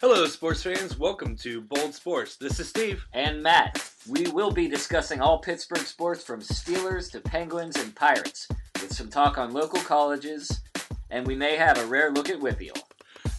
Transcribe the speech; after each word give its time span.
Hello, 0.00 0.24
sports 0.26 0.62
fans. 0.62 0.98
Welcome 0.98 1.36
to 1.36 1.60
Bold 1.60 1.94
Sports. 1.94 2.36
This 2.36 2.58
is 2.58 2.68
Steve. 2.70 3.04
and 3.12 3.42
Matt. 3.42 3.92
We 4.08 4.28
will 4.30 4.50
be 4.50 4.66
discussing 4.66 5.20
all 5.20 5.38
Pittsburgh 5.38 5.84
sports 5.86 6.24
from 6.24 6.40
Steelers 6.40 7.10
to 7.12 7.20
Penguins 7.20 7.76
and 7.76 7.94
Pirates, 7.94 8.48
with 8.80 8.94
some 8.94 9.08
talk 9.10 9.36
on 9.36 9.52
local 9.52 9.80
colleges, 9.80 10.62
and 11.10 11.26
we 11.26 11.34
may 11.34 11.56
have 11.56 11.76
a 11.76 11.84
rare 11.84 12.10
look 12.10 12.30
at 12.30 12.40
WPIAL. 12.40 12.82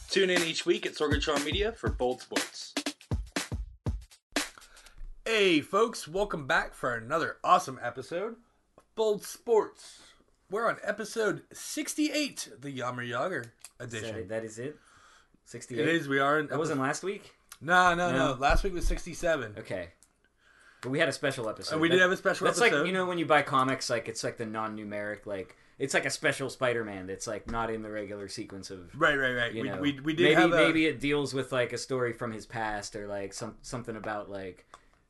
Tune 0.10 0.30
in 0.30 0.44
each 0.44 0.66
week 0.68 0.86
at 0.86 0.94
Sorgatron 0.94 1.44
Media 1.44 1.72
for 1.72 1.90
Bold 1.90 2.22
Sports. 2.22 2.76
Hey, 5.26 5.62
folks. 5.62 6.08
Welcome 6.08 6.46
back 6.46 6.76
for 6.76 6.94
another 6.94 7.38
awesome 7.44 7.80
episode 7.82 8.36
of 8.78 8.84
Bold 8.96 9.24
Sports. 9.24 10.02
We're 10.52 10.70
on 10.70 10.78
episode 10.84 11.42
68, 11.52 12.50
the 12.60 12.70
Yammer 12.70 13.04
Yager 13.04 13.54
edition. 13.80 14.28
that 14.28 14.44
is 14.44 14.60
it? 14.60 14.78
68? 15.46 15.80
It 15.80 15.88
is. 15.88 16.08
We 16.08 16.20
are 16.20 16.40
in. 16.40 16.48
That 16.48 16.60
wasn't 16.60 16.80
last 16.80 17.04
week? 17.04 17.34
No, 17.62 17.94
no, 17.94 18.12
no, 18.12 18.34
No. 18.34 18.40
Last 18.40 18.64
week 18.64 18.74
was 18.74 18.88
67. 18.88 19.56
Okay. 19.60 19.90
But 20.82 20.90
we 20.90 20.98
had 20.98 21.08
a 21.08 21.12
special 21.14 21.48
episode. 21.48 21.74
And 21.74 21.82
we 21.82 21.90
did 21.90 22.02
have 22.02 22.12
a 22.12 22.18
special 22.18 22.48
episode. 22.48 22.62
That's 22.64 22.74
episode. 22.74 22.80
like, 22.80 22.88
you 22.88 22.94
know, 22.94 23.06
when 23.06 23.20
you 23.20 23.26
buy 23.28 23.44
comics, 23.44 23.90
like, 23.90 24.08
it's 24.08 24.24
like 24.24 24.38
the 24.38 24.48
non 24.48 24.76
numeric, 24.76 25.28
like, 25.28 25.56
it's 25.78 25.94
like 25.94 26.06
a 26.06 26.10
special 26.10 26.50
Spider 26.50 26.84
Man 26.84 27.06
that's, 27.06 27.28
like, 27.28 27.52
not 27.52 27.70
in 27.70 27.84
the 27.84 27.90
regular 27.92 28.28
sequence 28.28 28.72
of. 28.72 28.90
Right, 29.00 29.16
right, 29.16 29.34
right. 29.34 29.54
You 29.54 29.62
We, 29.62 29.70
know, 29.70 29.78
we, 29.80 30.00
we 30.00 30.14
did 30.14 30.24
maybe 30.24 30.36
have 30.42 30.54
a, 30.54 30.56
maybe 30.56 30.88
it 30.88 31.00
deals 31.00 31.36
with 31.36 31.52
like 31.52 31.72
a 31.72 31.78
story 31.78 32.14
from 32.14 32.32
his 32.32 32.48
past 32.48 32.96
or 32.96 33.08
like 33.08 33.34
some 33.34 33.58
something 33.62 33.96
about 33.96 34.30
like 34.32 34.66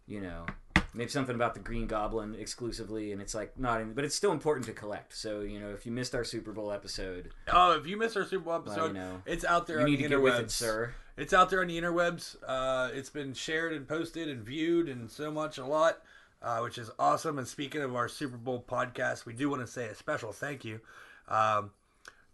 you 0.08 0.20
know 0.20 0.46
maybe 0.94 1.10
something 1.10 1.36
about 1.36 1.54
the 1.54 1.60
Green 1.60 1.88
Goblin 1.88 2.36
exclusively, 2.36 3.12
and 3.12 3.22
it's 3.22 3.34
like 3.34 3.58
not 3.58 3.82
in, 3.82 3.94
but 3.94 4.04
it's 4.04 4.16
still 4.16 4.32
important 4.32 4.66
to 4.68 4.74
collect. 4.74 5.16
So 5.16 5.42
you 5.42 5.60
know 5.60 5.70
if 5.70 5.86
you 5.86 5.92
missed 5.92 6.14
our 6.16 6.24
Super 6.24 6.52
Bowl 6.52 6.72
episode, 6.72 7.30
Oh, 7.52 7.78
if 7.78 7.88
you 7.88 7.98
missed 7.98 8.18
our 8.18 8.26
Super 8.26 8.46
Bowl 8.46 8.56
episode, 8.56 8.88
you 8.88 8.94
know 8.94 9.22
it's 9.26 9.46
out 9.46 9.68
there 9.68 9.78
you 9.78 9.84
on 9.84 9.90
need 9.92 10.00
the 10.00 10.04
to 10.04 10.10
get 10.10 10.22
with 10.22 10.36
it, 10.40 10.52
sir. 10.52 10.94
It's 11.18 11.34
out 11.34 11.50
there 11.50 11.62
on 11.62 11.68
the 11.68 11.80
interwebs. 11.80 12.38
Uh, 12.48 12.90
it's 12.94 13.10
been 13.10 13.34
shared 13.34 13.74
and 13.74 13.88
posted 13.88 14.28
and 14.30 14.44
viewed 14.44 14.88
and 14.90 15.12
so 15.12 15.30
much 15.30 15.58
a 15.58 15.66
lot, 15.66 16.00
uh, 16.42 16.60
which 16.60 16.78
is 16.78 16.90
awesome. 16.98 17.38
And 17.38 17.48
speaking 17.48 17.82
of 17.82 17.96
our 17.96 18.08
Super 18.08 18.38
Bowl 18.38 18.64
podcast, 18.68 19.26
we 19.26 19.34
do 19.34 19.50
want 19.50 19.62
to 19.62 19.68
say 19.68 19.88
a 19.88 19.94
special 19.96 20.32
thank 20.32 20.64
you 20.66 20.80
um, 21.28 21.72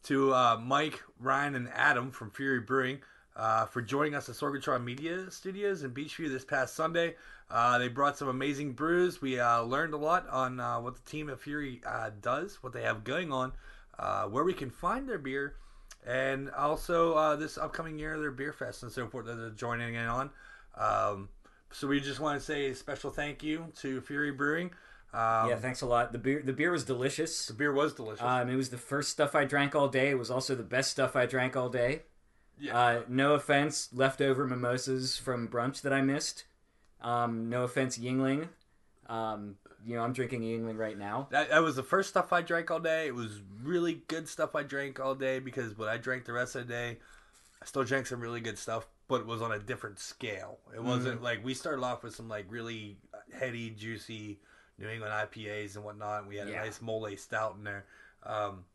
to 0.04 0.34
uh, 0.34 0.60
Mike, 0.64 1.02
Ryan, 1.20 1.56
and 1.56 1.70
Adam 1.74 2.12
from 2.12 2.30
Fury 2.32 2.62
Brewing 2.62 3.00
uh, 3.36 3.66
for 3.66 3.82
joining 3.82 4.16
us 4.16 4.30
at 4.30 4.36
Sorgatron 4.36 4.84
Media 4.84 5.30
Studios 5.32 5.84
in 5.84 5.92
Beechview 5.92 6.30
this 6.30 6.46
past 6.46 6.76
Sunday. 6.76 7.16
Uh, 7.50 7.78
they 7.78 7.88
brought 7.88 8.18
some 8.18 8.28
amazing 8.28 8.74
brews. 8.74 9.22
We 9.22 9.40
uh, 9.40 9.62
learned 9.62 9.94
a 9.94 9.98
lot 9.98 10.28
on 10.30 10.60
uh, 10.60 10.80
what 10.80 10.96
the 10.96 11.10
team 11.10 11.30
at 11.30 11.40
Fury 11.40 11.82
uh, 11.86 12.12
does, 12.22 12.62
what 12.62 12.74
they 12.74 12.82
have 12.82 13.04
going 13.04 13.32
on, 13.32 13.54
uh, 13.98 14.24
where 14.26 14.44
we 14.44 14.54
can 14.54 14.70
find 14.70 15.08
their 15.08 15.18
beer, 15.18 15.56
and 16.06 16.52
also 16.52 17.14
uh, 17.14 17.36
this 17.38 17.58
upcoming 17.58 17.98
year 17.98 18.20
their 18.20 18.32
beer 18.32 18.52
fest 18.52 18.84
and 18.84 18.92
so 18.92 19.08
forth 19.08 19.26
that 19.28 19.36
they're 19.36 19.50
joining 19.50 19.96
in 19.96 20.06
on. 20.06 20.30
Um, 20.78 21.30
so 21.72 21.88
we 21.88 22.00
just 22.02 22.20
want 22.20 22.40
to 22.40 22.46
say 22.46 22.68
a 22.68 22.76
special 22.76 23.12
thank 23.12 23.44
you 23.44 23.72
to 23.78 24.02
Fury 24.02 24.32
Brewing. 24.32 24.72
Um, 25.14 25.50
yeah, 25.50 25.56
thanks 25.56 25.82
a 25.82 25.86
lot. 25.86 26.12
The 26.12 26.18
beer 26.18 26.42
the 26.44 26.54
beer 26.54 26.72
was 26.72 26.84
delicious. 26.84 27.48
the 27.48 27.54
beer 27.54 27.72
was 27.72 27.94
delicious. 27.94 28.24
Um, 28.24 28.50
it 28.50 28.56
was 28.58 28.70
the 28.70 28.78
first 28.78 29.10
stuff 29.10 29.36
I 29.36 29.46
drank 29.46 29.74
all 29.74 29.88
day. 29.88 30.10
It 30.10 30.20
was 30.20 30.30
also 30.30 30.54
the 30.54 30.64
best 30.64 30.92
stuff 30.92 31.16
I 31.16 31.26
drank 31.26 31.56
all 31.56 31.70
day. 31.70 32.02
Yeah. 32.60 32.78
Uh, 32.78 33.02
no 33.08 33.34
offense, 33.34 33.90
leftover 33.94 34.46
mimosas 34.46 35.16
from 35.18 35.48
brunch 35.48 35.82
that 35.82 35.94
I 35.94 36.02
missed. 36.02 36.44
Um, 37.02 37.50
no 37.50 37.64
offense, 37.64 37.98
Yuengling. 37.98 38.48
Um, 39.08 39.56
you 39.86 39.96
know, 39.96 40.02
I'm 40.04 40.14
drinking 40.14 40.42
Yuengling 40.42 40.78
right 40.78 40.98
now. 40.98 41.28
That, 41.32 41.50
that 41.50 41.62
was 41.64 41.76
the 41.76 41.84
first 41.84 42.10
stuff 42.10 42.34
I 42.34 42.42
drank 42.42 42.70
all 42.72 42.80
day. 42.80 43.08
It 43.08 43.16
was 43.16 43.42
really 43.64 44.02
good 44.08 44.28
stuff 44.28 44.56
I 44.56 44.64
drank 44.64 45.00
all 45.00 45.16
day 45.16 45.40
because 45.40 45.78
when 45.78 45.88
I 45.90 45.98
drank 45.98 46.26
the 46.26 46.34
rest 46.34 46.56
of 46.56 46.68
the 46.68 46.74
day, 46.74 46.98
I 47.62 47.66
still 47.66 47.84
drank 47.84 48.08
some 48.08 48.20
really 48.20 48.42
good 48.42 48.58
stuff, 48.58 48.88
but 49.08 49.22
it 49.22 49.28
was 49.28 49.42
on 49.42 49.52
a 49.52 49.60
different 49.60 50.00
scale. 50.00 50.60
It 50.76 50.84
wasn't 50.84 51.22
like 51.24 51.44
we 51.44 51.54
started 51.54 51.84
off 51.84 52.04
with 52.04 52.16
some 52.16 52.28
like 52.28 52.46
really 52.50 52.98
heady, 53.38 53.70
juicy 53.70 54.40
New 54.78 54.88
England 54.90 55.14
IPAs 55.14 55.76
and 55.76 55.84
whatnot. 55.86 56.20
And 56.22 56.28
we 56.28 56.36
had 56.36 56.50
Yeah. 56.50 56.62
a 56.62 56.66
nice 56.66 56.82
mole 56.82 57.10
stout 57.18 57.56
in 57.58 57.64
there. 57.64 57.86
Um, 58.24 58.66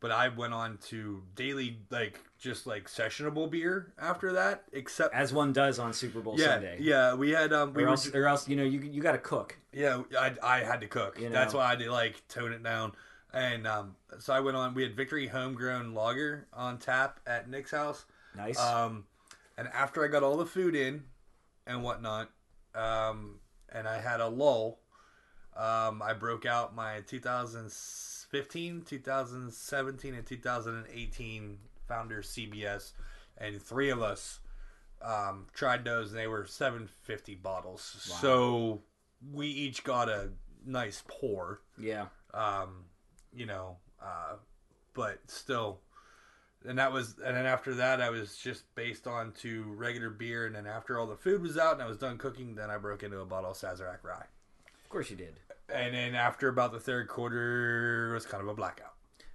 but 0.00 0.10
I 0.10 0.28
went 0.28 0.52
on 0.54 0.78
to 0.88 1.22
daily, 1.34 1.78
like 1.90 2.20
just 2.38 2.66
like 2.66 2.88
sessionable 2.88 3.50
beer 3.50 3.92
after 3.98 4.32
that, 4.34 4.64
except 4.72 5.14
As 5.14 5.32
one 5.32 5.52
does 5.52 5.78
on 5.78 5.92
Super 5.92 6.20
Bowl 6.20 6.34
yeah, 6.38 6.46
Sunday. 6.46 6.76
yeah. 6.80 7.14
We 7.14 7.30
had 7.30 7.52
um, 7.52 7.72
we 7.74 7.82
Or 7.82 7.86
were 7.86 7.90
else, 7.92 8.14
or 8.14 8.26
else, 8.26 8.48
you 8.48 8.56
know, 8.56 8.64
you 8.64 8.80
you 8.80 9.00
got 9.02 9.12
to 9.12 9.18
cook. 9.18 9.56
yeah, 9.72 10.02
I, 10.18 10.34
I 10.42 10.58
had 10.60 10.80
to 10.82 10.86
cook. 10.86 11.20
You 11.20 11.30
That's 11.30 11.54
why 11.54 11.64
I 11.72 11.76
did 11.76 11.88
like 11.88 12.26
tone 12.28 12.52
it 12.52 12.62
down. 12.62 12.92
And 13.32 13.66
um, 13.66 13.96
so 14.18 14.32
I 14.32 14.40
went 14.40 14.56
on. 14.56 14.74
We 14.74 14.82
had 14.82 14.96
Victory 14.96 15.26
Homegrown 15.26 15.92
Lager 15.94 16.46
on 16.52 16.78
tap 16.78 17.20
at 17.26 17.48
Nick's 17.50 17.70
house. 17.70 18.04
Nice. 18.36 18.58
Um, 18.58 19.04
and 19.58 19.68
after 19.68 20.04
I 20.04 20.08
got 20.08 20.22
all 20.22 20.36
the 20.36 20.46
food 20.46 20.74
in 20.74 21.04
and 21.66 21.82
whatnot, 21.82 22.30
um, 22.74 23.40
and 23.72 23.88
I 23.88 24.00
had 24.00 24.20
a 24.20 24.28
lull, 24.28 24.78
um, 25.56 26.02
I 26.02 26.12
broke 26.12 26.46
out 26.46 26.74
my 26.74 27.00
2015, 28.42 28.82
2017, 28.82 30.14
and 30.14 30.26
2018 30.26 31.58
founder 31.88 32.22
CBS, 32.22 32.92
and 33.38 33.60
three 33.60 33.90
of 33.90 34.02
us 34.02 34.40
um, 35.02 35.46
tried 35.54 35.84
those, 35.84 36.10
and 36.10 36.18
they 36.18 36.26
were 36.26 36.46
750 36.46 37.34
bottles. 37.36 38.06
Wow. 38.10 38.16
So 38.16 38.82
we 39.32 39.48
each 39.48 39.84
got 39.84 40.08
a 40.08 40.30
nice 40.64 41.02
pour 41.06 41.60
yeah. 41.78 42.06
um, 42.34 42.84
you 43.34 43.46
know, 43.46 43.76
uh, 44.02 44.34
but 44.94 45.18
still, 45.28 45.80
and 46.66 46.78
that 46.78 46.92
was, 46.92 47.16
and 47.24 47.36
then 47.36 47.46
after 47.46 47.74
that, 47.74 48.00
I 48.00 48.10
was 48.10 48.36
just 48.36 48.64
based 48.74 49.06
on 49.06 49.32
to 49.40 49.64
regular 49.76 50.10
beer, 50.10 50.46
and 50.46 50.54
then 50.54 50.66
after 50.66 50.98
all 50.98 51.06
the 51.06 51.16
food 51.16 51.42
was 51.42 51.56
out 51.56 51.74
and 51.74 51.82
I 51.82 51.86
was 51.86 51.98
done 51.98 52.18
cooking, 52.18 52.54
then 52.54 52.70
I 52.70 52.78
broke 52.78 53.02
into 53.02 53.20
a 53.20 53.26
bottle 53.26 53.50
of 53.50 53.56
Sazerac 53.56 54.02
rye, 54.02 54.26
Of 54.82 54.88
course 54.88 55.10
you 55.10 55.16
did. 55.16 55.34
And 55.72 55.94
then 55.94 56.14
after 56.14 56.48
about 56.48 56.72
the 56.72 56.80
third 56.80 57.08
quarter, 57.08 58.10
it 58.10 58.14
was 58.14 58.26
kind 58.26 58.42
of 58.42 58.48
a 58.48 58.54
blackout. 58.54 58.92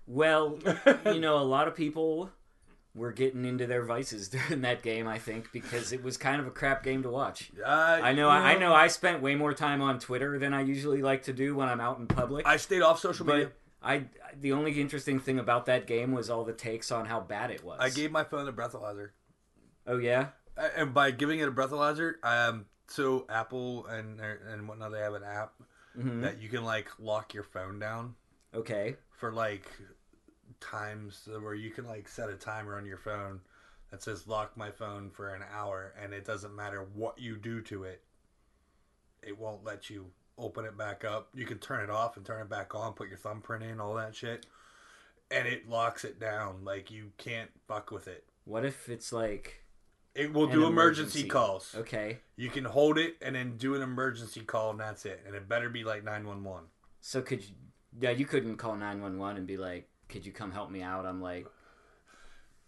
Well, 0.07 0.57
you 1.05 1.19
know, 1.19 1.37
a 1.37 1.43
lot 1.43 1.67
of 1.67 1.75
people 1.75 2.31
were 2.93 3.11
getting 3.11 3.45
into 3.45 3.65
their 3.67 3.83
vices 3.83 4.27
during 4.49 4.61
that 4.61 4.81
game. 4.81 5.07
I 5.07 5.17
think 5.17 5.51
because 5.51 5.91
it 5.93 6.03
was 6.03 6.17
kind 6.17 6.41
of 6.41 6.47
a 6.47 6.51
crap 6.51 6.83
game 6.83 7.03
to 7.03 7.09
watch. 7.09 7.51
Uh, 7.65 7.69
I 7.69 8.13
know, 8.13 8.27
you 8.27 8.33
I, 8.35 8.53
I 8.53 8.57
know. 8.57 8.73
I 8.73 8.87
spent 8.87 9.21
way 9.21 9.35
more 9.35 9.53
time 9.53 9.81
on 9.81 9.99
Twitter 9.99 10.37
than 10.39 10.53
I 10.53 10.61
usually 10.61 11.01
like 11.01 11.23
to 11.23 11.33
do 11.33 11.55
when 11.55 11.69
I'm 11.69 11.79
out 11.79 11.99
in 11.99 12.07
public. 12.07 12.45
I 12.45 12.57
stayed 12.57 12.81
off 12.81 12.99
social 12.99 13.25
media. 13.25 13.51
I, 13.83 14.05
the 14.39 14.51
only 14.51 14.79
interesting 14.79 15.19
thing 15.19 15.39
about 15.39 15.65
that 15.65 15.87
game 15.87 16.11
was 16.11 16.29
all 16.29 16.43
the 16.43 16.53
takes 16.53 16.91
on 16.91 17.05
how 17.07 17.19
bad 17.19 17.49
it 17.49 17.63
was. 17.63 17.79
I 17.79 17.89
gave 17.89 18.11
my 18.11 18.23
phone 18.23 18.47
a 18.47 18.53
breathalyzer, 18.53 19.09
Oh 19.87 19.97
yeah. 19.97 20.27
and 20.77 20.93
by 20.93 21.09
giving 21.09 21.39
it 21.39 21.47
a 21.47 21.51
breathalyzer, 21.51 22.13
um, 22.23 22.65
so 22.87 23.25
Apple 23.27 23.87
and 23.87 24.19
and 24.19 24.67
whatnot, 24.67 24.91
they 24.91 24.99
have 24.99 25.15
an 25.15 25.23
app 25.23 25.53
hmm 25.95 26.21
that 26.21 26.41
you 26.41 26.49
can 26.49 26.63
like 26.63 26.87
lock 26.99 27.33
your 27.33 27.43
phone 27.43 27.79
down. 27.79 28.15
Okay. 28.53 28.95
for 29.11 29.31
like 29.31 29.65
times 30.59 31.27
where 31.39 31.53
you 31.53 31.71
can 31.71 31.85
like 31.87 32.07
set 32.07 32.29
a 32.29 32.35
timer 32.35 32.77
on 32.77 32.85
your 32.85 32.97
phone 32.97 33.39
that 33.89 34.03
says 34.03 34.27
lock 34.27 34.55
my 34.57 34.69
phone 34.69 35.09
for 35.09 35.33
an 35.33 35.41
hour 35.53 35.93
and 36.01 36.13
it 36.13 36.25
doesn't 36.25 36.55
matter 36.55 36.85
what 36.93 37.17
you 37.19 37.37
do 37.37 37.61
to 37.61 37.83
it 37.83 38.01
it 39.23 39.37
won't 39.37 39.63
let 39.63 39.89
you 39.89 40.07
open 40.37 40.65
it 40.65 40.77
back 40.77 41.03
up 41.05 41.29
you 41.33 41.45
can 41.45 41.57
turn 41.59 41.83
it 41.83 41.89
off 41.89 42.17
and 42.17 42.25
turn 42.25 42.41
it 42.41 42.49
back 42.49 42.75
on 42.75 42.93
put 42.93 43.07
your 43.09 43.17
thumbprint 43.17 43.63
in 43.63 43.79
all 43.79 43.93
that 43.95 44.15
shit 44.15 44.45
and 45.29 45.47
it 45.47 45.69
locks 45.69 46.03
it 46.03 46.19
down 46.19 46.63
like 46.63 46.91
you 46.91 47.11
can't 47.17 47.49
fuck 47.67 47.89
with 47.91 48.07
it 48.07 48.25
What 48.45 48.65
if 48.65 48.89
it's 48.89 49.13
like 49.13 49.60
it 50.13 50.33
will 50.33 50.47
do 50.47 50.65
emergency, 50.65 51.23
calls 51.27 51.73
Okay. 51.77 52.19
you 52.35 52.49
can 52.49 52.65
hold 52.65 52.97
it 52.97 53.15
and 53.21 53.35
then 53.35 53.57
do 53.57 53.75
an 53.75 53.81
emergency 53.81 54.41
call 54.41 54.71
and 54.71 54.79
that's 54.79 55.05
it 55.05 55.23
and 55.25 55.35
it 55.35 55.47
better 55.47 55.69
be 55.69 55.83
like 55.83 56.03
911 56.03 56.65
So 56.99 57.21
could 57.21 57.41
you? 57.43 57.55
Yeah, 57.99 58.11
you 58.11 58.25
couldn't 58.25 58.57
call 58.57 58.75
nine 58.75 59.01
one 59.01 59.17
one 59.17 59.35
and 59.37 59.45
be 59.45 59.57
like, 59.57 59.89
"Could 60.07 60.25
you 60.25 60.31
come 60.31 60.51
help 60.51 60.69
me 60.71 60.81
out? 60.81 61.05
I'm 61.05 61.21
like 61.21 61.45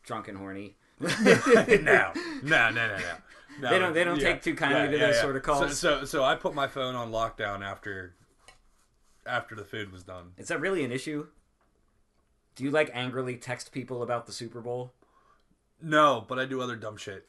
drunk 0.04 0.28
and 0.28 0.38
horny." 0.38 0.76
no, 1.00 1.10
no, 1.22 2.12
no, 2.44 2.72
no, 2.72 2.72
no. 2.72 2.98
no. 3.62 3.70
They 3.70 3.80
don't- 3.80 3.94
they 3.94 4.04
don't 4.04 4.20
take 4.20 4.42
too 4.42 4.54
kindly 4.56 4.92
to 4.98 5.06
those 5.06 5.20
sort 5.22 5.36
of 5.38 5.44
calls. 5.44 5.78
So, 5.78 6.00
so, 6.00 6.06
so 6.06 6.24
I 6.24 6.36
put 6.36 6.54
my 6.54 6.68
phone 6.68 6.96
on 6.96 7.12
lockdown 7.12 7.64
after, 7.64 8.16
after 9.26 9.56
the 9.56 9.64
food 9.64 9.92
was 9.92 10.04
done. 10.04 10.32
Is 10.38 10.48
that 10.50 10.60
really 10.60 10.84
an 10.84 10.92
issue? 10.92 11.28
Do 12.56 12.64
you 12.64 12.72
like 12.72 12.92
angrily 12.94 13.36
text 13.38 13.72
people 13.72 14.04
about 14.04 14.26
the 14.28 14.32
Super 14.32 14.62
Bowl, 14.62 14.94
No, 15.82 16.24
but 16.28 16.38
I 16.38 16.46
do 16.46 16.62
other 16.62 16.76
dumb 16.76 16.98
shit. 16.98 17.28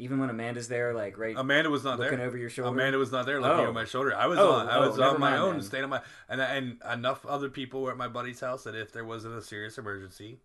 Even 0.00 0.18
when 0.18 0.30
Amanda's 0.30 0.68
there, 0.68 0.92
like 0.94 1.16
right 1.18 1.34
Amanda 1.36 1.70
was 1.70 1.84
not 1.84 1.98
looking 1.98 2.18
there. 2.18 2.26
over 2.26 2.36
your 2.36 2.50
shoulder? 2.50 2.70
Amanda 2.70 2.98
was 2.98 3.12
not 3.12 3.26
there 3.26 3.40
looking 3.40 3.58
Oh. 3.58 3.62
over 3.64 3.72
my 3.72 3.84
shoulder. 3.84 4.14
I 4.14 4.26
was 4.26 4.38
Oh, 4.38 4.50
on. 4.52 4.68
I 4.68 4.76
oh, 4.78 4.88
was 4.88 4.98
on 4.98 5.20
my 5.20 5.36
own, 5.38 5.54
then. 5.58 5.62
staying 5.62 5.84
on 5.84 5.90
my 5.90 6.02
and 6.28 6.40
and 6.40 6.80
enough 6.92 7.24
other 7.26 7.48
people 7.48 7.82
were 7.82 7.92
at 7.92 7.96
my 7.96 8.08
buddy's 8.08 8.40
house 8.40 8.64
that 8.64 8.74
if 8.74 8.92
there 8.92 9.04
wasn't 9.04 9.34
a 9.34 9.42
serious 9.42 9.78
emergency, 9.78 10.40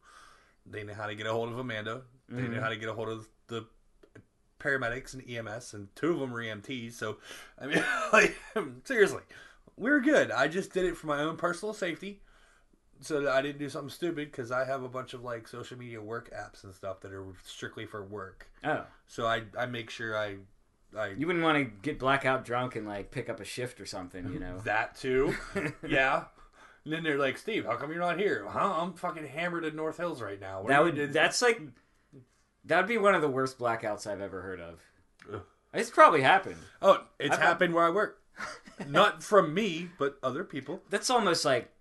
they 0.66 0.84
knew 0.84 0.94
how 0.94 1.08
to 1.08 1.16
get 1.16 1.26
a 1.28 1.32
hold 1.32 1.50
of 1.50 1.58
Amanda. 1.58 2.02
They 2.30 2.42
Mm-hmm. 2.42 2.54
knew 2.54 2.60
how 2.60 2.70
to 2.70 2.76
get 2.76 2.90
a 2.90 2.94
hold 2.94 3.10
of 3.10 3.28
the 3.48 3.66
paramedics 4.60 5.14
and 5.14 5.24
EMS, 5.30 5.74
and 5.74 5.96
two 5.96 6.12
of 6.14 6.20
them 6.20 6.32
were 6.32 6.42
EMTs. 6.42 6.94
So, 6.94 7.18
I 7.62 7.68
mean, 7.68 7.84
like 8.14 8.36
seriously, 8.84 9.22
we're 9.78 10.00
good. 10.00 10.32
I 10.32 10.48
just 10.48 10.72
did 10.74 10.86
it 10.86 10.98
for 10.98 11.08
my 11.08 11.22
own 11.22 11.38
personal 11.38 11.74
safety. 11.74 12.22
So 13.02 13.22
that 13.22 13.32
I 13.32 13.42
didn't 13.42 13.60
do 13.60 13.70
something 13.70 13.90
stupid 13.90 14.32
because 14.32 14.52
I 14.52 14.66
have 14.66 14.84
a 14.84 14.90
bunch 14.90 15.14
of 15.14 15.24
like 15.24 15.48
social 15.48 15.78
media 15.78 16.02
work 16.02 16.32
apps 16.34 16.64
and 16.64 16.74
stuff 16.74 17.02
that 17.02 17.12
are 17.12 17.26
strictly 17.44 17.86
for 17.86 18.04
work. 18.04 18.48
Oh, 18.64 18.86
So 19.08 19.26
I 19.26 19.44
I 19.58 19.66
make 19.66 19.90
sure 19.90 20.18
I 20.18 20.38
I 20.98 21.10
you 21.10 21.28
wouldn't 21.28 21.44
want 21.44 21.58
to 21.58 21.66
get 21.82 22.00
blackout 22.00 22.46
drunk 22.46 22.76
and 22.76 22.88
like 22.88 23.12
pick 23.12 23.30
up 23.30 23.40
a 23.40 23.46
shift 23.46 23.80
or 23.80 23.86
something, 23.86 24.32
you 24.32 24.40
know? 24.40 24.60
that 24.66 24.96
too. 24.96 25.36
yeah. 25.88 26.26
And 26.84 26.94
then 26.94 27.04
they're 27.04 27.18
like, 27.18 27.38
Steve, 27.38 27.66
how 27.66 27.76
come 27.78 27.92
you're 27.92 28.00
not 28.00 28.20
here? 28.20 28.46
Huh? 28.48 28.74
I'm 28.78 28.94
fucking 28.94 29.28
hammered 29.28 29.66
in 29.66 29.76
North 29.76 29.98
Hills 29.98 30.22
right 30.22 30.40
now. 30.40 30.62
What 30.62 30.70
that 30.70 30.84
would 30.84 31.14
that's 31.14 31.42
like 31.42 31.62
that 32.66 32.78
would 32.78 32.88
be 32.88 32.98
one 32.98 33.16
of 33.16 33.22
the 33.22 33.30
worst 33.30 33.60
blackouts 33.60 34.08
I've 34.08 34.22
ever 34.22 34.42
heard 34.42 34.60
of. 34.60 34.80
Ugh. 35.34 35.42
It's 35.74 35.90
probably 35.90 36.22
happened. 36.22 36.58
Oh, 36.82 37.04
it's 37.20 37.36
I've 37.36 37.42
happened 37.42 37.74
where 37.74 37.86
I 37.86 37.90
work. 37.90 38.22
Not 38.88 39.24
from 39.24 39.54
me, 39.54 39.90
but 39.98 40.18
other 40.24 40.44
people. 40.44 40.82
That's 40.90 41.10
almost 41.10 41.46
like 41.46 41.72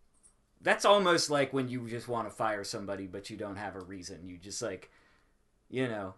that's 0.65 0.85
almost 0.85 1.31
like 1.31 1.53
when 1.53 1.69
you 1.69 1.87
just 1.89 2.09
want 2.09 2.29
to 2.29 2.35
fire 2.35 2.65
somebody 2.65 3.07
but 3.07 3.31
you 3.31 3.37
don't 3.37 3.57
have 3.57 3.77
a 3.77 3.81
reason. 3.81 4.29
You 4.29 4.37
just 4.39 4.61
like 4.61 4.91
you 5.71 5.87
know 5.87 6.15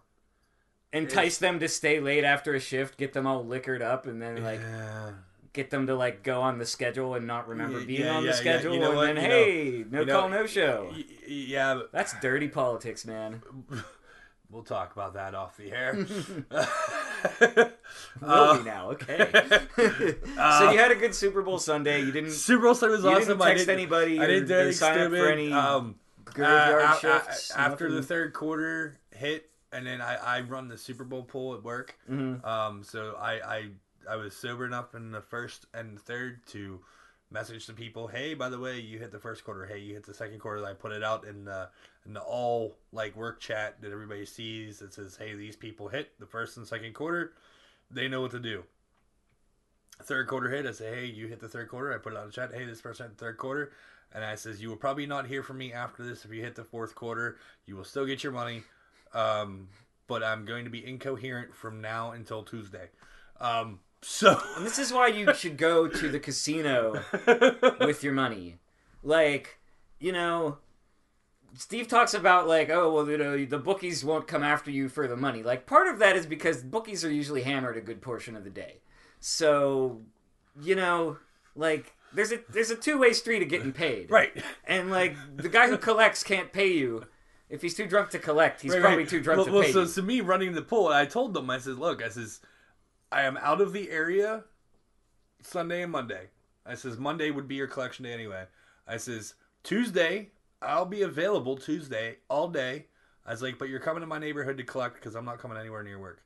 entice 0.93 1.37
them 1.37 1.59
to 1.59 1.67
stay 1.67 1.99
late 1.99 2.23
after 2.23 2.55
a 2.55 2.59
shift, 2.59 2.97
get 2.97 3.13
them 3.13 3.27
all 3.27 3.45
liquored 3.45 3.81
up 3.83 4.07
and 4.07 4.19
then 4.21 4.41
like 4.43 4.59
yeah. 4.61 5.11
get 5.53 5.69
them 5.69 5.85
to 5.87 5.95
like 5.95 6.23
go 6.23 6.41
on 6.41 6.57
the 6.57 6.65
schedule 6.65 7.13
and 7.15 7.27
not 7.27 7.47
remember 7.47 7.79
being 7.83 8.01
yeah, 8.01 8.15
on 8.15 8.23
yeah, 8.23 8.31
the 8.31 8.37
schedule 8.37 8.73
You 8.73 8.79
know 8.79 8.95
what? 8.95 9.09
and 9.09 9.17
then 9.17 9.23
You 9.25 9.29
know- 9.29 9.35
hey, 9.45 9.85
no 9.91 9.99
you 9.99 10.05
know- 10.05 10.19
call 10.19 10.29
no 10.29 10.45
show. 10.47 10.89
Y- 10.91 11.03
Yeah, 11.27 11.73
but 11.75 11.91
That's 11.91 12.13
dirty 12.21 12.47
politics, 12.47 13.05
man. 13.05 13.41
we'll 14.49 14.63
talk 14.63 14.93
about 14.93 15.13
that 15.15 15.35
off 15.35 15.57
the 15.57 15.71
air. 15.71 15.93
Will 18.21 18.29
Uh, 18.29 18.57
be 18.57 18.63
now, 18.63 18.89
okay. 18.91 19.29
so 19.75 20.71
you 20.71 20.77
had 20.77 20.91
a 20.91 20.95
good 20.95 21.15
Super 21.15 21.41
Bowl 21.41 21.57
Sunday. 21.59 22.01
You 22.01 22.11
didn't 22.11 22.31
Super 22.31 22.63
Bowl 22.63 22.75
Sunday 22.75 22.95
was 22.95 23.03
you 23.03 23.09
awesome. 23.11 23.27
didn't 23.27 23.41
I 23.41 23.49
text 23.49 23.65
didn't- 23.65 23.79
anybody 23.79 24.19
I 24.19 24.27
didn't 24.27 24.47
do 24.47 24.55
anything 24.55 24.73
sign 24.73 24.99
up 24.99 25.11
for 25.11 25.27
any 25.31 25.51
um, 25.51 25.95
graveyard 26.25 26.81
uh, 26.83 26.93
a- 26.95 26.99
shifts. 26.99 27.51
after 27.51 27.91
the 27.91 28.01
third 28.03 28.33
quarter 28.33 28.99
hit, 29.15 29.49
and 29.71 29.85
then 29.87 30.01
I, 30.01 30.15
I 30.37 30.41
run 30.41 30.67
the 30.67 30.77
Super 30.77 31.03
Bowl 31.03 31.23
pool 31.23 31.55
at 31.55 31.63
work. 31.63 31.97
Mhm. 32.09 32.45
Um, 32.45 32.83
so 32.83 33.15
I, 33.19 33.33
I 33.55 33.69
I 34.09 34.15
was 34.15 34.35
sober 34.35 34.65
enough 34.65 34.93
in 34.95 35.11
the 35.11 35.21
first 35.21 35.65
and 35.73 35.99
third 35.99 36.45
to 36.47 36.79
message 37.29 37.65
the 37.67 37.73
people, 37.73 38.07
hey, 38.07 38.33
by 38.35 38.47
the 38.47 38.57
way, 38.59 38.79
you 38.79 38.99
hit 38.99 39.11
the 39.11 39.19
first 39.19 39.43
quarter. 39.43 39.65
Hey, 39.65 39.79
you 39.79 39.93
hit 39.93 40.05
the 40.05 40.13
second 40.13 40.39
quarter. 40.39 40.65
I 40.65 40.73
put 40.73 40.91
it 40.93 41.03
out 41.03 41.25
in 41.25 41.43
the 41.45 41.67
in 42.07 42.13
the 42.13 42.21
all 42.21 42.77
like 42.91 43.15
work 43.15 43.39
chat 43.39 43.81
that 43.81 43.91
everybody 43.91 44.25
sees 44.25 44.79
that 44.79 44.93
says, 44.93 45.17
hey, 45.17 45.35
these 45.35 45.55
people 45.55 45.89
hit 45.89 46.17
the 46.19 46.25
first 46.25 46.57
and 46.57 46.65
second 46.65 46.93
quarter. 46.93 47.33
They 47.91 48.07
know 48.07 48.21
what 48.21 48.31
to 48.31 48.39
do. 48.39 48.63
Third 50.03 50.27
quarter 50.27 50.49
hit. 50.49 50.65
I 50.65 50.71
say, 50.71 50.95
hey, 50.95 51.05
you 51.05 51.27
hit 51.27 51.39
the 51.39 51.49
third 51.49 51.69
quarter. 51.69 51.93
I 51.93 51.97
put 51.97 52.13
it 52.13 52.19
on 52.19 52.27
the 52.27 52.31
chat. 52.31 52.53
Hey, 52.53 52.65
this 52.65 52.81
person 52.81 53.07
hit 53.07 53.17
the 53.17 53.25
third 53.25 53.37
quarter. 53.37 53.73
And 54.13 54.23
I 54.23 54.35
says, 54.35 54.61
you 54.61 54.69
will 54.69 54.77
probably 54.77 55.05
not 55.05 55.27
hear 55.27 55.43
from 55.43 55.57
me 55.57 55.73
after 55.73 56.03
this. 56.03 56.23
If 56.23 56.31
you 56.31 56.41
hit 56.41 56.55
the 56.55 56.63
fourth 56.63 56.95
quarter, 56.95 57.37
you 57.65 57.75
will 57.75 57.83
still 57.83 58.05
get 58.05 58.23
your 58.23 58.31
money. 58.31 58.63
Um, 59.13 59.67
but 60.07 60.23
I'm 60.23 60.45
going 60.45 60.63
to 60.63 60.69
be 60.69 60.85
incoherent 60.85 61.53
from 61.53 61.81
now 61.81 62.11
until 62.11 62.43
Tuesday. 62.43 62.89
Um, 63.41 63.79
so 64.01 64.39
And 64.55 64.65
this 64.65 64.79
is 64.79 64.93
why 64.93 65.07
you 65.07 65.33
should 65.33 65.57
go 65.57 65.87
to 65.87 66.09
the 66.09 66.19
casino 66.19 67.03
with 67.81 68.03
your 68.03 68.13
money. 68.13 68.57
Like, 69.03 69.59
you 69.99 70.13
know, 70.13 70.59
Steve 71.55 71.87
talks 71.87 72.13
about 72.13 72.47
like, 72.47 72.69
oh 72.69 72.91
well, 72.93 73.09
you 73.09 73.17
know, 73.17 73.45
the 73.45 73.57
bookies 73.57 74.03
won't 74.03 74.27
come 74.27 74.43
after 74.43 74.71
you 74.71 74.89
for 74.89 75.07
the 75.07 75.17
money. 75.17 75.43
Like, 75.43 75.65
part 75.65 75.87
of 75.87 75.99
that 75.99 76.15
is 76.15 76.25
because 76.25 76.63
bookies 76.63 77.03
are 77.03 77.11
usually 77.11 77.43
hammered 77.43 77.77
a 77.77 77.81
good 77.81 78.01
portion 78.01 78.35
of 78.35 78.43
the 78.43 78.49
day. 78.49 78.81
So, 79.19 80.01
you 80.61 80.75
know, 80.75 81.17
like 81.55 81.95
there's 82.13 82.31
a 82.31 82.39
there's 82.49 82.69
a 82.71 82.75
two 82.75 82.97
way 82.99 83.13
street 83.13 83.41
of 83.41 83.49
getting 83.49 83.71
paid. 83.73 84.11
right. 84.11 84.31
And 84.65 84.91
like 84.91 85.15
the 85.35 85.49
guy 85.49 85.67
who 85.67 85.77
collects 85.77 86.23
can't 86.23 86.51
pay 86.51 86.71
you. 86.71 87.05
If 87.49 87.61
he's 87.61 87.75
too 87.75 87.87
drunk 87.87 88.09
to 88.09 88.19
collect, 88.19 88.61
he's 88.61 88.73
Right, 88.73 88.81
probably 88.81 89.03
right. 89.03 89.09
too 89.09 89.21
drunk 89.21 89.37
well, 89.37 89.45
to 89.45 89.51
well, 89.53 89.63
pay 89.63 89.71
so, 89.71 89.81
you. 89.81 89.87
so 89.87 90.01
to 90.01 90.05
me 90.07 90.19
running 90.19 90.51
the 90.53 90.61
pool, 90.61 90.87
I 90.87 91.05
told 91.05 91.33
them, 91.33 91.49
I 91.49 91.59
said, 91.59 91.77
look, 91.77 92.03
I 92.03 92.09
says, 92.09 92.41
I 93.09 93.21
am 93.21 93.37
out 93.37 93.61
of 93.61 93.71
the 93.71 93.89
area 93.89 94.43
Sunday 95.43 95.81
and 95.81 95.91
Monday. 95.91 96.27
I 96.65 96.75
says 96.75 96.97
Monday 96.97 97.31
would 97.31 97.47
be 97.47 97.55
your 97.55 97.67
collection 97.67 98.03
day 98.03 98.11
anyway. 98.11 98.43
I 98.85 98.97
says 98.97 99.35
Tuesday 99.63 100.31
I'll 100.61 100.85
be 100.85 101.01
available 101.03 101.57
Tuesday 101.57 102.17
all 102.29 102.47
day. 102.47 102.85
I 103.25 103.31
was 103.31 103.41
like, 103.41 103.59
but 103.59 103.69
you're 103.69 103.79
coming 103.79 104.01
to 104.01 104.07
my 104.07 104.19
neighborhood 104.19 104.57
to 104.57 104.63
collect 104.63 104.95
because 104.95 105.15
I'm 105.15 105.25
not 105.25 105.39
coming 105.39 105.57
anywhere 105.57 105.83
near 105.83 105.99
work. 105.99 106.23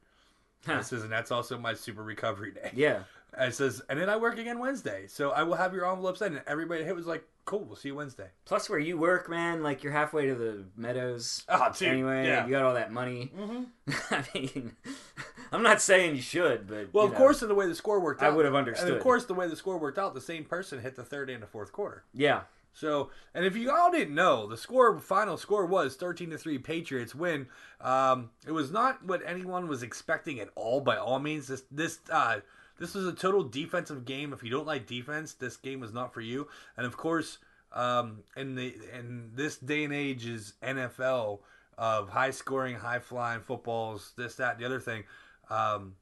I 0.67 0.81
says, 0.81 1.01
and 1.01 1.11
that's 1.11 1.31
also 1.31 1.57
my 1.57 1.73
super 1.73 2.03
recovery 2.03 2.51
day. 2.51 2.71
Yeah. 2.75 3.03
I 3.37 3.49
says, 3.49 3.81
and 3.89 3.99
then 3.99 4.09
I 4.09 4.17
work 4.17 4.37
again 4.37 4.59
Wednesday, 4.59 5.05
so 5.07 5.31
I 5.31 5.43
will 5.43 5.55
have 5.55 5.73
your 5.73 5.89
envelopes 5.89 6.21
in. 6.21 6.35
And 6.35 6.43
everybody 6.45 6.83
hit 6.83 6.95
was 6.95 7.07
like, 7.07 7.23
cool, 7.45 7.61
we'll 7.63 7.77
see 7.77 7.87
you 7.89 7.95
Wednesday. 7.95 8.27
Plus, 8.45 8.69
where 8.69 8.77
you 8.77 8.97
work, 8.97 9.29
man, 9.29 9.63
like 9.63 9.83
you're 9.83 9.93
halfway 9.93 10.27
to 10.27 10.35
the 10.35 10.65
meadows. 10.75 11.43
Oh, 11.49 11.71
dude, 11.75 11.87
anyway, 11.87 12.27
yeah. 12.27 12.45
you 12.45 12.51
got 12.51 12.63
all 12.63 12.73
that 12.75 12.91
money. 12.91 13.31
Mm-hmm. 13.35 13.63
I 14.13 14.23
mean, 14.35 14.75
I'm 15.51 15.63
not 15.63 15.81
saying 15.81 16.15
you 16.15 16.21
should, 16.21 16.67
but 16.67 16.93
Well, 16.93 17.05
of 17.05 17.13
know, 17.13 17.17
course, 17.17 17.41
in 17.41 17.47
the 17.47 17.55
way 17.55 17.67
the 17.67 17.73
score 17.75 17.99
worked 17.99 18.21
out, 18.21 18.31
I 18.31 18.35
would 18.35 18.45
have 18.45 18.53
understood. 18.53 18.83
And 18.83 18.91
understood. 18.93 18.97
of 18.97 19.03
course, 19.03 19.25
the 19.25 19.33
way 19.33 19.47
the 19.47 19.55
score 19.55 19.77
worked 19.77 19.97
out, 19.97 20.13
the 20.13 20.21
same 20.21 20.43
person 20.43 20.79
hit 20.81 20.95
the 20.95 21.03
third 21.03 21.29
and 21.29 21.41
the 21.41 21.47
fourth 21.47 21.71
quarter. 21.71 22.03
yeah, 22.13 22.41
So, 22.73 23.09
and 23.33 23.45
if 23.45 23.55
you 23.55 23.69
all 23.71 23.91
didn't 23.91 24.15
know, 24.15 24.47
the 24.47 24.57
score, 24.57 24.97
final 24.99 25.37
score 25.37 25.65
was 25.65 25.95
thirteen 25.95 26.29
to 26.29 26.37
three. 26.37 26.57
Patriots 26.57 27.13
win. 27.13 27.47
Um, 27.81 28.29
it 28.47 28.51
was 28.51 28.71
not 28.71 29.05
what 29.05 29.21
anyone 29.25 29.67
was 29.67 29.83
expecting 29.83 30.39
at 30.39 30.49
all. 30.55 30.81
By 30.81 30.97
all 30.97 31.19
means, 31.19 31.47
this 31.47 31.63
this 31.69 31.99
uh, 32.11 32.39
this 32.79 32.95
was 32.95 33.05
a 33.05 33.13
total 33.13 33.43
defensive 33.43 34.05
game. 34.05 34.33
If 34.33 34.43
you 34.43 34.49
don't 34.49 34.65
like 34.65 34.87
defense, 34.87 35.33
this 35.33 35.57
game 35.57 35.79
was 35.79 35.93
not 35.93 36.13
for 36.13 36.21
you. 36.21 36.47
And 36.77 36.85
of 36.85 36.95
course, 36.97 37.39
um, 37.73 38.23
in 38.35 38.55
the 38.55 38.73
in 38.97 39.31
this 39.35 39.57
day 39.57 39.83
and 39.83 39.93
age 39.93 40.25
is 40.25 40.53
NFL 40.63 41.39
of 41.77 42.09
high 42.09 42.31
scoring, 42.31 42.75
high 42.75 42.99
flying 42.99 43.41
footballs. 43.41 44.13
This, 44.17 44.35
that, 44.35 44.59
the 44.59 44.65
other 44.65 44.79
thing. 44.79 45.03
Um, 45.49 45.95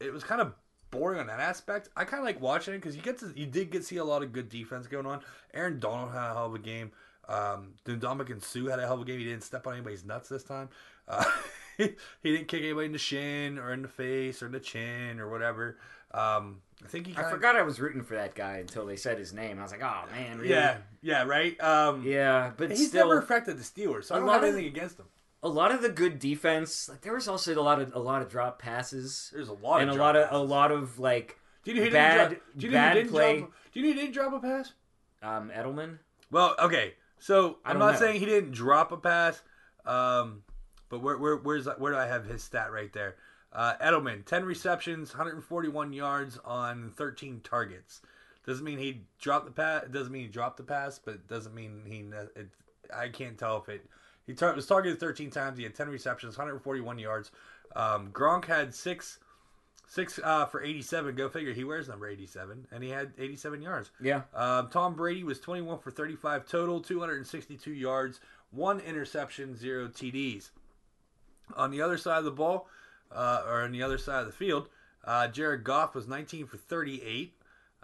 it 0.00 0.12
was 0.12 0.22
kind 0.22 0.40
of 0.40 0.54
boring 0.94 1.20
on 1.20 1.26
that 1.26 1.40
aspect. 1.40 1.88
I 1.96 2.04
kind 2.04 2.20
of 2.20 2.24
like 2.24 2.40
watching 2.40 2.74
it 2.74 2.78
because 2.78 2.96
you 2.96 3.02
get 3.02 3.18
to 3.18 3.32
you 3.36 3.46
did 3.46 3.70
get 3.70 3.84
see 3.84 3.96
a 3.96 4.04
lot 4.04 4.22
of 4.22 4.32
good 4.32 4.48
defense 4.48 4.86
going 4.86 5.06
on. 5.06 5.20
Aaron 5.52 5.78
Donald 5.78 6.12
had 6.12 6.30
a 6.30 6.34
hell 6.34 6.46
of 6.46 6.54
a 6.54 6.58
game. 6.58 6.92
Um, 7.28 7.74
and 7.86 8.42
Suh 8.42 8.68
had 8.68 8.78
a 8.78 8.82
hell 8.82 8.94
of 8.94 9.00
a 9.00 9.04
game. 9.04 9.18
He 9.18 9.24
didn't 9.24 9.44
step 9.44 9.66
on 9.66 9.74
anybody's 9.74 10.04
nuts 10.04 10.28
this 10.28 10.44
time. 10.44 10.68
Uh, 11.08 11.24
he 11.78 11.96
didn't 12.22 12.48
kick 12.48 12.62
anybody 12.62 12.86
in 12.86 12.92
the 12.92 12.98
shin 12.98 13.58
or 13.58 13.72
in 13.72 13.82
the 13.82 13.88
face 13.88 14.42
or 14.42 14.46
in 14.46 14.52
the 14.52 14.60
chin 14.60 15.20
or 15.20 15.30
whatever. 15.30 15.78
Um, 16.12 16.60
I 16.84 16.88
think 16.88 17.06
he. 17.06 17.16
I 17.16 17.30
forgot 17.30 17.56
I 17.56 17.62
was 17.62 17.80
rooting 17.80 18.02
for 18.02 18.14
that 18.14 18.34
guy 18.34 18.58
until 18.58 18.86
they 18.86 18.96
said 18.96 19.18
his 19.18 19.32
name. 19.32 19.58
I 19.58 19.62
was 19.62 19.72
like, 19.72 19.82
oh 19.82 20.04
man, 20.12 20.38
really? 20.38 20.50
Yeah, 20.50 20.76
yeah, 21.02 21.24
right. 21.24 21.58
Um, 21.60 22.02
yeah. 22.04 22.52
But 22.56 22.70
he's 22.70 22.88
still, 22.88 23.08
never 23.08 23.18
affected 23.18 23.58
the 23.58 23.64
Steelers, 23.64 24.04
so 24.04 24.14
I 24.14 24.18
don't 24.18 24.28
have 24.28 24.44
anything 24.44 24.66
against 24.66 24.98
him. 24.98 25.06
A 25.44 25.48
lot 25.48 25.70
of 25.70 25.82
the 25.82 25.88
good 25.90 26.18
defense. 26.18 26.88
Like 26.88 27.02
there 27.02 27.12
was 27.14 27.28
also 27.28 27.54
a 27.54 27.62
lot 27.62 27.80
of 27.80 27.94
a 27.94 27.98
lot 28.00 28.22
of 28.22 28.28
drop 28.30 28.58
passes 28.60 29.30
There's 29.32 29.48
a 29.48 29.52
lot 29.52 29.80
and 29.82 29.90
of 29.90 29.94
a 29.94 29.98
drop 29.98 30.14
lot 30.14 30.16
of 30.16 30.32
a 30.32 30.38
lot 30.44 30.72
of 30.72 30.98
like 30.98 31.38
Do 31.64 31.70
you 31.70 31.78
know 31.78 31.84
who 31.84 31.90
bad- 31.92 32.30
didn't 32.30 32.30
drop? 32.30 32.56
Do 32.56 32.66
you 32.66 32.72
know 32.72 32.78
who 32.78 32.84
bad 32.84 32.94
didn't 32.94 33.10
play. 33.10 33.38
drop? 33.38 33.52
Do 33.72 33.80
you 33.80 33.86
know 33.86 33.92
who 33.92 34.00
didn't 34.00 34.14
drop 34.14 34.32
a 34.32 34.40
pass? 34.40 34.72
um, 35.22 35.50
Edelman. 35.54 35.98
Well, 36.30 36.56
okay. 36.58 36.94
So 37.18 37.58
I'm 37.64 37.78
don't 37.78 37.92
know. 37.92 37.98
saying 37.98 38.18
he 38.20 38.26
didn't 38.26 38.50
drop 38.52 38.90
a 38.92 38.96
pass, 38.96 39.40
um, 39.86 40.42
but 40.88 41.00
where, 41.02 41.16
where 41.16 41.36
where's 41.36 41.66
where 41.78 41.92
do 41.92 41.98
I 41.98 42.06
have 42.06 42.24
his 42.26 42.42
stat 42.42 42.72
right 42.72 42.92
there? 42.92 43.16
Uh, 43.52 43.74
Edelman, 43.80 44.24
10 44.24 44.44
receptions, 44.44 45.10
141 45.12 45.92
yards 45.92 46.38
on 46.44 46.90
13 46.96 47.40
targets. 47.44 48.00
Doesn't 48.44 48.64
mean 48.64 48.78
he 48.78 49.02
dropped 49.20 49.46
the 49.46 49.52
pass. 49.52 49.84
It 49.84 49.92
doesn't 49.92 50.12
mean 50.12 50.22
he 50.22 50.28
dropped 50.28 50.56
the 50.56 50.64
pass, 50.64 50.98
but 50.98 51.28
doesn't 51.28 51.54
mean 51.54 51.82
he. 51.86 52.00
It, 52.38 52.48
I 52.94 53.08
can't 53.08 53.38
tell 53.38 53.58
if 53.58 53.68
it. 53.68 53.86
He 54.26 54.34
tar- 54.34 54.54
was 54.54 54.66
targeted 54.66 55.00
13 55.00 55.30
times. 55.30 55.58
He 55.58 55.64
had 55.64 55.74
10 55.74 55.88
receptions, 55.88 56.36
141 56.36 56.98
yards. 56.98 57.30
Um, 57.76 58.10
Gronk 58.10 58.46
had 58.46 58.74
six, 58.74 59.18
six 59.86 60.18
uh, 60.22 60.46
for 60.46 60.62
87. 60.62 61.14
Go 61.14 61.28
figure. 61.28 61.52
He 61.52 61.64
wears 61.64 61.88
number 61.88 62.08
87, 62.08 62.66
and 62.72 62.82
he 62.82 62.90
had 62.90 63.12
87 63.18 63.62
yards. 63.62 63.90
Yeah. 64.00 64.22
Um, 64.34 64.68
Tom 64.68 64.94
Brady 64.94 65.24
was 65.24 65.40
21 65.40 65.78
for 65.78 65.90
35 65.90 66.46
total, 66.46 66.80
262 66.80 67.72
yards, 67.72 68.20
one 68.50 68.80
interception, 68.80 69.56
zero 69.56 69.88
TDs. 69.88 70.50
On 71.56 71.70
the 71.70 71.82
other 71.82 71.98
side 71.98 72.18
of 72.18 72.24
the 72.24 72.30
ball, 72.30 72.68
uh, 73.12 73.42
or 73.46 73.62
on 73.62 73.72
the 73.72 73.82
other 73.82 73.98
side 73.98 74.20
of 74.20 74.26
the 74.26 74.32
field, 74.32 74.68
uh, 75.04 75.28
Jared 75.28 75.64
Goff 75.64 75.94
was 75.94 76.08
19 76.08 76.46
for 76.46 76.56
38. 76.56 77.34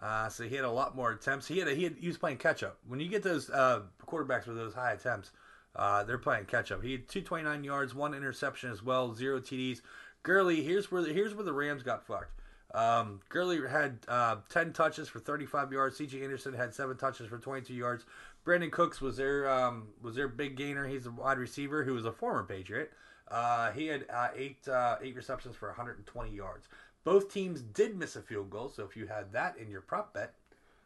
Uh, 0.01 0.31
so 0.31 0.45
he 0.45 0.57
had 0.57 0.65
a 0.65 0.71
lot 0.71 0.97
more 0.97 1.13
attempts. 1.13 1.47
He 1.47 1.59
had, 1.59 1.69
a, 1.69 1.75
he 1.75 1.85
had 1.85 1.97
he 1.99 2.07
was 2.07 2.17
playing 2.17 2.39
catch 2.39 2.63
up. 2.63 2.79
When 2.89 3.01
you 3.01 3.09
get 3.09 3.23
those 3.23 3.51
uh, 3.51 3.83
quarterbacks 4.07 4.47
with 4.47 4.57
those 4.57 4.73
high 4.73 4.93
attempts, 4.93 5.31
uh, 5.77 6.03
they're 6.05 6.19
playing 6.19 6.47
catch 6.47 6.73
up. 6.73 6.83
He 6.83 6.93
had 6.93 7.09
229 7.09 7.65
yards, 7.65 7.95
one 7.95 8.15
interception 8.15 8.71
as 8.71 8.83
well, 8.83 9.15
zero 9.15 9.41
TDs. 9.41 9.81
Gurley, 10.23 10.63
here's 10.63 10.91
where 10.91 11.03
the, 11.03 11.13
here's 11.13 11.35
where 11.35 11.45
the 11.45 11.53
Rams 11.53 11.83
got 11.83 12.07
fucked. 12.07 12.33
Um, 12.75 13.21
Gurley 13.29 13.61
had 13.69 13.99
uh, 14.07 14.37
10 14.49 14.73
touches 14.73 15.09
for 15.09 15.19
35 15.19 15.73
yards. 15.73 15.97
C.J. 15.97 16.23
Anderson 16.23 16.55
had 16.55 16.75
seven 16.75 16.97
touches 16.97 17.27
for 17.29 17.39
22 17.39 17.75
yards. 17.75 18.05
Brandin 18.45 18.71
Cooks 18.71 19.01
was 19.01 19.17
their 19.17 19.51
um, 19.51 19.89
was 20.01 20.15
their 20.15 20.29
big 20.29 20.57
gainer. 20.57 20.87
He's 20.87 21.07
a 21.07 21.11
wide 21.11 21.39
receiver 21.39 21.85
who 21.85 21.95
was 21.95 22.07
a 22.07 22.13
former 22.13 22.45
Patriot. 22.45 22.93
Uh, 23.29 23.71
he 23.73 23.87
had 23.87 24.07
uh, 24.13 24.29
eight 24.35 24.67
uh, 24.67 24.97
eight 25.03 25.15
receptions 25.15 25.57
for 25.57 25.69
120 25.69 26.31
yards. 26.31 26.69
Both 27.05 27.33
teams 27.33 27.61
did 27.61 27.97
miss 27.99 28.17
a 28.17 28.23
field 28.23 28.51
goal, 28.51 28.69
so 28.69 28.85
if 28.85 28.97
you 28.97 29.07
had 29.07 29.33
that 29.33 29.57
in 29.57 29.71
your 29.71 29.81
prop 29.81 30.15
bet, 30.15 30.35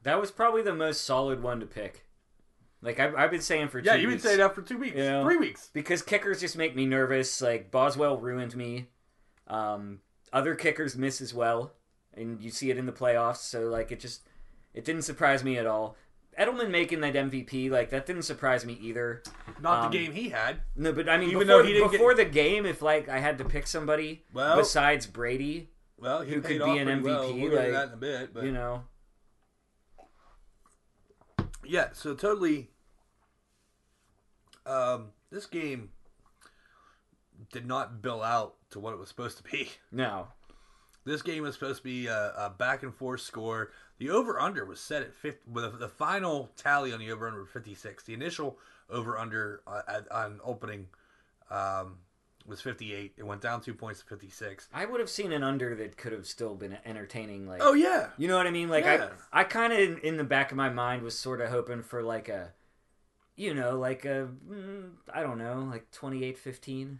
That 0.02 0.20
was 0.20 0.30
probably 0.30 0.62
the 0.62 0.74
most 0.74 1.02
solid 1.02 1.42
one 1.42 1.60
to 1.60 1.66
pick. 1.66 2.04
Like 2.84 3.00
I've, 3.00 3.14
I've 3.16 3.30
been 3.30 3.40
saying 3.40 3.68
for 3.68 3.80
two 3.80 3.86
Yeah, 3.86 3.94
you've 3.94 4.02
been 4.02 4.10
weeks. 4.16 4.22
saying 4.24 4.38
that 4.38 4.54
for 4.54 4.60
two 4.62 4.76
weeks, 4.78 4.94
You 4.96 5.04
know? 5.04 5.24
three 5.24 5.38
weeks. 5.38 5.70
because 5.72 6.02
kickers 6.02 6.40
just 6.40 6.56
make 6.56 6.76
me 6.76 6.84
nervous. 6.84 7.40
Like 7.40 7.70
Boswell 7.70 8.18
ruined 8.18 8.54
me. 8.54 8.88
Um, 9.48 10.00
other 10.32 10.54
kickers 10.54 10.94
miss 10.96 11.20
as 11.20 11.32
well, 11.32 11.72
and 12.12 12.40
you 12.42 12.50
see 12.50 12.70
it 12.70 12.76
in 12.76 12.86
the 12.86 12.92
playoffs. 12.92 13.38
So 13.38 13.62
like 13.68 13.90
it 13.90 14.00
just 14.00 14.22
it 14.74 14.84
didn't 14.84 15.02
surprise 15.02 15.42
me 15.42 15.56
at 15.56 15.66
all. 15.66 15.96
Edelman 16.38 16.68
making 16.70 17.00
that 17.00 17.14
MVP 17.14 17.70
like 17.70 17.90
that 17.90 18.06
didn't 18.06 18.22
surprise 18.24 18.66
me 18.66 18.76
either. 18.82 19.22
Not 19.62 19.84
Um, 19.86 19.90
the 19.92 19.98
game 19.98 20.12
he 20.12 20.28
had. 20.30 20.60
No, 20.76 20.92
but 20.92 21.08
I 21.08 21.16
mean 21.16 21.28
Even 21.30 21.40
before, 21.46 21.62
though 21.62 21.64
he 21.66 21.72
didn't 21.72 21.90
get- 21.90 21.98
before 21.98 22.14
the 22.14 22.24
game, 22.26 22.66
if 22.66 22.82
like 22.82 23.08
I 23.08 23.18
had 23.20 23.38
to 23.38 23.44
pick 23.44 23.66
somebody 23.66 24.24
Well- 24.34 24.56
besides 24.56 25.06
Brady, 25.06 25.70
Well, 25.96 26.22
he 26.22 26.34
who 26.34 26.42
paid 26.42 26.58
could 26.58 26.62
off 26.62 26.74
be 26.74 26.78
an 26.80 26.86
pretty 26.88 27.02
well. 27.02 27.22
MVP, 27.30 27.40
We'll 27.40 27.50
get 27.50 27.58
like, 27.62 27.72
that 27.72 27.86
in 27.88 27.92
a 27.94 27.96
bit, 27.96 28.34
but 28.34 28.44
you 28.44 28.52
know, 28.52 28.82
yeah. 31.64 31.88
So 31.92 32.14
totally, 32.14 32.70
um, 34.66 35.09
this 35.30 35.47
game 35.47 35.90
did 37.52 37.66
not 37.66 38.00
bill 38.02 38.23
out 38.23 38.54
to 38.71 38.80
what 38.80 38.92
it 38.92 38.99
was 38.99 39.09
supposed 39.09 39.37
to 39.38 39.42
be. 39.44 39.71
no, 39.92 40.28
This 41.04 41.23
game 41.23 41.42
was 41.42 41.54
supposed 41.54 41.78
to 41.78 41.85
be 41.85 42.06
a, 42.06 42.33
a 42.37 42.50
back 42.50 42.83
and 42.83 42.94
forth 42.94 43.21
score. 43.21 43.71
The 43.99 44.11
over 44.11 44.40
under 44.40 44.64
was 44.64 44.80
set 44.80 45.02
at 45.02 45.14
50, 45.14 45.50
with 45.50 45.78
the 45.78 45.88
final 45.88 46.50
tally 46.56 46.92
on 46.92 46.99
the 46.99 47.12
over 47.12 47.28
under 47.28 47.44
56. 47.44 48.02
The 48.04 48.14
initial 48.14 48.59
over 48.90 49.18
under 49.18 49.61
uh, 49.66 49.83
on 50.11 50.40
opening 50.44 50.87
um, 51.50 51.99
was 52.47 52.61
58. 52.61 53.14
It 53.16 53.23
went 53.23 53.40
down 53.40 53.61
two 53.61 53.75
points 53.75 54.00
to 54.00 54.06
56. 54.06 54.68
I 54.75 54.85
would 54.85 55.00
have 55.00 55.09
seen 55.09 55.33
an 55.33 55.42
under 55.42 55.75
that 55.76 55.97
could 55.97 56.12
have 56.12 56.26
still 56.26 56.54
been 56.54 56.76
entertaining. 56.85 57.47
Like 57.47 57.61
Oh 57.62 57.75
yeah, 57.75 58.09
You 58.18 58.28
know 58.28 58.37
what 58.37 58.47
I 58.47 58.50
mean? 58.50 58.68
Like 58.68 58.85
Yeah. 58.85 59.09
I, 59.33 59.40
I 59.40 59.44
kind 59.44 59.73
of 59.73 59.78
in, 59.78 59.99
in 59.99 60.16
the 60.16 60.25
back 60.25 60.50
of 60.50 60.56
my 60.56 60.68
mind 60.68 61.02
was 61.02 61.18
sort 61.18 61.40
of 61.40 61.50
hoping 61.50 61.83
for 61.83 62.02
like 62.02 62.28
a, 62.28 62.52
you 63.36 63.54
know, 63.54 63.78
like 63.78 64.04
a, 64.04 64.28
mm, 64.48 64.90
I 65.12 65.22
don't 65.22 65.38
know, 65.38 65.66
like 65.70 65.90
28-15 65.90 66.98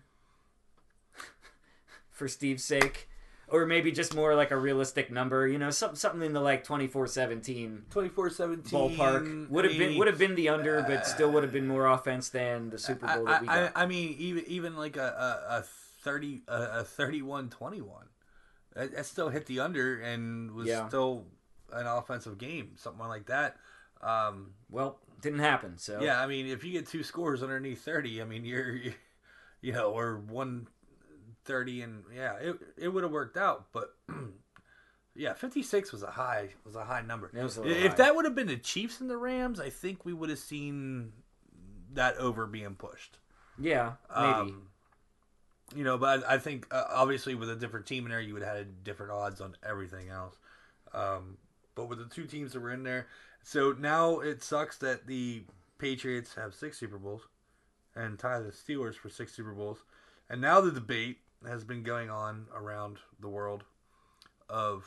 for 2.10 2.28
Steve's 2.28 2.64
sake, 2.64 3.08
or 3.48 3.66
maybe 3.66 3.92
just 3.92 4.14
more 4.14 4.34
like 4.34 4.50
a 4.50 4.56
realistic 4.56 5.10
number. 5.10 5.46
You 5.46 5.58
know, 5.58 5.70
something 5.70 5.96
something 5.96 6.22
in 6.22 6.32
the 6.32 6.40
like 6.40 6.66
24-17 6.66 7.82
24-17 7.90 8.62
ballpark 8.70 9.48
would 9.50 9.64
I 9.64 9.68
have 9.68 9.78
been 9.78 9.98
would 9.98 10.06
have 10.06 10.18
been 10.18 10.34
the 10.34 10.48
under, 10.48 10.82
but 10.82 11.06
still 11.06 11.30
would 11.32 11.42
have 11.42 11.52
been 11.52 11.66
more 11.66 11.86
offense 11.86 12.28
than 12.30 12.70
the 12.70 12.78
Super 12.78 13.06
Bowl 13.06 13.28
I, 13.28 13.32
that 13.32 13.42
we 13.42 13.48
I, 13.48 13.60
got. 13.64 13.72
I 13.76 13.86
mean, 13.86 14.14
even 14.18 14.44
even 14.46 14.76
like 14.76 14.96
a 14.96 15.44
a, 15.50 15.58
a 15.58 15.62
thirty 16.02 16.42
a, 16.48 16.62
a 16.80 16.84
thirty 16.84 17.22
one 17.22 17.48
twenty 17.50 17.80
one, 17.80 18.06
that, 18.74 18.94
that 18.94 19.06
still 19.06 19.28
hit 19.28 19.46
the 19.46 19.60
under 19.60 20.00
and 20.00 20.52
was 20.52 20.68
Yeah. 20.68 20.88
still 20.88 21.26
an 21.72 21.86
offensive 21.86 22.38
game, 22.38 22.72
something 22.76 23.06
like 23.06 23.26
that. 23.26 23.56
Um, 24.02 24.52
well, 24.70 24.98
didn't 25.25 25.40
happen. 25.40 25.78
So 25.78 26.00
yeah, 26.00 26.21
I 26.21 26.26
mean, 26.26 26.47
if 26.47 26.62
you 26.64 26.73
get 26.73 26.87
two 26.87 27.02
scores 27.02 27.43
underneath 27.43 27.85
thirty, 27.85 28.23
I 28.23 28.25
mean, 28.25 28.45
you're, 28.45 28.76
you 28.76 28.95
you 29.61 29.73
know, 29.73 29.90
or 29.90 30.19
one 30.19 30.69
thirty, 31.45 31.83
and 31.83 32.04
yeah, 32.14 32.35
it 32.35 32.57
it 32.76 32.88
would 32.88 33.02
have 33.02 33.12
worked 33.12 33.37
out, 33.37 33.66
but. 33.73 33.95
Yeah, 35.16 35.33
fifty 35.35 35.62
six 35.62 35.93
was 35.93 36.02
a 36.02 36.11
high 36.11 36.49
was 36.66 36.75
a 36.75 36.85
high 36.85 37.00
number. 37.00 37.31
A 37.33 37.45
if 37.45 37.57
high. 37.93 37.97
that 37.99 38.16
would 38.16 38.25
have 38.25 38.35
been 38.35 38.49
the 38.49 38.57
Chiefs 38.57 39.00
and 39.00 39.09
the 39.09 39.16
Rams, 39.16 39.61
I 39.61 39.71
think 39.71 40.04
we 40.04 40.12
would 40.12 40.28
have 40.28 40.40
seen 40.40 41.12
that 41.93 42.16
over 42.16 42.47
being 42.47 42.75
pushed. 42.75 43.19
yeah, 43.57 43.93
maybe. 44.12 44.26
Um, 44.26 44.66
you 45.75 45.85
know, 45.85 45.99
but 45.99 46.25
I, 46.28 46.35
I 46.35 46.38
think 46.38 46.66
uh, 46.73 46.85
obviously 46.90 47.37
with 47.37 47.49
a 47.49 47.54
different 47.54 47.87
team 47.87 48.04
in 48.07 48.11
there, 48.11 48.21
you 48.21 48.35
would 48.35 48.43
have 48.43 48.57
had 48.57 48.83
different 48.83 49.12
odds 49.12 49.40
on 49.40 49.57
everything 49.64 50.09
else. 50.09 50.37
Um, 50.93 51.38
but 51.75 51.88
with 51.88 51.99
the 51.99 52.12
two 52.12 52.26
teams 52.26 52.52
that 52.52 52.61
were 52.61 52.73
in 52.73 52.83
there, 52.83 53.07
so 53.44 53.72
now 53.78 54.20
it 54.20 54.42
sucks 54.42 54.78
that 54.78 55.06
the 55.06 55.44
Patriots 55.78 56.34
have 56.34 56.54
six 56.54 56.78
Super 56.78 56.98
Bowls 56.98 57.28
and 57.94 58.18
tie 58.18 58.40
the 58.40 58.50
Steelers 58.50 58.96
for 58.96 59.10
six 59.10 59.34
Super 59.34 59.52
Bowls, 59.52 59.84
and 60.28 60.40
now 60.40 60.60
the 60.60 60.72
debate 60.72 61.18
has 61.46 61.62
been 61.62 61.82
going 61.82 62.08
on 62.08 62.46
around 62.56 62.98
the 63.20 63.28
world 63.28 63.64
of 64.48 64.84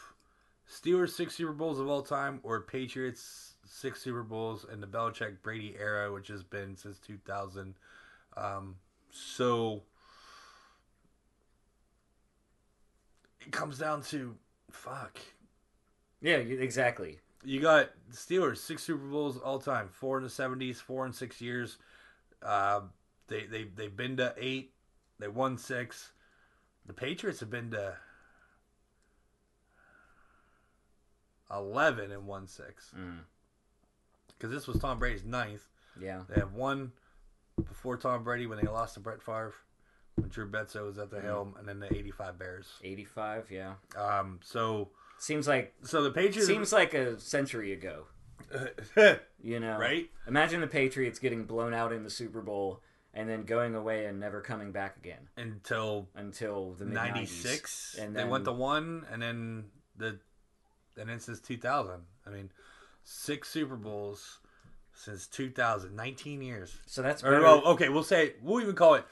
Steelers 0.70 1.10
six 1.10 1.36
Super 1.36 1.54
Bowls 1.54 1.80
of 1.80 1.88
all 1.88 2.02
time 2.02 2.40
or 2.42 2.62
Patriots 2.62 3.54
six 3.64 4.02
Super 4.02 4.24
Bowls 4.24 4.66
in 4.72 4.82
the 4.82 4.88
Belichick 4.88 5.42
Brady 5.44 5.76
era, 5.80 6.12
which 6.12 6.28
has 6.30 6.44
been 6.44 6.76
since 6.76 6.98
2000. 7.00 7.76
Um, 8.36 8.78
so 9.12 9.84
it 13.40 13.52
comes 13.52 13.78
down 13.78 14.02
to 14.04 14.36
fuck. 14.72 15.20
yeah, 16.22 16.38
exactly. 16.38 17.20
You 17.44 17.62
got 17.62 17.90
Steelers 18.12 18.58
six 18.58 18.84
Super 18.84 19.06
Bowls 19.06 19.38
all 19.38 19.60
time, 19.60 19.90
four 19.92 20.18
in 20.18 20.24
the 20.24 20.30
seventies, 20.30 20.80
four 20.82 21.06
in 21.06 21.14
six 21.14 21.40
years. 21.42 21.78
Uh, 22.44 22.82
they 23.28 23.46
they 23.46 23.64
they've 23.66 23.96
been 23.96 24.18
to 24.18 24.34
eight. 24.38 24.74
They 25.20 25.28
won 25.28 25.58
six. 25.58 26.12
The 26.86 26.94
Patriots 26.94 27.40
have 27.42 27.50
been 27.50 27.72
to 27.72 27.96
eleven 31.52 32.12
and 32.12 32.26
won 32.26 32.48
six 32.48 32.92
Mm, 32.98 33.20
because 34.30 34.52
this 34.52 34.68
was 34.68 34.80
Tom 34.80 35.00
Brady's 35.00 35.24
ninth. 35.24 35.66
yeah. 36.00 36.22
They 36.30 36.40
have 36.40 36.54
one 36.54 36.92
before 37.68 37.98
Tom 37.98 38.24
Brady 38.24 38.46
when 38.48 38.58
they 38.60 38.68
lost 38.70 38.96
to 38.96 39.00
Brett 39.00 39.22
Favre 39.22 39.54
when 40.16 40.30
Drew 40.30 40.48
Bledsoe 40.48 40.86
was 40.86 40.98
at 40.98 41.10
the 41.12 41.22
helm, 41.22 41.56
and 41.60 41.68
then 41.68 41.80
the 41.80 41.94
'85 41.94 42.38
Bears. 42.40 42.68
85, 42.84 43.46
yeah. 43.52 43.74
Um, 43.96 44.40
so 44.44 44.90
Seems 45.20 45.48
like 45.48 45.74
so 45.84 46.04
the 46.04 46.12
Patriots 46.12 46.48
seems 46.48 46.72
like 46.72 46.94
a 46.94 47.20
century 47.20 47.74
ago. 47.74 48.06
You 49.40 49.60
know, 49.60 49.78
right. 49.78 50.10
Imagine 50.28 50.62
the 50.62 50.68
Patriots 50.68 51.20
getting 51.20 51.46
blown 51.46 51.74
out 51.74 51.94
in 51.94 52.04
the 52.04 52.10
Super 52.10 52.42
Bowl 52.42 52.82
and 53.14 53.30
then 53.30 53.44
going 53.44 53.76
away 53.76 54.06
and 54.06 54.20
never 54.20 54.42
coming 54.42 54.72
back 54.72 54.98
again 54.98 55.30
until 55.38 56.08
until 56.16 56.74
the 56.74 56.86
'96, 56.86 57.98
And 58.00 58.16
they 58.16 58.26
went 58.26 58.46
to 58.46 58.52
one, 58.52 59.06
and 59.12 59.22
then 59.22 59.66
the 59.96 60.20
and 60.98 61.10
then 61.10 61.20
since 61.20 61.40
2000. 61.40 62.02
I 62.26 62.30
mean, 62.30 62.52
six 63.04 63.50
Super 63.50 63.76
Bowls 63.76 64.40
since 64.94 65.28
2000, 65.28 65.96
19 65.96 66.42
years. 66.42 66.78
so 66.88 67.02
that's 67.02 67.24
Or 67.24 67.40
well, 67.42 67.64
okay, 67.68 67.90
we'll 67.90 68.04
say 68.04 68.34
we'll 68.42 68.62
even 68.62 68.76
call 68.76 68.96
it. 68.96 69.06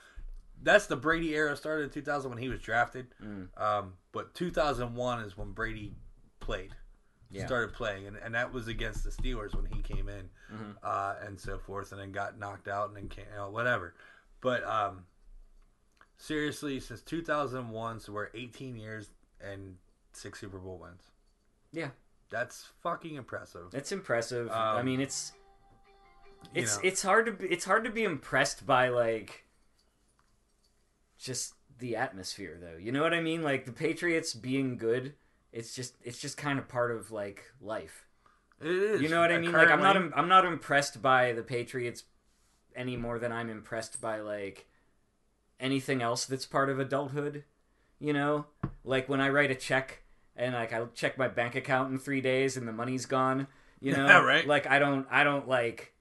That's 0.62 0.88
the 0.88 0.96
Brady 0.96 1.36
era 1.36 1.56
started 1.56 1.84
in 1.84 1.90
2000 1.92 2.30
when 2.30 2.40
he 2.40 2.50
was 2.50 2.60
drafted. 2.60 3.08
Mm. 3.24 3.48
Um, 3.60 3.94
but 4.16 4.34
2001 4.34 5.20
is 5.24 5.36
when 5.38 5.52
Brady 5.52 5.94
played, 6.40 6.74
Yeah. 7.30 7.46
started 7.46 7.74
playing, 7.74 8.08
and, 8.08 8.16
and 8.16 8.34
that 8.34 8.54
was 8.54 8.70
against 8.70 9.04
the 9.04 9.10
Steelers 9.10 9.54
when 9.54 9.66
he 9.66 9.82
came 9.82 10.08
in, 10.08 10.30
Mhm. 10.54 10.78
uh, 10.82 11.16
and 11.22 11.38
so 11.40 11.60
forth, 11.60 11.92
and 11.92 12.00
then 12.00 12.14
got 12.14 12.40
knocked 12.40 12.70
out, 12.70 12.88
and 12.88 12.96
then 12.96 13.10
came, 13.10 13.26
you 13.30 13.36
know, 13.36 13.50
whatever. 13.52 13.94
But 14.40 14.64
um, 14.64 15.06
seriously, 16.18 16.80
since 16.80 17.02
2001, 17.02 18.00
so 18.00 18.14
we're 18.14 18.30
18 18.34 18.78
years 18.78 19.12
and 19.42 19.78
six 20.14 20.40
Super 20.40 20.60
Bowl 20.60 20.80
wins. 20.80 21.04
Yeah. 21.74 21.90
That's 22.30 22.64
fucking 22.82 23.16
impressive. 23.16 23.74
It's 23.74 23.92
impressive. 23.92 24.50
I 24.50 24.80
Um, 24.80 24.86
mean, 24.86 25.02
it's 25.02 25.34
you 26.54 26.62
it's 26.62 26.76
know. 26.78 26.82
it's 26.86 27.02
hard 27.04 27.26
to 27.26 27.32
be, 27.34 27.48
it's 27.48 27.66
hard 27.66 27.84
to 27.84 27.90
be 27.92 28.04
impressed 28.06 28.66
by 28.66 28.88
like 28.90 29.46
just 31.18 31.54
the 31.80 31.96
atmosphere 31.96 32.58
though. 32.60 32.78
You 32.78 32.92
know 32.92 33.02
what 33.02 33.14
I 33.14 33.22
mean? 33.22 33.44
Like 33.44 33.66
the 33.66 33.72
Patriots 33.72 34.34
being 34.34 34.78
good, 34.78 35.14
it's 35.52 35.76
just 35.76 35.96
it's 36.04 36.20
just 36.20 36.38
kind 36.38 36.60
of 36.60 36.68
part 36.68 36.92
of 36.92 37.12
like 37.12 37.44
life. 37.62 38.06
It 38.62 38.68
is. 38.68 39.02
You 39.02 39.10
know 39.10 39.20
what 39.22 39.32
I 39.32 39.36
Uh, 39.36 39.40
mean? 39.40 39.52
Like 39.54 39.70
I'm 39.70 39.82
not 39.82 39.96
im- 39.96 40.14
I'm 40.16 40.28
not 40.30 40.46
impressed 40.46 41.02
by 41.02 41.34
the 41.34 41.44
Patriots 41.44 42.04
any 42.76 42.98
more 42.98 43.20
than 43.20 43.32
I'm 43.32 43.50
impressed 43.50 44.02
by 44.02 44.20
like 44.20 44.68
anything 45.60 46.02
else 46.02 46.26
that's 46.26 46.46
part 46.46 46.70
of 46.70 46.80
adulthood. 46.80 47.44
You 48.00 48.14
know, 48.14 48.46
like 48.84 49.08
when 49.10 49.22
I 49.22 49.30
write 49.30 49.52
a 49.52 49.56
check 49.56 50.04
and 50.36 50.54
like 50.54 50.74
I 50.74 50.86
check 50.94 51.18
my 51.18 51.28
bank 51.28 51.56
account 51.56 51.92
in 51.92 52.00
three 52.00 52.22
days 52.22 52.58
and 52.58 52.68
the 52.68 52.74
money's 52.74 53.06
gone. 53.06 53.48
You 53.82 53.92
know, 53.98 54.08
Yeah, 54.08 54.24
right. 54.24 54.48
Like 54.48 54.68
I 54.68 54.80
don't 54.80 55.08
I 55.10 55.24
don't 55.24 55.48
like 55.48 55.94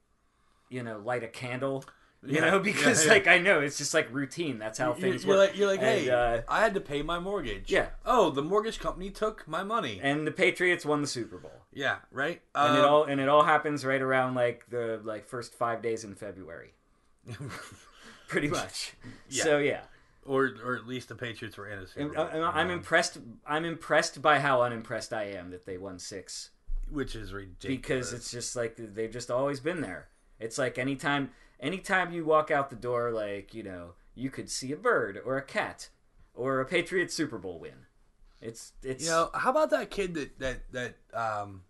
you 0.69 0.83
know 0.83 0.99
light 0.99 1.23
a 1.23 1.27
candle. 1.27 1.85
You 2.27 2.41
know, 2.41 2.59
because 2.71 3.05
like 3.07 3.27
I 3.27 3.37
know 3.37 3.59
it's 3.61 3.77
just 3.77 3.93
like 3.93 4.07
routine. 4.13 4.57
That's 4.59 4.77
how 4.79 4.93
You- 4.95 5.01
things 5.01 5.25
you're 5.25 5.37
work. 5.37 5.49
like 5.49 5.57
you're 5.57 5.67
like, 5.67 5.79
And, 5.81 5.87
hey, 6.01 6.09
uh, 6.09 6.41
I 6.47 6.61
had 6.61 6.73
to 6.73 6.81
pay 6.81 7.01
my 7.01 7.19
mortgage. 7.19 7.71
Yeah. 7.71 7.89
Oh, 8.05 8.29
the 8.31 8.41
mortgage 8.41 8.79
company 8.79 9.09
took 9.09 9.47
my 9.47 9.63
money. 9.63 9.99
and 10.01 10.25
the 10.25 10.31
Patriots 10.31 10.85
won 10.85 11.01
the 11.01 11.07
Super 11.07 11.37
Bowl. 11.37 11.51
yeah, 11.73 11.97
right. 12.11 12.41
and 12.55 12.77
it 12.77 12.83
Um, 12.83 12.89
all 12.89 13.03
and 13.03 13.21
it 13.21 13.29
all 13.29 13.43
happens 13.43 13.85
right 13.85 14.01
around 14.01 14.35
like 14.35 14.65
the 14.69 14.99
like 15.03 15.25
first 15.27 15.53
five 15.53 15.81
days 15.81 16.03
in 16.03 16.15
February, 16.15 16.73
pretty 18.27 18.47
much. 18.47 18.93
Yeah. 19.29 19.43
So 19.43 19.57
yeah, 19.59 19.81
or 20.25 20.51
or 20.63 20.75
at 20.75 20.87
least 20.87 21.09
the 21.09 21.15
Patriots 21.15 21.57
were 21.57 21.67
in 21.67 21.79
a 21.79 21.87
Super 21.87 22.01
And, 22.01 22.13
Bowl. 22.15 22.25
uh, 22.25 22.51
I'm 22.51 22.67
Um, 22.67 22.71
impressed. 22.71 23.17
I'm 23.45 23.65
impressed 23.65 24.21
by 24.21 24.39
how 24.39 24.61
unimpressed 24.61 25.13
I 25.13 25.23
am 25.25 25.51
that 25.51 25.65
they 25.65 25.77
won 25.77 25.99
six 25.99 26.51
which 26.91 27.15
is 27.15 27.33
ridiculous. 27.33 27.65
because 28.11 28.13
it's 28.13 28.29
just 28.31 28.55
like 28.55 28.75
they've 28.77 29.11
just 29.11 29.31
always 29.31 29.59
been 29.59 29.81
there. 29.81 30.07
It's 30.39 30.57
like 30.59 30.77
anytime 30.77 31.31
anytime 31.59 32.13
you 32.13 32.25
walk 32.25 32.51
out 32.51 32.69
the 32.69 32.75
door, 32.75 33.11
like 33.11 33.53
you 33.53 33.63
know, 33.63 33.93
you 34.13 34.29
could 34.29 34.49
see 34.49 34.71
a 34.71 34.77
bird 34.77 35.19
or 35.23 35.37
a 35.37 35.41
cat 35.41 35.89
or 36.33 36.59
a 36.59 36.65
Patriots 36.65 37.13
Super 37.13 37.37
Bowl 37.37 37.59
win. 37.59 37.85
It's 38.41 38.73
it's 38.83 39.03
you 39.03 39.09
know 39.09 39.29
how 39.33 39.49
about 39.51 39.69
that 39.71 39.89
kid 39.89 40.13
that 40.15 40.39
that 40.39 40.71
that 40.71 40.95
um 41.13 41.61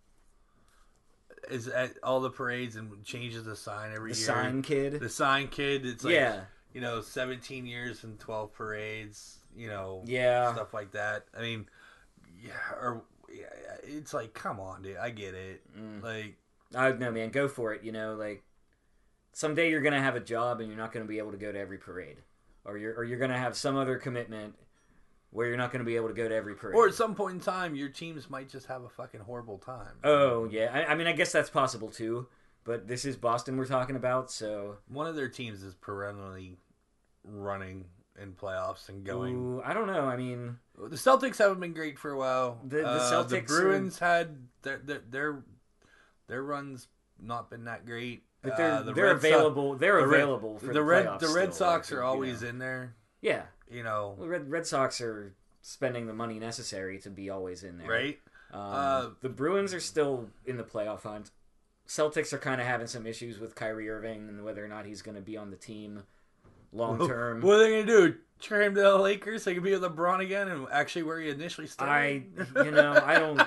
is 1.48 1.68
at 1.68 1.96
all 2.02 2.20
the 2.20 2.30
parades 2.30 2.76
and 2.76 3.04
changes 3.04 3.44
the 3.44 3.56
sign 3.56 3.92
every 3.94 4.12
The 4.12 4.18
year. 4.18 4.26
sign 4.26 4.62
kid. 4.62 5.00
The 5.00 5.08
sign 5.08 5.48
kid. 5.48 5.86
It's 5.86 6.04
like 6.04 6.14
yeah, 6.14 6.40
you 6.72 6.80
know, 6.80 7.00
17 7.00 7.66
years 7.66 8.04
and 8.04 8.18
12 8.18 8.52
parades. 8.52 9.38
You 9.56 9.68
know, 9.68 10.02
yeah. 10.04 10.52
stuff 10.52 10.74
like 10.74 10.90
that. 10.92 11.24
I 11.36 11.40
mean, 11.40 11.66
yeah, 12.42 12.52
or 12.78 13.02
yeah, 13.32 13.44
it's 13.84 14.12
like, 14.12 14.34
come 14.34 14.60
on, 14.60 14.82
dude. 14.82 14.98
I 14.98 15.08
get 15.08 15.32
it. 15.34 15.62
Mm. 15.78 16.02
Like, 16.02 16.36
I 16.74 16.92
no 16.92 17.10
man, 17.10 17.30
go 17.30 17.48
for 17.48 17.72
it. 17.72 17.82
You 17.82 17.92
know, 17.92 18.16
like 18.16 18.42
someday 19.36 19.68
you're 19.70 19.82
gonna 19.82 20.00
have 20.00 20.16
a 20.16 20.20
job 20.20 20.60
and 20.60 20.68
you're 20.70 20.78
not 20.78 20.92
gonna 20.92 21.04
be 21.04 21.18
able 21.18 21.30
to 21.30 21.36
go 21.36 21.52
to 21.52 21.58
every 21.58 21.76
parade, 21.78 22.16
or 22.64 22.78
you're 22.78 22.94
or 22.94 23.04
you're 23.04 23.18
gonna 23.18 23.38
have 23.38 23.54
some 23.54 23.76
other 23.76 23.98
commitment 23.98 24.54
where 25.30 25.46
you're 25.48 25.58
not 25.58 25.70
gonna 25.70 25.84
be 25.84 25.96
able 25.96 26.08
to 26.08 26.14
go 26.14 26.26
to 26.26 26.34
every 26.34 26.54
parade. 26.54 26.74
or 26.74 26.88
at 26.88 26.94
some 26.94 27.14
point 27.14 27.34
in 27.34 27.40
time, 27.40 27.74
your 27.74 27.90
teams 27.90 28.30
might 28.30 28.48
just 28.48 28.66
have 28.66 28.82
a 28.82 28.88
fucking 28.88 29.20
horrible 29.20 29.58
time. 29.58 29.96
oh 30.04 30.46
yeah, 30.46 30.70
I, 30.72 30.92
I 30.92 30.94
mean 30.94 31.06
I 31.06 31.12
guess 31.12 31.32
that's 31.32 31.50
possible 31.50 31.88
too. 31.90 32.26
But 32.64 32.88
this 32.88 33.04
is 33.04 33.16
Boston 33.16 33.56
we're 33.56 33.66
talking 33.66 33.94
about, 33.94 34.28
so 34.30 34.78
One 34.88 35.06
of 35.06 35.14
their 35.14 35.28
teams 35.28 35.62
is 35.62 35.74
perennially 35.74 36.56
running 37.22 37.84
in 38.20 38.32
playoffs 38.32 38.88
and 38.88 39.04
going. 39.04 39.36
Ooh, 39.36 39.62
I 39.64 39.72
don't 39.72 39.86
know. 39.86 40.06
I 40.06 40.16
mean, 40.16 40.58
The 40.76 40.96
Celtics 40.96 41.38
haven't 41.38 41.60
been 41.60 41.74
great 41.74 41.96
for 41.98 42.10
a 42.10 42.16
while. 42.18 42.58
The- 42.64 42.78
the 42.78 42.88
Uh, 42.88 42.94
the 42.94 43.36
Celtics 43.36 43.50
are- 43.50 43.60
Bruins 43.62 43.98
had 44.00 44.48
their, 44.62 44.78
their 44.78 44.98
their 45.10 45.42
their 46.26 46.42
runs 46.42 46.88
not 47.20 47.50
been 47.50 47.64
that 47.66 47.86
great. 47.86 48.24
But 48.48 48.56
they're 48.56 48.72
Uh, 48.72 48.82
the 48.82 48.92
they're 48.92 49.04
Red 49.06 49.16
available. 49.16 49.74
they're 49.76 50.00
the 50.00 50.06
Red- 50.06 50.20
available 50.20 50.58
for 50.58 50.66
the 50.66 50.72
the, 50.74 50.82
red 50.82 51.04
the 51.20 51.28
Red 51.28 51.52
still, 51.54 51.66
Sox 51.68 51.90
like, 51.90 51.98
are 51.98 52.02
you 52.02 52.06
always 52.08 52.42
know. 52.42 52.48
in 52.48 52.58
there. 52.58 52.94
Yeah, 53.20 53.42
You 53.70 53.82
know, 53.82 54.16
the 54.18 54.26
Red 54.28 54.50
Red 54.50 54.66
Sox 54.66 55.00
are 55.00 55.34
spending 55.62 56.06
the 56.06 56.12
money 56.14 56.38
necessary 56.38 56.98
to 57.00 57.10
be 57.10 57.28
always 57.30 57.62
in 57.64 57.78
there. 57.78 57.88
right? 57.88 58.18
Um, 58.52 58.60
Uh, 58.60 59.06
the 59.20 59.28
Bruins 59.28 59.74
are 59.74 59.80
still 59.80 60.28
in 60.44 60.56
the 60.56 60.62
playoff 60.64 61.02
hunt. 61.02 61.30
Celtics 61.88 62.32
are 62.32 62.38
kind 62.38 62.60
of 62.60 62.66
having 62.66 62.86
some 62.88 63.06
issues 63.06 63.38
with 63.38 63.54
Kyrie 63.54 63.88
Irving 63.88 64.28
and 64.28 64.44
whether 64.44 64.64
or 64.64 64.68
not 64.68 64.86
he's 64.86 65.02
going 65.02 65.14
to 65.16 65.20
be 65.22 65.36
on 65.36 65.50
the 65.50 65.56
team 65.56 66.02
long 66.72 67.06
term. 67.08 67.40
What 67.40 67.54
are 67.54 67.58
they 67.58 67.70
gonna 67.70 67.86
do? 67.86 68.16
Trade 68.40 68.66
him 68.66 68.74
to 68.74 68.80
the 68.82 68.96
Lakers 68.98 69.42
so 69.44 69.50
he 69.50 69.54
can 69.54 69.64
be 69.64 69.72
with 69.72 69.82
LeBron 69.82 70.20
again 70.20 70.48
and 70.48 70.66
actually 70.70 71.04
where 71.04 71.18
he 71.20 71.30
initially 71.30 71.66
started? 71.68 72.46
I, 72.56 72.64
you 72.64 72.70
know, 72.70 72.92
I 73.02 73.18
don't. 73.18 73.40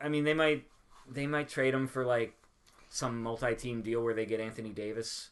I 0.00 0.08
mean, 0.08 0.24
they 0.24 0.34
might 0.34 0.64
they 1.10 1.26
might 1.26 1.48
trade 1.48 1.72
him 1.72 1.86
for 1.86 2.04
like 2.04 2.34
some 2.88 3.22
multi-team 3.22 3.82
deal 3.82 4.02
where 4.02 4.14
they 4.14 4.26
get 4.26 4.40
Anthony 4.40 4.70
Davis. 4.70 5.30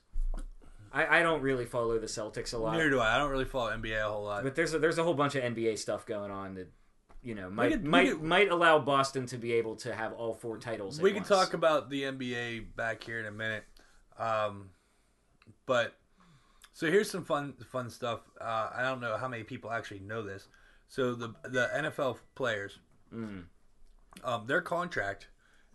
I, 0.93 1.19
I 1.19 1.23
don't 1.23 1.43
really 1.43 1.65
follow 1.65 1.99
the 1.99 2.07
Celtics 2.07 2.55
a 2.55 2.59
lot, 2.59 2.73
Neither 2.73 2.91
do 2.91 3.01
I. 3.01 3.17
I 3.17 3.19
don't 3.19 3.31
really 3.31 3.45
follow 3.45 3.71
NBA 3.71 4.01
a 4.05 4.09
whole 4.09 4.25
lot. 4.25 4.45
but 4.45 4.55
there's 4.55 4.75
a, 4.75 4.79
there's 4.79 4.99
a 4.99 5.03
whole 5.03 5.15
bunch 5.15 5.35
of 5.35 5.43
NBA 5.43 5.79
stuff 5.79 6.07
going 6.07 6.31
on 6.31 6.55
that 6.55 6.71
you 7.23 7.35
know 7.35 7.49
might 7.51 7.73
could- 7.73 7.85
might 7.85 8.09
could- 8.11 8.23
might 8.23 8.51
allow 8.51 8.79
Boston 8.79 9.27
to 9.27 9.37
be 9.39 9.53
able 9.55 9.75
to 9.77 9.95
have 9.95 10.13
all 10.13 10.35
four 10.35 10.59
titles. 10.59 11.01
we 11.01 11.13
can 11.13 11.25
talk 11.25 11.53
about 11.55 11.91
the 11.91 12.03
NBA 12.05 12.77
back 12.77 13.03
here 13.03 13.19
in 13.19 13.27
a 13.27 13.33
minute. 13.33 13.65
Um, 14.19 14.71
but 15.67 15.95
so 16.73 16.89
here's 16.91 17.11
some 17.11 17.25
fun 17.25 17.55
fun 17.73 17.91
stuff. 17.91 18.21
Uh, 18.41 18.71
I 18.75 18.83
don't 18.83 19.01
know 19.01 19.17
how 19.17 19.27
many 19.29 19.43
people 19.43 19.73
actually 19.73 20.01
know 20.01 20.23
this. 20.23 20.47
So 20.89 21.15
the 21.15 21.35
the 21.45 21.71
NFL 21.75 22.19
players, 22.37 22.79
Mm. 23.13 23.45
um, 24.23 24.47
their 24.47 24.61
contract 24.61 25.27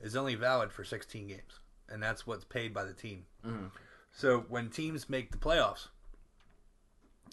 is 0.01 0.15
only 0.15 0.35
valid 0.35 0.71
for 0.71 0.83
16 0.85 1.27
games, 1.27 1.59
and 1.89 2.01
that's 2.01 2.25
what's 2.27 2.45
paid 2.45 2.73
by 2.73 2.83
the 2.83 2.93
team. 2.93 3.25
Mhm. 3.45 3.71
So 4.11 4.39
when 4.49 4.69
teams 4.69 5.09
make 5.09 5.31
the 5.31 5.37
playoffs, 5.37 5.87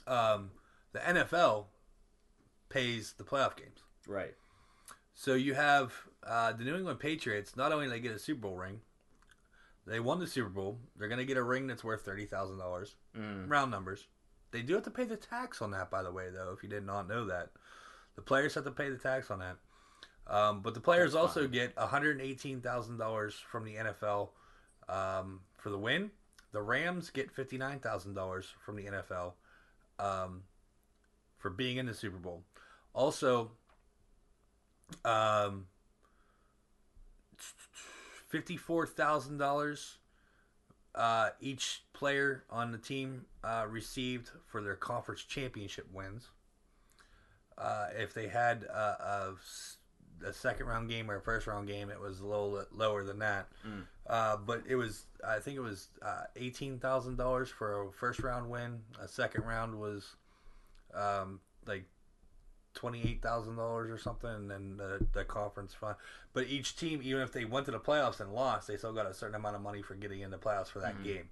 um, 0.06 0.50
the 0.92 1.00
NFL 1.00 1.66
pays 2.68 3.14
the 3.14 3.24
playoff 3.24 3.56
games. 3.56 3.80
Right. 4.06 4.34
So 5.14 5.34
you 5.34 5.54
have 5.54 5.92
uh, 6.26 6.52
the 6.52 6.64
New 6.64 6.76
England 6.76 7.00
Patriots. 7.00 7.56
Not 7.56 7.72
only 7.72 7.88
they 7.88 8.00
get 8.00 8.12
a 8.12 8.18
Super 8.18 8.42
Bowl 8.42 8.56
ring, 8.56 8.80
they 9.86 10.00
won 10.00 10.18
the 10.18 10.26
Super 10.26 10.48
Bowl. 10.48 10.78
They're 10.96 11.08
going 11.08 11.18
to 11.20 11.24
get 11.24 11.36
a 11.36 11.42
ring 11.42 11.66
that's 11.66 11.84
worth 11.84 12.02
thirty 12.04 12.26
thousand 12.26 12.58
dollars, 12.58 12.96
Mm. 13.16 13.48
round 13.48 13.70
numbers. 13.70 14.06
They 14.50 14.62
do 14.62 14.74
have 14.74 14.84
to 14.84 14.90
pay 14.90 15.04
the 15.04 15.16
tax 15.16 15.60
on 15.62 15.70
that, 15.72 15.90
by 15.90 16.02
the 16.02 16.12
way, 16.12 16.30
though. 16.30 16.52
If 16.52 16.62
you 16.62 16.68
did 16.68 16.84
not 16.84 17.08
know 17.08 17.24
that, 17.26 17.50
the 18.14 18.22
players 18.22 18.54
have 18.54 18.64
to 18.64 18.70
pay 18.70 18.90
the 18.90 18.96
tax 18.98 19.30
on 19.30 19.38
that. 19.40 19.56
Um, 20.28 20.60
but 20.60 20.74
the 20.74 20.80
players 20.80 21.12
That's 21.12 21.22
also 21.22 21.42
fine. 21.42 21.50
get 21.52 21.76
one 21.76 21.88
hundred 21.88 22.20
eighteen 22.20 22.60
thousand 22.60 22.98
dollars 22.98 23.34
from 23.34 23.64
the 23.64 23.76
NFL 23.76 24.30
um, 24.88 25.40
for 25.56 25.70
the 25.70 25.78
win. 25.78 26.10
The 26.52 26.62
Rams 26.62 27.10
get 27.10 27.30
fifty 27.30 27.58
nine 27.58 27.80
thousand 27.80 28.14
dollars 28.14 28.52
from 28.64 28.76
the 28.76 28.84
NFL 28.84 29.32
um, 29.98 30.42
for 31.38 31.50
being 31.50 31.76
in 31.76 31.86
the 31.86 31.94
Super 31.94 32.18
Bowl. 32.18 32.42
Also, 32.94 33.50
um, 35.04 35.66
fifty-four 38.28 38.86
thousand 38.86 39.38
dollars 39.38 39.98
uh, 40.96 41.30
each 41.40 41.82
player 41.92 42.44
on 42.50 42.72
the 42.72 42.78
team 42.78 43.26
uh, 43.44 43.66
received 43.68 44.30
for 44.46 44.62
their 44.62 44.76
conference 44.76 45.22
championship 45.22 45.86
wins. 45.92 46.30
Uh, 47.58 47.88
if 47.96 48.12
they 48.14 48.28
had 48.28 48.64
a, 48.64 48.78
a 48.78 49.34
a 50.24 50.32
second 50.32 50.66
round 50.66 50.88
game 50.88 51.10
or 51.10 51.16
a 51.16 51.20
first 51.20 51.46
round 51.46 51.66
game, 51.68 51.90
it 51.90 52.00
was 52.00 52.20
a 52.20 52.26
little 52.26 52.64
lower 52.72 53.04
than 53.04 53.18
that. 53.20 53.48
Mm. 53.66 53.82
Uh, 54.06 54.36
but 54.36 54.62
it 54.68 54.76
was, 54.76 55.04
I 55.26 55.38
think 55.40 55.56
it 55.56 55.60
was 55.60 55.88
uh, 56.02 56.24
eighteen 56.36 56.78
thousand 56.78 57.16
dollars 57.16 57.48
for 57.50 57.88
a 57.88 57.92
first 57.92 58.20
round 58.20 58.48
win. 58.48 58.80
A 59.00 59.08
second 59.08 59.44
round 59.44 59.78
was 59.78 60.14
um, 60.94 61.40
like 61.66 61.84
twenty-eight 62.74 63.22
thousand 63.22 63.56
dollars 63.56 63.90
or 63.90 63.98
something, 63.98 64.30
and 64.30 64.50
then 64.50 64.76
the, 64.76 65.04
the 65.12 65.24
conference 65.24 65.74
fund. 65.74 65.96
But 66.32 66.46
each 66.48 66.76
team, 66.76 67.00
even 67.02 67.22
if 67.22 67.32
they 67.32 67.44
went 67.44 67.66
to 67.66 67.72
the 67.72 67.80
playoffs 67.80 68.20
and 68.20 68.32
lost, 68.32 68.68
they 68.68 68.76
still 68.76 68.92
got 68.92 69.06
a 69.06 69.14
certain 69.14 69.34
amount 69.36 69.56
of 69.56 69.62
money 69.62 69.82
for 69.82 69.94
getting 69.94 70.20
in 70.20 70.30
the 70.30 70.38
playoffs 70.38 70.68
for 70.68 70.80
that 70.80 70.96
Mhm. 70.98 71.04
game. 71.04 71.28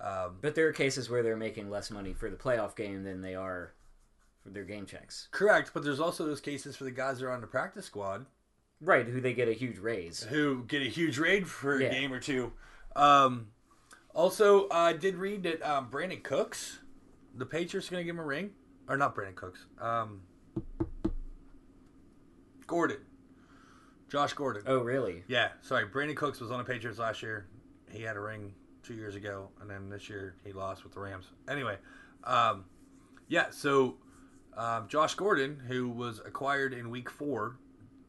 Um, 0.00 0.38
But 0.40 0.54
there 0.54 0.68
are 0.68 0.72
cases 0.72 1.10
where 1.10 1.22
they're 1.24 1.36
making 1.36 1.70
less 1.70 1.90
money 1.90 2.12
for 2.12 2.30
the 2.30 2.36
playoff 2.36 2.76
game 2.76 3.02
than 3.02 3.20
they 3.22 3.34
are 3.34 3.72
for 4.42 4.50
their 4.50 4.64
game 4.64 4.86
checks. 4.86 5.28
correct, 5.30 5.72
but 5.74 5.82
there's 5.84 6.00
also 6.00 6.24
those 6.26 6.40
cases 6.40 6.76
for 6.76 6.84
the 6.84 6.90
guys 6.90 7.18
that 7.20 7.26
are 7.26 7.32
on 7.32 7.40
the 7.40 7.46
practice 7.46 7.86
squad 7.86 8.26
Right, 8.80 9.06
who 9.06 9.20
they 9.20 9.32
get 9.34 9.48
a 9.48 9.52
huge 9.52 9.78
raise. 9.78 10.22
who 10.22 10.62
get 10.68 10.82
a 10.82 10.88
huge 10.88 11.18
raid 11.18 11.48
for 11.48 11.74
a 11.76 11.88
game 11.90 12.12
or 12.12 12.20
two. 12.20 12.52
Um, 12.94 13.48
also, 14.14 14.68
I 14.70 14.92
did 14.92 15.16
read 15.16 15.42
that 15.42 15.62
um, 15.68 15.90
Brandin 15.90 16.22
Cooks, 16.22 16.78
the 17.34 17.44
Patriots, 17.44 17.88
are 17.88 17.90
going 17.92 18.02
to 18.02 18.04
give 18.04 18.14
him 18.14 18.20
a 18.20 18.24
ring, 18.24 18.50
or 18.88 18.96
not 18.96 19.16
Brandin 19.16 19.34
Cooks, 19.34 19.66
um, 19.80 20.22
Gordon, 22.66 22.98
Josh 24.08 24.32
Gordon. 24.34 24.62
Oh, 24.66 24.78
really? 24.78 25.24
Yeah, 25.26 25.48
sorry. 25.62 25.86
Brandin 25.86 26.16
Cooks 26.16 26.40
was 26.40 26.50
on 26.50 26.58
the 26.58 26.64
Patriots 26.64 26.98
last 26.98 27.22
year. 27.22 27.46
He 27.90 28.02
had 28.02 28.16
a 28.16 28.20
ring 28.20 28.54
two 28.82 28.94
years 28.94 29.14
ago, 29.16 29.48
and 29.60 29.68
then 29.68 29.88
this 29.88 30.08
year 30.08 30.34
he 30.44 30.52
lost 30.52 30.84
with 30.84 30.92
the 30.94 31.00
Rams. 31.00 31.26
Anyway, 31.48 31.76
um, 32.24 32.64
yeah. 33.28 33.46
So 33.50 33.96
um, 34.58 34.88
Josh 34.88 35.14
Gordon, 35.14 35.62
who 35.66 35.88
was 35.88 36.18
acquired 36.18 36.74
in 36.74 36.90
Week 36.90 37.08
Four 37.08 37.56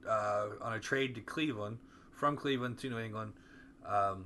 uh, 0.08 0.48
on 0.62 0.74
a 0.74 0.80
trade 0.80 1.16
to 1.16 1.22
Cleveland 1.22 1.78
from 2.12 2.36
Cleveland 2.36 2.78
to 2.80 2.90
New 2.90 3.00
England, 3.00 3.34
um, 3.86 4.26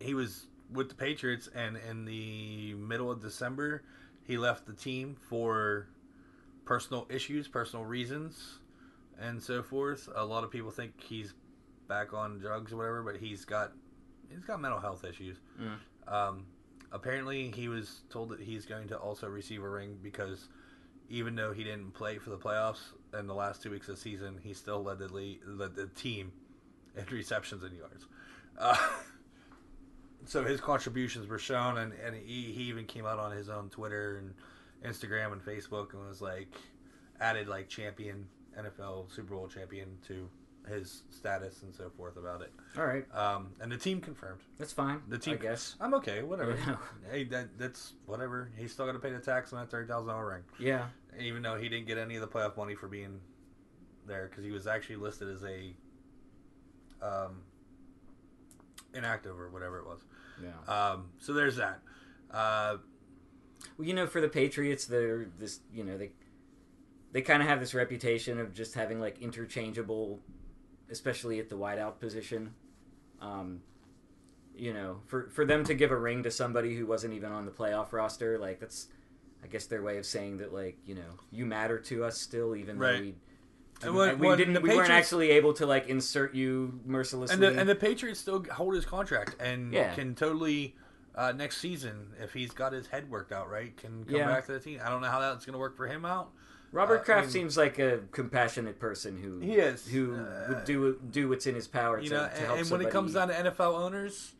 he 0.00 0.12
was 0.12 0.46
with 0.70 0.88
the 0.88 0.94
Patriots, 0.94 1.48
and 1.54 1.78
in 1.88 2.04
the 2.04 2.74
middle 2.74 3.10
of 3.10 3.20
December, 3.20 3.82
he 4.24 4.36
left 4.36 4.66
the 4.66 4.72
team 4.72 5.16
for 5.28 5.88
personal 6.64 7.06
issues, 7.10 7.48
personal 7.48 7.84
reasons 7.84 8.58
and 9.20 9.42
so 9.42 9.62
forth. 9.62 10.08
A 10.14 10.24
lot 10.24 10.44
of 10.44 10.50
people 10.50 10.70
think 10.70 11.00
he's 11.00 11.34
back 11.88 12.12
on 12.12 12.38
drugs 12.38 12.72
or 12.72 12.76
whatever, 12.76 13.02
but 13.02 13.16
he's 13.16 13.44
got 13.44 13.72
he's 14.28 14.44
got 14.44 14.60
mental 14.60 14.80
health 14.80 15.04
issues. 15.04 15.38
Mm. 15.60 16.12
Um, 16.12 16.46
apparently, 16.90 17.50
he 17.54 17.68
was 17.68 18.02
told 18.10 18.30
that 18.30 18.40
he's 18.40 18.66
going 18.66 18.88
to 18.88 18.96
also 18.96 19.28
receive 19.28 19.62
a 19.62 19.68
ring 19.68 19.98
because 20.02 20.48
even 21.12 21.34
though 21.36 21.52
he 21.52 21.62
didn't 21.62 21.92
play 21.92 22.18
for 22.18 22.30
the 22.30 22.38
playoffs 22.38 22.80
in 23.18 23.26
the 23.26 23.34
last 23.34 23.62
two 23.62 23.70
weeks 23.70 23.88
of 23.88 23.94
the 23.96 24.00
season, 24.00 24.38
he 24.42 24.52
still 24.54 24.82
led 24.82 24.98
the 24.98 25.06
lead, 25.12 25.40
led 25.46 25.74
the 25.76 25.86
team 25.88 26.32
in 26.96 27.04
receptions 27.14 27.62
and 27.62 27.76
yards. 27.76 28.06
Uh, 28.58 28.76
so 30.24 30.44
his 30.44 30.60
contributions 30.60 31.26
were 31.28 31.38
shown, 31.38 31.78
and, 31.78 31.92
and 32.04 32.16
he, 32.16 32.52
he 32.52 32.62
even 32.64 32.86
came 32.86 33.06
out 33.06 33.18
on 33.18 33.32
his 33.32 33.48
own 33.48 33.68
Twitter 33.68 34.18
and 34.18 34.34
Instagram 34.92 35.32
and 35.32 35.44
Facebook 35.44 35.92
and 35.94 36.06
was 36.08 36.20
like 36.22 36.48
added 37.20 37.46
like 37.48 37.68
champion 37.68 38.26
NFL 38.58 39.10
Super 39.14 39.34
Bowl 39.34 39.48
champion 39.48 39.88
to 40.08 40.28
his 40.68 41.02
status 41.10 41.62
and 41.62 41.74
so 41.74 41.90
forth 41.96 42.16
about 42.16 42.40
it. 42.40 42.52
All 42.78 42.86
right, 42.86 43.04
Um, 43.14 43.48
and 43.60 43.70
the 43.70 43.76
team 43.76 44.00
confirmed. 44.00 44.40
that's 44.58 44.72
fine. 44.72 45.00
The 45.08 45.18
team- 45.18 45.34
I 45.34 45.42
guess. 45.42 45.74
I'm 45.80 45.92
okay, 45.94 46.22
whatever. 46.22 46.56
Hey, 47.10 47.24
that 47.24 47.58
that's 47.58 47.94
whatever. 48.06 48.48
He's 48.56 48.72
still 48.72 48.86
got 48.86 48.92
to 48.92 48.98
pay 49.00 49.10
the 49.10 49.18
tax 49.18 49.52
on 49.52 49.58
that 49.60 49.70
thirty 49.70 49.88
thousand 49.88 50.08
dollar 50.08 50.28
ring, 50.28 50.42
Yeah. 50.58 50.86
Even 51.20 51.42
though 51.42 51.56
he 51.56 51.68
didn't 51.68 51.86
get 51.86 51.98
any 51.98 52.14
of 52.16 52.20
the 52.20 52.28
playoff 52.28 52.56
money 52.56 52.74
for 52.74 52.88
being 52.88 53.20
there 54.06 54.28
because 54.28 54.44
he 54.44 54.50
was 54.50 54.66
actually 54.66 54.96
listed 54.96 55.28
as 55.28 55.44
a 55.44 55.74
um, 57.00 57.42
inactive 58.94 59.38
or 59.38 59.48
whatever 59.50 59.78
it 59.78 59.86
was. 59.86 60.00
Yeah. 60.42 60.72
Um, 60.72 61.10
so 61.18 61.32
there's 61.32 61.56
that. 61.56 61.80
Uh, 62.30 62.78
Well, 63.78 63.86
you 63.86 63.94
know, 63.94 64.06
for 64.06 64.20
the 64.20 64.28
Patriots, 64.28 64.86
they're 64.86 65.26
this. 65.38 65.60
You 65.72 65.84
know, 65.84 65.96
they 65.96 66.10
they 67.12 67.22
kind 67.22 67.42
of 67.42 67.48
have 67.48 67.60
this 67.60 67.74
reputation 67.74 68.38
of 68.40 68.54
just 68.54 68.74
having 68.74 69.00
like 69.00 69.20
interchangeable, 69.20 70.20
especially 70.90 71.38
at 71.38 71.48
the 71.48 71.56
wideout 71.56 72.00
position. 72.00 72.54
Um, 73.20 73.62
you 74.56 74.72
know, 74.72 75.00
for 75.06 75.28
for 75.30 75.44
them 75.44 75.64
to 75.64 75.74
give 75.74 75.90
a 75.92 75.96
ring 75.96 76.22
to 76.24 76.30
somebody 76.30 76.74
who 76.74 76.86
wasn't 76.86 77.14
even 77.14 77.30
on 77.32 77.44
the 77.44 77.52
playoff 77.52 77.92
roster, 77.92 78.38
like 78.38 78.60
that's, 78.60 78.88
I 79.44 79.46
guess 79.48 79.66
their 79.66 79.82
way 79.82 79.98
of 79.98 80.06
saying 80.06 80.38
that, 80.38 80.52
like 80.54 80.76
you 80.86 80.94
know, 80.94 81.18
you 81.30 81.44
matter 81.46 81.78
to 81.78 82.04
us 82.04 82.18
still, 82.18 82.54
even 82.56 82.78
Right. 82.78 82.92
though 82.92 83.00
we. 83.00 83.14
And 83.84 83.94
when- 83.96 84.18
we 84.20 84.36
didn't. 84.36 84.62
We 84.62 84.76
weren't 84.76 84.90
actually 84.90 85.30
able 85.30 85.52
to 85.54 85.66
like 85.66 85.88
insert 85.88 86.34
you 86.34 86.80
mercilessly. 86.86 87.34
And 87.34 87.42
the 87.42 87.60
and 87.60 87.68
the 87.68 87.74
Patriots 87.74 88.20
still 88.20 88.44
hold 88.44 88.74
his 88.74 88.84
contract 88.84 89.36
and 89.40 89.72
Yeah. 89.72 89.94
can 89.94 90.14
totally 90.14 90.76
uh, 91.14 91.30
next 91.32 91.58
season 91.58 92.12
if 92.22 92.32
he's 92.32 92.52
got 92.52 92.72
his 92.72 92.86
head 92.86 93.10
worked 93.10 93.32
out 93.32 93.50
right 93.50 93.76
can 93.76 94.04
come 94.06 94.14
Yeah. 94.14 94.28
back 94.28 94.46
to 94.46 94.52
the 94.52 94.60
team. 94.60 94.80
I 94.82 94.88
don't 94.88 95.02
know 95.02 95.08
how 95.10 95.20
that's 95.20 95.44
going 95.44 95.52
to 95.52 95.58
work 95.58 95.76
for 95.76 95.86
him 95.86 96.04
out. 96.06 96.30
Robert 96.70 96.98
uh, 96.98 97.00
I 97.00 97.04
Kraft 97.04 97.26
mean- 97.26 97.32
seems 97.32 97.56
like 97.58 97.78
a 97.78 98.00
compassionate 98.12 98.78
person 98.78 99.18
who 99.18 99.38
He 99.40 99.56
is. 99.56 99.86
who 99.88 100.14
Uh, 100.14 100.46
would 100.48 100.64
do 100.64 100.98
do 101.10 101.28
what's 101.28 101.46
in 101.46 101.54
his 101.54 101.68
power 101.68 101.98
You 102.00 102.08
to, 102.08 102.14
know, 102.14 102.20
to 102.28 102.32
and, 102.34 102.46
help 102.46 102.58
and 102.60 102.70
when 102.70 102.80
it 102.80 102.90
comes 102.90 103.12
down 103.12 103.28
to 103.28 103.34
NFL 103.34 103.74
owners, 103.76 104.32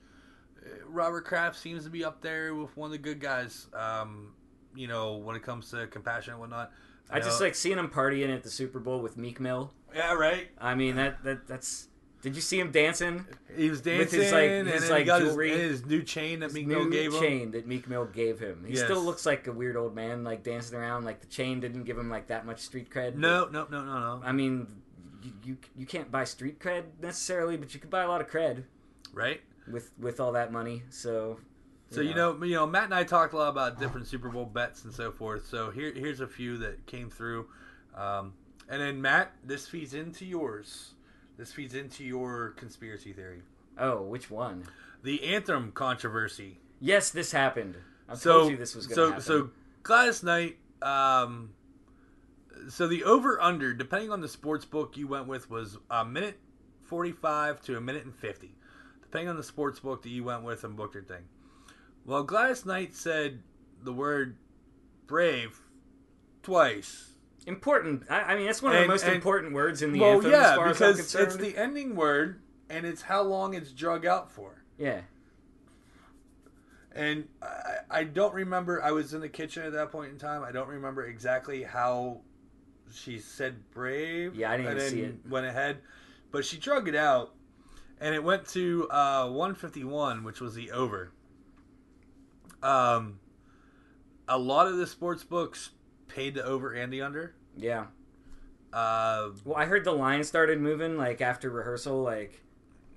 uh, 0.65 0.69
Robert 0.87 1.27
Kraft 1.27 1.59
seems 1.59 1.85
to 1.85 1.91
be 1.91 2.03
up 2.05 2.23
there 2.23 2.55
with 2.55 2.75
one 2.75 2.87
of 2.87 2.93
the 2.93 2.99
good 2.99 3.21
guys. 3.21 3.67
Um, 3.75 4.33
you 4.75 4.87
know, 4.89 5.17
when 5.17 5.37
it 5.37 5.43
comes 5.43 5.71
to 5.71 5.87
compassion 5.89 6.33
and 6.33 6.41
whatnot. 6.41 6.71
I 7.11 7.21
just 7.21 7.41
uh, 7.41 7.45
like 7.45 7.55
seeing 7.55 7.79
him 7.79 7.89
partying 7.89 8.35
at 8.35 8.43
the 8.43 8.51
Super 8.51 8.79
Bowl 8.81 9.01
with 9.01 9.17
Meek 9.19 9.39
Mill. 9.41 9.73
yeah, 9.95 10.15
right. 10.15 10.49
I 10.59 10.75
mean 10.75 10.97
that 10.97 11.23
that 11.25 11.47
that's. 11.47 11.89
Did 12.23 12.37
you 12.37 12.41
see 12.41 12.61
him 12.61 12.71
dancing? 12.71 13.27
He 13.57 13.69
was 13.69 13.81
dancing 13.81 13.99
With 13.99 14.13
his, 14.13 14.33
like- 14.33 14.73
his, 14.73 14.91
like, 14.91 15.07
jewelry. 15.07 15.51
his, 15.51 15.81
his 15.81 15.87
new 15.87 16.05
chain 16.05 16.39
that 16.41 16.53
Meek 16.53 16.69
Mill 16.69 16.89
gave 16.89 17.07
him. 17.13 17.21
New 17.21 17.21
chain 17.21 17.51
that 17.51 17.67
Meek 17.67 17.89
Mill 17.89 18.05
gave 18.05 18.39
him. 18.39 18.65
He 18.65 18.75
Yes. 18.75 18.85
still 18.85 19.03
looks 19.03 19.27
like 19.27 19.49
a 19.49 19.53
weird 19.53 19.77
old 19.77 19.93
man, 19.97 20.23
like 20.23 20.45
dancing 20.45 20.79
around. 20.79 21.05
Like 21.05 21.21
the 21.21 21.27
chain 21.27 21.59
didn't 21.59 21.83
give 21.83 21.99
him 21.99 22.09
like 22.09 22.29
that 22.29 22.47
much 22.47 22.61
street 22.61 22.91
cred. 22.91 23.17
No, 23.17 23.47
no, 23.51 23.67
no, 23.69 23.85
no, 23.85 23.99
no. 23.99 24.21
I 24.25 24.31
mean, 24.31 24.69
you, 25.25 25.33
you 25.45 25.57
you 25.77 25.85
can't 25.85 26.13
buy 26.13 26.23
street 26.23 26.61
cred 26.61 26.85
necessarily, 27.01 27.57
but 27.57 27.75
you 27.75 27.81
could 27.81 27.91
buy 27.91 28.05
a 28.05 28.09
lot 28.09 28.21
of 28.21 28.29
cred 28.31 28.63
Right. 29.13 29.41
with 29.71 29.91
with 29.99 30.21
all 30.21 30.31
that 30.33 30.53
money. 30.53 30.85
So. 30.91 31.41
So 31.93 32.01
you 32.01 32.15
know, 32.15 32.43
you 32.43 32.55
know, 32.55 32.67
Matt 32.67 32.85
and 32.85 32.95
I 32.95 33.05
talked 33.05 33.35
a 33.35 33.37
lot 33.37 33.51
about 33.51 33.79
different 33.79 34.07
Super 34.07 34.31
Bowl 34.31 34.47
bets 34.47 34.85
and 34.85 34.93
so 34.95 35.13
forth. 35.13 35.47
So 35.47 35.71
here, 35.71 35.93
here's 35.95 36.21
a 36.21 36.27
few 36.27 36.57
that 36.59 36.87
came 36.87 37.11
through, 37.11 37.49
um, 37.95 38.33
and 38.69 38.81
then 38.81 39.03
Matt, 39.03 39.33
this 39.45 39.69
feeds 39.69 39.93
into 39.93 40.25
yours. 40.25 40.95
This 41.37 41.53
feeds 41.53 41.75
into 41.75 42.05
your 42.05 42.51
conspiracy 42.57 43.13
theory, 43.13 43.43
Oh, 43.79 44.03
which 44.03 44.31
one? 44.31 44.65
the 45.03 45.23
anthem 45.35 45.73
controversy. 45.73 46.59
Yes, 46.81 47.11
this 47.11 47.33
happened. 47.33 47.77
I 48.09 48.15
so, 48.15 48.39
told 48.41 48.51
you 48.53 48.57
this 48.57 48.75
was 48.75 48.87
going 48.87 48.97
to 48.97 49.03
so, 49.03 49.07
happen. 49.09 49.23
so 49.23 49.51
Gladys 49.83 50.23
Knight. 50.23 50.57
Um, 50.81 51.51
so 52.69 52.87
the 52.87 53.05
over 53.05 53.41
under, 53.41 53.75
depending 53.75 54.11
on 54.11 54.21
the 54.21 54.29
sports 54.29 54.65
book 54.65 54.97
you 54.97 55.07
went 55.09 55.27
with, 55.27 55.51
was 55.51 55.79
a 55.91 56.05
minute 56.05 56.39
forty 56.85 57.13
five 57.13 57.61
to 57.63 57.77
a 57.77 57.81
minute 57.81 58.05
and 58.05 58.15
fifty, 58.15 58.55
depending 59.03 59.29
on 59.29 59.37
the 59.37 59.43
sports 59.43 59.81
book 59.81 60.03
that 60.03 60.09
you 60.11 60.25
went 60.25 60.43
with 60.43 60.65
and 60.65 60.77
booked 60.77 60.95
your 60.95 61.05
thing. 61.05 61.25
Well, 62.05 62.23
Gladys 62.25 62.65
Knight 62.67 62.95
said 62.95 63.41
the 63.83 63.93
word 63.93 64.37
brave 65.07 65.61
twice. 66.43 67.09
important. 67.47 68.05
I, 68.11 68.21
I 68.23 68.37
mean, 68.37 68.47
that's 68.47 68.63
one 68.63 68.73
of 68.73 68.77
And- 68.81 68.89
the 68.89 68.93
most 68.93 69.05
and- 69.05 69.15
important 69.15 69.53
words 69.53 69.83
in 69.83 69.93
the 69.93 70.01
well, 70.01 70.15
anthem, 70.15 70.31
yeah, 70.33 70.51
as 70.51 70.57
far 70.57 70.67
as 70.69 70.83
I'm 70.83 70.89
because 70.93 70.97
concerned. 70.97 71.27
it's 71.27 71.37
the 71.37 71.57
ending 71.57 71.97
word 71.97 72.41
and 72.71 72.87
it's 72.87 73.03
how 73.03 73.23
long 73.23 73.55
it's 73.55 73.73
drug 73.73 74.07
out 74.07 74.31
for. 74.31 74.63
yeah. 74.79 75.03
And 76.95 77.27
I, 77.41 77.77
I 77.91 78.05
don't 78.05 78.35
remember. 78.35 78.83
I 78.83 78.91
was 78.93 79.15
in 79.15 79.23
the 79.23 79.29
kitchen 79.29 79.63
at 79.65 79.73
that 79.73 79.91
point 79.91 80.13
in 80.13 80.19
time. 80.19 80.43
I 80.43 80.53
don't 80.53 80.69
remember 80.69 81.07
exactly 81.07 81.63
how 81.63 82.21
she 82.93 83.19
said 83.19 83.71
brave. 83.71 84.35
Yeah, 84.35 84.51
I 84.51 84.59
didn't 84.59 84.73
and 84.73 84.77
even 84.79 84.79
then 84.79 84.91
see 84.91 85.01
it. 85.27 85.31
Went 85.31 85.47
ahead, 85.47 85.79
but 86.31 86.45
she 86.45 86.59
drug 86.59 86.89
it 86.89 86.95
out, 86.95 87.33
and 87.99 88.15
it 88.15 88.23
went 88.23 88.47
to 88.49 88.89
uh, 88.91 89.27
151, 89.29 90.23
which 90.23 90.43
was 90.43 90.55
the 90.55 90.71
over. 90.71 91.13
Um, 92.63 93.19
a 94.29 94.39
lot 94.39 94.67
of 94.69 94.77
the 94.77 94.87
sports 94.87 95.25
books 95.25 95.71
paid 96.09 96.35
the 96.35 96.45
over 96.45 96.73
and 96.73 96.93
the 96.93 97.03
under. 97.03 97.35
Yeah. 97.57 97.87
Uh, 98.73 99.31
Well, 99.45 99.57
I 99.57 99.67
heard 99.67 99.85
the 99.85 99.93
line 99.93 100.25
started 100.25 100.61
moving 100.61 100.97
like 100.97 101.21
after 101.21 101.51
rehearsal. 101.51 102.03
Like 102.03 102.43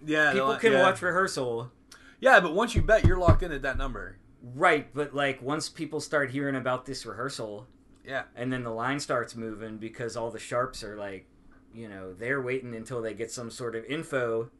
yeah, 0.05 0.31
people 0.33 0.53
the- 0.53 0.59
can 0.59 0.71
yeah. 0.73 0.81
watch 0.83 1.01
rehearsal, 1.01 1.71
Yeah, 2.19 2.39
but 2.39 2.53
once 2.53 2.75
you 2.75 2.81
bet, 2.81 3.05
you're 3.05 3.17
locked 3.17 3.43
in 3.43 3.51
at 3.51 3.61
that 3.63 3.77
number. 3.77 4.17
right? 4.53 4.93
But 4.93 5.13
like 5.15 5.41
once 5.41 5.67
people 5.69 5.99
start 5.99 6.29
hearing 6.31 6.55
about 6.55 6.85
this 6.85 7.05
rehearsal, 7.05 7.67
Yeah, 8.05 8.23
and 8.35 8.53
then 8.53 8.63
the 8.63 8.69
line 8.71 8.99
starts 8.99 9.35
moving 9.35 9.77
because 9.77 10.15
all 10.15 10.29
the 10.31 10.39
sharps 10.39 10.83
are 10.83 10.95
like, 10.95 11.25
you 11.73 11.89
know, 11.89 12.13
they're 12.13 12.41
waiting 12.41 12.75
until 12.75 13.01
they 13.01 13.13
get 13.15 13.31
some 13.31 13.49
sort 13.49 13.75
of 13.75 13.83
info, 13.85 14.51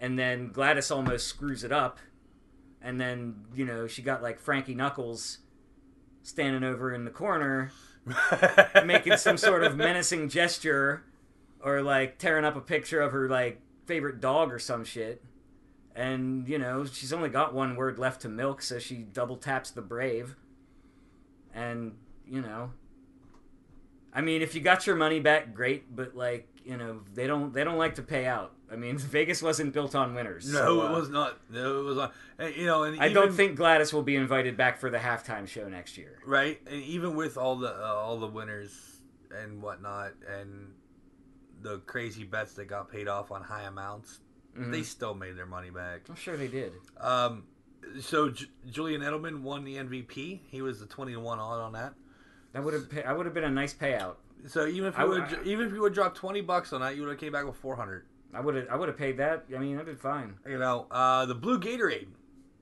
and 0.00 0.18
then 0.18 0.48
Gladys 0.50 0.90
almost 0.90 1.28
screws 1.28 1.62
it 1.64 1.72
up, 1.72 1.98
and 2.86 3.00
then 3.00 3.34
you 3.54 3.64
know 3.64 3.88
she 3.88 4.00
got 4.00 4.22
like 4.22 4.38
Frankie 4.38 4.74
Knuckles 4.74 5.38
standing 6.22 6.62
over 6.62 6.94
in 6.94 7.04
the 7.04 7.10
corner 7.10 7.72
making 8.84 9.16
some 9.16 9.36
sort 9.36 9.64
of 9.64 9.76
menacing 9.76 10.28
gesture 10.28 11.04
or 11.60 11.82
like 11.82 12.16
tearing 12.18 12.44
up 12.44 12.54
a 12.54 12.60
picture 12.60 13.00
of 13.00 13.10
her 13.10 13.28
like 13.28 13.60
favorite 13.86 14.20
dog 14.20 14.52
or 14.52 14.60
some 14.60 14.84
shit. 14.84 15.22
And 15.96 16.48
you 16.48 16.58
know 16.58 16.84
she's 16.84 17.12
only 17.12 17.28
got 17.28 17.52
one 17.52 17.74
word 17.74 17.98
left 17.98 18.22
to 18.22 18.28
milk 18.28 18.62
so 18.62 18.78
she 18.78 18.98
double 18.98 19.36
taps 19.36 19.70
the 19.72 19.82
brave. 19.82 20.36
And 21.52 21.96
you 22.28 22.40
know 22.40 22.72
i 24.12 24.20
mean 24.20 24.42
if 24.42 24.54
you 24.54 24.60
got 24.60 24.86
your 24.86 24.96
money 24.96 25.20
back 25.20 25.54
great 25.54 25.94
but 25.94 26.16
like 26.16 26.48
you 26.64 26.76
know 26.76 27.00
they 27.14 27.26
don't 27.26 27.54
they 27.54 27.62
don't 27.62 27.78
like 27.78 27.94
to 27.94 28.02
pay 28.02 28.26
out 28.26 28.55
i 28.70 28.76
mean 28.76 28.98
vegas 29.16 29.42
wasn't 29.42 29.72
built 29.72 29.94
on 29.94 30.14
winners 30.14 30.52
No, 30.52 30.58
so, 30.58 30.82
it 30.82 30.86
uh, 30.90 30.92
was 30.98 31.08
not. 31.08 31.38
No, 31.50 31.80
it 31.80 31.84
was 31.84 31.96
not. 31.96 32.14
And, 32.38 32.54
you 32.56 32.66
know, 32.66 32.82
and 32.84 33.00
i 33.00 33.06
even, 33.06 33.14
don't 33.14 33.32
think 33.32 33.56
gladys 33.56 33.92
will 33.92 34.02
be 34.02 34.16
invited 34.16 34.56
back 34.56 34.78
for 34.78 34.90
the 34.90 34.98
halftime 34.98 35.46
show 35.48 35.68
next 35.68 35.96
year 35.96 36.18
right. 36.26 36.60
And 36.66 36.82
even 36.82 37.16
with 37.16 37.36
all 37.38 37.56
the 37.56 37.68
uh, 37.74 37.94
all 37.94 38.18
the 38.18 38.26
winners 38.26 38.72
and 39.30 39.60
whatnot, 39.62 40.12
and 40.28 40.72
the 41.62 41.78
crazy 41.80 42.24
bets 42.24 42.52
that 42.54 42.66
got 42.66 42.90
paid 42.90 43.08
off 43.08 43.30
on 43.30 43.42
high 43.42 43.62
amounts, 43.64 44.20
Mhm. 44.56 44.70
they 44.70 44.82
still 44.82 45.14
made 45.14 45.36
their 45.36 45.46
money 45.46 45.70
back. 45.70 46.02
i'm 46.08 46.14
sure 46.16 46.36
they 46.36 46.48
did 46.48 46.72
Um, 47.00 47.44
so 48.00 48.30
J- 48.30 48.46
Julian 48.70 49.00
Edelman 49.02 49.42
won 49.42 49.64
the 49.64 49.76
MVP. 49.76 50.40
He 50.50 50.60
was 50.62 50.80
the 50.80 50.86
twenty 50.86 51.12
to 51.12 51.20
one 51.20 51.38
odd 51.38 51.60
on 51.60 51.72
that. 51.74 51.94
that 52.52 52.64
would 52.64 52.74
have 52.74 52.86
i 53.06 53.12
would 53.12 53.26
have 53.26 53.34
been 53.34 53.44
a 53.44 53.50
nice 53.50 53.74
payout 53.74 54.16
So 54.46 54.66
even 54.66 54.88
if 54.88 54.98
you 54.98 55.08
would 55.08 55.38
even 55.44 55.66
if 55.68 55.72
you 55.72 55.80
would 55.82 55.92
drop 55.94 56.14
twenty 56.14 56.40
bucks 56.40 56.72
on 56.72 56.80
that, 56.80 56.94
you 56.96 57.02
would 57.02 57.10
have 57.10 57.18
came 57.20 57.32
back 57.32 57.44
with 57.46 57.56
four 57.56 57.76
hundred. 57.76 58.06
I 58.36 58.40
would 58.40 58.54
have 58.54 58.68
I 58.68 58.76
would 58.76 58.88
have 58.88 58.98
paid 58.98 59.16
that. 59.16 59.46
I 59.54 59.58
mean, 59.58 59.78
I 59.78 59.82
did 59.84 59.98
fine. 59.98 60.34
You 60.46 60.58
know, 60.58 60.86
uh, 60.90 61.24
the 61.26 61.34
blue 61.34 61.58
Gatorade. 61.58 62.08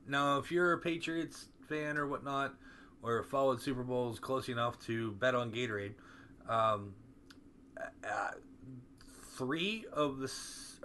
Now, 0.06 0.38
if 0.38 0.52
you're 0.52 0.72
a 0.72 0.78
Patriots 0.78 1.48
fan 1.68 1.96
or 1.96 2.06
whatnot, 2.06 2.54
or 3.02 3.24
followed 3.24 3.60
Super 3.60 3.82
Bowls 3.82 4.20
close 4.20 4.48
enough 4.48 4.78
to 4.86 5.12
bet 5.12 5.34
on 5.34 5.50
Gatorade, 5.50 5.94
um, 6.48 6.94
uh, 7.78 8.30
three 9.36 9.84
of 9.92 10.18
the 10.18 10.32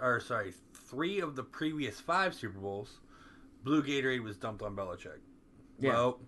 or 0.00 0.18
sorry, 0.20 0.54
three 0.74 1.20
of 1.20 1.36
the 1.36 1.44
previous 1.44 2.00
five 2.00 2.34
Super 2.34 2.58
Bowls, 2.58 2.98
blue 3.62 3.82
Gatorade 3.82 4.24
was 4.24 4.36
dumped 4.36 4.62
on 4.62 4.74
Belichick. 4.74 5.20
Yeah. 5.78 5.92
Well, 5.92 6.20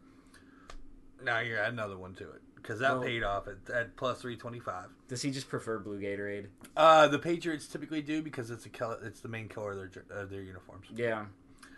now 1.24 1.40
you're 1.40 1.58
add 1.58 1.72
another 1.72 1.98
one 1.98 2.14
to 2.14 2.30
it 2.30 2.42
because 2.62 2.78
that 2.80 2.92
Well- 2.92 3.02
paid 3.02 3.22
off 3.22 3.48
at, 3.48 3.68
at 3.74 3.96
plus 3.96 4.20
three 4.22 4.36
twenty 4.36 4.60
five. 4.60 4.86
Does 5.08 5.20
he 5.22 5.30
just 5.30 5.48
prefer 5.48 5.78
blue 5.78 6.00
Gatorade? 6.00 6.46
Uh, 6.76 7.08
the 7.08 7.18
Patriots 7.18 7.66
typically 7.66 8.00
do 8.02 8.22
because 8.22 8.50
it's 8.50 8.64
a 8.66 8.68
color, 8.70 8.98
it's 9.02 9.20
the 9.20 9.28
main 9.28 9.48
color 9.48 9.72
of 9.72 9.92
their 9.92 10.04
of 10.22 10.30
their 10.30 10.42
uniforms, 10.42 10.86
Yeah, 10.94 11.26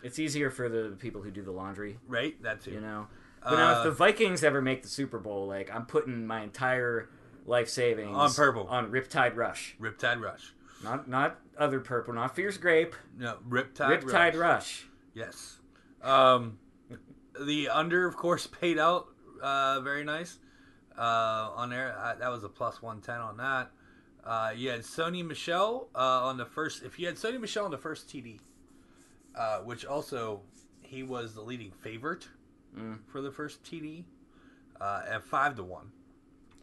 it's 0.03 0.19
easier 0.19 0.49
for 0.51 0.69
the 0.69 0.95
people 0.99 1.21
who 1.21 1.31
do 1.31 1.41
the 1.41 1.51
laundry, 1.51 1.97
right? 2.07 2.41
That 2.43 2.61
too. 2.61 2.71
you 2.71 2.81
know. 2.81 3.07
But 3.43 3.57
now, 3.57 3.71
if 3.73 3.77
Uh, 3.79 3.83
the 3.83 3.91
Vikings 3.91 4.43
ever 4.43 4.61
make 4.61 4.81
the 4.81 4.87
Super 4.89 5.19
Bowl, 5.19 5.47
like 5.47 5.73
I'm 5.73 5.85
putting 5.85 6.25
my 6.25 6.41
entire 6.41 7.09
life 7.45 7.69
savings 7.69 8.15
On 8.15 8.33
purple. 8.33 8.67
on 8.67 8.91
Riptide 8.91 9.35
Rush, 9.35 9.75
Riptide 9.79 10.19
Rush. 10.21 10.53
not 10.83 11.07
not 11.07 11.39
other 11.57 11.79
purple, 11.79 12.13
not 12.13 12.35
Fierce 12.35 12.57
Grape, 12.57 12.95
No, 13.17 13.37
Riptide, 13.47 14.01
Riptide 14.03 14.33
Rush. 14.35 14.35
Rush. 14.35 14.87
Yes. 15.13 15.57
Um, 16.01 16.57
the 17.39 17.69
under, 17.69 18.05
of 18.07 18.15
course, 18.15 18.47
paid 18.47 18.77
out 18.79 19.07
uh, 19.41 19.79
very 19.81 20.03
nice 20.03 20.39
uh, 20.97 21.51
on 21.55 21.69
there. 21.69 21.95
Uh, 21.97 22.15
that 22.15 22.29
was 22.29 22.43
a 22.43 22.49
plus 22.49 22.81
110 22.81 23.19
on 23.21 23.37
that. 23.37 23.71
Uh, 24.23 24.51
you 24.55 24.69
had 24.69 24.81
Sony 24.81 25.25
Michel 25.25 25.87
uh, 25.95 25.99
on 26.27 26.37
the 26.37 26.45
first. 26.45 26.83
If 26.83 26.97
you 26.99 27.05
had 27.07 27.15
Sony 27.15 27.39
Michel 27.39 27.65
on 27.65 27.71
the 27.71 27.77
first 27.77 28.07
TD, 28.09 28.39
uh, 29.37 29.59
which 29.59 29.85
also 29.85 30.41
he 30.81 31.03
was 31.03 31.33
the 31.33 31.41
leading 31.41 31.71
favorite 31.71 32.27
Mm. 32.77 32.97
for 33.07 33.21
the 33.21 33.31
first 33.31 33.63
TD 33.63 34.03
uh, 34.81 35.03
at 35.09 35.23
five 35.23 35.55
to 35.55 35.63
one. 35.63 35.93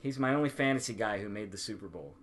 He's 0.02 0.18
my 0.18 0.34
only 0.34 0.50
fantasy 0.50 0.92
guy 0.92 1.18
who 1.20 1.30
made 1.30 1.50
the 1.50 1.56
Super 1.56 1.88
Bowl. 1.88 2.14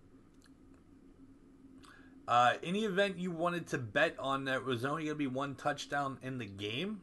Uh, 2.27 2.53
any 2.61 2.85
event 2.85 3.17
you 3.17 3.31
wanted 3.31 3.65
to 3.67 3.77
bet 3.79 4.15
on 4.19 4.45
that 4.45 4.63
was 4.63 4.85
only 4.85 5.05
going 5.05 5.15
to 5.15 5.17
be 5.17 5.25
one 5.25 5.55
touchdown 5.55 6.19
in 6.21 6.37
the 6.37 6.45
game, 6.45 7.01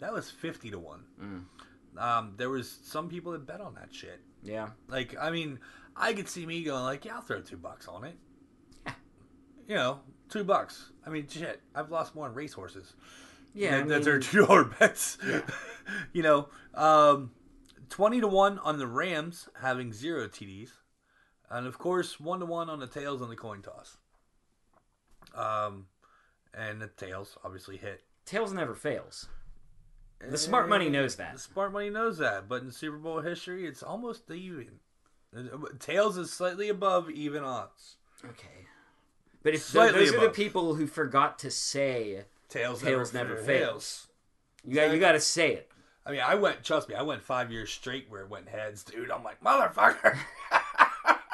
that 0.00 0.12
was 0.12 0.30
50 0.30 0.70
to 0.72 0.78
1. 0.78 1.00
Mm. 1.22 1.44
Um, 1.98 2.34
there 2.36 2.48
was 2.50 2.78
some 2.84 3.08
people 3.08 3.32
that 3.32 3.46
bet 3.46 3.60
on 3.60 3.74
that 3.74 3.94
shit. 3.94 4.20
Yeah, 4.42 4.70
Like, 4.88 5.14
I 5.20 5.30
mean, 5.30 5.60
I 5.96 6.12
could 6.14 6.28
see 6.28 6.46
me 6.46 6.64
going 6.64 6.82
like, 6.82 7.04
yeah, 7.04 7.14
I'll 7.16 7.20
throw 7.22 7.40
two 7.40 7.56
bucks 7.56 7.86
on 7.86 8.04
it. 8.04 8.16
Yeah. 8.84 8.92
you 9.68 9.74
know, 9.76 10.00
two 10.28 10.42
bucks. 10.42 10.90
I 11.06 11.10
mean, 11.10 11.28
shit. 11.28 11.60
I've 11.74 11.90
lost 11.90 12.14
more 12.14 12.26
on 12.26 12.34
racehorses. 12.34 12.94
Yeah, 13.54 13.76
I 13.76 13.78
that, 13.80 13.88
that's 13.88 14.06
our 14.06 14.14
mean, 14.14 14.22
two 14.22 14.46
dollar 14.46 14.64
bets. 14.64 15.18
Yeah. 15.26 15.42
you 16.12 16.22
know, 16.22 16.48
um, 16.74 17.32
twenty 17.90 18.20
to 18.20 18.26
one 18.26 18.58
on 18.60 18.78
the 18.78 18.86
Rams 18.86 19.48
having 19.60 19.92
zero 19.92 20.26
TDs, 20.26 20.70
and 21.50 21.66
of 21.66 21.78
course 21.78 22.18
one 22.18 22.40
to 22.40 22.46
one 22.46 22.70
on 22.70 22.80
the 22.80 22.86
tails 22.86 23.20
on 23.20 23.28
the 23.28 23.36
coin 23.36 23.60
toss. 23.62 23.98
Um, 25.34 25.86
and 26.54 26.80
the 26.80 26.88
tails 26.88 27.36
obviously 27.44 27.76
hit. 27.76 28.02
tails 28.26 28.52
never 28.52 28.74
fails. 28.74 29.28
The 30.30 30.38
smart 30.38 30.68
money 30.68 30.88
knows 30.88 31.16
that. 31.16 31.34
The 31.34 31.38
smart 31.40 31.72
money 31.72 31.90
knows 31.90 32.18
that, 32.18 32.48
but 32.48 32.62
in 32.62 32.70
Super 32.70 32.96
Bowl 32.96 33.20
history, 33.20 33.66
it's 33.66 33.82
almost 33.82 34.30
even. 34.30 34.78
Tails 35.78 36.16
is 36.18 36.32
slightly 36.32 36.68
above 36.68 37.10
even 37.10 37.42
odds. 37.42 37.96
Okay, 38.24 38.66
but 39.42 39.54
if 39.54 39.62
Slightly 39.62 40.04
those 40.06 40.14
are 40.14 40.20
the 40.20 40.28
people 40.30 40.74
who 40.74 40.86
forgot 40.86 41.38
to 41.40 41.50
say, 41.50 42.24
Tails, 42.48 42.82
Tails 42.82 43.12
never, 43.12 43.30
never 43.30 43.42
fails. 43.42 44.06
you 44.64 44.74
got 44.74 44.92
you 44.92 45.00
got 45.00 45.12
to 45.12 45.20
say 45.20 45.52
it. 45.54 45.68
I 46.06 46.12
mean, 46.12 46.20
I 46.20 46.34
went. 46.36 46.62
Trust 46.64 46.88
me, 46.88 46.94
I 46.94 47.02
went 47.02 47.22
five 47.22 47.50
years 47.50 47.70
straight 47.70 48.06
where 48.10 48.20
it 48.22 48.28
went 48.30 48.48
heads, 48.48 48.84
dude. 48.84 49.10
I'm 49.10 49.24
like, 49.24 49.40
motherfucker. 49.42 50.16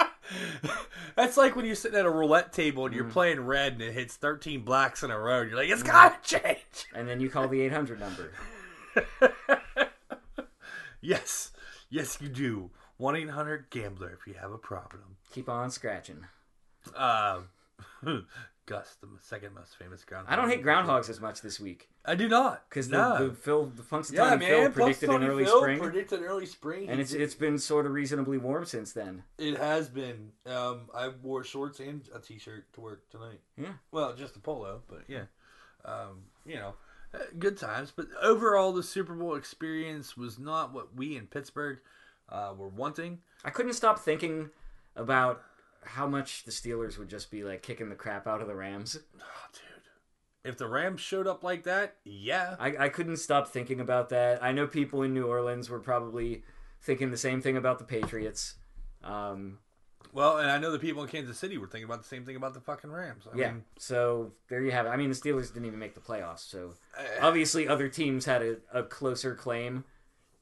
That's 1.17 1.37
like 1.37 1.57
when 1.57 1.65
you're 1.65 1.75
sitting 1.75 1.99
at 1.99 2.05
a 2.07 2.11
roulette 2.11 2.53
table 2.53 2.87
and 2.87 2.95
you're 2.95 3.05
Mm. 3.07 3.11
playing 3.13 3.41
red 3.41 3.73
and 3.75 3.83
it 3.83 3.93
hits 3.93 4.15
13 4.17 4.61
blacks 4.61 5.03
in 5.03 5.11
a 5.11 5.19
row. 5.19 5.41
And 5.41 5.51
you're 5.51 5.59
like, 5.59 5.71
it's 5.71 5.83
gotta 5.83 6.17
change. 6.23 6.87
And 6.95 7.09
then 7.09 7.21
you 7.21 7.29
call 7.31 7.49
the 7.49 7.61
800 7.63 7.99
number. 7.99 8.33
yes, 11.01 11.53
yes, 11.91 12.19
you 12.21 12.29
do. 12.29 12.71
One 12.97 13.17
eight 13.17 13.31
hundred 13.31 13.71
gambler 13.71 14.19
if 14.19 14.27
you 14.27 14.35
have 14.41 14.53
a 14.53 14.59
problem. 14.59 15.17
Keep 15.33 15.49
on 15.49 15.71
scratching. 15.71 16.27
Uh, 16.97 17.41
Gus, 18.67 18.97
the 19.01 19.09
second 19.21 19.55
most 19.55 19.77
famous 19.77 20.05
groundhog. 20.05 20.33
I 20.33 20.37
don't 20.37 20.51
hate 20.51 20.65
groundhogs 20.65 21.09
as 21.09 21.21
much 21.21 21.41
this 21.41 21.61
week 21.61 21.89
I 22.09 22.15
do 22.15 22.27
not 22.27 22.65
because 22.69 22.89
no. 22.89 23.19
the, 23.19 23.29
the 23.29 23.35
Phil, 23.35 23.67
the 23.67 23.83
Punxsutawney 23.83 24.15
yeah, 24.15 24.37
man. 24.37 24.39
Phil 24.39 24.71
predicted 24.71 25.11
an 25.11 25.25
early 25.25 25.45
Phil 25.45 25.59
spring, 25.59 25.79
Predicted 25.79 26.23
early 26.23 26.47
spring, 26.47 26.89
and 26.89 27.01
it's 27.01 27.13
it's 27.13 27.35
been 27.35 27.59
sort 27.59 27.85
of 27.85 27.93
reasonably 27.93 28.39
warm 28.39 28.65
since 28.65 28.93
then. 28.93 29.25
It 29.37 29.59
has 29.59 29.91
been. 29.91 30.33
Um, 30.47 30.89
I 30.95 31.11
wore 31.23 31.45
shorts 31.45 31.81
and 31.81 32.09
a 32.15 32.19
t-shirt 32.19 32.73
to 32.73 32.81
work 32.81 33.11
tonight. 33.11 33.41
Yeah. 33.59 33.75
Well, 33.93 34.15
just 34.15 34.37
a 34.37 34.39
polo, 34.39 34.81
but 34.89 35.03
yeah. 35.07 35.25
Um, 35.85 36.25
you 36.47 36.57
know, 36.57 36.75
good 37.39 37.57
times. 37.57 37.93
But 37.95 38.07
overall, 38.23 38.73
the 38.73 38.83
Super 38.83 39.15
Bowl 39.15 39.35
experience 39.35 40.17
was 40.17 40.39
not 40.39 40.73
what 40.73 40.95
we 40.95 41.17
in 41.17 41.27
Pittsburgh 41.27 41.79
uh, 42.29 42.55
were 42.57 42.69
wanting. 42.69 43.19
I 43.45 43.51
couldn't 43.51 43.75
stop 43.75 43.99
thinking 43.99 44.51
about 44.97 45.43
how 45.83 46.07
much 46.07 46.45
the 46.45 46.51
Steelers 46.51 46.99
would 46.99 47.09
just 47.09 47.31
be 47.31 47.45
like 47.45 47.63
kicking 47.63 47.89
the 47.89 47.95
crap 47.95 48.27
out 48.27 48.41
of 48.41 48.49
the 48.49 48.55
Rams. 48.55 48.99
Oh, 49.21 49.23
dude. 49.53 49.63
If 50.51 50.59
the 50.59 50.69
Rams 50.69 51.01
showed 51.01 51.27
up 51.27 51.43
like 51.43 51.65
that, 51.65 51.97
yeah. 52.05 52.57
I, 52.59 52.77
I 52.79 52.89
couldn't 52.89 53.17
stop 53.17 53.49
thinking 53.49 53.81
about 53.81 54.09
that. 54.11 54.43
I 54.43 54.53
know 54.53 54.67
people 54.67 55.03
in 55.03 55.13
New 55.13 55.27
Orleans 55.27 55.69
were 55.69 55.81
probably 55.81 56.43
thinking 56.81 57.11
the 57.11 57.17
same 57.17 57.41
thing 57.41 57.57
about 57.57 57.79
the 57.79 57.85
Patriots. 57.85 58.55
Um, 59.03 59.59
Well, 60.13 60.39
and 60.39 60.51
I 60.51 60.59
know 60.59 60.71
the 60.73 60.79
people 60.79 61.03
in 61.03 61.09
Kansas 61.09 61.39
City 61.39 61.59
were 61.59 61.67
thinking 61.67 61.85
about 61.85 62.03
the 62.03 62.09
same 62.09 62.25
thing 62.25 62.37
about 62.37 62.55
the 62.55 62.61
fucking 62.61 62.91
Rams. 62.91 63.25
I 63.33 63.37
yeah. 63.37 63.53
mean, 63.53 63.65
So 63.79 64.33
there 64.49 64.63
you 64.63 64.71
have 64.71 64.87
it. 64.87 64.91
I 64.91 64.97
mean, 64.97 65.11
the 65.11 65.15
Steelers 65.17 65.53
didn't 65.53 65.67
even 65.67 65.79
make 65.79 65.95
the 65.95 66.01
playoffs. 66.01 66.41
So 66.49 66.75
obviously, 67.21 67.69
other 67.69 67.89
teams 67.89 68.25
had 68.25 68.43
a, 68.43 68.57
a 68.73 68.83
closer 68.83 69.35
claim, 69.35 69.85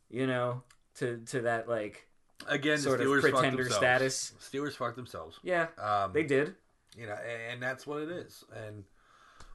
you 0.09 0.27
know, 0.27 0.63
to 0.97 1.19
to 1.27 1.41
that 1.43 1.69
like 1.69 2.07
again, 2.49 2.79
sort 2.79 3.01
of 3.01 3.21
pretender 3.21 3.69
status. 3.71 4.33
Steelers 4.41 4.75
fucked 4.75 4.97
themselves. 4.97 5.39
Yeah, 5.43 5.67
Um, 5.83 6.13
they 6.13 6.23
did. 6.23 6.55
you 6.97 7.07
know, 7.07 7.15
and, 7.15 7.53
and 7.55 7.63
that's 7.63 7.87
what 7.87 8.03
it 8.03 8.11
is. 8.11 8.45
And 8.55 8.85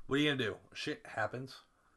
what 0.07 0.15
are 0.15 0.19
you 0.19 0.31
gonna 0.31 0.43
do? 0.43 0.55
Shit 0.73 1.01
happens. 1.05 1.55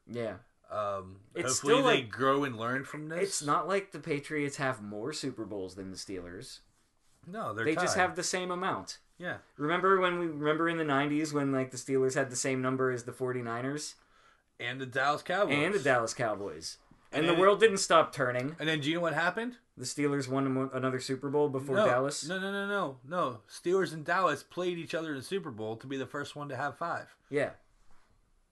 Yeah. 0.09 0.35
Um, 0.71 1.17
It's 1.35 1.59
hopefully 1.59 1.73
still 1.73 1.77
they 1.83 1.97
like- 2.01 2.09
grow 2.09 2.43
and 2.43 2.57
learn 2.57 2.85
from 2.85 3.09
this. 3.09 3.21
It's 3.21 3.43
not 3.43 3.67
like 3.67 3.91
the 3.91 3.99
Patriots 3.99 4.57
have 4.57 4.81
more 4.81 5.13
Super 5.13 5.45
Bowls 5.45 5.75
than 5.75 5.91
the 5.91 5.97
Steelers. 5.97 6.59
No, 7.27 7.53
they're 7.53 7.65
They 7.65 7.75
just 7.75 7.97
have 7.97 8.15
the 8.15 8.23
same 8.23 8.51
amount. 8.51 8.99
yeah. 9.17 9.37
Remember 9.57 9.99
when 9.99 10.19
we 10.19 10.27
remember 10.27 10.69
in 10.69 10.77
the 10.77 10.83
90s 10.83 11.33
when 11.33 11.51
like 11.51 11.71
the 11.71 11.77
Steelers 11.77 12.15
had 12.15 12.29
the 12.29 12.35
same 12.35 12.61
number 12.61 12.91
as 12.91 13.03
the 13.03 13.11
49ers 13.11 13.95
And 14.59 14.79
the 14.79 14.85
Dallas 14.85 15.21
Cowboys 15.21 15.55
and 15.55 15.73
the 15.73 15.79
Dallas 15.79 16.13
Cowboys. 16.13 16.77
And, 17.11 17.25
And 17.25 17.35
the 17.37 17.39
world 17.39 17.59
didn't 17.59 17.77
stop 17.77 18.13
turning. 18.13 18.55
And 18.59 18.67
then 18.67 18.81
do 18.81 18.89
you 18.89 18.95
know 18.95 19.01
what 19.01 19.13
happened? 19.13 19.57
The 19.77 19.85
Steelers 19.85 20.27
won 20.29 20.69
another 20.73 20.99
Super 20.99 21.29
Bowl 21.29 21.49
before 21.49 21.75
no, 21.75 21.85
Dallas. 21.85 22.27
No, 22.27 22.39
no, 22.39 22.51
no, 22.51 22.67
no, 22.67 22.97
no. 23.07 23.39
Steelers 23.49 23.93
and 23.93 24.05
Dallas 24.05 24.43
played 24.43 24.77
each 24.77 24.95
other 24.95 25.11
in 25.11 25.17
the 25.17 25.23
Super 25.23 25.51
Bowl 25.51 25.75
to 25.77 25.87
be 25.87 25.97
the 25.97 26.05
first 26.05 26.35
one 26.35 26.47
to 26.49 26.55
have 26.55 26.77
five. 26.77 27.13
Yeah. 27.29 27.51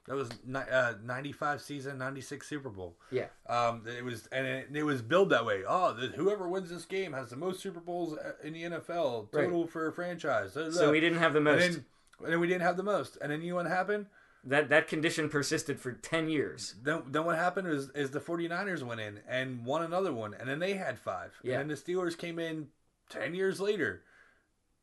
That 0.07 0.15
was 0.15 0.29
ni- 0.45 0.59
uh, 0.59 0.95
ninety-five 1.03 1.61
season, 1.61 1.97
ninety-six 1.97 2.47
Super 2.47 2.69
Bowl. 2.69 2.95
Yeah. 3.09 3.27
Um, 3.47 3.83
it 3.87 4.03
was 4.03 4.27
and 4.31 4.45
it, 4.45 4.67
it 4.73 4.83
was 4.83 5.01
billed 5.01 5.29
that 5.29 5.45
way. 5.45 5.63
Oh, 5.67 5.93
the, 5.93 6.07
whoever 6.07 6.49
wins 6.49 6.69
this 6.69 6.85
game 6.85 7.13
has 7.13 7.29
the 7.29 7.37
most 7.37 7.61
Super 7.61 7.79
Bowls 7.79 8.17
uh, 8.17 8.33
in 8.43 8.53
the 8.53 8.63
NFL 8.63 9.31
total 9.31 9.65
for 9.65 9.87
a 9.87 9.93
franchise. 9.93 10.53
Da, 10.53 10.65
da, 10.65 10.71
So 10.71 10.91
we 10.91 10.99
didn't 10.99 11.19
have 11.19 11.31
the 11.31 11.37
and 11.37 11.45
most. 11.45 11.59
then, 11.61 11.85
and 12.23 12.33
then 12.33 12.39
we 12.41 12.47
didn't 12.47 12.63
have 12.63 12.75
the 12.77 12.83
most. 12.83 13.17
And 13.21 13.31
then 13.31 13.41
you 13.41 13.51
know 13.51 13.55
what 13.57 13.67
happened? 13.67 14.07
that 14.45 14.69
that 14.69 14.87
condition 14.87 15.29
persisted 15.29 15.79
for 15.79 15.93
10 15.93 16.27
years. 16.29 16.75
Then, 16.83 17.03
then 17.07 17.23
what 17.25 17.37
happened 17.37 17.69
is, 17.69 17.89
is 17.95 18.11
the 18.11 18.19
49ers 18.19 18.83
went 18.83 18.99
in 18.99 19.21
and 19.27 19.65
won 19.65 19.83
another 19.83 20.11
one, 20.11 20.33
and 20.33 20.49
then 20.49 20.59
they 20.59 20.73
had 20.73 20.99
five. 20.99 21.33
Yeah. 21.43 21.59
And 21.59 21.69
then 21.69 21.77
the 21.77 21.93
Steelers 21.93 22.17
came 22.17 22.39
in 22.39 22.67
10 23.09 23.35
years 23.35 23.59
later 23.61 24.01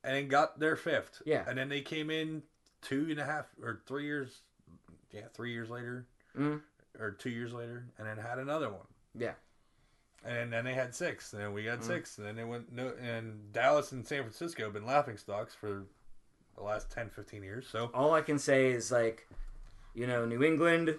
and 0.03 0.31
got 0.31 0.59
their 0.61 0.77
fifth. 0.77 1.21
Yeah. 1.27 1.45
And 1.47 1.59
then 1.59 1.69
they 1.69 1.83
came 1.83 2.11
in 2.11 2.43
two 2.81 3.09
and 3.11 3.21
a 3.21 3.25
half 3.25 3.47
or 3.63 3.83
three 3.87 4.05
years, 4.07 4.41
yeah, 5.13 5.27
three 5.35 5.53
years 5.53 5.69
later 5.71 6.07
Mm. 6.39 6.61
or 6.99 7.11
two 7.13 7.31
years 7.31 7.53
later, 7.53 7.85
and 7.99 8.07
then 8.07 8.17
had 8.19 8.39
another 8.39 8.69
one. 8.71 8.87
Yeah. 9.15 9.35
And 10.25 10.53
then 10.53 10.65
they 10.65 10.75
had 10.75 10.95
six, 10.95 11.33
and 11.33 11.43
then 11.43 11.53
we 11.53 11.65
got 11.65 11.81
Mm. 11.81 11.85
six, 11.87 12.19
and 12.19 12.27
then 12.27 12.37
they 12.37 12.45
went, 12.45 12.71
no, 12.73 12.89
and 13.01 13.53
Dallas 13.53 13.91
and 13.93 14.07
San 14.07 14.23
Francisco 14.23 14.65
have 14.65 14.73
been 14.73 14.85
laughing 14.87 15.17
stocks 15.17 15.55
for 15.55 15.85
the 16.57 16.63
last 16.63 16.91
10, 16.91 17.09
15 17.11 17.43
years. 17.43 17.67
So, 17.69 17.91
All 17.95 18.13
I 18.13 18.21
can 18.21 18.39
say 18.39 18.71
is 18.71 18.93
like, 18.93 19.27
you 19.95 20.07
know, 20.07 20.25
New 20.27 20.43
England, 20.43 20.99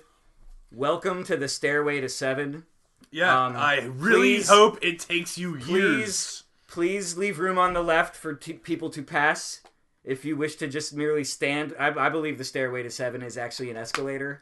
welcome 0.72 1.24
to 1.26 1.38
the 1.38 1.48
stairway 1.48 2.02
to 2.02 2.10
7. 2.10 2.66
yeah, 3.12 3.46
Um, 3.46 3.56
I 3.56 3.82
really 3.82 4.38
please- 4.38 4.50
hope 4.50 4.80
it 4.84 5.00
takes 5.00 5.38
you 5.38 5.56
years. 5.56 5.64
Please, 5.68 6.44
please 6.68 7.18
leave 7.18 7.40
room 7.40 7.58
on 7.58 7.74
the 7.74 7.84
left 7.84 8.16
for 8.16 8.34
t- 8.34 8.54
people 8.54 8.90
to 8.90 9.04
pass. 9.04 9.61
If 10.04 10.26
you 10.26 10.36
wish 10.36 10.56
to 10.56 10.68
just 10.68 10.96
merely 10.96 11.24
stand, 11.24 11.76
I, 11.80 11.90
I 11.90 12.10
believe 12.10 12.38
the 12.38 12.44
stairway 12.44 12.84
to 12.84 12.90
seven 12.90 13.22
is 13.22 13.38
actually 13.38 13.70
an 13.70 13.78
escalator. 13.78 14.42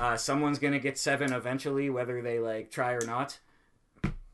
Uh, 0.00 0.16
someone's 0.16 0.58
gonna 0.58 0.78
get 0.78 0.98
seven 0.98 1.32
eventually, 1.32 1.90
whether 1.90 2.20
they 2.22 2.38
like 2.38 2.70
try 2.70 2.92
or 2.92 3.04
not, 3.04 3.38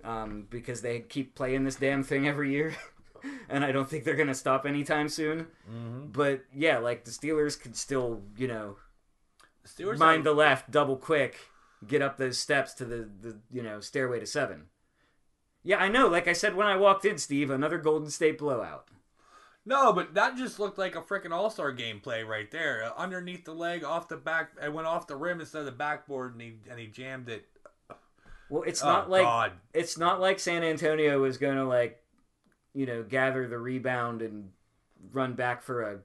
um, 0.05 0.47
because 0.51 0.83
they 0.83 1.01
keep 1.01 1.35
playing 1.35 1.65
this 1.65 1.77
damn 1.77 2.03
thing 2.03 2.27
every 2.27 2.51
year, 2.51 2.75
and 3.49 3.65
I 3.65 3.73
don't 3.73 3.89
think 3.89 4.05
they're 4.05 4.17
gonna 4.17 4.35
stop 4.35 4.67
anytime 4.67 5.09
soon. 5.09 5.47
Mm-hmm. 5.71 6.07
But 6.13 6.45
yeah, 6.53 6.79
like 6.79 7.05
the 7.05 7.11
Steelers 7.11 7.59
could 7.59 7.77
still, 7.77 8.23
you 8.37 8.49
know, 8.49 8.77
Steelers 9.67 9.99
mind 9.99 10.19
have- 10.19 10.25
the 10.25 10.35
left, 10.35 10.71
double 10.71 10.97
quick, 10.97 11.39
get 11.87 12.03
up 12.03 12.17
those 12.19 12.39
steps 12.39 12.75
to 12.75 12.85
the, 12.85 13.09
the 13.21 13.39
you 13.51 13.63
know 13.63 13.81
stairway 13.81 14.21
to 14.21 14.27
seven. 14.27 14.65
Yeah, 15.63 15.77
I 15.77 15.89
know. 15.89 16.09
Like 16.09 16.27
I 16.27 16.33
said 16.33 16.57
when 16.57 16.67
I 16.67 16.77
walked 16.77 17.05
in, 17.05 17.19
Steve, 17.19 17.51
another 17.51 17.79
Golden 17.79 18.11
State 18.11 18.39
blowout. 18.39 18.89
No, 19.65 19.93
but 19.93 20.15
that 20.15 20.37
just 20.37 20.59
looked 20.59 20.77
like 20.79 20.97
a 20.97 21.03
freaking 21.03 21.31
All 21.33 21.49
Star 21.49 21.71
game 21.73 22.01
play 22.01 22.25
right 22.25 22.51
there. 22.51 22.85
Uh, 22.85 22.93
underneath 23.01 23.45
the 23.45 23.55
leg, 23.55 23.85
off 23.85 24.09
the 24.09 24.17
back, 24.17 24.51
it 24.63 24.73
went 24.73 24.89
off 24.89 25.07
the 25.07 25.15
rim 25.17 25.41
instead 25.41 25.61
of 25.61 25.67
the 25.67 25.73
backboard, 25.73 26.33
and 26.33 26.43
he 26.43 26.55
and 26.69 26.81
he 26.81 26.87
jammed 26.89 27.29
it. 27.29 27.47
Well, 28.51 28.65
it's 28.65 28.83
Oh, 28.83 28.87
not 28.87 29.09
like 29.11 29.23
God. 29.23 29.53
it's 29.73 29.97
not 29.97 30.21
like 30.21 30.39
San 30.41 30.65
Antonio 30.65 31.21
was 31.21 31.39
going 31.39 31.57
to 31.57 31.65
like, 31.65 32.03
you 32.75 32.87
know, 32.87 33.03
gather 33.03 33.47
the 33.47 33.59
rebound 33.59 34.21
and 34.21 34.51
run 35.13 35.35
back 35.35 35.63
for 35.63 35.83
a 35.83 35.99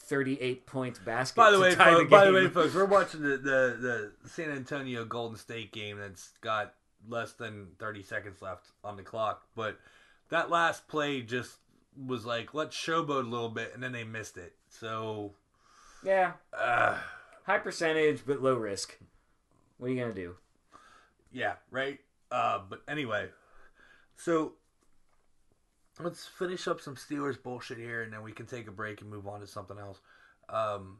thirty-eight 0.00 0.66
point 0.66 1.02
basket. 1.04 1.36
By 1.36 1.50
the 1.50 1.58
way, 1.60 1.74
folks, 1.74 1.98
the 2.00 2.04
by 2.04 2.26
the 2.26 2.32
way, 2.32 2.48
folks, 2.48 2.74
we're 2.74 2.84
watching 2.84 3.22
the, 3.22 3.38
the 3.38 4.12
the 4.22 4.28
San 4.28 4.50
Antonio 4.50 5.04
Golden 5.04 5.38
State 5.38 5.72
game 5.72 5.98
that's 5.98 6.32
got 6.42 6.74
less 7.08 7.32
than 7.32 7.68
thirty 7.78 8.02
seconds 8.02 8.42
left 8.42 8.66
on 8.84 8.96
the 8.96 9.02
clock. 9.02 9.42
But 9.56 9.78
that 10.28 10.50
last 10.50 10.86
play 10.86 11.22
just 11.22 11.56
was 12.06 12.24
like 12.24 12.54
let's 12.54 12.76
showboat 12.76 13.24
a 13.24 13.28
little 13.28 13.48
bit, 13.48 13.72
and 13.74 13.82
then 13.82 13.92
they 13.92 14.04
missed 14.04 14.36
it. 14.36 14.54
So, 14.68 15.32
yeah, 16.04 16.32
uh, 16.56 16.98
high 17.44 17.58
percentage 17.58 18.22
but 18.26 18.42
low 18.42 18.54
risk. 18.54 18.98
What 19.78 19.88
are 19.88 19.90
you 19.90 20.00
gonna 20.00 20.14
do? 20.14 20.36
yeah, 21.32 21.54
right. 21.70 21.98
Uh, 22.30 22.60
but 22.68 22.82
anyway, 22.88 23.28
so 24.16 24.52
let's 26.00 26.26
finish 26.26 26.68
up 26.68 26.80
some 26.80 26.96
Steelers 26.96 27.42
bullshit 27.42 27.78
here, 27.78 28.02
and 28.02 28.12
then 28.12 28.22
we 28.22 28.32
can 28.32 28.46
take 28.46 28.68
a 28.68 28.72
break 28.72 29.00
and 29.00 29.10
move 29.10 29.26
on 29.26 29.40
to 29.40 29.46
something 29.46 29.78
else. 29.78 30.00
Um, 30.48 30.98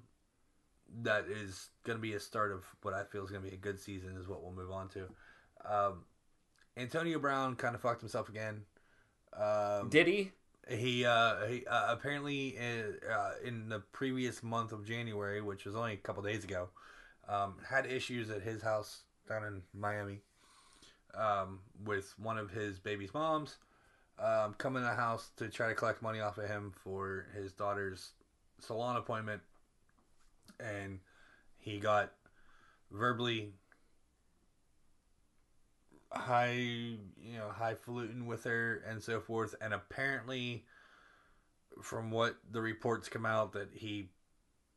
that 1.02 1.26
is 1.26 1.68
going 1.84 1.98
to 1.98 2.02
be 2.02 2.14
a 2.14 2.20
start 2.20 2.52
of 2.52 2.64
what 2.82 2.94
I 2.94 3.04
feel 3.04 3.24
is 3.24 3.30
going 3.30 3.42
to 3.42 3.48
be 3.48 3.54
a 3.54 3.58
good 3.58 3.78
season. 3.78 4.16
Is 4.18 4.28
what 4.28 4.42
we'll 4.42 4.52
move 4.52 4.70
on 4.70 4.88
to. 4.90 5.04
Um, 5.64 6.04
Antonio 6.76 7.18
Brown 7.18 7.56
kind 7.56 7.74
of 7.74 7.80
fucked 7.80 8.00
himself 8.00 8.28
again. 8.28 8.62
Um, 9.36 9.88
Did 9.90 10.06
he? 10.06 10.32
He, 10.68 11.04
uh, 11.04 11.46
he 11.46 11.66
uh, 11.66 11.92
apparently 11.92 12.56
in, 12.56 12.96
uh, 13.10 13.32
in 13.44 13.68
the 13.68 13.80
previous 13.92 14.42
month 14.42 14.72
of 14.72 14.84
January, 14.84 15.40
which 15.40 15.64
was 15.64 15.74
only 15.74 15.94
a 15.94 15.96
couple 15.96 16.22
days 16.22 16.44
ago, 16.44 16.68
um, 17.28 17.54
had 17.66 17.86
issues 17.86 18.30
at 18.30 18.42
his 18.42 18.62
house 18.62 19.02
down 19.28 19.44
in 19.44 19.62
Miami 19.72 20.20
um, 21.14 21.60
with 21.84 22.14
one 22.18 22.38
of 22.38 22.50
his 22.50 22.78
baby's 22.78 23.12
moms 23.14 23.56
um, 24.18 24.54
coming 24.58 24.82
to 24.82 24.88
the 24.88 24.94
house 24.94 25.30
to 25.36 25.48
try 25.48 25.68
to 25.68 25.74
collect 25.74 26.02
money 26.02 26.20
off 26.20 26.38
of 26.38 26.48
him 26.48 26.72
for 26.82 27.26
his 27.34 27.52
daughter's 27.52 28.10
salon 28.58 28.96
appointment, 28.96 29.40
and 30.58 30.98
he 31.58 31.78
got 31.78 32.12
verbally 32.90 33.52
high, 36.10 36.52
you 36.52 37.36
know, 37.36 37.48
highfalutin 37.50 38.26
with 38.26 38.44
her 38.44 38.82
and 38.88 39.02
so 39.02 39.20
forth. 39.20 39.54
And 39.60 39.74
apparently, 39.74 40.64
from 41.82 42.10
what 42.10 42.36
the 42.50 42.60
reports 42.60 43.08
come 43.08 43.26
out, 43.26 43.52
that 43.52 43.68
he 43.72 44.08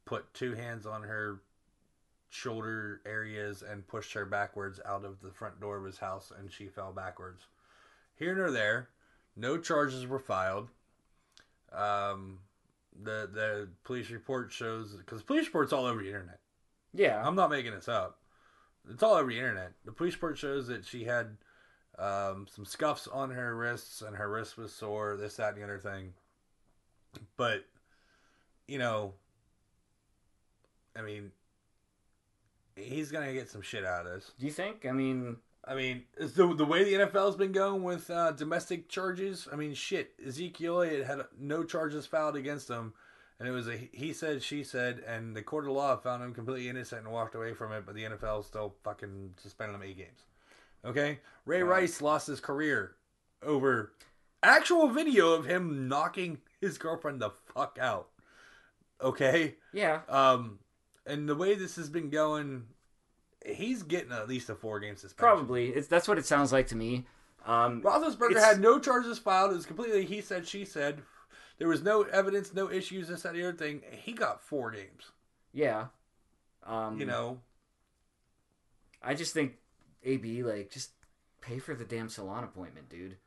put 0.06 0.34
two 0.34 0.54
hands 0.54 0.86
on 0.86 1.04
her 1.04 1.42
shoulder 2.30 3.02
areas 3.06 3.62
and 3.62 3.88
pushed 3.88 4.14
her 4.14 4.26
backwards 4.26 4.80
out 4.86 5.04
of 5.06 5.22
the 5.22 5.32
front 5.32 5.60
door 5.60 5.78
of 5.78 5.86
his 5.86 5.98
house, 5.98 6.32
and 6.38 6.52
she 6.52 6.68
fell 6.68 6.92
backwards. 6.92 7.46
Here 8.16 8.36
nor 8.36 8.52
there, 8.52 8.90
no 9.36 9.58
charges 9.58 10.08
were 10.08 10.20
filed. 10.20 10.70
Um, 11.72 12.40
the 13.04 13.30
the 13.32 13.70
police 13.84 14.10
report 14.10 14.52
shows 14.52 14.96
because 14.96 15.24
police 15.24 15.46
reports 15.46 15.74
all 15.74 15.86
over 15.86 16.02
the 16.02 16.08
internet. 16.08 16.40
Yeah. 16.94 17.26
I'm 17.26 17.36
not 17.36 17.50
making 17.50 17.72
this 17.72 17.88
up. 17.88 18.21
It's 18.90 19.04
all 19.04 19.16
over 19.16 19.30
the 19.30 19.38
internet. 19.38 19.74
The 19.86 19.92
police 19.92 20.14
report 20.14 20.38
shows 20.38 20.68
that 20.68 20.86
she 20.86 21.04
had 21.04 21.38
um, 22.00 22.48
some 22.54 22.66
scuffs 22.66 23.08
on 23.08 23.32
her 23.32 23.56
wrists 23.56 24.02
and 24.02 24.16
her 24.16 24.30
wrist 24.30 24.58
was 24.58 24.74
sore, 24.74 25.18
this, 25.18 25.36
that, 25.36 25.54
and 25.54 25.58
the 25.58 25.64
other 25.64 25.78
thing. 25.78 26.14
But, 27.38 27.66
you 28.68 28.80
know, 28.80 29.14
I 30.96 31.02
mean, 31.02 31.32
he's 32.76 33.12
going 33.12 33.28
to 33.28 33.34
get 33.34 33.50
some 33.50 33.62
shit 33.62 33.86
out 33.86 34.06
of 34.06 34.14
this. 34.14 34.32
Do 34.40 34.46
you 34.46 34.52
think? 34.52 34.86
I 34.86 34.92
mean, 34.92 35.38
I 35.66 35.76
mean, 35.76 36.04
is 36.18 36.34
the 36.34 36.54
the 36.54 36.66
way 36.66 36.84
the 36.84 36.94
NFL's 36.94 37.36
been 37.36 37.52
going 37.52 37.84
with 37.84 38.10
uh, 38.10 38.32
domestic 38.32 38.90
charges. 38.90 39.48
I 39.52 39.56
mean, 39.56 39.74
shit. 39.74 40.14
Ezekiel 40.26 40.82
Elliott 40.82 41.06
had 41.06 41.22
no 41.40 41.64
charges 41.64 42.06
filed 42.06 42.36
against 42.36 42.68
him, 42.70 42.94
and 43.42 43.50
it 43.50 43.54
was 43.54 43.68
a 43.68 43.90
he 43.92 44.14
said 44.14 44.44
she 44.44 44.64
said, 44.64 45.02
and 45.08 45.36
the 45.36 45.42
court 45.42 45.66
of 45.66 45.72
law 45.72 45.98
found 45.98 46.24
him 46.24 46.32
completely 46.32 46.70
innocent 46.70 47.02
and 47.06 47.12
walked 47.12 47.34
away 47.34 47.56
from 47.56 47.72
it. 47.72 47.88
But 47.88 47.96
the 47.96 48.04
NFL 48.04 48.46
still 48.46 48.76
fucking 48.84 49.34
suspended 49.38 49.76
him 49.76 49.82
eight 49.82 49.98
games. 49.98 50.26
Okay, 50.86 51.20
Ray. 51.46 51.64
Rice 51.64 52.04
lost 52.04 52.28
his 52.28 52.40
career 52.40 52.98
over 53.42 53.94
actual 54.44 54.90
video 54.90 55.34
of 55.34 55.46
him 55.46 55.88
knocking 55.88 56.38
his 56.60 56.78
girlfriend 56.78 57.20
the 57.20 57.32
fuck 57.32 57.80
out. 57.82 58.10
Okay, 59.02 59.56
yeah. 59.74 60.02
um, 60.08 60.60
and 61.08 61.28
the 61.28 61.36
way 61.36 61.56
this 61.56 61.78
has 61.78 61.90
been 61.90 62.12
going, 62.12 62.66
he's 63.44 63.82
getting 63.82 64.12
at 64.12 64.30
least 64.30 64.52
a 64.52 64.56
four 64.56 64.80
game 64.80 64.96
suspension. 64.96 65.18
Probably. 65.18 65.70
It's 65.70 65.88
that's 65.88 66.08
what 66.08 66.20
it 66.20 66.28
sounds 66.28 66.54
like 66.54 66.68
to 66.68 66.76
me. 66.76 67.08
Um, 67.44 67.82
Roethlisberger 67.82 68.40
had 68.40 68.62
no 68.62 68.78
charges 68.78 69.18
filed. 69.18 69.50
It 69.50 69.56
was 69.56 69.66
completely 69.66 70.06
he 70.06 70.22
said, 70.22 70.48
she 70.48 70.64
said. 70.64 71.02
There 71.62 71.68
was 71.68 71.84
no 71.84 72.02
evidence, 72.02 72.56
no 72.56 72.72
issues, 72.72 73.08
this, 73.08 73.22
that, 73.22 73.36
and 73.36 73.38
the 73.38 73.48
other 73.48 73.56
thing. 73.56 73.84
He 73.92 74.14
got 74.14 74.42
four 74.42 74.72
games. 74.72 75.12
yeah. 75.54 75.90
Um, 76.66 77.00
You 77.00 77.06
know, 77.06 77.38
I 79.04 79.14
just 79.14 79.32
think 79.32 79.58
AB 80.04 80.42
like 80.42 80.72
just 80.72 80.90
pay 81.40 81.60
for 81.60 81.76
the 81.76 81.86
damn 81.86 82.10
salon 82.10 82.44
appointment, 82.44 82.90
dude. 82.90 83.18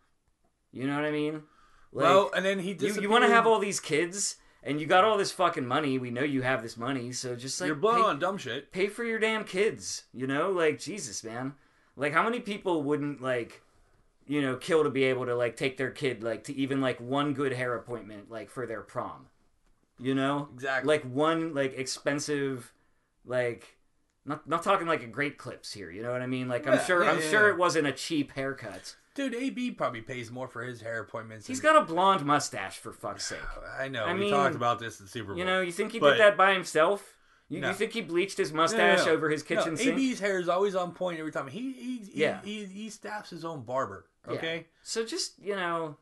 You 0.73 0.89
know 0.89 0.97
what 0.97 1.05
I 1.05 1.13
mean? 1.13 1.45
Like, 1.93 2.07
well, 2.07 2.33
and 2.35 2.45
then 2.45 2.59
he 2.59 2.77
you, 2.81 3.03
you 3.03 3.09
want 3.09 3.23
to 3.25 3.31
have 3.31 3.47
all 3.47 3.61
these 3.61 3.79
kids, 3.79 4.39
and 4.65 4.81
you 4.81 4.87
got 4.89 5.05
all 5.05 5.17
this 5.17 5.31
fucking 5.31 5.65
money. 5.67 5.97
We 5.99 6.11
know 6.11 6.25
you 6.25 6.43
have 6.43 6.61
this 6.61 6.77
money, 6.77 7.13
so 7.13 7.37
just 7.37 7.61
like 7.61 7.69
You're 7.69 7.77
blowing 7.77 8.03
pay, 8.03 8.09
on 8.09 8.19
dumb 8.19 8.39
shit. 8.39 8.73
pay 8.73 8.89
for 8.89 9.05
your 9.05 9.21
damn 9.21 9.45
kids. 9.45 10.07
You 10.13 10.27
know, 10.27 10.51
like 10.51 10.81
Jesus, 10.81 11.23
man. 11.23 11.55
Like 11.95 12.13
how 12.13 12.25
many 12.25 12.41
people 12.41 12.83
wouldn't 12.83 13.23
like, 13.23 13.63
you 14.27 14.41
know, 14.43 14.57
kill 14.57 14.85
to 14.85 14.91
be 14.91 15.05
able 15.05 15.27
to 15.27 15.35
like 15.35 15.57
take 15.57 15.77
their 15.77 15.91
kid 15.91 16.23
like 16.23 16.45
to 16.45 16.55
even 16.55 16.81
like 16.81 17.01
one 17.01 17.35
good 17.35 17.53
hair 17.53 17.75
appointment 17.75 18.31
like 18.31 18.51
for 18.51 18.67
their 18.67 18.81
prom. 18.83 19.27
You 19.99 20.15
know, 20.15 20.49
Exactly. 20.55 20.89
like 20.89 21.03
one 21.05 21.55
like 21.55 21.75
expensive, 21.79 22.73
like 23.25 23.77
not 24.25 24.49
not 24.49 24.63
talking 24.63 24.87
like 24.87 25.03
a 25.03 25.07
great 25.07 25.39
clips 25.39 25.73
here. 25.73 25.91
You 25.91 26.03
know 26.03 26.11
what 26.13 26.23
I 26.23 26.27
mean? 26.27 26.49
Like 26.49 26.67
I'm 26.67 26.79
sure 26.85 27.05
yeah, 27.05 27.11
I'm 27.13 27.21
yeah, 27.21 27.31
sure 27.31 27.47
yeah. 27.49 27.55
it 27.55 27.59
wasn't 27.59 27.87
a 27.87 27.93
cheap 27.93 28.33
haircut. 28.33 28.97
Dude, 29.15 29.33
AB 29.35 29.71
probably 29.73 30.01
pays 30.01 30.33
more 30.33 30.49
for 30.49 30.65
his 30.65 30.81
hair 30.81 30.99
appointments. 31.01 31.47
He's 31.47 31.61
got 31.61 31.77
a 31.81 31.85
blonde 31.85 32.25
mustache 32.25 32.79
for 32.79 32.93
fuck's 32.93 33.25
sake. 33.27 33.39
I 33.79 33.87
know. 33.87 34.05
I 34.05 34.13
we 34.15 34.21
mean, 34.21 34.31
talked 34.33 34.57
about 34.57 34.81
this 34.81 34.99
in 35.01 35.07
Super 35.07 35.29
Bowl. 35.29 35.39
You 35.39 35.45
know, 35.45 35.61
you 35.61 35.71
think 35.71 35.93
he 35.93 36.01
But- 36.01 36.13
did 36.13 36.21
that 36.21 36.37
by 36.37 36.53
himself? 36.53 37.13
You, 37.49 37.61
No. 37.61 37.69
you 37.69 37.75
think 37.75 37.93
he 37.93 38.01
bleached 38.01 38.39
his 38.39 38.51
No, 38.51 38.57
no, 38.57 38.63
mustache 38.63 39.07
no. 39.07 39.13
over 39.13 39.29
his 39.31 39.49
No, 39.49 39.57
kitchen 39.57 39.77
sink? 39.77 39.97
AB's 39.99 40.19
hair 40.19 40.39
is 40.41 40.49
always 40.49 40.75
on 40.75 40.93
point 40.93 41.21
every 41.21 41.31
time. 41.31 41.47
He 41.47 41.73
he 41.75 41.99
he, 41.99 42.11
Yeah. 42.23 42.41
he, 42.43 42.65
he 42.65 42.91
staffs 42.91 43.31
his 43.31 43.45
own 43.45 43.63
barber. 43.63 44.07
Yeah. 44.27 44.35
Okay. 44.35 44.67
So 44.83 45.05
just 45.05 45.39
you 45.43 45.57
know, 45.57 45.97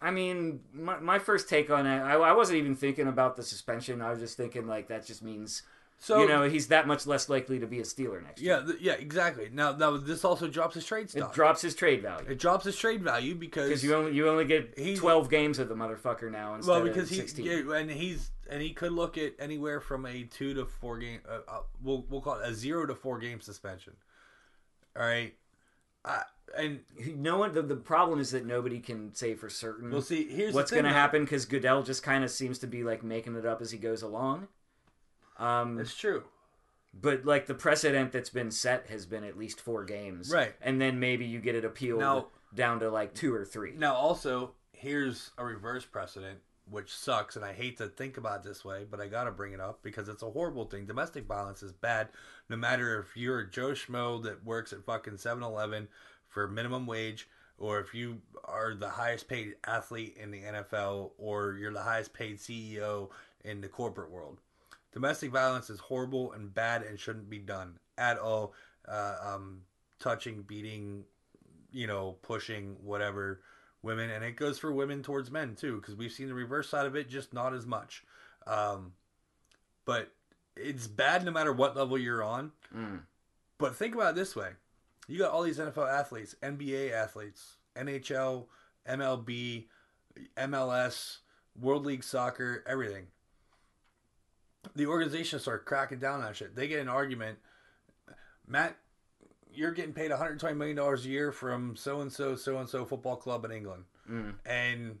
I 0.00 0.10
mean, 0.10 0.60
my, 0.72 0.98
my 0.98 1.18
first 1.18 1.48
take 1.48 1.70
on 1.70 1.86
it, 1.86 2.00
I, 2.00 2.14
I 2.14 2.32
wasn't 2.32 2.58
even 2.58 2.76
thinking 2.76 3.08
about 3.08 3.36
the 3.36 3.42
suspension. 3.42 4.00
I 4.00 4.10
was 4.10 4.20
just 4.20 4.36
thinking 4.36 4.66
like 4.66 4.88
that 4.88 5.04
just 5.06 5.22
means 5.22 5.62
So 5.98 6.20
you 6.20 6.28
know 6.28 6.48
he's 6.48 6.68
that 6.68 6.86
much 6.86 7.06
less 7.06 7.28
likely 7.28 7.58
to 7.58 7.66
be 7.66 7.80
a 7.80 7.82
Steeler 7.82 8.22
next 8.22 8.40
year. 8.40 8.62
yeah, 8.64 8.74
yeah, 8.80 8.92
exactly. 8.92 9.48
Now, 9.52 9.72
now 9.72 9.96
this 9.96 10.24
also 10.24 10.46
drops 10.46 10.76
his 10.76 10.84
trade 10.84 11.10
stock. 11.10 11.30
It 11.30 11.34
drops 11.34 11.62
his 11.62 11.74
trade 11.74 12.02
value 12.02 12.30
it 12.30 12.38
drops 12.38 12.64
his 12.64 12.76
trade 12.76 13.02
value 13.02 13.34
because 13.34 13.68
because 13.68 13.82
you 13.82 13.94
only 13.96 14.12
you 14.14 14.28
only 14.28 14.44
get 14.44 14.76
twelve 14.96 15.28
games 15.28 15.58
of 15.58 15.68
the 15.68 15.74
motherfucker 15.74 16.30
now 16.30 16.54
instead 16.54 16.70
well 16.70 16.84
because 16.84 17.10
of 17.10 17.34
he 17.34 17.42
yeah, 17.42 17.74
and 17.74 17.90
he's 17.90 18.30
and 18.48 18.62
he 18.62 18.70
could 18.70 18.92
look 18.92 19.18
at 19.18 19.32
anywhere 19.40 19.80
from 19.80 20.06
a 20.06 20.22
two 20.22 20.54
to 20.54 20.64
four 20.64 20.98
game. 20.98 21.20
Uh, 21.28 21.40
uh, 21.48 21.60
we'll 21.82 22.06
we'll 22.08 22.20
call 22.20 22.38
it 22.38 22.48
a 22.48 22.54
zero 22.54 22.86
to 22.86 22.94
four 22.94 23.18
game 23.18 23.40
suspension. 23.40 23.94
All 24.96 25.02
right, 25.04 25.34
uh, 26.04 26.20
and 26.56 26.80
no 27.16 27.38
one. 27.38 27.52
The, 27.52 27.62
the 27.62 27.76
problem 27.76 28.20
is 28.20 28.30
that 28.30 28.46
nobody 28.46 28.80
can 28.80 29.14
say 29.14 29.34
for 29.34 29.48
certain 29.48 29.90
we'll 29.90 30.02
see. 30.02 30.28
Here's 30.28 30.54
what's 30.54 30.70
going 30.70 30.84
to 30.84 30.90
happen 30.90 31.24
because 31.24 31.44
Goodell 31.44 31.82
just 31.82 32.02
kind 32.02 32.24
of 32.24 32.30
seems 32.30 32.58
to 32.60 32.66
be 32.66 32.82
like 32.84 33.02
making 33.02 33.36
it 33.36 33.44
up 33.46 33.60
as 33.60 33.70
he 33.70 33.78
goes 33.78 34.02
along. 34.02 34.48
Um, 35.38 35.78
It's 35.78 35.94
true. 35.94 36.24
But 37.00 37.24
like 37.24 37.46
the 37.46 37.54
precedent 37.54 38.12
that's 38.12 38.30
been 38.30 38.50
set 38.50 38.86
has 38.88 39.06
been 39.06 39.24
at 39.24 39.38
least 39.38 39.60
four 39.60 39.84
games, 39.84 40.30
Right. 40.32 40.54
And 40.60 40.80
then 40.80 40.98
maybe 40.98 41.26
you 41.26 41.40
get 41.40 41.54
it 41.54 41.64
appealed 41.64 42.00
Now- 42.00 42.26
down 42.54 42.80
to 42.80 42.90
like 42.90 43.14
two 43.14 43.32
or 43.34 43.44
three. 43.44 43.72
Now, 43.76 43.94
also, 43.94 44.52
here's 44.72 45.30
a 45.36 45.44
reverse 45.44 45.84
precedent, 45.84 46.38
which 46.70 46.92
sucks, 46.94 47.36
and 47.36 47.44
I 47.44 47.52
hate 47.52 47.76
to 47.76 47.88
think 47.88 48.16
about 48.16 48.42
this 48.42 48.64
way, 48.64 48.86
but 48.90 49.00
I 49.00 49.06
gotta 49.06 49.30
bring 49.30 49.52
it 49.52 49.60
up 49.60 49.82
because 49.82 50.08
it's 50.08 50.22
a 50.22 50.30
horrible 50.30 50.64
thing. 50.64 50.86
Domestic 50.86 51.26
violence 51.26 51.62
is 51.62 51.72
bad, 51.72 52.08
no 52.48 52.56
matter 52.56 52.98
if 53.00 53.16
you're 53.16 53.40
a 53.40 53.50
Joe 53.50 53.72
Schmo 53.72 54.22
that 54.24 54.44
works 54.44 54.72
at 54.72 54.82
fucking 54.84 55.18
7 55.18 55.42
Eleven 55.42 55.88
for 56.28 56.48
minimum 56.48 56.86
wage, 56.86 57.28
or 57.58 57.80
if 57.80 57.94
you 57.94 58.20
are 58.44 58.74
the 58.74 58.88
highest 58.88 59.28
paid 59.28 59.54
athlete 59.66 60.16
in 60.20 60.30
the 60.30 60.42
NFL, 60.42 61.10
or 61.18 61.54
you're 61.54 61.72
the 61.72 61.82
highest 61.82 62.12
paid 62.12 62.38
CEO 62.38 63.10
in 63.44 63.60
the 63.60 63.68
corporate 63.68 64.10
world. 64.10 64.38
Domestic 64.92 65.30
violence 65.30 65.70
is 65.70 65.80
horrible 65.80 66.32
and 66.32 66.52
bad 66.52 66.82
and 66.82 66.98
shouldn't 66.98 67.28
be 67.28 67.38
done 67.38 67.78
at 67.96 68.18
all. 68.18 68.54
Uh, 68.86 69.16
um, 69.22 69.60
touching, 69.98 70.42
beating, 70.42 71.04
you 71.72 71.86
know, 71.86 72.16
pushing 72.22 72.76
whatever 72.82 73.40
women, 73.82 74.10
and 74.10 74.24
it 74.24 74.36
goes 74.36 74.58
for 74.58 74.72
women 74.72 75.02
towards 75.02 75.30
men 75.30 75.54
too, 75.54 75.76
because 75.76 75.94
we've 75.94 76.12
seen 76.12 76.28
the 76.28 76.34
reverse 76.34 76.68
side 76.68 76.86
of 76.86 76.96
it, 76.96 77.08
just 77.08 77.32
not 77.32 77.54
as 77.54 77.66
much. 77.66 78.04
Um, 78.46 78.92
but 79.84 80.10
it's 80.56 80.86
bad 80.86 81.24
no 81.24 81.30
matter 81.30 81.52
what 81.52 81.76
level 81.76 81.98
you're 81.98 82.22
on. 82.22 82.52
Mm. 82.74 83.00
But 83.58 83.76
think 83.76 83.94
about 83.94 84.10
it 84.10 84.16
this 84.16 84.34
way: 84.34 84.50
you 85.08 85.18
got 85.18 85.32
all 85.32 85.42
these 85.42 85.58
NFL 85.58 85.90
athletes, 85.92 86.36
NBA 86.42 86.92
athletes, 86.92 87.56
NHL, 87.76 88.46
MLB, 88.88 89.66
MLS, 90.36 91.18
World 91.58 91.84
League 91.86 92.04
Soccer, 92.04 92.62
everything. 92.66 93.06
The 94.76 94.86
organizations 94.86 95.42
start 95.42 95.64
cracking 95.64 95.98
down 95.98 96.20
on 96.22 96.34
shit. 96.34 96.54
They 96.54 96.68
get 96.68 96.80
an 96.80 96.88
argument. 96.88 97.38
Matt, 98.46 98.76
you're 99.52 99.72
getting 99.72 99.92
paid 99.92 100.10
120 100.10 100.54
million 100.56 100.76
dollars 100.76 101.04
a 101.04 101.08
year 101.08 101.32
from 101.32 101.74
so 101.76 102.00
and 102.00 102.12
so, 102.12 102.36
so 102.36 102.58
and 102.58 102.68
so 102.68 102.84
football 102.84 103.16
club 103.16 103.44
in 103.44 103.50
England, 103.52 103.84
Mm. 104.10 104.34
and 104.46 104.98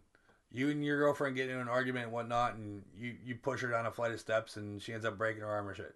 you 0.50 0.68
and 0.70 0.84
your 0.84 0.98
girlfriend 0.98 1.34
get 1.36 1.48
into 1.48 1.60
an 1.60 1.68
argument 1.68 2.04
and 2.04 2.12
whatnot, 2.12 2.54
and 2.54 2.82
you 2.96 3.14
you 3.24 3.34
push 3.36 3.60
her 3.62 3.68
down 3.68 3.86
a 3.86 3.90
flight 3.90 4.12
of 4.12 4.20
steps, 4.20 4.56
and 4.56 4.80
she 4.82 4.92
ends 4.92 5.04
up 5.06 5.16
breaking 5.18 5.42
her 5.42 5.48
arm 5.48 5.68
or 5.68 5.74
shit. 5.74 5.94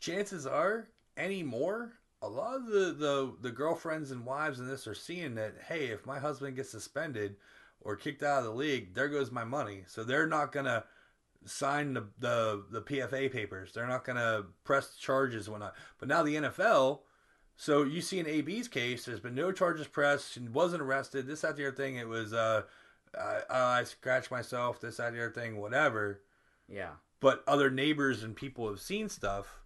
Chances 0.00 0.46
are, 0.46 0.88
anymore, 1.16 1.92
a 2.22 2.28
lot 2.28 2.56
of 2.56 2.66
the, 2.66 2.94
the 2.98 3.32
the 3.40 3.50
girlfriends 3.50 4.10
and 4.10 4.26
wives 4.26 4.60
in 4.60 4.68
this 4.68 4.86
are 4.86 4.94
seeing 4.94 5.34
that 5.36 5.54
hey, 5.68 5.86
if 5.86 6.06
my 6.06 6.18
husband 6.18 6.56
gets 6.56 6.70
suspended 6.70 7.36
or 7.80 7.96
kicked 7.96 8.22
out 8.22 8.40
of 8.40 8.44
the 8.44 8.50
league, 8.50 8.94
there 8.94 9.08
goes 9.08 9.30
my 9.30 9.44
money. 9.44 9.84
So 9.86 10.04
they're 10.04 10.26
not 10.26 10.52
gonna 10.52 10.84
sign 11.44 11.94
the 11.94 12.08
the, 12.18 12.64
the 12.70 12.82
PFA 12.82 13.32
papers. 13.32 13.72
They're 13.72 13.86
not 13.86 14.04
gonna 14.04 14.44
press 14.64 14.96
charges 14.96 15.46
and 15.46 15.52
whatnot. 15.52 15.74
But 15.98 16.08
now 16.08 16.22
the 16.22 16.36
NFL. 16.36 17.00
So 17.56 17.82
you 17.82 18.00
see 18.00 18.18
in 18.18 18.26
AB's 18.26 18.68
case, 18.68 19.04
there's 19.04 19.20
been 19.20 19.34
no 19.34 19.52
charges 19.52 19.86
pressed. 19.86 20.32
She 20.32 20.40
wasn't 20.40 20.82
arrested. 20.82 21.26
This, 21.26 21.42
that, 21.42 21.56
the 21.56 21.66
other 21.68 21.76
thing. 21.76 21.96
It 21.96 22.08
was 22.08 22.32
uh, 22.32 22.62
uh, 23.16 23.40
I 23.50 23.84
scratched 23.84 24.30
myself, 24.30 24.80
this, 24.80 24.96
that, 24.96 25.12
the 25.12 25.20
other 25.20 25.30
thing, 25.30 25.56
whatever. 25.56 26.22
Yeah. 26.68 26.92
But 27.20 27.44
other 27.46 27.70
neighbors 27.70 28.22
and 28.22 28.34
people 28.34 28.68
have 28.68 28.80
seen 28.80 29.08
stuff. 29.08 29.59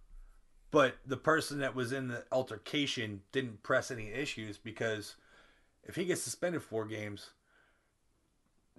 But 0.71 0.95
the 1.05 1.17
person 1.17 1.59
that 1.59 1.75
was 1.75 1.91
in 1.91 2.07
the 2.09 2.25
altercation 2.31 3.21
didn't 3.31 3.63
press 3.63 3.91
any 3.91 4.09
issues 4.11 4.57
because 4.57 5.15
if 5.83 5.95
he 5.95 6.05
gets 6.05 6.21
suspended 6.21 6.63
four 6.63 6.85
games, 6.85 7.29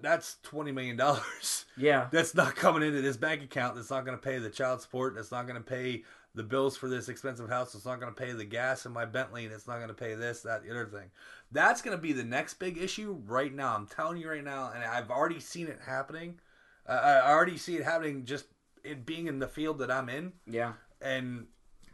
that's 0.00 0.36
twenty 0.42 0.72
million 0.72 0.96
dollars. 0.96 1.64
Yeah. 1.78 2.08
That's 2.10 2.34
not 2.34 2.56
coming 2.56 2.82
into 2.82 3.02
this 3.02 3.18
bank 3.18 3.42
account. 3.42 3.74
That's 3.76 3.90
not 3.90 4.06
going 4.06 4.16
to 4.16 4.22
pay 4.22 4.38
the 4.38 4.48
child 4.48 4.80
support. 4.80 5.14
That's 5.14 5.30
not 5.30 5.46
going 5.46 5.62
to 5.62 5.68
pay 5.68 6.04
the 6.34 6.42
bills 6.42 6.74
for 6.74 6.88
this 6.88 7.10
expensive 7.10 7.50
house. 7.50 7.74
It's 7.74 7.84
not 7.84 8.00
going 8.00 8.14
to 8.14 8.18
pay 8.18 8.32
the 8.32 8.46
gas 8.46 8.86
in 8.86 8.92
my 8.92 9.04
Bentley, 9.04 9.44
and 9.44 9.52
it's 9.52 9.66
not 9.66 9.76
going 9.76 9.88
to 9.88 9.94
pay 9.94 10.14
this, 10.14 10.40
that, 10.42 10.64
the 10.64 10.70
other 10.70 10.86
thing. 10.86 11.10
That's 11.52 11.82
going 11.82 11.94
to 11.94 12.00
be 12.02 12.14
the 12.14 12.24
next 12.24 12.54
big 12.54 12.78
issue 12.78 13.20
right 13.26 13.52
now. 13.54 13.74
I'm 13.74 13.86
telling 13.86 14.16
you 14.16 14.30
right 14.30 14.42
now, 14.44 14.72
and 14.74 14.82
I've 14.84 15.10
already 15.10 15.38
seen 15.38 15.66
it 15.66 15.78
happening. 15.84 16.40
Uh, 16.88 16.92
I 17.26 17.30
already 17.30 17.58
see 17.58 17.76
it 17.76 17.84
happening 17.84 18.24
just 18.24 18.46
it 18.82 19.04
being 19.04 19.26
in 19.26 19.38
the 19.38 19.48
field 19.48 19.78
that 19.80 19.90
I'm 19.90 20.08
in, 20.08 20.32
Yeah. 20.46 20.72
and 21.02 21.46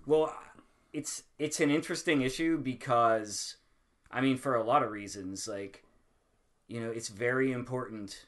Well, 0.06 0.34
it's 0.92 1.24
it's 1.38 1.60
an 1.60 1.70
interesting 1.70 2.22
issue 2.22 2.58
because 2.58 3.56
I 4.10 4.20
mean 4.20 4.36
for 4.36 4.54
a 4.54 4.62
lot 4.62 4.82
of 4.82 4.90
reasons 4.90 5.48
like 5.48 5.84
you 6.68 6.80
know, 6.80 6.90
it's 6.90 7.08
very 7.08 7.52
important 7.52 8.26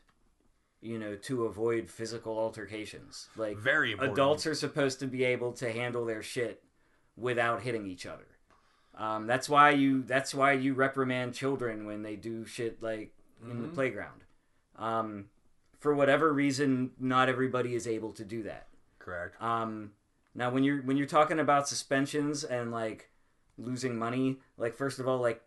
you 0.80 0.98
know 0.98 1.16
to 1.16 1.44
avoid 1.44 1.90
physical 1.90 2.38
altercations. 2.38 3.28
Like 3.36 3.56
very 3.56 3.92
important. 3.92 4.12
adults 4.12 4.46
are 4.46 4.54
supposed 4.54 5.00
to 5.00 5.06
be 5.06 5.24
able 5.24 5.52
to 5.54 5.72
handle 5.72 6.04
their 6.04 6.22
shit 6.22 6.62
without 7.16 7.62
hitting 7.62 7.86
each 7.86 8.06
other. 8.06 8.26
Um, 8.96 9.26
that's 9.26 9.48
why 9.48 9.70
you 9.70 10.02
that's 10.02 10.34
why 10.34 10.52
you 10.52 10.74
reprimand 10.74 11.34
children 11.34 11.86
when 11.86 12.02
they 12.02 12.16
do 12.16 12.44
shit 12.44 12.82
like 12.82 13.12
in 13.50 13.62
the 13.62 13.68
playground. 13.68 14.22
Um, 14.78 15.26
for 15.80 15.94
whatever 15.94 16.32
reason, 16.32 16.92
not 16.98 17.28
everybody 17.28 17.74
is 17.74 17.86
able 17.86 18.12
to 18.12 18.24
do 18.24 18.44
that. 18.44 18.68
correct. 18.98 19.40
Um, 19.42 19.92
now, 20.34 20.50
when 20.50 20.64
you're 20.64 20.82
when 20.82 20.96
you're 20.96 21.06
talking 21.06 21.38
about 21.38 21.68
suspensions 21.68 22.44
and 22.44 22.72
like 22.72 23.10
losing 23.56 23.96
money, 23.96 24.38
like 24.58 24.74
first 24.74 24.98
of 24.98 25.06
all, 25.06 25.18
like 25.18 25.40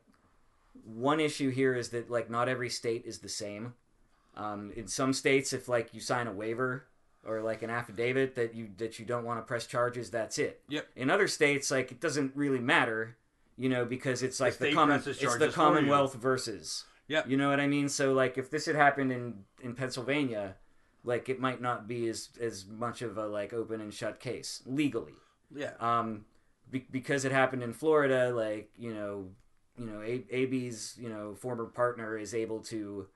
one 0.85 1.19
issue 1.19 1.49
here 1.49 1.75
is 1.75 1.89
that 1.89 2.09
like 2.09 2.29
not 2.29 2.47
every 2.47 2.69
state 2.69 3.03
is 3.05 3.19
the 3.19 3.29
same. 3.29 3.73
Um, 4.35 4.71
in 4.75 4.87
some 4.87 5.13
states, 5.13 5.51
if 5.51 5.67
like 5.67 5.93
you 5.93 5.99
sign 5.99 6.27
a 6.27 6.31
waiver 6.31 6.85
or 7.25 7.41
like 7.41 7.63
an 7.63 7.69
affidavit 7.69 8.35
that 8.35 8.55
you 8.55 8.69
that 8.77 8.97
you 8.97 9.05
don't 9.05 9.25
want 9.25 9.39
to 9.39 9.43
press 9.43 9.67
charges, 9.67 10.09
that's 10.09 10.37
it. 10.37 10.61
Yep. 10.69 10.87
In 10.95 11.09
other 11.09 11.27
states, 11.27 11.69
like 11.69 11.91
it 11.91 11.99
doesn't 11.99 12.31
really 12.35 12.59
matter, 12.59 13.17
you 13.57 13.67
know, 13.67 13.83
because 13.83 14.23
it's 14.23 14.39
like 14.39 14.53
the, 14.53 14.67
state 14.67 14.75
common 14.75 14.97
it's 14.97 15.05
the 15.05 15.13
charges 15.13 15.37
for 15.37 15.45
you. 15.45 15.51
Commonwealth 15.51 16.13
versus. 16.13 16.85
Yep. 17.09 17.29
You 17.29 17.35
know 17.35 17.49
what 17.49 17.59
I 17.59 17.67
mean? 17.67 17.89
So 17.89 18.13
like 18.13 18.37
if 18.37 18.49
this 18.49 18.65
had 18.65 18.75
happened 18.75 19.11
in 19.11 19.43
in 19.61 19.73
Pennsylvania, 19.73 20.55
like 21.07 21.29
it 21.29 21.39
might 21.39 21.61
not 21.61 21.87
be 21.87 22.07
as 22.09 22.29
as 22.41 22.65
much 22.67 23.01
of 23.01 23.17
a 23.17 23.27
like 23.27 23.53
open 23.53 23.81
and 23.81 23.93
shut 23.93 24.19
case 24.19 24.61
legally. 24.65 25.15
Yeah. 25.53 25.73
Um 25.79 26.25
be- 26.69 26.87
because 26.91 27.25
it 27.25 27.31
happened 27.31 27.63
in 27.63 27.73
Florida, 27.73 28.31
like, 28.33 28.69
you 28.77 28.93
know, 28.93 29.29
you 29.77 29.85
know, 29.85 30.01
A- 30.01 30.27
AB's, 30.31 30.97
you 30.99 31.09
know, 31.09 31.35
former 31.35 31.65
partner 31.65 32.17
is 32.17 32.33
able 32.33 32.59
to 32.73 33.07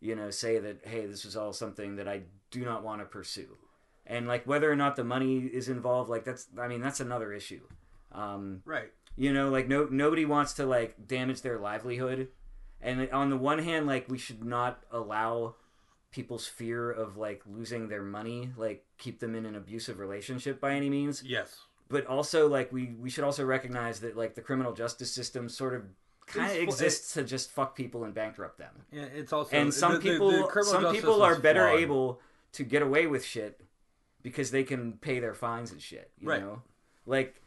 you 0.00 0.16
know, 0.16 0.30
say 0.30 0.58
that 0.58 0.78
hey, 0.86 1.06
this 1.06 1.24
was 1.24 1.36
all 1.36 1.52
something 1.52 1.96
that 1.96 2.08
I 2.08 2.22
do 2.50 2.64
not 2.64 2.82
want 2.82 3.00
to 3.00 3.06
pursue. 3.06 3.56
And 4.06 4.26
like 4.26 4.44
whether 4.46 4.70
or 4.70 4.76
not 4.76 4.96
the 4.96 5.04
money 5.04 5.38
is 5.60 5.68
involved, 5.68 6.10
like 6.10 6.24
that's 6.24 6.48
I 6.58 6.68
mean, 6.68 6.80
that's 6.80 7.00
another 7.00 7.32
issue. 7.32 7.62
Um 8.12 8.62
right. 8.66 8.90
you 9.16 9.32
know 9.32 9.48
like 9.50 9.68
no 9.68 9.88
nobody 9.90 10.24
wants 10.24 10.52
to 10.54 10.66
like 10.66 11.06
damage 11.06 11.40
their 11.42 11.58
livelihood 11.58 12.28
and 12.80 13.08
on 13.10 13.30
the 13.30 13.36
one 13.36 13.58
hand 13.60 13.86
like 13.86 14.06
we 14.08 14.18
should 14.18 14.44
not 14.44 14.82
allow 14.90 15.54
people's 16.12 16.46
fear 16.46 16.90
of 16.90 17.16
like 17.16 17.42
losing 17.46 17.88
their 17.88 18.02
money 18.02 18.50
like 18.56 18.84
keep 18.98 19.18
them 19.18 19.34
in 19.34 19.44
an 19.46 19.56
abusive 19.56 19.98
relationship 19.98 20.60
by 20.60 20.72
any 20.74 20.88
means 20.90 21.22
Yes. 21.24 21.62
but 21.88 22.06
also 22.06 22.48
like 22.48 22.70
we 22.72 22.94
we 23.00 23.10
should 23.10 23.24
also 23.24 23.44
recognize 23.44 24.00
that 24.00 24.16
like 24.16 24.34
the 24.34 24.42
criminal 24.42 24.72
justice 24.74 25.10
system 25.12 25.48
sort 25.48 25.74
of 25.74 25.82
kind 26.26 26.50
of 26.52 26.58
exists 26.58 27.14
to 27.14 27.24
just 27.24 27.50
fuck 27.50 27.74
people 27.74 28.04
and 28.04 28.14
bankrupt 28.14 28.58
them 28.58 28.74
Yeah, 28.92 29.02
it's 29.04 29.32
also 29.32 29.56
and 29.56 29.72
some 29.74 29.92
the- 29.94 29.98
the- 29.98 30.04
the 30.04 30.18
people 30.18 30.64
some 30.64 30.94
people 30.94 31.22
are 31.22 31.36
better 31.38 31.66
flawed. 31.68 31.80
able 31.80 32.20
to 32.52 32.62
get 32.64 32.82
away 32.82 33.06
with 33.06 33.24
shit 33.24 33.60
because 34.22 34.50
they 34.52 34.62
can 34.64 34.92
pay 34.98 35.18
their 35.18 35.34
fines 35.34 35.72
and 35.72 35.80
shit 35.80 36.10
you 36.20 36.28
Right. 36.28 36.40
know 36.42 36.62
like 37.06 37.40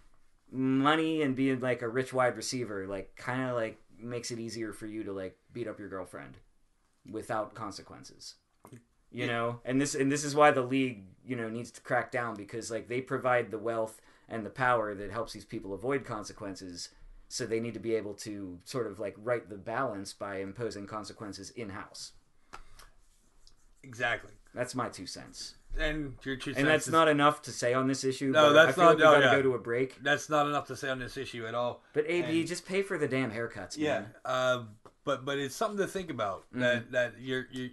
money 0.51 1.21
and 1.21 1.35
being 1.35 1.59
like 1.59 1.81
a 1.81 1.87
rich 1.87 2.13
wide 2.13 2.35
receiver 2.35 2.85
like 2.87 3.15
kind 3.15 3.49
of 3.49 3.55
like 3.55 3.79
makes 3.99 4.29
it 4.31 4.39
easier 4.39 4.73
for 4.73 4.85
you 4.87 5.03
to 5.03 5.13
like 5.13 5.37
beat 5.53 5.67
up 5.67 5.79
your 5.79 5.89
girlfriend 5.89 6.37
without 7.11 7.53
consequences 7.55 8.35
you 9.15 9.27
know 9.27 9.59
and 9.65 9.79
this 9.81 9.95
and 9.95 10.11
this 10.11 10.23
is 10.23 10.35
why 10.35 10.51
the 10.51 10.61
league 10.61 11.03
you 11.25 11.35
know 11.35 11.49
needs 11.49 11.71
to 11.71 11.81
crack 11.81 12.11
down 12.11 12.35
because 12.35 12.69
like 12.69 12.87
they 12.87 13.01
provide 13.01 13.49
the 13.51 13.57
wealth 13.57 13.99
and 14.29 14.45
the 14.45 14.49
power 14.49 14.93
that 14.95 15.11
helps 15.11 15.33
these 15.33 15.45
people 15.45 15.73
avoid 15.73 16.03
consequences 16.05 16.89
so 17.27 17.45
they 17.45 17.59
need 17.59 17.73
to 17.73 17.79
be 17.79 17.95
able 17.95 18.13
to 18.13 18.59
sort 18.65 18.87
of 18.87 18.99
like 18.99 19.15
right 19.17 19.49
the 19.49 19.55
balance 19.57 20.13
by 20.13 20.37
imposing 20.39 20.85
consequences 20.85 21.49
in 21.51 21.69
house 21.69 22.11
Exactly. 23.83 24.31
that's 24.53 24.73
my 24.73 24.89
two 24.89 25.05
cents 25.05 25.55
And 25.77 26.15
your 26.23 26.35
two 26.37 26.53
and 26.57 26.67
that's 26.67 26.87
is- 26.87 26.91
not 26.91 27.07
enough 27.07 27.41
to 27.43 27.51
say 27.51 27.73
on 27.73 27.87
this 27.87 28.03
issue 28.03 28.31
No, 28.31 28.47
but 28.49 28.53
that's 28.53 28.69
I 28.69 28.71
feel 28.73 28.83
not- 28.85 28.89
like 28.89 28.97
no, 28.99 29.11
gotta 29.13 29.25
yeah. 29.25 29.35
go 29.35 29.41
to 29.43 29.53
a 29.53 29.59
break 29.59 30.01
that's 30.03 30.29
not 30.29 30.47
enough 30.47 30.67
to 30.67 30.75
say 30.75 30.89
on 30.89 30.99
this 30.99 31.17
issue 31.17 31.45
at 31.45 31.53
all. 31.55 31.83
but 31.93 32.05
ab 32.05 32.25
And- 32.25 32.47
just 32.47 32.65
pay 32.65 32.81
for 32.81 32.97
the 32.97 33.07
damn 33.07 33.31
haircuts 33.31 33.77
Yeah. 33.77 33.99
man. 34.01 34.15
Uh, 34.25 34.63
but 35.03 35.23
but 35.23 35.37
it's 35.37 35.55
something 35.55 35.77
to 35.77 35.87
think 35.87 36.09
about 36.09 36.45
that 36.53 36.91
that 36.91 37.19
you're 37.19 37.45
you 37.51 37.69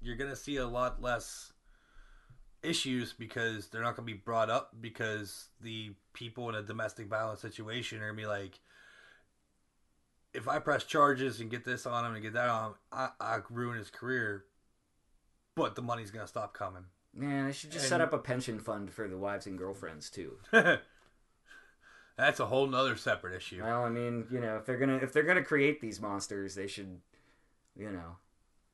you're 0.00 0.16
gonna 0.16 0.36
see 0.36 0.56
a 0.56 0.66
lot 0.66 1.02
less 1.02 1.52
issues 2.62 3.12
because 3.12 3.68
they're 3.68 3.82
not 3.82 3.96
gonna 3.96 4.06
be 4.06 4.12
brought 4.12 4.50
up 4.50 4.74
because 4.80 5.48
the 5.60 5.92
people 6.12 6.48
in 6.48 6.54
a 6.54 6.62
domestic 6.62 7.08
violence 7.08 7.40
situation 7.40 8.02
are 8.02 8.08
gonna 8.08 8.16
be 8.20 8.26
like. 8.26 8.60
If 10.32 10.46
I 10.46 10.60
press 10.60 10.84
charges 10.84 11.40
and 11.40 11.50
get 11.50 11.64
this 11.64 11.86
on 11.86 12.04
him 12.04 12.14
and 12.14 12.22
get 12.22 12.34
that 12.34 12.48
on 12.48 12.70
him, 12.70 12.74
I, 12.92 13.08
I 13.20 13.38
ruin 13.50 13.76
his 13.76 13.90
career. 13.90 14.44
But 15.56 15.74
the 15.74 15.82
money's 15.82 16.12
gonna 16.12 16.28
stop 16.28 16.54
coming. 16.54 16.84
man 17.12 17.46
i 17.46 17.50
should 17.50 17.72
just 17.72 17.88
set 17.88 18.00
up 18.00 18.12
a 18.12 18.18
pension 18.18 18.60
fund 18.60 18.92
for 18.92 19.08
the 19.08 19.18
wives 19.18 19.46
and 19.46 19.58
girlfriends 19.58 20.08
too 20.08 20.36
That's 22.16 22.38
a 22.38 22.46
whole 22.46 22.66
nother 22.66 22.96
separate 22.96 23.34
issue. 23.34 23.62
Well, 23.62 23.82
I 23.82 23.88
mean, 23.88 24.26
you 24.30 24.40
know, 24.40 24.58
if 24.58 24.66
they're 24.66 24.76
gonna 24.76 24.96
if 24.96 25.12
they're 25.12 25.22
gonna 25.22 25.42
create 25.42 25.80
these 25.80 26.00
monsters, 26.02 26.54
they 26.54 26.66
should, 26.66 27.00
you 27.74 27.90
know, 27.90 28.16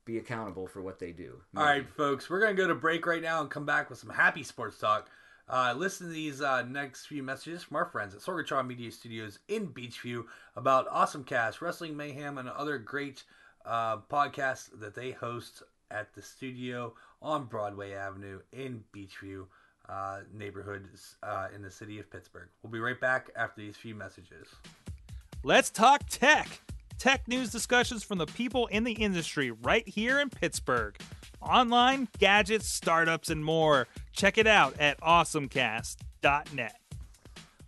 be 0.07 0.17
accountable 0.17 0.65
for 0.65 0.81
what 0.81 0.97
they 0.97 1.11
do. 1.11 1.39
All 1.55 1.63
right, 1.63 1.87
folks, 1.87 2.29
we're 2.29 2.39
gonna 2.39 2.55
go 2.55 2.67
to 2.67 2.73
break 2.73 3.05
right 3.05 3.21
now 3.21 3.41
and 3.41 3.49
come 3.49 3.65
back 3.65 3.89
with 3.89 3.99
some 3.99 4.09
happy 4.09 4.41
sports 4.41 4.79
talk. 4.79 5.09
Uh, 5.49 5.73
listen 5.77 6.07
to 6.07 6.13
these 6.13 6.41
uh, 6.41 6.63
next 6.63 7.05
few 7.05 7.21
messages 7.21 7.63
from 7.63 7.77
our 7.77 7.85
friends 7.85 8.13
at 8.15 8.21
Sorgatron 8.21 8.67
Media 8.67 8.91
Studios 8.91 9.39
in 9.47 9.67
Beechview 9.67 10.23
about 10.55 10.87
Awesome 10.89 11.23
Cast, 11.23 11.61
Wrestling 11.61 11.95
Mayhem, 11.95 12.37
and 12.37 12.49
other 12.49 12.77
great 12.77 13.23
uh, 13.65 13.97
podcasts 13.97 14.69
that 14.79 14.95
they 14.95 15.11
host 15.11 15.63
at 15.91 16.13
the 16.13 16.21
studio 16.21 16.93
on 17.21 17.45
Broadway 17.45 17.93
Avenue 17.93 18.39
in 18.51 18.83
Beechview 18.93 19.45
uh, 19.87 20.19
neighborhood 20.33 20.87
uh, 21.23 21.47
in 21.55 21.61
the 21.61 21.71
city 21.71 21.99
of 21.99 22.09
Pittsburgh. 22.11 22.49
We'll 22.61 22.71
be 22.71 22.79
right 22.79 22.99
back 22.99 23.29
after 23.35 23.61
these 23.61 23.77
few 23.77 23.95
messages. 23.95 24.47
Let's 25.43 25.69
talk 25.69 26.03
tech. 26.09 26.61
Tech 26.97 27.27
news 27.27 27.51
discussions 27.51 28.03
from 28.03 28.17
the 28.17 28.25
people 28.25 28.65
in 28.67 28.83
the 28.83 28.93
industry 28.93 29.51
right 29.51 29.87
here 29.87 30.19
in 30.19 30.31
Pittsburgh. 30.31 30.97
Online, 31.41 32.07
gadgets, 32.17 32.73
startups, 32.73 33.29
and 33.29 33.45
more. 33.45 33.87
Check 34.13 34.39
it 34.39 34.47
out 34.47 34.79
at 34.79 34.99
awesomecast.net. 35.01 36.75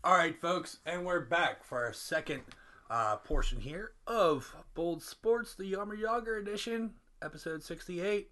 All 0.03 0.13
right, 0.13 0.41
folks, 0.41 0.79
and 0.87 1.05
we're 1.05 1.19
back 1.19 1.63
for 1.63 1.85
our 1.85 1.93
second 1.93 2.41
uh, 2.89 3.17
portion 3.17 3.61
here 3.61 3.91
of 4.07 4.55
Bold 4.73 5.03
Sports, 5.03 5.53
the 5.53 5.65
Yammer 5.65 5.93
Yager 5.93 6.37
edition, 6.37 6.95
episode 7.21 7.61
68. 7.61 8.31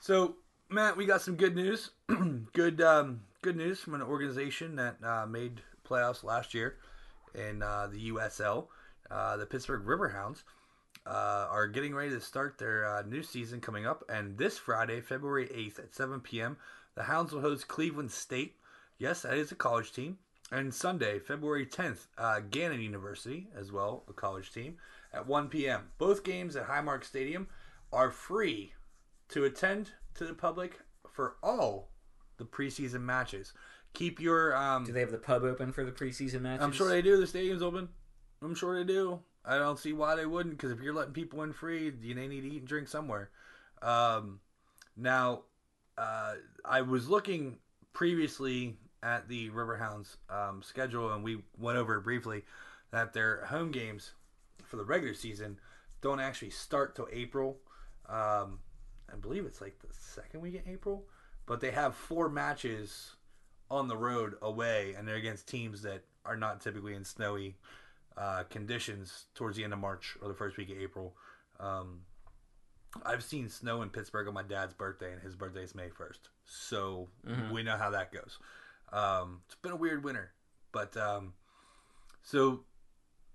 So, 0.00 0.34
Matt, 0.68 0.96
we 0.96 1.06
got 1.06 1.22
some 1.22 1.36
good 1.36 1.54
news. 1.54 1.90
good, 2.52 2.80
um, 2.80 3.20
good 3.42 3.56
news 3.56 3.78
from 3.78 3.94
an 3.94 4.02
organization 4.02 4.74
that 4.76 4.96
uh, 5.04 5.26
made 5.26 5.60
playoffs 5.88 6.24
last 6.24 6.54
year 6.54 6.78
in 7.36 7.62
uh, 7.62 7.86
the 7.92 8.10
USL. 8.10 8.66
Uh, 9.10 9.36
the 9.36 9.46
Pittsburgh 9.46 9.84
Riverhounds 9.84 10.42
uh, 11.06 11.46
are 11.50 11.66
getting 11.66 11.94
ready 11.94 12.10
to 12.10 12.20
start 12.20 12.58
their 12.58 12.86
uh, 12.86 13.02
new 13.02 13.22
season 13.22 13.60
coming 13.60 13.86
up, 13.86 14.04
and 14.08 14.38
this 14.38 14.58
Friday, 14.58 15.00
February 15.00 15.46
8th 15.46 15.78
at 15.78 15.94
7 15.94 16.20
p.m., 16.20 16.56
the 16.94 17.04
Hounds 17.04 17.32
will 17.32 17.40
host 17.40 17.68
Cleveland 17.68 18.10
State. 18.10 18.56
Yes, 18.98 19.22
that 19.22 19.34
is 19.34 19.52
a 19.52 19.54
college 19.56 19.92
team. 19.92 20.18
And 20.52 20.74
Sunday, 20.74 21.20
February 21.20 21.64
10th, 21.64 22.08
uh, 22.18 22.40
Gannon 22.50 22.80
University, 22.80 23.46
as 23.56 23.70
well, 23.70 24.04
a 24.08 24.12
college 24.12 24.52
team, 24.52 24.76
at 25.12 25.26
1 25.26 25.48
p.m. 25.48 25.88
Both 25.98 26.24
games 26.24 26.56
at 26.56 26.66
Highmark 26.66 27.04
Stadium 27.04 27.46
are 27.92 28.10
free 28.10 28.74
to 29.28 29.44
attend 29.44 29.90
to 30.14 30.24
the 30.24 30.34
public 30.34 30.80
for 31.08 31.36
all 31.42 31.90
the 32.36 32.44
preseason 32.44 33.02
matches. 33.02 33.52
Keep 33.92 34.20
your. 34.20 34.56
Um, 34.56 34.84
Do 34.84 34.92
they 34.92 35.00
have 35.00 35.12
the 35.12 35.18
pub 35.18 35.44
open 35.44 35.72
for 35.72 35.84
the 35.84 35.92
preseason 35.92 36.42
matches? 36.42 36.64
I'm 36.64 36.72
sure 36.72 36.88
they 36.88 37.02
do. 37.02 37.16
The 37.16 37.26
stadium's 37.26 37.62
open. 37.62 37.88
I'm 38.42 38.54
sure 38.54 38.76
they 38.76 38.84
do. 38.84 39.20
I 39.44 39.58
don't 39.58 39.78
see 39.78 39.92
why 39.92 40.16
they 40.16 40.26
wouldn't. 40.26 40.56
Because 40.56 40.72
if 40.72 40.80
you're 40.80 40.94
letting 40.94 41.12
people 41.12 41.42
in 41.42 41.52
free, 41.52 41.92
you 42.02 42.14
they 42.14 42.28
need 42.28 42.42
to 42.42 42.48
eat 42.48 42.60
and 42.60 42.68
drink 42.68 42.88
somewhere. 42.88 43.30
Um, 43.82 44.40
now, 44.96 45.42
uh, 45.98 46.34
I 46.64 46.82
was 46.82 47.08
looking 47.08 47.58
previously 47.92 48.76
at 49.02 49.28
the 49.28 49.50
Riverhounds 49.50 50.16
um, 50.28 50.62
schedule, 50.62 51.12
and 51.12 51.24
we 51.24 51.42
went 51.58 51.78
over 51.78 51.96
it 51.96 52.02
briefly 52.02 52.44
that 52.90 53.12
their 53.12 53.44
home 53.46 53.70
games 53.70 54.12
for 54.62 54.76
the 54.76 54.84
regular 54.84 55.14
season 55.14 55.58
don't 56.00 56.20
actually 56.20 56.50
start 56.50 56.94
till 56.96 57.08
April. 57.12 57.58
Um, 58.08 58.60
I 59.12 59.16
believe 59.20 59.44
it's 59.44 59.60
like 59.60 59.78
the 59.80 59.88
second 59.92 60.40
week 60.40 60.54
in 60.54 60.72
April, 60.72 61.04
but 61.46 61.60
they 61.60 61.70
have 61.70 61.94
four 61.94 62.28
matches 62.28 63.12
on 63.70 63.88
the 63.88 63.96
road 63.96 64.34
away, 64.42 64.94
and 64.96 65.06
they're 65.06 65.16
against 65.16 65.48
teams 65.48 65.82
that 65.82 66.04
are 66.24 66.36
not 66.36 66.60
typically 66.60 66.94
in 66.94 67.04
snowy 67.04 67.56
uh, 68.20 68.42
conditions 68.50 69.26
towards 69.34 69.56
the 69.56 69.64
end 69.64 69.72
of 69.72 69.78
March 69.78 70.16
or 70.20 70.28
the 70.28 70.34
first 70.34 70.58
week 70.58 70.70
of 70.70 70.76
April. 70.78 71.16
Um, 71.58 72.00
I've 73.04 73.22
seen 73.22 73.48
snow 73.48 73.82
in 73.82 73.88
Pittsburgh 73.88 74.28
on 74.28 74.34
my 74.34 74.42
dad's 74.42 74.74
birthday, 74.74 75.12
and 75.12 75.22
his 75.22 75.34
birthday 75.34 75.62
is 75.62 75.74
May 75.74 75.88
1st. 75.88 76.18
So 76.44 77.08
we 77.52 77.62
know 77.62 77.76
how 77.76 77.90
that 77.90 78.12
goes. 78.12 78.38
Um, 78.92 79.40
it's 79.46 79.54
been 79.54 79.72
a 79.72 79.76
weird 79.76 80.04
winter, 80.04 80.32
but 80.72 80.96
um, 80.96 81.32
so 82.22 82.60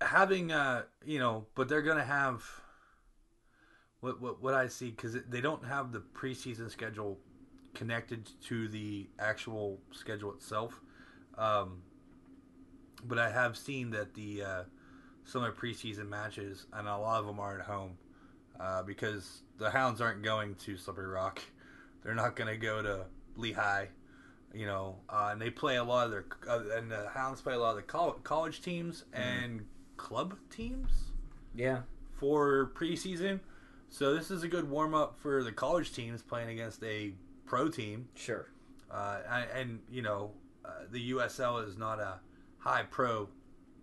having 0.00 0.52
uh, 0.52 0.82
you 1.04 1.18
know, 1.18 1.46
but 1.54 1.68
they're 1.68 1.82
gonna 1.82 2.04
have 2.04 2.44
what 4.00 4.20
what 4.20 4.42
what 4.42 4.54
I 4.54 4.68
see 4.68 4.90
because 4.90 5.16
they 5.28 5.40
don't 5.40 5.64
have 5.64 5.92
the 5.92 6.00
preseason 6.00 6.70
schedule 6.70 7.18
connected 7.74 8.28
to 8.44 8.68
the 8.68 9.08
actual 9.18 9.80
schedule 9.92 10.32
itself. 10.32 10.80
Um, 11.38 11.82
but 13.04 13.18
I 13.18 13.30
have 13.30 13.56
seen 13.56 13.90
that 13.90 14.14
the 14.14 14.42
uh, 14.42 14.62
some 15.26 15.42
of 15.44 15.54
the 15.54 15.60
preseason 15.60 16.08
matches, 16.08 16.66
and 16.72 16.88
a 16.88 16.96
lot 16.96 17.20
of 17.20 17.26
them 17.26 17.38
are 17.38 17.58
at 17.58 17.66
home, 17.66 17.98
uh, 18.58 18.82
because 18.82 19.42
the 19.58 19.68
Hounds 19.70 20.00
aren't 20.00 20.22
going 20.22 20.54
to 20.56 20.76
Slippery 20.78 21.06
Rock. 21.08 21.40
They're 22.02 22.14
not 22.14 22.36
going 22.36 22.48
to 22.48 22.56
go 22.56 22.80
to 22.82 23.04
Lehigh, 23.36 23.86
you 24.54 24.64
know. 24.66 24.96
Uh, 25.08 25.30
and 25.32 25.42
they 25.42 25.50
play 25.50 25.76
a 25.76 25.84
lot 25.84 26.06
of 26.06 26.10
their, 26.12 26.24
uh, 26.48 26.60
and 26.78 26.90
the 26.90 27.08
Hounds 27.12 27.40
play 27.42 27.54
a 27.54 27.58
lot 27.58 27.70
of 27.70 27.76
the 27.76 27.82
col- 27.82 28.12
college 28.22 28.62
teams 28.62 29.04
and 29.12 29.66
club 29.96 30.36
teams 30.50 30.90
Yeah. 31.54 31.80
for 32.14 32.70
preseason. 32.74 33.40
So 33.88 34.14
this 34.14 34.30
is 34.30 34.42
a 34.44 34.48
good 34.48 34.68
warm 34.70 34.94
up 34.94 35.18
for 35.18 35.42
the 35.42 35.52
college 35.52 35.92
teams 35.92 36.22
playing 36.22 36.48
against 36.50 36.82
a 36.84 37.12
pro 37.44 37.68
team. 37.68 38.08
Sure. 38.14 38.46
Uh, 38.90 39.18
and, 39.28 39.50
and 39.50 39.80
you 39.90 40.02
know, 40.02 40.30
uh, 40.64 40.70
the 40.92 41.10
USL 41.12 41.66
is 41.66 41.76
not 41.76 41.98
a 41.98 42.20
high 42.58 42.84
pro 42.84 43.28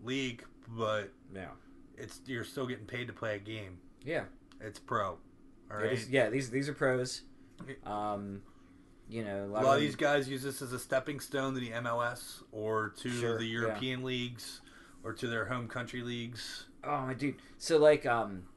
league, 0.03 0.45
but 0.67 1.11
Yeah. 1.33 1.49
it's 1.97 2.21
you're 2.25 2.43
still 2.43 2.65
getting 2.67 2.85
paid 2.85 3.07
to 3.07 3.13
play 3.13 3.35
a 3.35 3.39
game. 3.39 3.79
Yeah. 4.03 4.25
It's 4.61 4.79
pro. 4.79 5.17
All 5.71 5.77
right. 5.77 5.91
is- 5.93 6.09
yeah. 6.09 6.29
These 6.29 6.49
these 6.49 6.69
are 6.69 6.73
pros. 6.73 7.21
Um, 7.85 8.41
you 9.09 9.23
know, 9.23 9.43
a 9.43 9.45
A 9.45 9.47
lot, 9.47 9.63
lot 9.63 9.69
of 9.75 9.75
them- 9.75 9.81
these 9.85 9.95
guys 9.95 10.29
use 10.29 10.43
this 10.43 10.61
as 10.61 10.73
a 10.73 10.79
stepping 10.79 11.19
stone 11.19 11.53
to 11.53 11.59
the 11.59 11.71
MLS 11.71 12.43
or 12.51 12.89
to 12.97 13.09
Sure, 13.09 13.37
the 13.37 13.45
yeah. 13.45 13.59
European 13.61 14.03
leagues 14.03 14.61
or 15.03 15.13
to 15.13 15.27
their 15.27 15.45
home 15.45 15.67
country 15.67 16.01
leagues. 16.01 16.67
Oh 16.83 17.01
my 17.05 17.13
dude. 17.13 17.35
So 17.57 17.77
like 17.77 18.05
um 18.05 18.47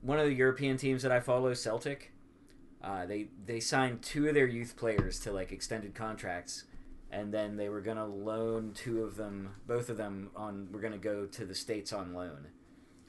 one 0.00 0.18
of 0.18 0.26
the 0.26 0.34
European 0.34 0.76
teams 0.76 1.02
that 1.02 1.12
I 1.12 1.20
follow, 1.20 1.54
Celtic, 1.54 2.12
uh, 2.82 3.06
they 3.06 3.28
they 3.44 3.60
signed 3.60 4.02
two 4.02 4.26
of 4.28 4.34
their 4.34 4.46
youth 4.46 4.76
players 4.76 5.20
to 5.20 5.32
like 5.32 5.52
extended 5.52 5.94
contracts 5.94 6.64
and 7.12 7.32
then 7.32 7.56
they 7.56 7.68
were 7.68 7.80
gonna 7.80 8.06
loan 8.06 8.72
two 8.74 9.04
of 9.04 9.16
them 9.16 9.50
both 9.66 9.88
of 9.88 9.96
them 9.96 10.30
on 10.34 10.68
were 10.72 10.80
gonna 10.80 10.98
go 10.98 11.26
to 11.26 11.44
the 11.44 11.54
States 11.54 11.92
on 11.92 12.14
loan. 12.14 12.48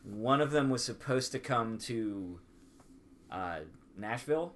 One 0.04 0.42
of 0.42 0.52
them 0.52 0.70
was 0.70 0.84
supposed 0.84 1.32
to 1.32 1.40
come 1.40 1.78
to 1.80 2.40
uh, 3.32 3.60
Nashville, 3.98 4.54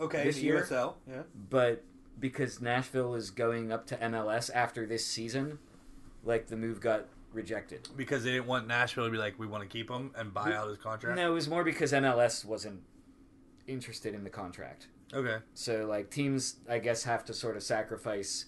Okay, 0.00 0.24
This 0.24 0.40
year? 0.42 0.62
USL. 0.62 0.94
Yeah. 1.08 1.22
but 1.48 1.84
because 2.18 2.60
Nashville 2.60 3.14
is 3.14 3.30
going 3.30 3.72
up 3.72 3.86
to 3.86 3.96
MLS 3.96 4.50
after 4.52 4.84
this 4.86 5.06
season, 5.06 5.58
like 6.24 6.48
the 6.48 6.56
move 6.56 6.80
got 6.80 7.06
rejected. 7.32 7.88
Because 7.96 8.24
they 8.24 8.32
didn't 8.32 8.46
want 8.46 8.66
Nashville 8.66 9.04
to 9.04 9.10
be 9.10 9.16
like, 9.18 9.38
we 9.38 9.46
want 9.46 9.62
to 9.62 9.68
keep 9.68 9.88
him 9.88 10.10
and 10.16 10.34
buy 10.34 10.52
out 10.52 10.68
his 10.68 10.78
contract. 10.78 11.16
No, 11.16 11.30
it 11.30 11.34
was 11.34 11.48
more 11.48 11.62
because 11.64 11.92
MLS 11.92 12.44
wasn't 12.44 12.80
interested 13.66 14.14
in 14.14 14.24
the 14.24 14.30
contract. 14.30 14.88
Okay. 15.14 15.36
So 15.54 15.86
like 15.86 16.10
teams, 16.10 16.56
I 16.68 16.78
guess, 16.78 17.04
have 17.04 17.24
to 17.26 17.34
sort 17.34 17.56
of 17.56 17.62
sacrifice 17.62 18.46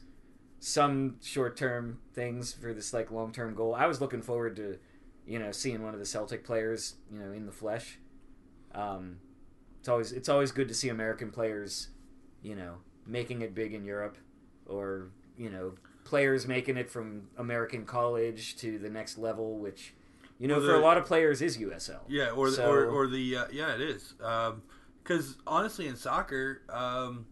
some 0.65 1.17
short-term 1.23 1.99
things 2.15 2.55
for 2.55 2.73
this 2.73 2.95
like 2.95 3.11
long-term 3.11 3.55
goal. 3.55 3.75
I 3.75 3.85
was 3.87 4.01
looking 4.01 4.23
forward 4.23 4.57
to, 4.57 4.79
you 5.27 5.39
know, 5.39 5.53
seeing 5.53 5.83
one 5.83 5.93
of 5.93 6.01
the 6.01 6.07
Celtic 6.07 6.43
players, 6.43 6.95
you 7.13 7.19
know, 7.19 7.33
in 7.33 7.45
the 7.45 7.53
flesh. 7.53 7.99
Um, 8.75 9.19
it's 9.79 9.89
always 9.91 10.11
it's 10.11 10.31
always 10.31 10.53
good 10.53 10.69
to 10.69 10.75
see 10.75 10.89
American 10.89 11.31
players, 11.31 11.89
you 12.43 12.55
know, 12.55 12.77
making 13.07 13.43
it 13.43 13.55
big 13.55 13.75
in 13.75 13.85
Europe, 13.85 14.17
or 14.65 15.09
you 15.37 15.51
know, 15.51 15.75
players 16.05 16.47
making 16.49 16.79
it 16.79 16.91
from 16.91 17.29
American 17.37 17.85
college 17.85 18.57
to 18.57 18.79
the 18.79 18.89
next 18.89 19.19
level, 19.19 19.59
which, 19.59 19.93
you 20.39 20.49
know, 20.49 20.57
Well, 20.59 20.67
for 20.69 20.75
a 20.77 20.81
lot 20.81 20.97
of 20.97 21.05
players 21.05 21.43
is 21.43 21.59
USL. 21.59 22.01
Yeah, 22.09 22.31
or 22.31 22.49
the, 22.49 22.57
So- 22.57 22.71
or, 22.71 22.87
or 22.87 23.07
the 23.07 23.37
uh, 23.37 23.45
yeah, 23.53 23.75
it 23.75 23.83
is. 23.83 24.15
Because 25.03 25.37
honestly, 25.47 25.87
in 25.89 25.97
soccer, 25.97 26.63
um, 26.71 27.27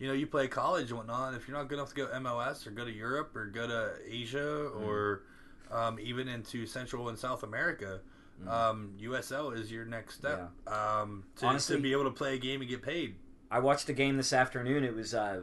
you 0.00 0.08
know, 0.08 0.14
you 0.14 0.26
play 0.26 0.48
college 0.48 0.88
and 0.90 0.98
whatnot. 0.98 1.34
If 1.34 1.46
you're 1.46 1.56
not 1.56 1.68
good 1.68 1.78
enough 1.78 1.90
to 1.90 1.94
go 1.94 2.06
MLS 2.08 2.66
or 2.66 2.70
go 2.70 2.84
to 2.84 2.90
Europe 2.90 3.36
or 3.36 3.46
go 3.46 3.68
to 3.68 3.92
Asia 4.08 4.38
Mm. 4.74 4.82
or 4.86 5.22
um, 5.70 6.00
even 6.00 6.26
into 6.26 6.66
Central 6.66 7.08
and 7.10 7.16
South 7.18 7.44
America, 7.44 8.00
Mm. 8.42 8.48
um, 8.48 8.92
USL 8.98 9.50
is 9.56 9.70
your 9.70 9.84
next 9.84 10.14
step. 10.16 10.50
Um, 10.66 11.24
to, 11.36 11.46
Honestly- 11.46 11.76
to 11.76 11.82
be 11.82 11.92
able 11.92 12.04
to 12.04 12.10
play 12.10 12.34
a 12.34 12.38
game 12.38 12.60
and 12.62 12.68
get 12.68 12.82
paid. 12.82 13.14
I 13.50 13.58
watched 13.60 13.88
a 13.88 13.92
game 13.92 14.16
this 14.16 14.32
afternoon. 14.32 14.82
It 14.84 14.94
was 14.94 15.12
uh, 15.14 15.42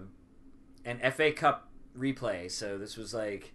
an 0.85 0.99
FA 1.11 1.31
Cup 1.31 1.69
replay. 1.97 2.49
So 2.49 2.77
this 2.77 2.97
was 2.97 3.13
like, 3.13 3.53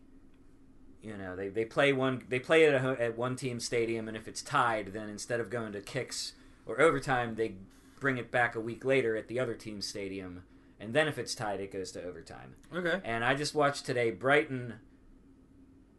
you 1.02 1.16
know, 1.16 1.34
they, 1.34 1.48
they 1.48 1.64
play 1.64 1.92
one 1.92 2.22
they 2.28 2.38
play 2.38 2.66
at 2.66 2.74
at 3.00 3.16
one 3.18 3.34
team 3.34 3.58
stadium, 3.58 4.06
and 4.08 4.16
if 4.16 4.28
it's 4.28 4.42
tied, 4.42 4.92
then 4.92 5.08
instead 5.08 5.40
of 5.40 5.50
going 5.50 5.72
to 5.72 5.80
kicks 5.80 6.34
or 6.64 6.80
overtime, 6.80 7.34
they 7.34 7.56
bring 7.98 8.18
it 8.18 8.30
back 8.30 8.54
a 8.54 8.60
week 8.60 8.84
later 8.84 9.16
at 9.16 9.26
the 9.28 9.40
other 9.40 9.54
team's 9.54 9.86
stadium, 9.86 10.44
and 10.82 10.92
then 10.92 11.06
if 11.06 11.16
it's 11.16 11.36
tied, 11.36 11.60
it 11.60 11.72
goes 11.72 11.92
to 11.92 12.02
overtime. 12.02 12.56
Okay. 12.74 13.00
And 13.04 13.24
I 13.24 13.36
just 13.36 13.54
watched 13.54 13.86
today 13.86 14.10
Brighton. 14.10 14.74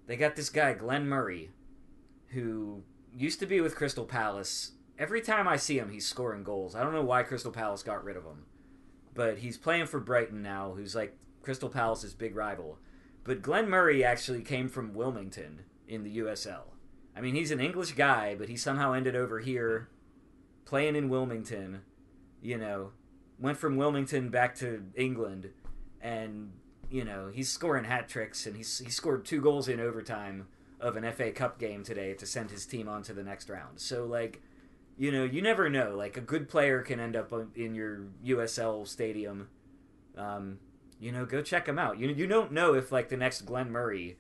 They 0.08 0.18
got 0.18 0.36
this 0.36 0.50
guy 0.50 0.74
Glenn 0.74 1.08
Murray, 1.08 1.52
who 2.30 2.84
used 3.16 3.40
to 3.40 3.46
be 3.46 3.62
with 3.62 3.78
Crystal 3.78 4.04
Palace. 4.04 4.74
Every 5.00 5.22
time 5.22 5.48
I 5.48 5.56
see 5.56 5.80
him, 5.80 5.90
he's 5.90 6.06
scoring 6.06 6.44
goals. 6.44 6.76
I 6.76 6.84
don't 6.84 6.92
know 6.92 7.02
why 7.02 7.24
Crystal 7.24 7.52
Palace 7.52 7.82
got 7.82 8.04
rid 8.04 8.18
of 8.18 8.26
him, 8.26 8.44
but 9.16 9.38
he's 9.38 9.58
playing 9.58 9.86
for 9.86 10.02
Brighton 10.02 10.42
now, 10.42 10.74
who's 10.76 10.96
like 10.96 11.18
Crystal 11.42 11.70
Palace's 11.70 12.14
big 12.14 12.36
rival. 12.36 12.78
But 13.24 13.42
Glenn 13.42 13.70
Murray 13.70 14.04
actually 14.04 14.42
came 14.42 14.68
from 14.68 14.94
Wilmington 14.94 15.62
in 15.88 16.04
the 16.04 16.18
USL. 16.18 16.74
I 17.16 17.22
mean, 17.22 17.36
he's 17.36 17.52
an 17.52 17.62
English 17.62 17.94
guy, 17.94 18.36
but 18.36 18.50
he 18.50 18.58
somehow 18.58 18.92
ended 18.92 19.16
over 19.16 19.40
here 19.40 19.88
playing 20.66 20.98
in 20.98 21.08
Wilmington. 21.08 21.84
You 22.42 22.58
know, 22.58 22.92
went 23.40 23.58
from 23.58 23.78
Wilmington 23.78 24.30
back 24.30 24.56
to 24.56 24.84
England, 24.96 25.50
and 26.02 26.52
you 26.90 27.04
know 27.04 27.30
he's 27.34 27.50
scoring 27.50 27.86
hat 27.86 28.08
tricks, 28.08 28.46
and 28.46 28.56
he's 28.56 28.80
he 28.80 28.90
scored 28.90 29.26
two 29.26 29.42
goals 29.42 29.68
in 29.68 29.80
overtime 29.80 30.48
of 30.80 30.98
an 30.98 31.10
FA 31.14 31.32
Cup 31.32 31.58
game 31.58 31.84
today 31.84 32.14
to 32.14 32.26
send 32.26 32.52
his 32.52 32.66
team 32.66 32.90
on 32.90 33.02
to 33.04 33.14
the 33.14 33.24
next 33.24 33.50
round. 33.50 33.80
So 33.80 34.06
like, 34.06 34.42
you 34.98 35.12
know, 35.12 35.24
you 35.24 35.42
never 35.42 35.70
know. 35.70 35.96
Like 35.96 36.18
a 36.18 36.22
good 36.22 36.50
player 36.50 36.82
can 36.82 37.00
end 37.00 37.16
up 37.16 37.32
in 37.56 37.74
your 37.74 38.02
USL 38.26 38.88
stadium. 38.88 39.48
Um, 40.18 40.60
you 41.00 41.12
know, 41.12 41.26
go 41.26 41.42
check 41.42 41.68
him 41.68 41.80
out. 41.80 41.98
You 41.98 42.10
you 42.10 42.28
don't 42.28 42.52
know 42.52 42.74
if 42.74 42.92
like 42.92 43.10
the 43.10 43.18
next 43.18 43.42
Glenn 43.42 43.72
Murray 43.72 44.18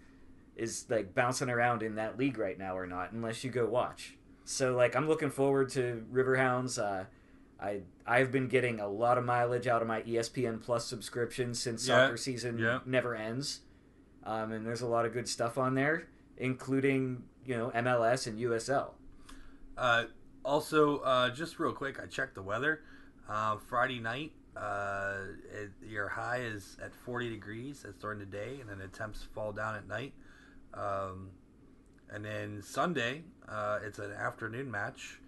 is 0.55 0.85
like 0.89 1.13
bouncing 1.13 1.49
around 1.49 1.83
in 1.83 1.95
that 1.95 2.17
league 2.17 2.37
right 2.37 2.57
now 2.57 2.77
or 2.77 2.87
not 2.87 3.11
unless 3.11 3.43
you 3.43 3.49
go 3.49 3.65
watch. 3.65 4.17
So 4.45 4.75
like 4.75 4.95
I'm 4.95 5.07
looking 5.07 5.31
forward 5.31 5.69
to 5.69 6.05
Riverhounds. 6.11 6.81
Uh, 6.81 7.05
I 7.63 7.81
I've 8.05 8.31
been 8.31 8.47
getting 8.47 8.79
a 8.79 8.87
lot 8.87 9.17
of 9.17 9.23
mileage 9.23 9.67
out 9.67 9.81
of 9.81 9.87
my 9.87 10.01
ESPN 10.01 10.61
Plus 10.61 10.85
subscription 10.85 11.53
since 11.53 11.87
Yeah, 11.87 12.05
soccer 12.07 12.17
season 12.17 12.57
yeah. 12.57 12.79
never 12.85 13.15
ends. 13.15 13.61
Um, 14.25 14.51
and 14.51 14.65
there's 14.65 14.81
a 14.81 14.87
lot 14.87 15.05
of 15.05 15.13
good 15.13 15.27
stuff 15.27 15.57
on 15.57 15.75
there, 15.75 16.07
including 16.37 17.23
you 17.45 17.57
know 17.57 17.71
MLS 17.75 18.27
and 18.27 18.37
USL. 18.39 18.91
Uh, 19.77 20.05
also, 20.45 20.99
uh, 20.99 21.29
just 21.29 21.57
real 21.59 21.71
quick, 21.73 21.99
I 22.01 22.05
checked 22.05 22.35
the 22.35 22.41
weather. 22.41 22.81
Uh, 23.29 23.57
Friday 23.57 23.99
night, 23.99 24.33
uh, 24.57 25.15
it, 25.53 25.71
your 25.87 26.09
high 26.09 26.41
is 26.41 26.77
at 26.83 26.93
40 26.93 27.29
degrees. 27.29 27.83
That's 27.83 27.97
during 27.97 28.19
the 28.19 28.25
day, 28.25 28.57
and 28.59 28.69
then 28.69 28.79
the 28.79 28.87
temps 28.87 29.23
fall 29.33 29.53
down 29.53 29.75
at 29.75 29.87
night. 29.87 30.13
Um, 30.73 31.29
and 32.09 32.23
then 32.25 32.61
Sunday, 32.61 33.23
uh, 33.47 33.79
it's 33.85 33.99
an 33.99 34.11
afternoon 34.11 34.69
match. 34.69 35.19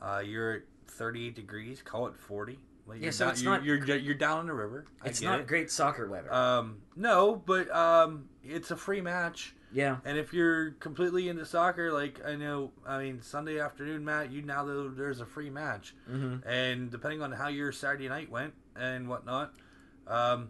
Uh, 0.00 0.22
you're 0.24 0.64
38 0.90 1.34
degrees. 1.34 1.82
Call 1.82 2.06
it 2.06 2.16
40. 2.16 2.58
Like, 2.86 2.98
Yeah, 2.98 3.04
you're 3.04 3.12
so 3.12 3.24
down, 3.26 3.32
it's 3.32 3.42
you're, 3.42 3.52
not- 3.52 3.64
you're, 3.64 3.96
you're 3.96 4.14
down 4.14 4.38
on 4.38 4.46
the 4.46 4.54
river. 4.54 4.86
I 5.02 5.08
It's 5.08 5.20
not 5.22 5.40
it. 5.40 5.46
great 5.46 5.70
soccer 5.70 6.08
weather. 6.08 6.32
Um, 6.32 6.78
no, 6.96 7.36
but 7.36 7.70
um, 7.74 8.28
it's 8.42 8.70
a 8.70 8.76
free 8.76 9.00
match. 9.00 9.54
Yeah. 9.70 9.98
And 10.06 10.16
if 10.16 10.32
you're 10.32 10.70
completely 10.72 11.28
into 11.28 11.44
soccer, 11.44 11.92
like 11.92 12.24
I 12.26 12.36
know, 12.36 12.70
I 12.86 13.02
mean, 13.02 13.20
Sunday 13.20 13.60
afternoon, 13.60 14.02
Matt, 14.02 14.32
you 14.32 14.40
now 14.40 14.64
that 14.64 14.94
there's 14.96 15.20
a 15.20 15.26
free 15.26 15.50
match, 15.50 15.94
Mm-hmm. 16.10 16.48
and 16.48 16.90
depending 16.90 17.20
on 17.20 17.32
how 17.32 17.48
your 17.48 17.70
Saturday 17.72 18.08
night 18.08 18.30
went 18.30 18.54
and 18.74 19.06
whatnot, 19.08 19.52
um, 20.06 20.48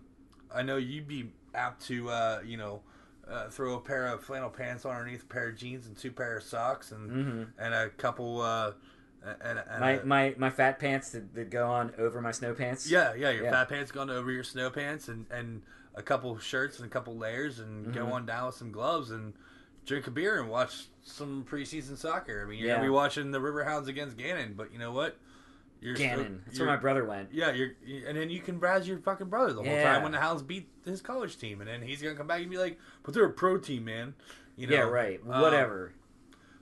I 0.54 0.62
know 0.62 0.76
you'd 0.76 1.08
be 1.08 1.32
apt 1.54 1.84
to, 1.86 2.08
uh, 2.10 2.40
you 2.46 2.56
know, 2.56 2.82
uh, 3.28 3.48
throw 3.48 3.74
a 3.74 3.80
pair 3.80 4.06
of 4.06 4.22
flannel 4.22 4.48
pants 4.48 4.84
on 4.84 4.94
underneath 4.96 5.24
a 5.24 5.26
pair 5.26 5.48
of 5.48 5.56
jeans 5.56 5.86
and 5.88 5.96
two 5.96 6.12
pair 6.12 6.36
of 6.36 6.44
socks 6.44 6.92
and 6.92 7.10
Mm-hmm. 7.10 7.42
and 7.60 7.74
a 7.74 7.88
couple, 7.90 8.40
uh, 8.40 8.72
and, 9.42 9.58
and 9.68 9.80
My, 9.80 10.00
my 10.04 10.34
my 10.38 10.50
fat 10.50 10.78
pants 10.78 11.10
that, 11.12 11.34
that 11.34 11.50
go 11.50 11.66
on 11.68 11.92
over 11.98 12.20
my 12.20 12.30
snow 12.32 12.54
pants. 12.54 12.90
yeah, 12.90 13.14
yeah, 13.14 13.30
your 13.30 13.44
Yeah. 13.44 13.50
fat 13.50 13.68
pants 13.68 13.90
going 13.92 14.10
over 14.10 14.30
your 14.30 14.44
snow 14.44 14.70
pants 14.70 15.08
and 15.08 15.26
and 15.30 15.62
a 15.94 16.02
couple 16.02 16.38
shirts 16.38 16.78
and 16.78 16.86
a 16.86 16.90
couple 16.90 17.16
layers 17.16 17.58
and 17.58 17.92
go 17.92 18.06
Mhm. 18.06 18.12
on 18.12 18.26
down 18.26 18.46
with 18.46 18.54
some 18.54 18.70
gloves 18.70 19.10
and 19.10 19.34
drink 19.84 20.06
a 20.06 20.10
beer 20.10 20.38
and 20.40 20.48
watch 20.48 20.86
some 21.02 21.44
preseason 21.50 21.96
soccer. 21.96 22.42
I 22.44 22.48
mean, 22.48 22.58
you're 22.58 22.68
Yeah. 22.68 22.74
gonna 22.74 22.86
be 22.86 22.90
watching 22.90 23.30
the 23.30 23.38
Riverhounds 23.40 23.88
against 23.88 24.16
Gannon, 24.16 24.54
but 24.54 24.72
you 24.72 24.78
know 24.78 24.92
what? 24.92 25.16
You're 25.80 25.96
still- 25.96 26.08
Gannon. 26.08 26.42
That's 26.46 26.58
where 26.58 26.68
my 26.68 26.76
brother 26.76 27.04
went. 27.04 27.32
Yeah, 27.32 27.52
you're, 27.52 27.70
and 28.06 28.16
then 28.16 28.30
you 28.30 28.40
can 28.40 28.58
razz 28.60 28.86
your 28.86 28.98
fucking 28.98 29.28
brother 29.28 29.52
the 29.52 29.62
whole 29.62 29.72
Yeah. 29.72 29.92
time 29.94 30.02
when 30.02 30.12
the 30.12 30.20
Hounds 30.20 30.42
beat 30.42 30.68
his 30.84 31.00
college 31.00 31.38
team, 31.38 31.60
and 31.60 31.68
then 31.68 31.82
he's 31.82 32.02
gonna 32.02 32.16
come 32.16 32.26
back 32.26 32.40
and 32.42 32.50
be 32.50 32.58
like, 32.58 32.78
"But 33.02 33.14
they're 33.14 33.24
a 33.24 33.30
pro 33.32 33.58
team, 33.58 33.84
man." 33.84 34.14
You 34.56 34.66
know? 34.66 34.74
yeah, 34.74 34.82
right. 34.82 35.20
Um, 35.28 35.40
Whatever. 35.40 35.92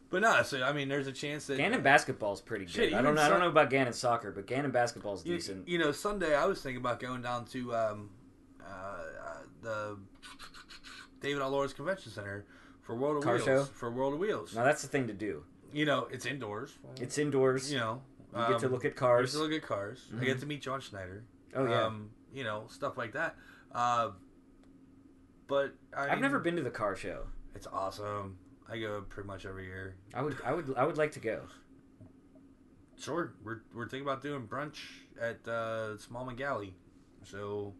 But 0.08 0.22
no, 0.22 0.42
so 0.42 0.62
I 0.62 0.72
mean, 0.72 0.88
there's 0.88 1.08
a 1.08 1.12
chance 1.12 1.46
that 1.48 1.56
Gannon 1.58 1.82
basketball 1.82 2.32
is 2.32 2.40
pretty 2.40 2.64
good. 2.66 2.72
Shit, 2.74 2.94
I 2.94 3.02
don't 3.02 3.14
know. 3.16 3.22
I 3.22 3.28
don't 3.28 3.40
know 3.40 3.48
about 3.48 3.70
Gannon 3.70 3.92
soccer, 3.92 4.30
but 4.30 4.46
Gannon 4.46 4.70
basketball's 4.70 5.26
You, 5.26 5.34
decent. 5.34 5.66
you 5.68 5.78
know, 5.78 5.90
Sunday 5.92 6.34
I 6.34 6.46
was 6.46 6.62
thinking 6.62 6.80
about 6.80 7.00
going 7.00 7.22
down 7.22 7.44
to 7.46 7.74
um, 7.74 8.10
uh, 8.64 8.64
uh, 8.68 9.36
the 9.62 9.98
David 11.20 11.42
L. 11.42 11.50
Lawrence 11.50 11.72
Convention 11.72 12.12
Center 12.12 12.46
for 12.82 12.94
World 12.94 13.16
of 13.18 13.24
Car 13.24 13.34
Wheels. 13.34 13.44
show? 13.44 13.64
For 13.64 13.90
World 13.90 14.14
of 14.14 14.20
Wheels. 14.20 14.54
now 14.54 14.62
that's 14.62 14.82
the 14.82 14.88
thing 14.88 15.08
to 15.08 15.12
do. 15.12 15.42
You 15.72 15.84
know, 15.86 16.06
it's 16.12 16.24
indoors. 16.24 16.78
It's 17.00 17.18
indoors. 17.18 17.72
you 17.72 17.78
know, 17.78 18.00
You 18.32 18.46
get 18.48 18.60
to 18.60 18.66
um, 18.66 18.72
look 18.72 18.84
at 18.84 18.94
cars. 18.94 19.34
you 19.34 19.40
get 19.40 19.44
to 19.48 19.52
look 19.54 19.62
at 19.62 19.68
cars. 19.68 20.06
I 20.12 20.16
Mhm. 20.20 20.24
get 20.26 20.40
to 20.40 20.46
meet 20.46 20.62
John 20.62 20.80
Schneider. 20.80 21.24
Oh 21.54 21.66
yeah. 21.66 21.82
Um, 21.84 22.10
you 22.32 22.44
know, 22.44 22.66
stuff 22.68 22.96
like 22.96 23.12
that. 23.14 23.34
Uh, 23.74 24.10
but 25.48 25.74
I 25.96 26.10
I've 26.10 26.20
never 26.20 26.38
been 26.38 26.54
to 26.56 26.62
the 26.62 26.70
car 26.70 26.94
show. 26.94 27.24
It's 27.56 27.66
awesome. 27.66 28.38
I 28.70 28.78
go 28.78 29.02
pretty 29.08 29.26
much 29.26 29.46
every 29.46 29.64
year. 29.66 29.94
I 30.14 30.22
would. 30.22 30.36
I 30.44 30.52
would. 30.52 30.74
I 30.76 30.84
would 30.84 30.96
like 30.98 31.12
to 31.12 31.20
go. 31.20 31.42
Sure, 32.98 33.34
we're 33.44 33.60
we're 33.74 33.86
thinking 33.88 34.06
about 34.08 34.22
doing 34.22 34.46
brunch 34.46 34.78
at 35.20 35.40
uh, 35.46 35.96
Smallman 35.98 36.36
Galley. 36.36 36.74
So 37.24 37.74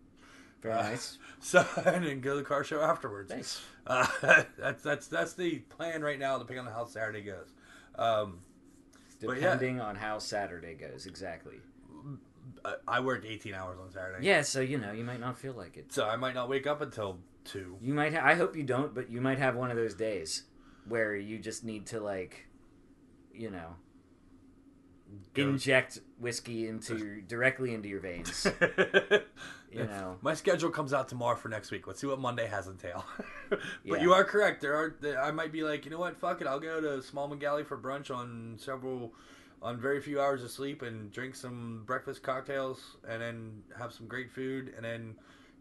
Very 0.63 0.75
Uh, 0.75 0.83
nice. 0.83 1.19
So 1.41 1.65
and 1.85 2.05
then 2.05 2.21
go 2.21 2.31
to 2.33 2.37
the 2.37 2.43
car 2.45 2.65
show 2.65 2.81
afterwards. 2.83 3.31
Thanks. 3.31 3.63
Uh, 3.87 4.07
that's 4.59 4.83
that's 4.83 5.07
that's 5.09 5.33
the 5.35 5.59
plan 5.71 6.03
right 6.03 6.19
now, 6.19 6.39
depending 6.39 6.67
on 6.67 6.73
how 6.73 6.85
Saturday 6.85 7.23
goes. 7.23 7.53
Um, 7.97 8.41
But 9.21 9.37
yeah. 9.39 9.55
Depending 9.55 9.81
on 9.81 9.97
how 9.97 10.19
Saturday 10.19 10.75
goes, 10.75 11.07
exactly. 11.07 11.57
I- 12.89 13.01
worked 13.01 13.25
18 13.25 13.55
hours 13.55 13.79
on 13.81 13.91
Saturday. 13.91 14.27
Yeah, 14.27 14.43
so 14.43 14.61
you 14.61 14.79
know 14.79 14.93
you 14.93 15.05
might 15.05 15.21
not 15.21 15.39
feel 15.39 15.53
like 15.53 15.77
it. 15.77 15.93
So 15.93 16.07
I 16.09 16.17
might 16.17 16.35
not 16.35 16.49
wake 16.49 16.67
up 16.67 16.81
until 16.81 17.19
two. 17.45 17.77
You 17.81 17.95
might. 17.95 18.13
Ha- 18.13 18.23
I 18.25 18.35
hope 18.35 18.55
you 18.57 18.63
don't, 18.65 18.95
but 18.95 19.09
you 19.11 19.21
might 19.21 19.39
have 19.39 19.57
one 19.57 19.71
of 19.71 19.77
those 19.77 19.95
days 19.95 20.43
where 20.89 21.15
you 21.17 21.39
just 21.39 21.65
need 21.65 21.87
to 21.87 22.01
like, 22.01 22.47
you 23.33 23.51
know, 23.51 23.75
inject 25.35 26.01
whiskey 26.19 26.69
into 26.69 26.97
your, 26.97 27.21
directly 27.21 27.75
into 27.75 27.89
your 27.89 28.01
veins. 28.01 28.47
You 29.73 29.85
know. 29.85 30.17
My 30.23 30.33
schedule 30.33 30.71
comes 30.71 30.95
out 30.95 31.09
tomorrow 31.09 31.37
for 31.37 31.49
next 31.51 31.71
week. 31.71 31.87
Let's 31.87 32.01
see 32.01 32.07
what 32.07 32.19
Monday 32.19 32.47
has 32.47 32.67
entail. 32.67 33.05
but 33.51 33.61
Yeah. 33.85 34.01
you 34.01 34.15
are 34.15 34.25
correct. 34.25 34.63
There 34.63 34.75
are. 34.75 34.97
There, 35.01 35.21
I 35.21 35.33
might 35.33 35.53
be 35.53 35.63
like, 35.65 35.85
you 35.85 35.91
know 35.91 35.99
what? 35.99 36.17
Fuck 36.17 36.41
it. 36.41 36.47
I'll 36.47 36.61
go 36.61 36.81
to 36.81 37.03
Smallman 37.03 37.41
Galley 37.41 37.63
for 37.63 37.77
brunch 37.77 38.15
on 38.15 38.55
several, 38.59 39.13
on 39.61 39.79
very 39.79 40.01
few 40.01 40.19
hours 40.19 40.43
of 40.43 40.51
sleep 40.51 40.81
and 40.81 41.13
drink 41.13 41.35
some 41.35 41.83
breakfast 41.85 42.23
cocktails 42.23 42.97
and 43.07 43.21
then 43.21 43.63
have 43.79 43.93
some 43.93 44.07
great 44.07 44.31
food 44.31 44.73
and 44.77 44.85
then 44.85 45.15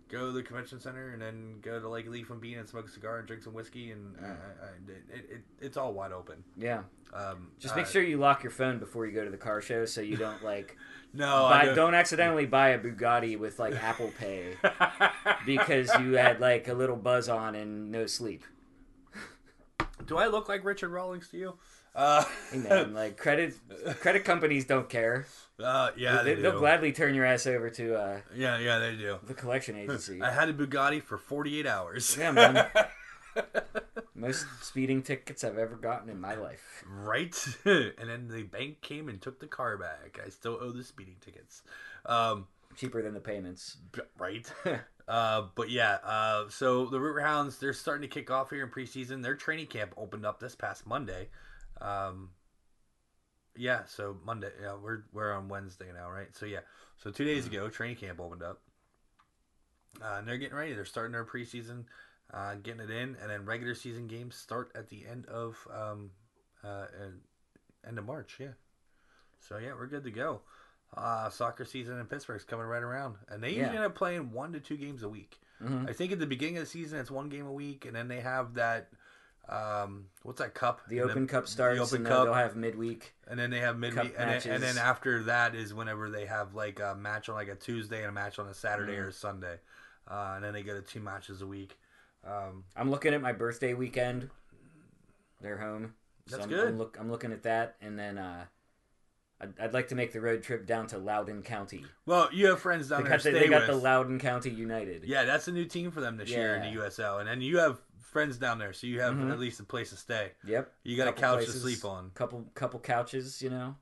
go 0.09 0.27
to 0.27 0.31
the 0.31 0.43
convention 0.43 0.79
center 0.79 1.11
and 1.13 1.21
then 1.21 1.55
go 1.61 1.79
to 1.79 1.89
Lake 1.89 2.07
Leaf 2.09 2.29
and 2.29 2.39
Bean 2.39 2.57
and 2.59 2.67
smoke 2.69 2.87
a 2.87 2.89
cigar 2.91 3.17
and 3.19 3.27
drink 3.27 3.41
some 3.43 3.53
whiskey 3.53 3.91
and 3.91 4.15
I, 4.21 4.25
I, 4.27 4.29
I- 4.29 4.91
it, 5.17 5.29
it, 5.31 5.41
it's 5.59 5.77
all 5.77 5.93
wide 5.93 6.11
open. 6.11 6.43
Yeah. 6.57 6.83
Um, 7.13 7.51
Just 7.59 7.75
make 7.75 7.85
uh, 7.85 7.89
sure 7.89 8.03
you 8.03 8.17
lock 8.17 8.43
your 8.43 8.51
phone 8.51 8.77
before 8.77 9.05
you 9.05 9.13
go 9.13 9.23
to 9.23 9.31
the 9.31 9.37
car 9.37 9.61
show, 9.61 9.85
so 9.85 10.01
you 10.01 10.17
don't 10.17 10.43
like 10.43 10.77
No, 11.13 11.45
I 11.45 11.59
buy, 11.59 11.65
don't. 11.67 11.75
don't 11.75 11.93
accidentally 11.95 12.45
buy 12.45 12.69
a 12.69 12.79
Bugatti 12.79 13.39
with 13.39 13.57
like 13.57 13.73
Apple 13.81 14.11
Pay 14.19 14.55
because 15.45 15.89
you 15.99 16.13
had 16.17 16.41
like 16.41 16.67
a 16.67 16.73
little 16.73 16.97
buzz 16.97 17.29
on 17.29 17.55
and 17.55 17.89
no 17.91 18.05
sleep. 18.05 18.43
Do 20.05 20.17
I 20.17 20.27
look 20.27 20.49
like 20.49 20.63
Richard 20.65 20.89
Rawlings 20.89 21.29
to 21.29 21.37
you? 21.37 21.57
Uh, 21.95 22.23
Hey 22.51 22.57
man, 22.57 22.93
like 22.93 23.17
credit 23.25 23.53
credit 24.01 24.25
companies 24.25 24.65
don't 24.65 24.89
care. 24.89 25.25
uh, 25.63 25.91
yeah, 25.95 26.23
they, 26.23 26.35
will 26.35 26.59
gladly 26.59 26.91
turn 26.91 27.15
your 27.15 27.25
ass 27.25 27.47
over 27.47 27.69
to 27.69 27.95
uh, 27.95 28.19
Yeah, 28.35 28.57
yeah, 28.59 28.79
they 28.79 28.95
do. 28.97 29.17
the 29.25 29.33
collection 29.33 29.75
agency. 29.83 30.21
I 30.21 30.31
had 30.31 30.49
a 30.49 30.53
Bugatti 30.53 31.01
for 31.01 31.17
48 31.17 31.65
hours. 31.65 32.17
Yeah, 32.19 32.31
man. 32.31 32.67
Most 34.15 34.45
speeding 34.61 35.01
tickets 35.03 35.43
I've 35.43 35.57
ever 35.57 35.75
gotten 35.75 36.09
in 36.09 36.19
my 36.19 36.35
life. 36.35 36.83
right? 36.87 37.35
and 37.65 38.09
then 38.09 38.27
the 38.29 38.43
bank 38.43 38.81
came 38.81 39.09
and 39.09 39.21
took 39.21 39.39
the 39.39 39.47
car 39.47 39.77
back. 39.77 40.19
I 40.25 40.29
still 40.29 40.57
owe 40.61 40.71
the 40.71 40.83
speeding 40.83 41.15
tickets. 41.21 41.63
Um, 42.05 42.47
Cheaper 42.77 43.01
than 43.01 43.13
the 43.13 43.19
payments. 43.21 43.77
right? 44.17 44.49
uh, 45.07 45.43
but 45.55 45.69
yeah, 45.69 45.97
uh, 46.03 46.45
so 46.49 46.85
the 46.85 46.97
Riverhounds, 46.97 47.59
they're 47.59 47.73
starting 47.73 48.01
to 48.09 48.13
kick 48.13 48.29
off 48.31 48.49
here 48.51 48.63
in 48.63 48.69
preseason. 48.69 49.21
Their 49.21 49.35
training 49.35 49.67
camp 49.67 49.93
opened 49.97 50.25
up 50.25 50.39
this 50.39 50.55
past 50.55 50.85
Monday. 50.87 51.27
Um, 51.81 52.29
yeah, 53.55 53.81
so 53.85 54.17
Monday. 54.25 54.49
Yeah, 54.61 54.75
we're 54.81 55.03
we're 55.13 55.31
on 55.33 55.47
Wednesday 55.47 55.87
now, 55.93 56.09
right? 56.09 56.35
So 56.35 56.45
yeah, 56.45 56.59
so 56.97 57.11
two 57.11 57.25
days 57.25 57.45
ago, 57.47 57.69
training 57.69 57.97
camp 57.97 58.19
opened 58.19 58.43
up, 58.43 58.61
uh, 60.01 60.15
and 60.19 60.27
they're 60.27 60.37
getting 60.37 60.57
ready. 60.57 60.73
They're 60.73 60.85
starting 60.85 61.13
their 61.13 61.25
preseason, 61.25 61.85
uh, 62.33 62.55
getting 62.55 62.81
it 62.81 62.89
in, 62.89 63.15
and 63.21 63.29
then 63.29 63.45
regular 63.45 63.75
season 63.75 64.07
games 64.07 64.35
start 64.35 64.71
at 64.75 64.89
the 64.89 65.05
end 65.09 65.25
of 65.27 65.57
um, 65.73 66.11
uh, 66.63 66.85
end 67.87 67.97
of 67.97 68.05
March. 68.05 68.37
Yeah, 68.39 68.53
so 69.39 69.57
yeah, 69.57 69.73
we're 69.73 69.87
good 69.87 70.03
to 70.03 70.11
go. 70.11 70.41
Uh, 70.95 71.29
soccer 71.29 71.65
season 71.65 71.99
in 71.99 72.05
Pittsburgh's 72.05 72.43
coming 72.45 72.65
right 72.65 72.83
around, 72.83 73.15
and 73.29 73.41
they 73.43 73.49
usually 73.49 73.65
Yeah. 73.67 73.75
end 73.75 73.85
up 73.85 73.95
playing 73.95 74.31
one 74.31 74.53
to 74.53 74.59
two 74.59 74.77
games 74.77 75.03
a 75.03 75.09
week. 75.09 75.39
Mhm. 75.61 75.89
I 75.89 75.93
think 75.93 76.11
at 76.11 76.19
the 76.19 76.27
beginning 76.27 76.57
of 76.57 76.63
the 76.63 76.69
season 76.69 76.99
it's 76.99 77.11
one 77.11 77.27
game 77.29 77.45
a 77.47 77.51
week, 77.53 77.85
and 77.85 77.95
then 77.95 78.07
they 78.09 78.19
have 78.21 78.53
that. 78.55 78.91
Um, 79.47 80.05
what's 80.23 80.39
that 80.41 80.53
cup? 80.55 80.81
The 80.87 80.99
And 80.99 81.11
Open 81.11 81.27
Cup 81.27 81.47
starts, 81.47 81.77
The 81.77 81.83
Open 81.83 81.97
and 81.97 82.07
Cup, 82.07 82.25
they'll, 82.25 82.33
have 82.33 82.55
midweek. 82.55 83.13
and 83.27 83.37
then 83.39 83.51
they 83.51 83.59
have 83.59 83.77
midweek, 83.77 84.15
and 84.17 84.29
then, 84.29 84.51
and 84.51 84.63
then 84.63 84.77
after 84.79 85.23
that 85.23 85.53
is 85.53 85.71
whenever 85.73 86.09
they 86.09 86.25
have 86.25 86.55
like 86.55 86.79
a 86.79 86.95
match 86.95 87.29
on 87.29 87.35
like 87.35 87.47
a 87.49 87.55
Tuesday 87.55 87.99
and 87.99 88.09
a 88.09 88.11
match 88.11 88.39
on 88.39 88.47
a 88.47 88.53
Saturday 88.55 88.95
Mhm. 88.95 89.03
or 89.03 89.07
a 89.09 89.13
Sunday, 89.13 89.59
uh, 90.09 90.33
and 90.35 90.43
then 90.43 90.53
they 90.53 90.63
go 90.63 90.73
to 90.73 90.81
two 90.81 90.99
matches 90.99 91.41
a 91.43 91.47
week. 91.47 91.77
Um, 92.25 92.63
I'm 92.75 92.89
looking 92.89 93.13
at 93.13 93.21
my 93.21 93.33
birthday 93.33 93.75
weekend. 93.75 94.31
They're 95.41 95.57
home. 95.59 95.93
So 96.27 96.37
That's 96.37 96.45
I'm, 96.45 96.49
good. 96.49 96.67
I'm, 96.69 96.77
look, 96.79 96.97
I'm 96.99 97.11
looking 97.11 97.31
at 97.31 97.43
that, 97.43 97.75
and 97.81 97.99
then 97.99 98.17
uh, 98.17 98.45
I'd, 99.39 99.53
I'd 99.59 99.73
like 99.75 99.89
to 99.89 99.95
make 99.95 100.11
the 100.11 100.21
road 100.21 100.41
trip 100.41 100.65
down 100.65 100.87
to 100.87 100.97
Loudoun 100.97 101.43
County. 101.43 101.85
well, 102.07 102.29
you 102.33 102.47
have 102.47 102.59
friends 102.61 102.89
They 102.89 102.95
down 102.95 103.03
there 103.03 103.11
got, 103.11 103.23
the, 103.23 103.31
they 103.31 103.47
got 103.47 103.61
with. 103.61 103.67
the 103.69 103.75
Loudoun 103.75 104.17
County 104.17 104.49
United. 104.49 105.03
yeah, 105.03 105.23
that's 105.25 105.47
a 105.47 105.51
new 105.51 105.65
team 105.65 105.91
for 105.91 106.01
them 106.01 106.17
this 106.17 106.29
year 106.29 106.55
in 106.55 106.61
the 106.73 106.79
USL, 106.81 107.19
and 107.19 107.27
then 107.29 107.41
you 107.41 107.59
have 107.59 107.79
friends 108.15 108.37
down 108.37 108.59
there, 108.59 108.71
so 108.71 108.87
you 108.87 109.01
have 109.01 109.13
Mhm. 109.13 109.29
at 109.29 109.39
least 109.39 109.59
a 109.59 109.63
place 109.65 109.89
to 109.89 109.97
stay. 109.97 110.31
Yep. 110.45 110.73
You 110.83 110.95
got 110.95 111.09
a 111.09 111.11
couch 111.13 111.39
places, 111.39 111.55
to 111.55 111.59
sleep 111.59 111.83
on. 111.83 112.11
Couple 112.11 112.49
couple 112.55 112.79
couches, 112.79 113.41
you 113.41 113.49
know. 113.49 113.75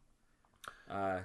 Uh, 0.89 1.19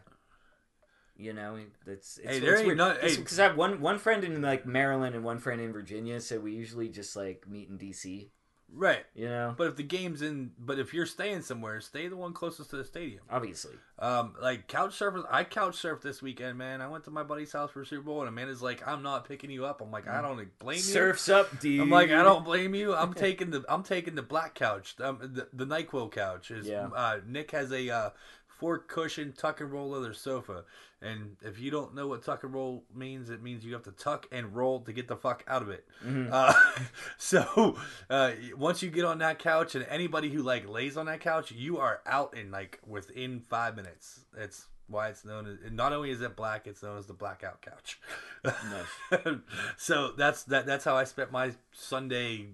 you 1.16 1.32
know, 1.32 1.56
it's, 1.86 2.18
it's 2.18 2.28
Hey, 2.28 2.38
there 2.38 2.52
it's 2.52 2.62
ain't 2.68 2.76
none- 2.76 2.98
hey. 3.00 3.16
because 3.16 3.40
I 3.40 3.44
have 3.44 3.56
one 3.56 3.80
one 3.80 3.98
friend 3.98 4.22
in 4.24 4.42
like 4.42 4.66
Maryland 4.66 5.14
and 5.14 5.24
one 5.24 5.38
friend 5.38 5.59
in 5.59 5.72
Virginia, 5.72 6.20
so 6.20 6.38
we 6.38 6.52
usually 6.52 6.90
just 6.90 7.16
like 7.16 7.48
meet 7.48 7.70
in 7.70 7.78
DC. 7.78 8.30
Right. 8.71 9.05
You 9.14 9.29
know, 9.29 9.55
But 9.57 9.69
if 9.69 9.77
the 9.77 9.83
game's 9.83 10.21
in, 10.23 10.51
but 10.59 10.79
if 10.79 10.93
you're 10.93 11.07
staying 11.07 11.43
somewhere, 11.43 11.81
stay 11.81 12.07
the 12.09 12.16
one 12.16 12.33
closest 12.35 12.71
to 12.71 12.77
the 12.77 12.85
stadium. 12.85 13.23
obviously. 13.31 13.75
Um, 13.99 14.35
like 14.41 14.69
couch 14.69 14.91
surfers, 14.99 15.25
I 15.31 15.43
couch 15.45 15.77
surfed 15.77 16.03
this 16.03 16.23
weekend, 16.23 16.59
man. 16.59 16.81
I 16.81 16.87
went 16.89 17.05
to 17.05 17.11
my 17.11 17.23
buddy's 17.23 17.53
house 17.53 17.71
for 17.73 17.85
Super 17.85 18.03
Bowl, 18.03 18.21
and 18.21 18.29
Amanda's 18.29 18.62
like, 18.62 18.87
"I'm 18.87 19.03
not 19.03 19.27
picking 19.27 19.51
you 19.51 19.64
up." 19.64 19.81
I'm 19.81 19.91
like, 19.91 20.07
"I 20.07 20.21
don't 20.21 20.37
blame 20.61 20.77
you." 20.77 20.83
Surfs 20.83 21.29
up, 21.29 21.59
dude. 21.61 21.81
I'm 21.81 21.91
like, 21.91 22.11
I 22.11 22.23
don't 22.23 22.45
blame 22.45 22.75
you. 22.75 22.95
I'm 22.95 23.12
taking 23.27 23.51
the 23.51 23.64
I'm 23.69 23.83
taking 23.83 24.14
the 24.14 24.23
black 24.23 24.55
couch, 24.55 24.95
um, 25.01 25.19
the 25.21 25.49
the 25.53 25.66
Nyquil 25.66 26.12
couch. 26.12 26.51
Is 26.53 26.69
Yeah. 26.69 26.87
uh, 26.95 27.21
Nick 27.27 27.51
has 27.51 27.73
a 27.73 27.91
uh, 27.91 28.11
four 28.59 28.78
cushion 28.78 29.32
tuck 29.36 29.61
and 29.61 29.72
roll 29.72 29.90
leather 29.90 30.12
sofa, 30.12 30.64
and 31.00 31.36
if 31.42 31.59
you 31.59 31.70
don't 31.70 31.94
know 31.94 32.06
what 32.06 32.22
tuck 32.22 32.44
and 32.44 32.52
roll 32.52 32.84
means, 32.94 33.30
it 33.30 33.42
means 33.42 33.64
you 33.64 33.72
have 33.72 33.84
to 33.84 33.92
tuck 33.92 34.26
and 34.30 34.54
roll 34.54 34.80
to 34.80 34.92
get 34.92 35.09
the 35.09 35.16
fuck 35.16 35.44
out 35.46 35.62
of 35.62 35.70
it. 35.70 35.86
Mhm. 36.04 36.28
Uh, 36.30 36.52
so 37.18 37.76
uh, 38.11 38.32
once 38.56 38.82
you 38.82 38.90
get 38.90 39.04
on 39.04 39.18
that 39.18 39.38
couch, 39.38 39.74
and 39.74 39.86
anybody 39.88 40.30
who 40.30 40.42
like 40.42 40.68
lays 40.68 40.96
on 40.96 41.06
that 41.06 41.20
couch, 41.20 41.52
you 41.52 41.78
are 41.78 42.00
out 42.06 42.36
in 42.36 42.50
like 42.50 42.80
within 42.86 43.40
five 43.40 43.76
minutes. 43.76 44.20
It's 44.36 44.66
why 44.86 45.09
it's 45.09 45.24
known 45.24 45.46
as. 45.46 45.72
Not 45.72 45.92
only 45.92 46.11
is 46.11 46.20
it 46.20 46.36
black, 46.36 46.66
it's 46.66 46.82
known 46.82 46.98
as 46.98 47.06
the 47.06 47.14
blackout 47.14 47.62
couch. 47.62 48.00
so 49.76 50.12
that's 50.16 50.44
that. 50.44 50.66
That's 50.66 50.84
how 50.84 50.96
I 50.96 51.04
spent 51.04 51.30
my 51.30 51.52
Sunday 51.72 52.48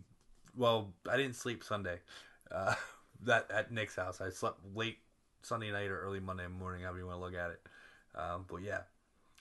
well, 0.57 0.93
I 1.09 1.17
didn't 1.17 1.37
sleep 1.37 1.65
Sunday. 1.65 1.99
Uh, 2.51 2.75
that 3.23 3.51
at 3.51 3.73
Nick's 3.73 3.97
house, 3.97 4.21
I 4.21 4.31
slept 4.31 4.61
late 4.75 4.99
Sunday 5.45 5.71
night 5.71 5.91
or 5.91 6.01
early 6.01 6.21
Monday 6.21 6.47
morning. 6.47 6.83
However 6.83 6.99
you 6.99 7.07
want 7.07 7.19
to 7.19 7.25
look 7.25 7.35
at 7.35 7.51
it. 7.51 7.61
Um, 8.15 8.45
but 8.49 8.63
yeah, 8.63 8.81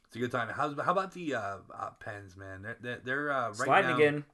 it's 0.07 0.15
a 0.15 0.19
good 0.19 0.31
time. 0.31 0.49
How's 0.49 0.79
how 0.79 0.91
about 0.91 1.13
the 1.13 1.35
uh, 1.35 1.57
uh, 1.73 1.89
Pens, 1.99 2.35
man? 2.35 2.61
They're 2.61 2.77
they're, 2.81 3.01
they're 3.03 3.31
uh, 3.31 3.47
right 3.47 3.55
Sliding 3.55 3.89
now, 3.91 3.95
again, 3.97 4.25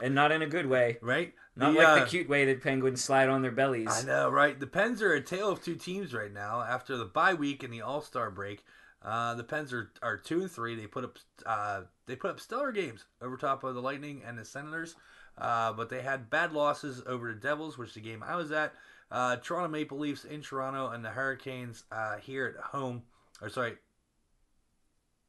and 0.00 0.14
not 0.14 0.32
in 0.32 0.42
a 0.42 0.46
good 0.46 0.66
way. 0.66 0.98
right? 1.02 1.34
Not 1.56 1.72
The, 1.72 1.78
like 1.78 1.88
uh, 1.88 2.00
the 2.00 2.06
cute 2.06 2.28
way 2.28 2.44
that 2.44 2.62
penguins 2.62 3.02
slide 3.02 3.28
on 3.28 3.42
their 3.42 3.52
bellies. 3.52 3.88
I 3.90 4.06
know, 4.06 4.28
right? 4.28 4.58
The 4.58 4.66
Pens 4.66 5.02
are 5.02 5.12
a 5.12 5.20
tale 5.20 5.50
of 5.50 5.62
two 5.62 5.74
teams 5.74 6.14
right 6.14 6.32
now. 6.32 6.62
After 6.62 6.96
the 6.96 7.04
bye 7.04 7.34
week 7.34 7.62
and 7.62 7.72
the 7.72 7.82
All 7.82 8.00
Star 8.00 8.30
break, 8.30 8.64
uh, 9.02 9.34
the 9.34 9.44
Pens 9.44 9.72
are, 9.72 9.90
are 10.02 10.16
two 10.16 10.42
and 10.42 10.50
three. 10.50 10.76
They 10.76 10.86
put 10.86 11.04
up 11.04 11.18
uh, 11.44 11.82
they 12.06 12.16
put 12.16 12.30
up 12.30 12.40
stellar 12.40 12.72
games 12.72 13.04
over 13.20 13.36
top 13.36 13.64
of 13.64 13.74
the 13.74 13.82
Lightning 13.82 14.22
and 14.26 14.38
the 14.38 14.44
Senators, 14.44 14.94
uh, 15.36 15.72
but 15.72 15.90
they 15.90 16.02
had 16.02 16.30
bad 16.30 16.52
losses 16.52 17.02
over 17.06 17.32
the 17.32 17.40
Devils, 17.40 17.76
which 17.76 17.94
the 17.94 18.00
game 18.00 18.22
I 18.22 18.36
was 18.36 18.52
at. 18.52 18.72
Uh, 19.10 19.36
Toronto 19.36 19.68
Maple 19.68 19.98
Leafs 19.98 20.24
in 20.24 20.42
Toronto 20.42 20.88
and 20.90 21.04
the 21.04 21.08
Hurricanes 21.10 21.84
uh, 21.90 22.16
here 22.18 22.54
at 22.58 22.62
home. 22.64 23.02
Or 23.40 23.48
sorry, 23.48 23.74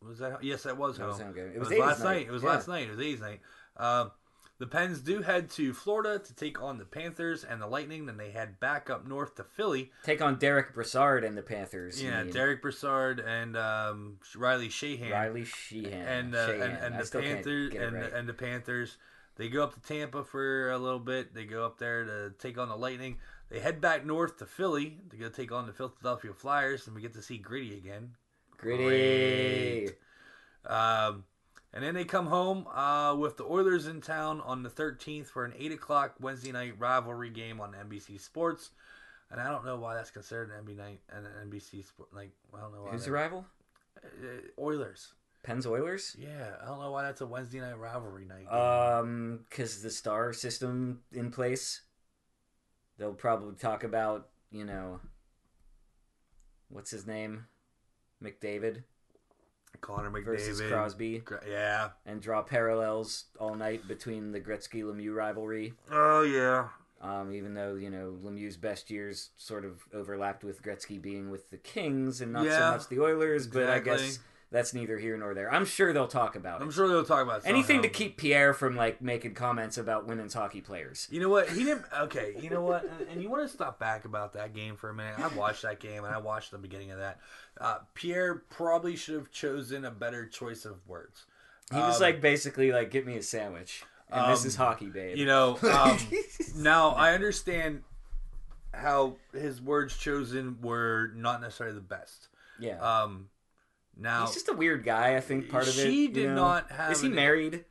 was 0.01 0.19
that? 0.19 0.43
Yes, 0.43 0.63
that 0.63 0.77
was 0.77 0.97
That 0.97 1.03
home. 1.03 1.11
was 1.11 1.21
home 1.21 1.33
game. 1.33 1.47
It 1.47 1.55
It 1.55 1.59
was 1.59 1.69
was, 1.69 1.79
last 1.79 1.99
night. 2.03 2.05
night. 2.13 2.27
It 2.27 2.31
was 2.31 2.43
Yeah. 2.43 2.49
last 2.49 2.67
night. 2.67 2.87
It 2.87 2.91
was 2.91 2.99
A's 2.99 3.19
night. 3.21 3.41
Um, 3.77 4.11
the 4.57 4.67
Pens 4.67 4.99
do 4.99 5.21
head 5.21 5.49
to 5.51 5.73
Florida 5.73 6.19
to 6.19 6.35
take 6.35 6.61
on 6.61 6.77
the 6.77 6.85
Panthers 6.85 7.45
and 7.45 7.61
the 7.61 7.67
Lightning. 7.67 8.05
Then 8.05 8.17
they 8.17 8.31
head 8.31 8.59
back 8.59 8.89
up 8.89 9.05
north 9.07 9.35
to 9.35 9.43
Philly. 9.45 9.91
Take 10.03 10.21
on 10.21 10.37
Derek 10.37 10.73
Brassard 10.73 11.23
and 11.23 11.37
the 11.37 11.41
Panthers. 11.41 12.01
Yeah, 12.03 12.23
mean, 12.23 12.33
Derek 12.33 12.61
Brassard 12.61 13.19
and 13.21 13.55
um, 13.55 14.17
Riley 14.35 14.67
Shahan 14.67 15.11
Riley 15.11 15.43
Sheahan 15.43 15.93
and 15.93 16.35
uh, 16.35 16.47
Sheahan. 16.49 16.61
and, 16.85 16.95
and 16.95 17.05
the 17.05 17.19
Panthers 17.21 17.73
it 17.73 17.81
and 17.81 17.95
and 17.97 18.27
the 18.27 18.33
Panthers. 18.33 18.97
They 19.37 19.47
go 19.47 19.63
up 19.63 19.73
to 19.73 19.79
Tampa 19.81 20.25
for 20.25 20.69
a 20.71 20.77
little 20.77 20.99
bit. 20.99 21.33
They 21.33 21.45
go 21.45 21.65
up 21.65 21.77
there 21.77 22.03
to 22.03 22.31
take 22.39 22.57
on 22.57 22.67
the 22.67 22.75
Lightning. 22.75 23.17
They 23.49 23.59
head 23.59 23.81
back 23.81 24.05
north 24.05 24.37
to 24.37 24.45
Philly 24.45 24.97
to 25.09 25.17
go 25.17 25.29
take 25.29 25.51
on 25.51 25.65
the 25.65 25.73
Philadelphia 25.73 26.33
Flyers, 26.33 26.85
and 26.85 26.95
we 26.95 27.01
get 27.01 27.13
to 27.13 27.21
see 27.21 27.37
Gritty 27.37 27.75
again. 27.77 28.11
Gritty. 28.57 29.89
Um, 30.65 31.23
and 31.73 31.83
then 31.83 31.95
they 31.95 32.05
come 32.05 32.27
home 32.27 32.67
uh, 32.67 33.15
with 33.15 33.37
the 33.37 33.45
Oilers 33.45 33.87
in 33.87 34.01
town 34.01 34.41
on 34.41 34.63
the 34.63 34.69
13th 34.69 35.27
for 35.27 35.45
an 35.45 35.53
8 35.57 35.71
o'clock 35.71 36.15
Wednesday 36.19 36.51
night 36.51 36.73
rivalry 36.77 37.29
game 37.29 37.59
on 37.59 37.73
NBC 37.73 38.19
Sports. 38.19 38.71
And 39.31 39.39
I 39.39 39.51
don't 39.51 39.63
know 39.65 39.77
why 39.77 39.95
that's 39.95 40.09
considered 40.11 40.51
an 40.51 40.65
NBC 40.65 40.77
night 40.77 40.99
and 41.15 41.25
an 41.25 41.49
NBC 41.49 41.85
sport. 41.85 42.09
Like 42.13 42.31
I 42.55 42.61
don't 42.61 42.73
know 42.73 42.83
why. 42.83 42.91
Who's 42.91 43.05
the 43.05 43.11
rival? 43.11 43.45
uh, 44.03 44.61
Oilers? 44.61 45.13
Pens 45.43 45.65
Oilers. 45.65 46.15
Yeah, 46.19 46.55
I 46.61 46.65
don't 46.65 46.79
know 46.79 46.91
why 46.91 47.03
that's 47.03 47.21
a 47.21 47.27
Wednesday 47.27 47.59
night 47.59 47.77
rivalry 47.77 48.25
night. 48.25 48.49
game. 48.49 48.59
Um, 48.59 49.39
because 49.49 49.81
the 49.81 49.91
star 49.91 50.33
system 50.33 51.01
in 51.13 51.31
place. 51.31 51.81
They'll 52.99 53.13
probably 53.13 53.55
talk 53.55 53.83
about 53.83 54.27
you 54.51 54.65
know. 54.65 54.99
What's 56.69 56.91
his 56.91 57.07
name? 57.07 57.45
McDavid 58.23 58.83
Connor 59.81 60.11
McDavid 60.11 60.25
versus 60.25 60.61
Crosby, 60.61 61.23
Yeah. 61.47 61.89
and 62.05 62.21
draw 62.21 62.41
parallels 62.41 63.25
all 63.39 63.55
night 63.55 63.87
between 63.87 64.31
the 64.31 64.41
Gretzky 64.41 64.83
Lemieux 64.83 65.15
rivalry. 65.15 65.73
Oh 65.89 66.21
yeah. 66.23 66.67
Um, 67.01 67.31
even 67.33 67.53
though 67.53 67.75
you 67.75 67.89
know 67.89 68.17
Lemieux's 68.21 68.57
best 68.57 68.91
years 68.91 69.29
sort 69.37 69.63
of 69.63 69.81
overlapped 69.93 70.43
with 70.43 70.61
Gretzky 70.61 71.01
being 71.01 71.31
with 71.31 71.49
the 71.49 71.57
Kings 71.57 72.19
and 72.19 72.33
not 72.33 72.45
so 72.45 72.71
much 72.71 72.89
the 72.89 72.99
Oilers, 72.99 73.47
but 73.47 73.69
I 73.69 73.79
guess 73.79 74.19
that's 74.51 74.73
neither 74.73 74.97
here 74.97 75.15
nor 75.17 75.33
there. 75.33 75.53
I'm 75.53 75.65
sure 75.65 75.93
they'll 75.93 76.07
talk 76.07 76.35
about 76.35 76.59
it. 76.59 76.63
I'm 76.63 76.71
sure 76.71 76.87
they'll 76.87 77.03
talk 77.05 77.21
about 77.21 77.39
it 77.45 77.47
Anything 77.47 77.81
to 77.83 77.89
keep 77.89 78.17
Pierre 78.17 78.53
from 78.53 78.75
like 78.75 79.01
making 79.01 79.35
comments 79.35 79.77
about 79.77 80.07
women's 80.07 80.33
hockey 80.33 80.61
players. 80.61 81.07
You 81.11 81.19
know 81.19 81.29
what? 81.29 81.49
He 81.49 81.63
didn't. 81.63 81.85
Okay. 82.01 82.35
You 82.41 82.49
know 82.49 82.61
what? 82.61 82.83
And, 82.83 83.09
and 83.09 83.21
you 83.23 83.29
want 83.29 83.43
to 83.43 83.49
stop 83.53 83.79
back 83.79 84.05
about 84.05 84.33
that 84.33 84.53
game 84.53 84.75
for 84.75 84.89
a 84.89 84.93
minute? 84.93 85.19
I 85.19 85.27
watched 85.35 85.61
that 85.61 85.79
game 85.79 86.03
and 86.03 86.13
I 86.13 86.17
watched 86.17 86.51
the 86.51 86.57
beginning 86.57 86.91
of 86.91 86.97
that. 86.97 87.19
Uh, 87.61 87.77
Pierre 87.93 88.35
probably 88.49 88.95
should 88.95 89.15
have 89.15 89.31
chosen 89.31 89.85
a 89.85 89.91
better 89.91 90.25
choice 90.25 90.65
of 90.65 90.77
words. 90.87 91.25
He 91.71 91.77
was 91.77 91.97
Um, 91.97 92.01
like 92.01 92.19
basically 92.21 92.71
like, 92.71 92.89
"Get 92.89 93.05
me 93.05 93.15
a 93.17 93.21
sandwich," 93.21 93.83
and 94.09 94.31
this 94.31 94.41
um, 94.41 94.47
is 94.47 94.55
hockey, 94.55 94.87
babe. 94.87 95.17
You 95.17 95.27
know. 95.27 95.59
Um, 95.71 95.97
now 96.55 96.89
I 96.91 97.13
understand 97.13 97.83
how 98.73 99.17
his 99.33 99.61
words 99.61 99.95
chosen 99.95 100.57
were 100.61 101.11
not 101.15 101.41
necessarily 101.41 101.75
the 101.75 101.81
best. 101.81 102.27
yeah, 102.59 102.79
Um, 102.79 103.29
now 103.99 104.25
he's 104.25 104.33
just 104.33 104.49
a 104.49 104.53
weird 104.53 104.83
guy. 104.83 105.15
I 105.15 105.19
think 105.21 105.49
part 105.49 105.63
of 105.63 105.69
it. 105.69 105.73
she 105.83 106.03
you 106.03 106.09
did 106.09 106.29
know? 106.29 106.35
not 106.35 106.71
have 106.71 106.91
Is 106.91 107.01
he 107.01 107.09
married? 107.09 107.65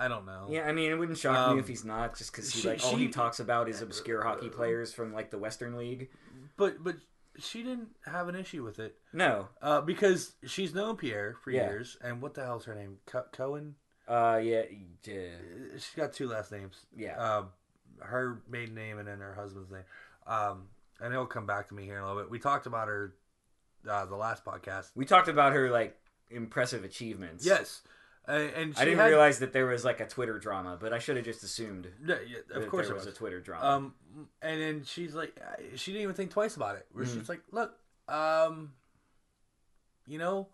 I 0.00 0.06
don't 0.08 0.26
know. 0.26 0.46
Yeah, 0.48 0.62
I 0.68 0.72
mean, 0.72 0.90
it 0.92 0.94
wouldn't 0.94 1.18
shock 1.18 1.36
Um, 1.36 1.54
me 1.56 1.60
if 1.60 1.66
he's 1.66 1.84
not, 1.84 2.16
just 2.16 2.30
because 2.30 2.52
he 2.52 2.60
she- 2.60 2.68
like 2.68 2.84
all 2.84 2.94
he 2.96 3.08
talks 3.08 3.40
about 3.40 3.68
is 3.68 3.82
obscure 3.82 4.22
hockey 4.22 4.48
players 4.48 4.92
from 4.92 5.12
like 5.12 5.30
the 5.30 5.38
Western 5.38 5.76
League. 5.76 6.10
But 6.56 6.82
but 6.84 6.96
she 7.38 7.62
didn't 7.62 7.88
have 8.04 8.28
an 8.28 8.34
issue 8.34 8.64
with 8.64 8.78
it 8.80 8.96
No, 9.12 9.48
uh, 9.62 9.80
because 9.80 10.32
she's 10.44 10.74
known 10.74 10.96
Pierre 10.96 11.36
for 11.42 11.50
Yeah. 11.52 11.68
years. 11.68 11.96
And 12.00 12.20
what 12.20 12.34
the 12.34 12.44
hell's 12.44 12.64
her 12.64 12.74
name? 12.74 12.98
Co- 13.06 13.26
Coyne. 13.32 13.74
uh, 14.08 14.40
yeah, 14.42 14.62
yeah, 15.04 15.14
Uh, 15.14 15.72
She's 15.74 15.94
got 15.96 16.12
two 16.12 16.28
last 16.28 16.50
names. 16.50 16.86
yeah. 16.96 17.16
Um, 17.16 17.50
her 18.00 18.40
maiden 18.48 18.74
name 18.74 18.98
and 18.98 19.06
then 19.06 19.18
her 19.20 19.34
husband's 19.34 19.70
name. 19.70 19.84
Um, 20.26 20.68
and 21.00 21.12
it'll 21.12 21.26
come 21.26 21.46
back 21.46 21.68
to 21.68 21.74
me 21.74 21.84
here 21.84 21.96
in 21.98 22.02
a 22.02 22.06
little 22.06 22.22
bit. 22.22 22.30
We 22.30 22.38
talked 22.40 22.66
about 22.66 22.88
her 22.88 23.14
uh, 23.88 24.06
the 24.06 24.16
last 24.16 24.44
podcast. 24.44 24.90
We 24.94 25.04
talked 25.04 25.28
about 25.28 25.52
her 25.52 25.70
like 25.70 25.96
impressive 26.30 26.84
achievements. 26.84 27.44
Yes, 27.44 27.82
uh, 28.28 28.32
and 28.32 28.74
she 28.74 28.80
I 28.80 28.84
didn't 28.84 29.00
had- 29.00 29.06
realize 29.08 29.38
that 29.40 29.52
there 29.52 29.66
was 29.66 29.84
like 29.84 30.00
a 30.00 30.06
Twitter 30.06 30.38
drama, 30.38 30.76
but 30.80 30.92
I 30.92 30.98
should 30.98 31.16
have 31.16 31.24
just 31.24 31.42
assumed 31.42 31.88
Yeah, 32.04 32.16
yeah, 32.26 32.38
that 32.48 32.58
of 32.62 32.68
course 32.68 32.86
there 32.86 32.94
was 32.94 33.06
was. 33.06 33.14
a 33.14 33.16
Twitter 33.16 33.40
drama. 33.40 33.64
Um, 33.66 33.94
and 34.42 34.60
then 34.60 34.84
she's 34.84 35.14
like, 35.14 35.38
she 35.76 35.92
didn't 35.92 36.02
even 36.04 36.14
think 36.14 36.30
twice 36.30 36.56
about 36.56 36.76
it. 36.76 36.86
Where 36.92 37.04
Mhm. 37.04 37.14
she's 37.18 37.28
like, 37.28 37.40
look, 37.52 37.74
um, 38.08 38.72
you 40.06 40.18
know, 40.18 40.48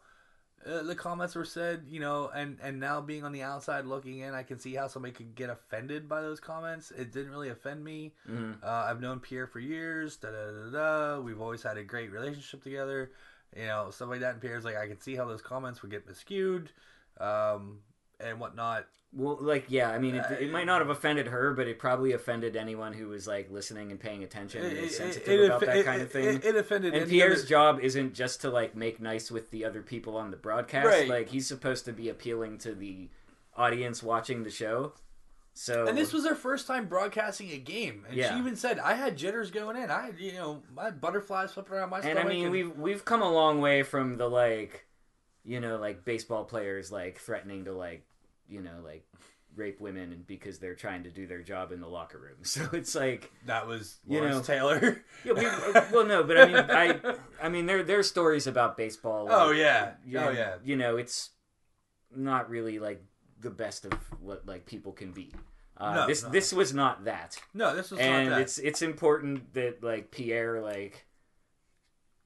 uh, 0.66 0.82
the 0.82 0.94
comments 0.94 1.34
were 1.34 1.44
said, 1.44 1.84
you 1.88 2.00
know, 2.00 2.30
and 2.34 2.58
and 2.62 2.80
now 2.80 3.00
being 3.00 3.24
on 3.24 3.32
the 3.32 3.42
outside 3.42 3.84
looking 3.86 4.20
in, 4.20 4.34
I 4.34 4.42
can 4.42 4.58
see 4.58 4.74
how 4.74 4.88
somebody 4.88 5.12
could 5.12 5.34
get 5.34 5.50
offended 5.50 6.08
by 6.08 6.22
those 6.22 6.40
comments. 6.40 6.90
It 6.90 7.12
didn't 7.12 7.30
really 7.30 7.50
offend 7.50 7.84
me. 7.84 8.14
Mhm. 8.28 8.62
Uh, 8.62 8.66
I've 8.88 9.00
known 9.00 9.20
Pierre 9.20 9.46
for 9.46 9.60
years. 9.60 10.16
Da 10.16 10.30
da 10.30 10.50
da 10.50 10.70
da. 10.70 11.20
We've 11.20 11.40
always 11.40 11.62
had 11.62 11.76
a 11.76 11.84
great 11.84 12.10
relationship 12.10 12.62
together. 12.62 13.12
You 13.56 13.66
know, 13.66 13.90
stuff 13.90 14.08
like 14.08 14.20
that. 14.20 14.32
And 14.32 14.40
Pierre's 14.40 14.64
like, 14.64 14.76
I 14.76 14.88
can 14.88 15.00
see 15.00 15.14
how 15.14 15.26
those 15.26 15.42
comments 15.42 15.82
would 15.82 15.90
get 15.90 16.04
skewed, 16.16 16.72
um, 17.20 17.78
and 18.20 18.38
whatnot. 18.40 18.86
Well, 19.16 19.38
like, 19.40 19.66
yeah, 19.68 19.90
I 19.90 19.98
mean, 20.00 20.16
it, 20.16 20.24
Uh, 20.28 20.34
it 20.40 20.50
might 20.50 20.66
not 20.66 20.80
have 20.80 20.90
offended 20.90 21.28
her, 21.28 21.52
but 21.52 21.68
it 21.68 21.78
probably 21.78 22.12
offended 22.12 22.56
anyone 22.56 22.92
who 22.92 23.08
was 23.08 23.28
like 23.28 23.48
listening 23.50 23.92
and 23.92 24.00
paying 24.00 24.24
attention 24.24 24.64
and 24.64 24.72
It- 24.76 24.84
is 24.84 24.92
it- 24.94 24.96
sensitive 24.96 25.40
it- 25.40 25.44
about 25.46 25.60
that 25.60 25.84
kind 25.84 26.02
of 26.02 26.10
thing. 26.10 26.40
It, 26.42 26.56
offended. 26.56 26.94
and 26.94 27.08
Pierre's 27.08 27.40
other- 27.40 27.48
job 27.48 27.78
isn't 27.80 28.14
just 28.14 28.40
to 28.40 28.50
like 28.50 28.74
make 28.74 29.00
nice 29.00 29.30
with 29.30 29.50
the 29.52 29.64
other 29.64 29.82
people 29.82 30.16
on 30.16 30.32
the 30.32 30.36
broadcast. 30.36 30.86
Right. 30.86 31.08
Like 31.08 31.28
he's 31.28 31.46
supposed 31.46 31.84
to 31.84 31.92
be 31.92 32.08
appealing 32.08 32.58
to 32.58 32.74
the 32.74 33.08
audience 33.56 34.02
watching 34.02 34.42
the 34.42 34.50
show. 34.50 34.94
So 35.56 35.86
And 35.86 35.96
this 35.96 36.12
was 36.12 36.26
her 36.26 36.34
first 36.34 36.66
time 36.66 36.86
broadcasting 36.88 37.52
a 37.52 37.58
game, 37.58 38.04
and 38.08 38.16
Yeah. 38.16 38.32
she 38.32 38.38
even 38.40 38.56
said, 38.56 38.80
"I 38.80 38.94
had 38.94 39.16
jitters 39.16 39.52
going 39.52 39.76
in. 39.76 39.88
I, 39.88 40.10
you 40.18 40.32
know, 40.32 40.64
my 40.74 40.90
butterflies 40.90 41.52
flipping 41.52 41.74
around 41.74 41.90
my 41.90 41.98
and 41.98 42.06
stomach." 42.06 42.24
I 42.24 42.28
mean, 42.28 42.50
we've 42.50 42.76
we've 42.76 43.04
come 43.04 43.22
a 43.22 43.32
long 43.32 43.60
way 43.60 43.84
from 43.84 44.16
the 44.16 44.28
like, 44.28 44.84
you 45.44 45.60
know, 45.60 45.76
like 45.78 46.04
baseball 46.04 46.44
players 46.44 46.90
like 46.90 47.18
threatening 47.18 47.64
to 47.66 47.72
like, 47.72 48.04
you 48.48 48.60
know, 48.62 48.80
like 48.84 49.04
rape 49.56 49.80
women 49.80 50.24
because 50.26 50.58
they're 50.58 50.74
trying 50.74 51.04
to 51.04 51.10
do 51.10 51.26
their 51.26 51.42
job 51.42 51.70
in 51.72 51.80
the 51.80 51.86
locker 51.88 52.18
room. 52.18 52.38
So 52.42 52.68
it's 52.72 52.94
like, 52.94 53.30
that 53.46 53.66
was 53.66 53.98
you 54.06 54.20
know, 54.20 54.40
Taylor. 54.42 55.02
yeah, 55.24 55.32
we, 55.32 55.42
well, 55.92 56.06
no, 56.06 56.22
but 56.24 56.38
I 56.38 56.46
mean, 56.46 56.56
I, 56.56 57.14
I 57.42 57.48
mean, 57.48 57.66
there 57.66 57.82
there's 57.82 58.08
stories 58.08 58.46
about 58.46 58.76
baseball. 58.76 59.28
oh 59.30 59.50
yeah, 59.52 59.92
you 60.06 60.18
oh 60.18 60.24
know, 60.26 60.30
yeah. 60.30 60.54
You 60.64 60.76
know, 60.76 60.96
it's 60.96 61.30
not 62.14 62.48
really 62.50 62.78
like 62.78 63.02
the 63.40 63.50
best 63.50 63.84
of 63.84 63.92
what 64.20 64.46
like 64.46 64.66
people 64.66 64.92
can 64.92 65.12
be. 65.12 65.32
Uh, 65.76 65.94
No, 65.94 66.06
this 66.06 66.22
no. 66.22 66.28
this 66.30 66.52
was 66.52 66.72
not 66.72 67.04
that, 67.04 67.36
No, 67.52 67.74
this 67.74 67.90
was 67.90 68.00
and 68.00 68.30
not 68.30 68.36
that. 68.36 68.42
it's 68.42 68.58
it's 68.58 68.82
important 68.82 69.52
that 69.54 69.82
like 69.82 70.10
Pierre 70.10 70.60
like, 70.62 71.04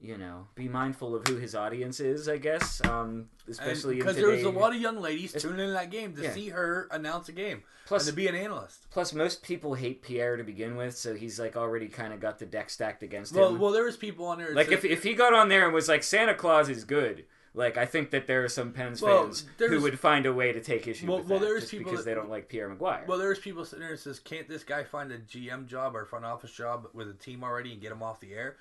you 0.01 0.17
know, 0.17 0.47
be 0.55 0.67
mindful 0.69 1.13
of 1.15 1.27
who 1.27 1.35
his 1.35 1.55
audience 1.55 1.99
is. 1.99 2.29
I 2.29 2.37
guess, 2.37 2.83
um, 2.85 3.29
especially 3.49 3.97
because 3.97 4.15
there 4.15 4.29
was 4.29 4.43
a 4.43 4.49
lot 4.49 4.73
of 4.73 4.79
young 4.81 4.99
ladies 5.01 5.33
tuning 5.33 5.59
in 5.67 5.73
that 5.73 5.89
game 5.91 6.15
to 6.15 6.21
Yeah. 6.23 6.31
see 6.33 6.49
her 6.49 6.87
announce 6.91 7.27
a 7.29 7.33
game 7.33 7.63
Plus, 7.85 8.03
and 8.07 8.11
to 8.11 8.15
be 8.15 8.27
an 8.27 8.35
analyst. 8.35 8.89
plus 8.91 9.13
most 9.13 9.43
people 9.43 9.73
hate 9.73 10.01
Pierre 10.01 10.37
to 10.37 10.43
begin 10.43 10.75
with, 10.77 10.95
so 10.97 11.15
he's 11.15 11.39
like 11.39 11.57
already 11.57 11.87
kind 11.89 12.13
of 12.13 12.19
got 12.21 12.39
the 12.39 12.45
deck 12.45 12.69
stacked 12.69 13.03
against 13.03 13.33
Well, 13.33 13.49
him. 13.49 13.59
well, 13.59 13.71
there 13.71 13.83
was 13.83 13.97
people 13.97 14.25
on 14.27 14.37
there. 14.37 14.53
like 14.53 14.67
said- 14.69 14.75
if 14.79 14.85
if 14.85 15.03
he 15.03 15.13
got 15.13 15.33
on 15.33 15.49
there 15.49 15.65
and 15.65 15.73
was 15.73 15.89
like 15.89 16.03
Santa 16.03 16.33
Claus 16.33 16.69
is 16.69 16.85
good. 16.85 17.25
Like 17.55 17.77
I 17.77 17.85
think 17.87 18.11
that 18.11 18.27
there 18.27 18.43
are 18.43 18.47
some 18.47 18.71
Pens 18.71 19.01
Well, 19.01 19.23
fans 19.23 19.43
who 19.57 19.81
would 19.81 19.99
find 19.99 20.25
a 20.27 20.31
way 20.31 20.53
to 20.53 20.61
take 20.61 20.87
issue 20.87 21.07
Well- 21.07 21.17
with 21.17 21.27
well, 21.27 21.39
that 21.39 21.45
there's 21.47 21.61
just 21.63 21.71
people 21.71 21.91
because 21.91 22.05
that- 22.05 22.11
they 22.11 22.15
don't 22.15 22.29
like 22.29 22.47
Pierre 22.47 22.69
McGuire. 22.69 23.05
well, 23.07 23.17
there's 23.17 23.39
people 23.39 23.65
sitting 23.65 23.81
there 23.81 23.89
and 23.91 23.99
says, 23.99 24.19
"Can't 24.19 24.47
this 24.47 24.63
guy 24.63 24.83
find 24.83 25.11
a 25.11 25.17
GM 25.17 25.65
job 25.65 25.95
or 25.95 26.05
front 26.05 26.23
office 26.25 26.51
job 26.53 26.87
with 26.93 27.09
a 27.09 27.13
team 27.13 27.43
already 27.43 27.73
and 27.73 27.81
get 27.81 27.91
him 27.91 28.03
off 28.03 28.19
the 28.21 28.33
air?" 28.33 28.55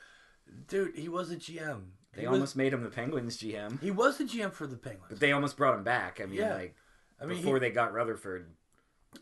Dude, 0.68 0.94
he 0.96 1.08
was 1.08 1.30
a 1.30 1.36
GM. 1.36 1.82
they 2.14 2.22
he 2.22 2.26
almost 2.26 2.40
was, 2.40 2.56
made 2.56 2.72
him 2.72 2.82
the 2.82 2.90
Penguins 2.90 3.36
GM, 3.38 3.80
he 3.80 3.90
was 3.90 4.18
the 4.18 4.24
GM 4.24 4.52
for 4.52 4.66
the 4.66 4.76
Penguins. 4.76 5.06
but 5.10 5.20
they 5.20 5.32
almost 5.32 5.56
brought 5.56 5.74
him 5.76 5.84
back. 5.84 6.20
I 6.22 6.26
mean, 6.26 6.38
Yeah. 6.38 6.54
like 6.54 6.74
I 7.20 7.26
mean, 7.26 7.38
before 7.38 7.56
he, 7.56 7.60
they 7.60 7.70
got 7.70 7.92
Rutherford. 7.92 8.46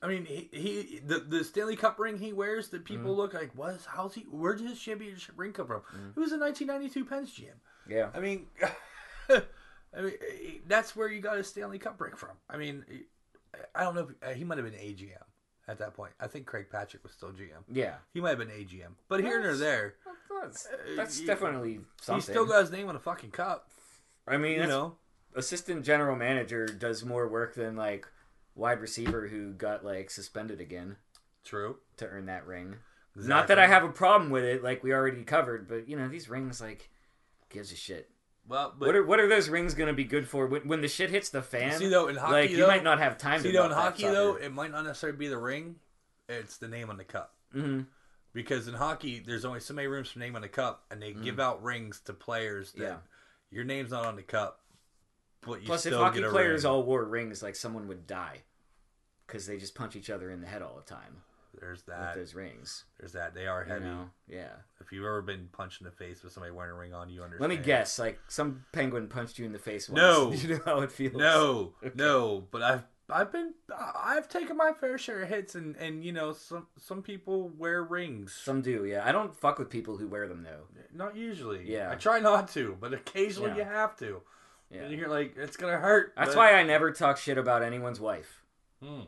I 0.03 0.09
mean, 0.09 0.25
he, 0.25 0.49
he 0.53 1.01
the 1.05 1.21
the 1.21 1.45
Stanley 1.45 1.77
Cup 1.77 1.99
ring 1.99 2.19
he 2.19 2.33
wears 2.33 2.69
that 2.71 2.85
people 2.85 3.11
Mm-hmm. 3.13 3.21
look 3.21 3.35
like, 3.35 3.53
what 3.55 3.75
is 3.75 3.85
how's 3.87 4.15
he? 4.15 4.23
Where 4.23 4.55
did 4.55 4.67
his 4.69 4.81
championship 4.81 5.35
ring 5.39 5.53
come 5.53 5.67
from? 5.69 5.83
It 6.17 6.19
was 6.21 6.33
a 6.33 6.39
1992 6.39 7.05
Pens 7.05 7.33
GM. 7.33 7.55
Yeah. 7.89 8.09
I 8.15 8.21
mean, 8.21 8.47
I 9.31 9.43
mean 10.03 10.13
that's 10.67 10.95
where 10.97 11.09
you 11.09 11.21
got 11.21 11.37
his 11.39 11.47
Stanley 11.49 11.79
Cup 11.79 12.01
ring 12.01 12.15
from. 12.17 12.37
I 12.51 12.57
mean, 12.57 12.85
I 13.75 13.85
don't 13.85 13.95
know. 13.95 14.09
If, 14.23 14.29
uh, 14.31 14.35
he 14.35 14.45
might 14.45 14.59
have 14.59 14.71
been 14.71 14.79
AGM 14.79 15.23
at 15.69 15.79
that 15.79 15.95
point. 15.95 16.13
I 16.21 16.27
think 16.27 16.47
Craig 16.47 16.67
Patrick 16.71 17.03
was 17.03 17.13
still 17.13 17.31
GM. 17.33 17.63
Yeah. 17.69 17.97
He 18.15 18.21
might 18.21 18.31
have 18.31 18.39
been 18.39 18.49
AGM, 18.51 18.95
but 19.09 19.21
here 19.21 19.41
That's- 19.41 19.59
there, 19.59 19.95
That's, 20.43 20.67
uh, 20.67 20.77
that's 20.97 21.19
he- 21.19 21.27
definitely 21.27 21.81
something. 22.01 22.17
he 22.27 22.33
still 22.33 22.47
got 22.47 22.61
his 22.61 22.71
name 22.71 22.89
on 22.89 22.97
a 22.97 23.01
fucking 23.01 23.31
cup. 23.31 23.71
I 24.27 24.37
mean, 24.37 24.61
You 24.61 24.67
know, 24.67 24.99
assistant 25.35 25.85
general 25.85 26.17
manager 26.17 26.67
does 26.67 27.05
more 27.05 27.29
work 27.29 27.55
than 27.55 27.77
like 27.77 28.07
wide 28.55 28.81
receiver 28.81 29.29
who 29.29 29.53
got 29.53 29.85
like 29.85 30.11
suspended 30.11 30.61
again 30.61 30.97
true. 31.45 31.79
to 31.99 32.07
earn 32.07 32.27
that 32.27 32.47
ring. 32.47 32.77
Not 33.15 33.49
that 33.49 33.59
I 33.59 33.67
have 33.67 33.83
a 33.83 33.89
problem 33.89 34.31
with 34.31 34.45
it, 34.45 34.63
like 34.63 34.83
we 34.83 34.93
already 34.93 35.25
covered, 35.25 35.67
but 35.69 35.89
you 35.89 35.97
know 35.97 36.07
these 36.09 36.29
rings, 36.29 36.61
like, 36.61 36.91
gives 37.49 37.73
a 37.73 37.77
shit. 37.77 38.11
Well, 38.49 38.75
but 38.79 38.87
what 38.87 38.95
are 38.97 39.05
what 39.05 39.21
are 39.21 39.29
those 39.29 39.49
rings 39.49 39.75
gonna 39.75 39.93
be 39.93 40.05
good 40.05 40.29
for 40.29 40.47
when, 40.47 40.69
when 40.69 40.81
the 40.81 40.89
shit 40.89 41.11
hits 41.11 41.31
the 41.31 41.43
fan? 41.43 41.79
see 41.79 41.89
though 41.89 42.09
in 42.09 42.17
hockey, 42.17 42.33
like 42.33 42.51
though, 42.51 42.57
you 42.57 42.67
might 42.67 42.85
not 42.85 42.99
have 42.99 43.19
time 43.19 43.41
see 43.41 43.51
to 43.53 43.59
though 43.59 43.65
in 43.67 43.73
hockey 43.73 44.03
sucker. 44.03 44.15
though, 44.15 44.37
it 44.37 44.53
might 44.53 44.71
not 44.71 44.85
necessarily 44.85 45.19
be 45.19 45.29
the 45.29 45.39
ring. 45.39 45.77
It's 46.29 46.57
the 46.59 46.69
name 46.69 46.89
on 46.91 46.97
the 46.97 47.05
cup. 47.05 47.35
Mhm. 47.55 47.87
Because 48.33 48.69
in 48.69 48.75
hockey, 48.75 49.19
there's 49.25 49.45
only 49.45 49.61
so 49.61 49.73
many 49.75 49.89
rooms 49.89 50.11
for 50.11 50.19
name 50.19 50.37
on 50.37 50.43
the 50.43 50.49
cup, 50.49 50.85
and 50.91 51.01
they 51.03 51.13
give 51.13 51.41
out 51.41 51.63
rings 51.63 52.01
to 52.01 52.13
players 52.13 52.73
that 52.73 52.79
Mm. 52.81 52.83
Yeah. 52.83 52.97
your 53.51 53.65
name's 53.65 53.91
not 53.91 54.05
on 54.05 54.15
the 54.17 54.23
cup, 54.23 54.61
but 55.41 55.61
you 55.61 55.67
Plus, 55.67 55.87
if 55.87 55.95
hockey 55.95 56.19
get 56.21 56.29
a 56.29 56.31
players 56.31 56.65
ring. 56.65 56.73
all 56.73 56.83
wore 56.83 57.05
rings, 57.05 57.43
like 57.43 57.57
someone 57.57 57.89
would 57.89 58.07
die 58.07 58.43
because 59.27 59.47
they 59.47 59.57
just 59.57 59.75
punch 59.75 59.97
each 59.97 60.11
other 60.11 60.31
in 60.31 60.41
the 60.41 60.47
head 60.47 60.61
all 60.63 60.77
the 60.77 60.83
time 60.83 61.23
There's 61.61 61.79
with 61.87 61.95
that. 61.97 62.15
those 62.17 62.35
rings. 62.35 62.85
There's 62.99 63.13
that. 63.13 63.35
They 63.35 63.47
are 63.47 63.65
You 63.65 63.73
heavy. 63.73 63.85
know? 63.85 64.11
Yeah. 64.29 64.53
If 64.81 64.93
you've 64.93 65.05
ever 65.05 65.23
been 65.23 65.49
punched 65.53 65.81
in 65.81 65.85
the 65.85 65.91
face 65.91 66.23
with 66.23 66.33
somebody 66.33 66.53
wearing 66.53 66.73
a 66.73 66.75
ring 66.75 66.95
on, 66.95 67.09
you 67.09 67.23
understand. 67.23 67.51
Let 67.51 67.59
me 67.59 67.65
guess. 67.65 67.99
Like 67.99 68.19
some 68.29 68.65
penguin 68.73 69.09
punched 69.09 69.39
you 69.39 69.47
in 69.47 69.53
the 69.53 69.59
face. 69.59 69.89
Once. 69.89 69.97
No. 69.99 70.33
you 70.35 70.49
know 70.55 70.61
how 70.65 70.81
it 70.81 70.93
feels. 70.93 71.15
No, 71.15 71.73
no, 71.95 72.45
but 72.51 72.63
I've 72.63 72.85
I've 73.09 73.31
been 73.31 73.55
I've 73.97 74.29
taken 74.29 74.57
my 74.57 74.73
fair 74.73 74.99
share 74.99 75.23
of 75.23 75.29
hits, 75.29 75.55
and 75.55 75.77
and 75.77 76.03
you 76.05 76.13
know 76.13 76.33
some 76.33 76.67
some 76.77 77.03
people 77.03 77.51
wear 77.57 77.83
rings. 77.85 78.33
Some 78.35 78.63
do. 78.63 78.85
Yeah. 78.85 79.03
I 79.07 79.13
don't 79.13 79.35
fuck 79.35 79.59
with 79.59 79.71
people 79.71 79.97
who 79.97 80.09
wear 80.09 80.27
them 80.29 80.43
though. 80.43 80.65
Not 80.95 81.17
usually. 81.17 81.71
Yeah. 81.71 81.91
I 81.91 81.95
try 81.95 82.19
not 82.21 82.49
to, 82.55 82.77
but 82.81 82.93
occasionally 82.93 83.51
Yeah. 83.51 83.57
you 83.59 83.65
have 83.65 83.97
to. 83.99 84.23
Yeah. 84.71 84.83
And 84.83 84.93
you're 84.99 85.09
like, 85.09 85.35
it's 85.37 85.57
gonna 85.57 85.79
hurt. 85.79 86.13
That's 86.17 86.31
but- 86.31 86.37
why 86.39 86.55
I 86.55 86.65
never 86.65 86.91
talk 86.91 87.17
shit 87.19 87.39
about 87.39 87.63
anyone's 87.63 88.01
wife. 88.01 88.43
Hmm. 88.83 89.03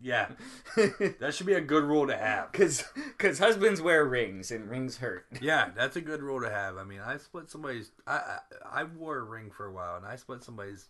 Yeah, 0.00 0.28
that 0.76 1.34
should 1.34 1.46
be 1.46 1.54
a 1.54 1.60
good 1.60 1.84
rule 1.84 2.06
to 2.06 2.16
have. 2.16 2.52
Cause, 2.52 2.84
cause 3.18 3.38
husbands 3.38 3.80
wear 3.80 4.04
rings 4.04 4.50
and 4.50 4.70
rings 4.70 4.98
hurt. 4.98 5.26
Yeah, 5.40 5.70
that's 5.76 5.96
a 5.96 6.00
good 6.00 6.22
rule 6.22 6.40
to 6.40 6.50
have. 6.50 6.76
I 6.76 6.84
mean, 6.84 7.00
I 7.00 7.16
split 7.16 7.50
somebody's. 7.50 7.90
I 8.06 8.38
I, 8.64 8.80
I 8.80 8.84
wore 8.84 9.18
a 9.18 9.22
ring 9.22 9.50
for 9.50 9.66
a 9.66 9.72
while, 9.72 9.96
and 9.96 10.06
I 10.06 10.16
split 10.16 10.42
somebody's 10.44 10.88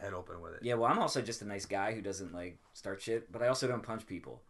head 0.00 0.14
open 0.14 0.40
with 0.40 0.54
it. 0.54 0.60
Yeah, 0.62 0.74
well, 0.74 0.90
I'm 0.90 0.98
also 0.98 1.20
just 1.22 1.42
a 1.42 1.46
nice 1.46 1.66
guy 1.66 1.94
who 1.94 2.02
doesn't 2.02 2.32
like 2.32 2.58
start 2.72 3.00
shit, 3.02 3.30
but 3.32 3.42
I 3.42 3.48
also 3.48 3.66
don't 3.66 3.82
punch 3.82 4.06
people. 4.06 4.42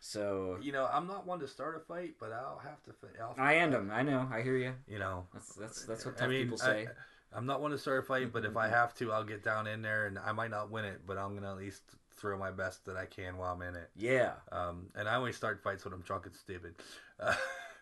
So 0.00 0.58
You 0.60 0.72
know, 0.72 0.86
I'm 0.92 1.06
not 1.06 1.26
one 1.26 1.40
to 1.40 1.48
start 1.48 1.76
a 1.76 1.80
fight, 1.80 2.16
but 2.20 2.30
I'll 2.30 2.60
have 2.62 2.82
to. 2.84 2.92
I'll, 3.22 3.34
I 3.38 3.56
end 3.56 3.72
them. 3.72 3.90
I 3.92 4.02
know. 4.02 4.28
I 4.30 4.42
hear 4.42 4.56
you. 4.56 4.74
You 4.86 4.98
know, 4.98 5.26
That's 5.32 5.54
that's 5.54 5.84
that's 5.86 6.04
what 6.04 6.16
I 6.16 6.20
tough 6.20 6.28
mean, 6.28 6.42
people 6.42 6.58
say. 6.58 6.88
I, 7.34 7.38
am 7.38 7.46
not 7.46 7.62
one 7.62 7.70
to 7.70 7.78
start 7.78 8.04
a 8.04 8.06
fight, 8.06 8.32
but 8.32 8.44
if 8.44 8.56
I 8.56 8.68
have 8.68 8.94
to, 8.96 9.12
I'll 9.12 9.24
get 9.24 9.42
down 9.42 9.66
in 9.66 9.80
there, 9.82 10.06
and 10.06 10.18
I 10.18 10.32
might 10.32 10.50
not 10.50 10.70
win 10.70 10.84
it, 10.84 11.00
but 11.06 11.16
I'm 11.16 11.34
gonna 11.34 11.50
at 11.50 11.56
least 11.56 11.82
throw 12.24 12.38
my 12.38 12.50
best 12.50 12.86
that 12.86 12.96
I 12.96 13.04
can 13.04 13.36
while 13.36 13.52
I'm 13.52 13.60
in 13.60 13.74
it. 13.76 13.90
yeah. 13.94 14.32
Um, 14.50 14.86
and 14.94 15.06
I 15.06 15.16
only 15.16 15.32
start 15.32 15.62
fights 15.62 15.84
when 15.84 15.92
I'm 15.92 16.00
drunk 16.00 16.24
and 16.24 16.34
stupid, 16.34 16.74
uh, 17.20 17.34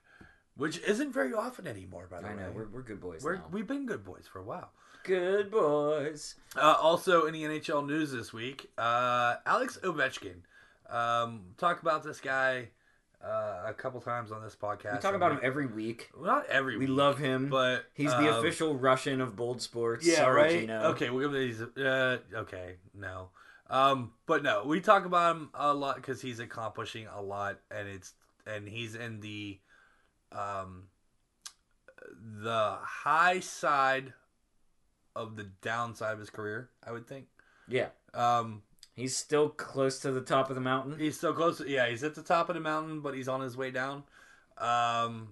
which 0.56 0.80
isn't 0.80 1.12
very 1.12 1.32
often 1.32 1.68
anymore. 1.68 2.08
By 2.10 2.20
the 2.22 2.26
I 2.26 2.34
way, 2.34 2.42
know. 2.42 2.50
We're 2.52 2.66
we're 2.66 2.82
good 2.82 3.00
boys 3.00 3.22
We're, 3.22 3.36
now. 3.36 3.44
we've 3.52 3.68
been 3.68 3.86
good 3.86 4.04
boys 4.04 4.24
for 4.32 4.40
a 4.40 4.44
while. 4.44 4.72
Good 5.04 5.52
boys. 5.52 6.34
Uh, 6.56 6.74
also 6.80 7.26
in 7.26 7.34
the 7.34 7.44
NHL 7.44 7.86
news 7.86 8.10
this 8.10 8.32
week, 8.32 8.68
uh, 8.78 9.36
Alex 9.46 9.78
Ovechkin. 9.84 10.42
Um, 10.90 11.42
talk 11.56 11.80
about 11.82 12.02
this 12.02 12.20
guy 12.20 12.68
uh, 13.24 13.62
a 13.66 13.72
couple 13.74 14.00
times 14.00 14.32
on 14.32 14.42
this 14.42 14.56
podcast. 14.56 14.94
We 14.94 14.98
talk 14.98 15.14
about 15.14 15.30
him 15.30 15.40
every 15.42 15.66
week. 15.66 16.10
Well, 16.16 16.26
not 16.26 16.46
every 16.46 16.74
We 16.78 16.86
week, 16.86 16.96
love 16.96 17.18
him. 17.18 17.48
but 17.48 17.84
He's 17.94 18.10
the 18.10 18.32
um, 18.32 18.38
official 18.40 18.74
Russian 18.76 19.20
of 19.20 19.36
Bold 19.36 19.62
Sports. 19.62 20.04
Yeah, 20.04 20.16
Sorry, 20.16 20.42
right. 20.42 20.60
Gino. 20.62 20.82
Okay, 20.94 21.10
we're 21.10 21.28
gonna. 21.28 21.88
Uh, 21.88 22.18
okay, 22.40 22.74
no. 22.92 23.28
Um, 23.72 24.12
but 24.26 24.42
no, 24.42 24.64
we 24.64 24.80
talk 24.80 25.06
about 25.06 25.34
him 25.34 25.50
a 25.54 25.74
lot 25.74 25.96
because 25.96 26.20
he's 26.20 26.38
accomplishing 26.38 27.06
a 27.06 27.20
lot, 27.20 27.58
and 27.70 27.88
it's 27.88 28.12
and 28.46 28.68
he's 28.68 28.94
in 28.94 29.20
the, 29.20 29.58
um, 30.30 30.84
the 32.42 32.76
high 32.80 33.40
side 33.40 34.12
of 35.16 35.36
the 35.36 35.44
downside 35.62 36.12
of 36.12 36.18
his 36.20 36.30
career. 36.30 36.70
I 36.86 36.92
would 36.92 37.08
think. 37.08 37.26
Yeah. 37.66 37.88
Um, 38.12 38.62
He's 38.94 39.16
still 39.16 39.48
close 39.48 40.00
to 40.00 40.12
the 40.12 40.20
top 40.20 40.50
of 40.50 40.54
the 40.54 40.60
mountain. 40.60 40.98
He's 40.98 41.18
so 41.18 41.32
close. 41.32 41.62
Yeah, 41.66 41.88
he's 41.88 42.04
at 42.04 42.14
the 42.14 42.22
top 42.22 42.50
of 42.50 42.54
the 42.54 42.60
mountain, 42.60 43.00
but 43.00 43.14
he's 43.14 43.28
on 43.28 43.40
his 43.40 43.56
way 43.56 43.70
down. 43.70 44.02
Um, 44.58 45.28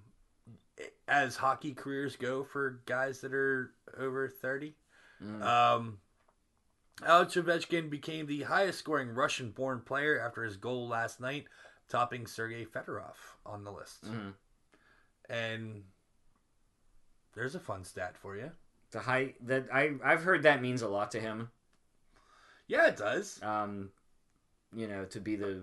as 1.06 1.36
hockey 1.36 1.74
careers 1.74 2.16
go 2.16 2.42
for 2.42 2.80
guys 2.86 3.20
that 3.20 3.34
are 3.34 3.72
over 3.98 4.28
30. 4.28 4.74
Mm. 5.22 5.42
Um, 5.42 5.98
Alex 7.04 7.34
Ovechkin 7.34 7.88
became 7.90 8.26
the 8.26 8.42
highest 8.42 8.78
scoring 8.78 9.10
Russian 9.10 9.50
born 9.50 9.80
player 9.80 10.20
after 10.20 10.42
his 10.44 10.56
goal 10.56 10.88
last 10.88 11.20
night, 11.20 11.46
topping 11.88 12.26
Sergei 12.26 12.64
Fedorov 12.64 13.14
on 13.46 13.64
the 13.64 13.72
list. 13.72 14.04
Mhm. 14.04 14.34
And 15.28 15.84
there's 17.34 17.54
a 17.54 17.60
fun 17.60 17.84
stat 17.84 18.16
for 18.16 18.36
you. 18.36 18.52
The 18.90 19.00
high 19.00 19.34
that 19.42 19.72
I 19.72 19.96
I've 20.04 20.24
heard 20.24 20.42
that 20.42 20.60
means 20.60 20.82
a 20.82 20.88
lot 20.88 21.10
to 21.12 21.20
him. 21.20 21.50
Yeah, 22.66 22.86
it 22.88 22.96
does. 22.96 23.42
Um, 23.42 23.92
you 24.72 24.86
know, 24.86 25.04
to 25.06 25.20
be 25.20 25.36
the 25.36 25.62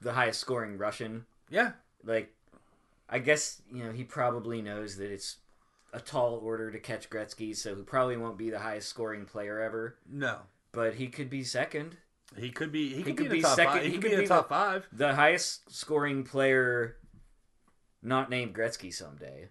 the 0.00 0.12
highest 0.12 0.40
scoring 0.40 0.78
Russian. 0.78 1.26
Yeah. 1.48 1.72
Like, 2.04 2.34
I 3.08 3.18
guess 3.18 3.62
you 3.72 3.84
know 3.84 3.92
he 3.92 4.04
probably 4.04 4.62
knows 4.62 4.96
that 4.98 5.10
it's 5.10 5.38
a 5.92 6.00
tall 6.00 6.34
order 6.36 6.70
to 6.70 6.78
catch 6.78 7.08
Gretzky, 7.08 7.56
so 7.56 7.74
he 7.74 7.82
probably 7.82 8.16
won't 8.18 8.36
be 8.36 8.50
the 8.50 8.58
highest 8.58 8.88
scoring 8.88 9.24
player 9.24 9.58
ever. 9.60 9.96
No. 10.06 10.42
But 10.72 10.94
he 10.94 11.08
could 11.08 11.30
be 11.30 11.44
second. 11.44 11.96
He 12.36 12.50
could 12.50 12.70
be. 12.72 12.94
He, 12.94 13.02
could, 13.02 13.16
could 13.16 13.30
be, 13.30 13.36
be 13.36 13.42
top 13.42 13.56
second- 13.56 13.72
five. 13.72 13.82
He, 13.82 13.88
he 13.88 13.94
could 13.94 14.02
could 14.02 14.10
be 14.10 14.16
be 14.16 14.22
the 14.22 14.28
top 14.28 14.48
five. 14.48 14.86
The 14.92 15.14
highest 15.14 15.70
scoring 15.74 16.24
player, 16.24 16.96
not 18.02 18.28
named 18.30 18.54
Gretzky 18.54 18.92
someday. 18.92 19.48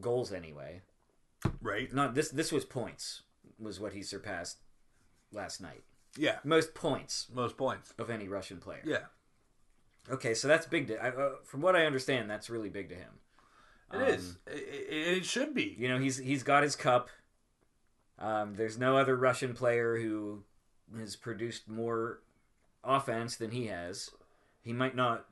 Goals 0.00 0.32
anyway. 0.32 0.82
Right. 1.60 1.92
Not 1.92 2.14
this. 2.14 2.30
This 2.30 2.52
was 2.52 2.64
points. 2.64 3.22
Was 3.60 3.80
what 3.80 3.92
he 3.92 4.02
surpassed 4.02 4.58
last 5.32 5.60
night. 5.60 5.82
Yeah. 6.16 6.36
Most 6.44 6.74
points 6.74 7.26
Most 7.32 7.56
points. 7.56 7.92
of 7.98 8.10
any 8.10 8.28
Russian 8.28 8.58
player. 8.58 8.82
Yeah. 8.84 9.06
Okay, 10.10 10.32
so 10.34 10.48
that's 10.48 10.66
big. 10.66 10.88
To, 10.88 10.96
I, 11.02 11.08
uh, 11.08 11.30
from 11.44 11.60
what 11.60 11.76
I 11.76 11.84
understand, 11.84 12.30
that's 12.30 12.48
really 12.48 12.70
big 12.70 12.88
to 12.88 12.94
him. 12.94 13.10
It 13.92 14.08
is. 14.08 14.38
It, 14.46 14.52
it, 14.52 15.16
it 15.18 15.24
should 15.24 15.54
be. 15.54 15.74
You 15.78 15.88
know, 15.88 15.98
he's 15.98 16.16
he's 16.18 16.42
got 16.42 16.62
his 16.62 16.76
cup. 16.76 17.08
Um, 18.18 18.54
there's 18.56 18.78
no 18.78 18.96
other 18.96 19.16
Russian 19.16 19.54
player 19.54 19.96
who 19.98 20.42
has 20.98 21.14
produced 21.16 21.68
more 21.68 22.20
offense 22.82 23.36
than 23.36 23.50
he 23.52 23.66
has. 23.66 24.10
He 24.62 24.72
might 24.72 24.96
not, 24.96 25.26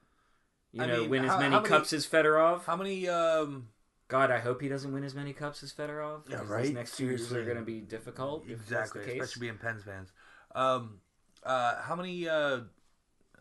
you 0.72 0.82
I 0.82 0.87
know, 0.87 1.01
mean, 1.03 1.11
win 1.11 1.24
as 1.24 1.30
how- 1.32 1.39
many 1.39 1.55
how 1.55 1.61
many- 1.62 1.68
cups 1.68 1.93
as 1.93 2.07
Fedorov. 2.07 2.64
How 2.64 2.76
many? 2.76 3.09
Um, 3.09 3.68
God, 4.09 4.30
I 4.30 4.39
hope 4.39 4.61
he 4.61 4.68
doesn't 4.68 4.93
win 4.93 5.03
as 5.03 5.14
many 5.16 5.32
cups 5.32 5.62
as 5.64 5.72
Fedorov. 5.72 6.28
Yeah, 6.30 6.43
right? 6.47 6.72
Next 6.72 6.97
two 6.97 7.07
years 7.07 7.32
are 7.32 7.45
going 7.45 7.57
to 7.57 7.64
be 7.64 7.80
difficult. 7.80 8.49
exactly, 8.49 9.03
especially 9.18 9.41
being 9.49 9.59
Pens 9.59 9.82
fans. 9.82 10.12
Um, 10.55 11.01
uh, 11.43 11.82
how 11.82 11.97
many 11.97 12.28
uh, 12.28 12.61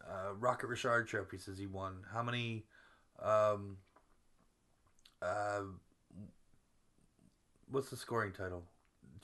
uh, 0.07 0.33
Rocket 0.39 0.67
Richard 0.67 1.07
trophies 1.07 1.45
has 1.45 1.59
he 1.59 1.67
won? 1.67 2.03
How 2.11 2.23
many? 2.23 2.65
Um, 3.21 3.77
uh, 5.21 5.61
what's 7.69 7.89
the 7.91 7.97
scoring 7.97 8.31
title 8.31 8.63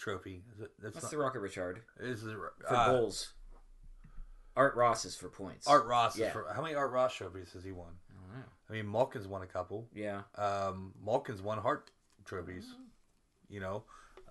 trophy? 0.02 0.44
Is 0.54 0.62
it, 0.62 0.72
that's 0.82 0.94
That's 0.96 1.04
not, 1.06 1.12
the 1.12 1.18
Rocket 1.18 1.40
Richard 1.40 1.82
is 2.00 2.24
it, 2.26 2.36
for 2.36 2.54
uh, 2.70 2.88
goals. 2.92 3.34
Art 4.58 4.76
Ross 4.76 5.06
is 5.06 5.16
for 5.16 5.30
points. 5.30 5.66
Art 5.68 5.86
Ross. 5.86 6.16
is 6.16 6.22
Yeah. 6.22 6.32
for, 6.32 6.46
how 6.54 6.62
many 6.62 6.76
Art 6.76 6.92
Ross 6.92 7.16
trophies 7.16 7.54
has 7.54 7.64
he 7.64 7.72
won? 7.72 7.88
I 8.10 8.14
don't 8.34 8.40
know. 8.40 8.46
I 8.70 8.74
mean, 8.74 8.86
Malkin's 8.88 9.28
won 9.28 9.42
a 9.44 9.48
couple. 9.48 9.88
Yeah. 9.94 10.22
Um, 10.36 10.94
Malkin's 11.02 11.42
won 11.42 11.58
Hart 11.60 11.90
trophies. 12.26 12.66
You 13.50 13.60
know, 13.62 13.84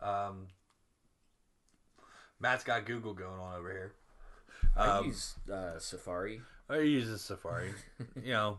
um, 0.02 0.46
Matt's 2.38 2.64
got 2.64 2.84
Google 2.86 3.14
going 3.14 3.38
on 3.38 3.54
over 3.54 3.70
here. 3.70 3.92
I 4.76 4.98
Um, 4.98 5.06
use 5.06 5.34
uh, 5.52 5.78
Safari. 5.78 6.40
I 6.68 6.78
use 6.78 7.20
Safari. 7.20 7.72
you 8.22 8.32
know, 8.32 8.58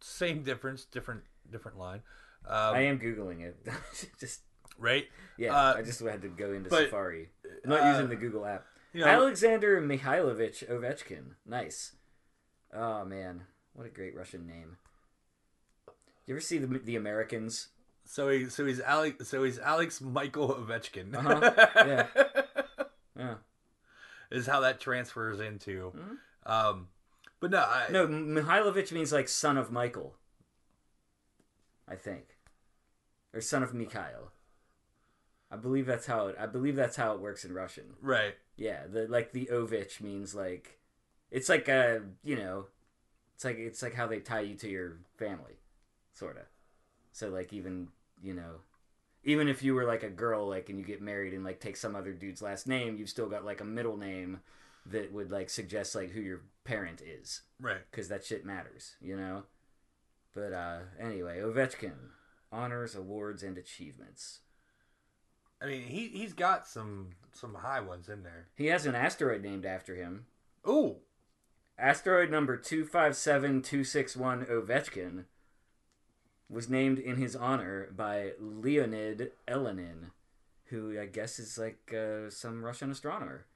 same 0.00 0.42
difference, 0.42 0.84
different 0.84 1.22
different 1.50 1.78
line. 1.78 2.02
Um, 2.46 2.74
I 2.74 2.80
am 2.82 2.98
googling 2.98 3.40
it. 3.42 3.56
Just 4.20 4.40
right. 4.78 5.06
yeah, 5.36 5.54
Uh, 5.54 5.74
I 5.78 5.82
just 5.82 6.00
had 6.00 6.22
to 6.22 6.28
go 6.28 6.52
into 6.52 6.70
but, 6.70 6.84
Safari. 6.84 7.28
I'm 7.64 7.70
not 7.70 7.80
uh, 7.82 7.90
using 7.90 8.08
the 8.08 8.16
Google 8.16 8.46
app. 8.46 8.64
You 8.92 9.02
know, 9.02 9.08
Alexander 9.08 9.80
Mikhailovich 9.82 10.68
Ovechkin. 10.70 11.34
Nice. 11.44 11.92
Oh 12.72 13.04
man, 13.04 13.42
what 13.74 13.86
a 13.86 13.90
great 13.90 14.14
Russian 14.16 14.46
name. 14.46 14.78
You 16.26 16.34
ever 16.34 16.40
see 16.40 16.58
the 16.58 16.78
the 16.78 16.96
Americans? 16.96 17.68
so 18.04 18.28
he 18.30 18.46
so 18.48 18.64
he's 18.64 18.80
Alex 18.80 19.28
so 19.28 19.42
he's 19.44 19.58
Alex 19.58 20.00
Michael 20.00 20.48
Ovechkin. 20.54 21.14
Uh-huh. 21.14 21.66
Yeah. 21.86 22.06
Yeah. 23.18 23.34
is 24.30 24.46
how 24.46 24.60
that 24.60 24.80
transfers 24.80 25.40
into. 25.40 25.92
Mhm. 25.96 26.50
Um, 26.50 26.88
but 27.40 27.50
no, 27.50 27.58
I, 27.58 27.86
No, 27.90 28.06
Mihailovich 28.06 28.92
means 28.92 29.12
like 29.12 29.28
son 29.28 29.56
of 29.58 29.70
Michael. 29.70 30.16
I 31.86 31.94
think, 31.96 32.36
or 33.32 33.40
son 33.40 33.62
of 33.62 33.72
Mikhail. 33.74 34.30
I 35.50 35.56
believe 35.56 35.86
that's 35.86 36.06
how 36.06 36.26
it. 36.28 36.36
I 36.38 36.46
believe 36.46 36.76
that's 36.76 36.96
how 36.96 37.12
it 37.14 37.20
works 37.20 37.44
in 37.44 37.52
Russian. 37.54 37.94
right. 38.02 38.34
Yeah, 38.56 38.86
the 38.86 39.06
like 39.06 39.32
the 39.32 39.48
Ovich 39.52 40.00
means 40.00 40.34
like, 40.34 40.78
it's 41.30 41.48
like 41.48 41.68
a 41.68 42.02
you 42.24 42.36
know, 42.36 42.66
it's 43.34 43.44
like 43.44 43.56
it's 43.58 43.82
like 43.82 43.94
how 43.94 44.06
they 44.06 44.20
tie 44.20 44.40
you 44.40 44.56
to 44.56 44.68
your 44.68 44.98
family, 45.16 45.60
sorta. 46.12 46.46
So 47.12 47.28
like 47.28 47.52
even 47.52 47.88
you 48.20 48.34
know, 48.34 48.56
even 49.24 49.48
if 49.48 49.62
you 49.62 49.74
were 49.74 49.84
like 49.84 50.02
a 50.02 50.10
girl 50.10 50.48
like 50.48 50.68
and 50.68 50.78
you 50.78 50.84
get 50.84 51.00
married 51.00 51.34
and 51.34 51.44
like 51.44 51.60
take 51.60 51.76
some 51.76 51.94
other 51.96 52.12
dude's 52.12 52.42
last 52.42 52.66
name, 52.66 52.96
you've 52.96 53.08
still 53.08 53.28
got 53.28 53.44
like 53.44 53.60
a 53.60 53.64
middle 53.64 53.96
name 53.96 54.40
that 54.86 55.12
would 55.12 55.30
like 55.30 55.50
suggest 55.50 55.94
like 55.94 56.10
who 56.10 56.20
your 56.20 56.40
parent 56.64 57.00
is 57.00 57.42
Right. 57.60 57.80
because 57.90 58.08
that 58.08 58.24
shit 58.24 58.44
matters, 58.44 58.96
you 59.00 59.16
know. 59.16 59.44
But 60.34 60.52
uh 60.52 60.78
anyway, 61.00 61.38
Ovechkin 61.38 62.10
honors, 62.50 62.94
awards, 62.94 63.42
and 63.42 63.56
achievements. 63.56 64.40
I 65.60 65.66
mean, 65.66 65.82
he 65.82 66.08
he's 66.08 66.32
got 66.32 66.66
some 66.66 67.10
some 67.32 67.54
high 67.54 67.80
ones 67.80 68.08
in 68.08 68.22
there. 68.22 68.46
He 68.54 68.66
has 68.66 68.86
an 68.86 68.94
asteroid 68.94 69.42
named 69.42 69.66
after 69.66 69.94
him. 69.94 70.26
Ooh, 70.66 70.96
Asteroid 71.78 72.30
number 72.30 72.56
257261 72.56 74.46
Ovechkin 74.46 75.24
was 76.50 76.68
named 76.68 76.98
in 76.98 77.16
his 77.16 77.36
honor 77.36 77.88
by 77.94 78.32
Leonid 78.40 79.30
Elenin, 79.46 80.10
who 80.66 80.98
I 80.98 81.06
guess 81.06 81.38
is 81.38 81.56
like 81.56 81.94
uh, 81.94 82.30
some 82.30 82.64
Russian 82.64 82.90
astronomer. 82.90 83.46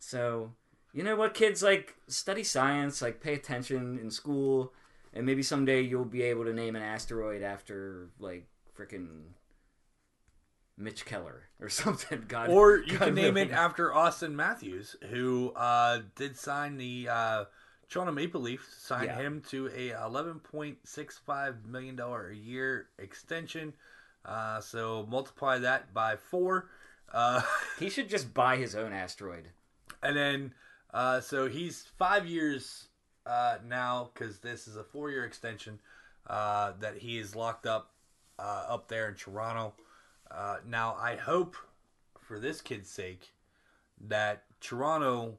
So, 0.00 0.50
you 0.92 1.04
know 1.04 1.14
what, 1.14 1.34
kids? 1.34 1.62
Like, 1.62 1.94
study 2.08 2.42
science, 2.42 3.02
like, 3.02 3.20
pay 3.20 3.34
attention 3.34 3.98
in 3.98 4.10
school, 4.10 4.72
and 5.12 5.26
maybe 5.26 5.42
someday 5.42 5.82
you'll 5.82 6.06
be 6.06 6.22
able 6.22 6.44
to 6.44 6.54
name 6.54 6.74
an 6.74 6.82
asteroid 6.82 7.42
after, 7.42 8.08
like, 8.18 8.46
freaking 8.76 9.34
Mitch 10.76 11.04
Keller 11.04 11.44
or 11.60 11.68
something. 11.82 12.24
God, 12.28 12.48
or 12.50 12.78
you 12.78 12.98
God 12.98 13.06
can 13.06 13.14
name 13.14 13.36
it 13.36 13.50
after 13.50 13.90
Auston 13.90 14.32
Matthews, 14.32 14.96
who 15.10 15.52
uh, 15.56 16.00
did 16.16 16.36
sign 16.36 16.76
the 16.76 17.08
uh, 17.10 17.44
Toronto 17.88 18.12
Maple 18.12 18.40
Leafs 18.40 18.66
signed 18.82 19.06
Yeah. 19.06 19.16
him 19.18 19.42
to 19.50 19.68
a 19.76 19.90
eleven 20.04 20.38
point 20.40 20.78
six 20.84 21.18
five 21.18 21.64
million 21.66 21.96
dollar 21.96 22.28
a 22.30 22.36
year 22.36 22.88
extension. 22.98 23.74
Uh, 24.24 24.60
so 24.60 25.06
multiply 25.08 25.58
that 25.58 25.94
by 25.94 26.14
four, 26.16 26.68
uh, 27.12 27.40
He 27.78 27.88
should 27.90 28.08
just 28.10 28.34
buy 28.34 28.56
his 28.56 28.74
own 28.74 28.92
asteroid. 28.92 29.48
and 30.02 30.16
then 30.16 30.54
uh, 30.92 31.20
so 31.20 31.48
he's 31.48 31.84
five 31.98 32.26
years 32.26 32.88
uh, 33.26 33.56
now 33.66 34.10
because 34.12 34.38
this 34.38 34.66
is 34.68 34.76
a 34.76 34.84
four 34.84 35.10
year 35.10 35.24
extension 35.24 35.78
uh, 36.26 36.72
that 36.80 36.98
he 36.98 37.16
is 37.18 37.34
locked 37.36 37.66
up 37.66 37.92
uh, 38.38 38.64
up 38.68 38.88
there 38.88 39.08
in 39.08 39.14
Toronto. 39.14 39.72
Uh, 40.30 40.56
now 40.66 40.96
I 40.98 41.16
hope 41.16 41.56
for 42.20 42.38
this 42.38 42.60
kid's 42.60 42.88
sake 42.90 43.32
that 44.08 44.44
Toronto 44.60 45.38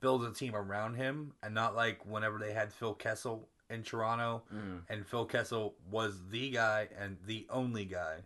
builds 0.00 0.24
a 0.26 0.32
team 0.32 0.54
around 0.54 0.94
him 0.96 1.32
and 1.42 1.54
not 1.54 1.74
like 1.74 2.04
whenever 2.04 2.38
they 2.38 2.52
had 2.52 2.72
Phil 2.72 2.94
Kessel 2.94 3.48
in 3.70 3.82
Toronto 3.82 4.42
Mm. 4.54 4.82
and 4.90 5.06
Phil 5.06 5.24
Kessel 5.24 5.74
was 5.90 6.20
the 6.30 6.50
guy 6.50 6.88
and 6.98 7.16
the 7.26 7.46
only 7.48 7.86
guy. 7.86 8.18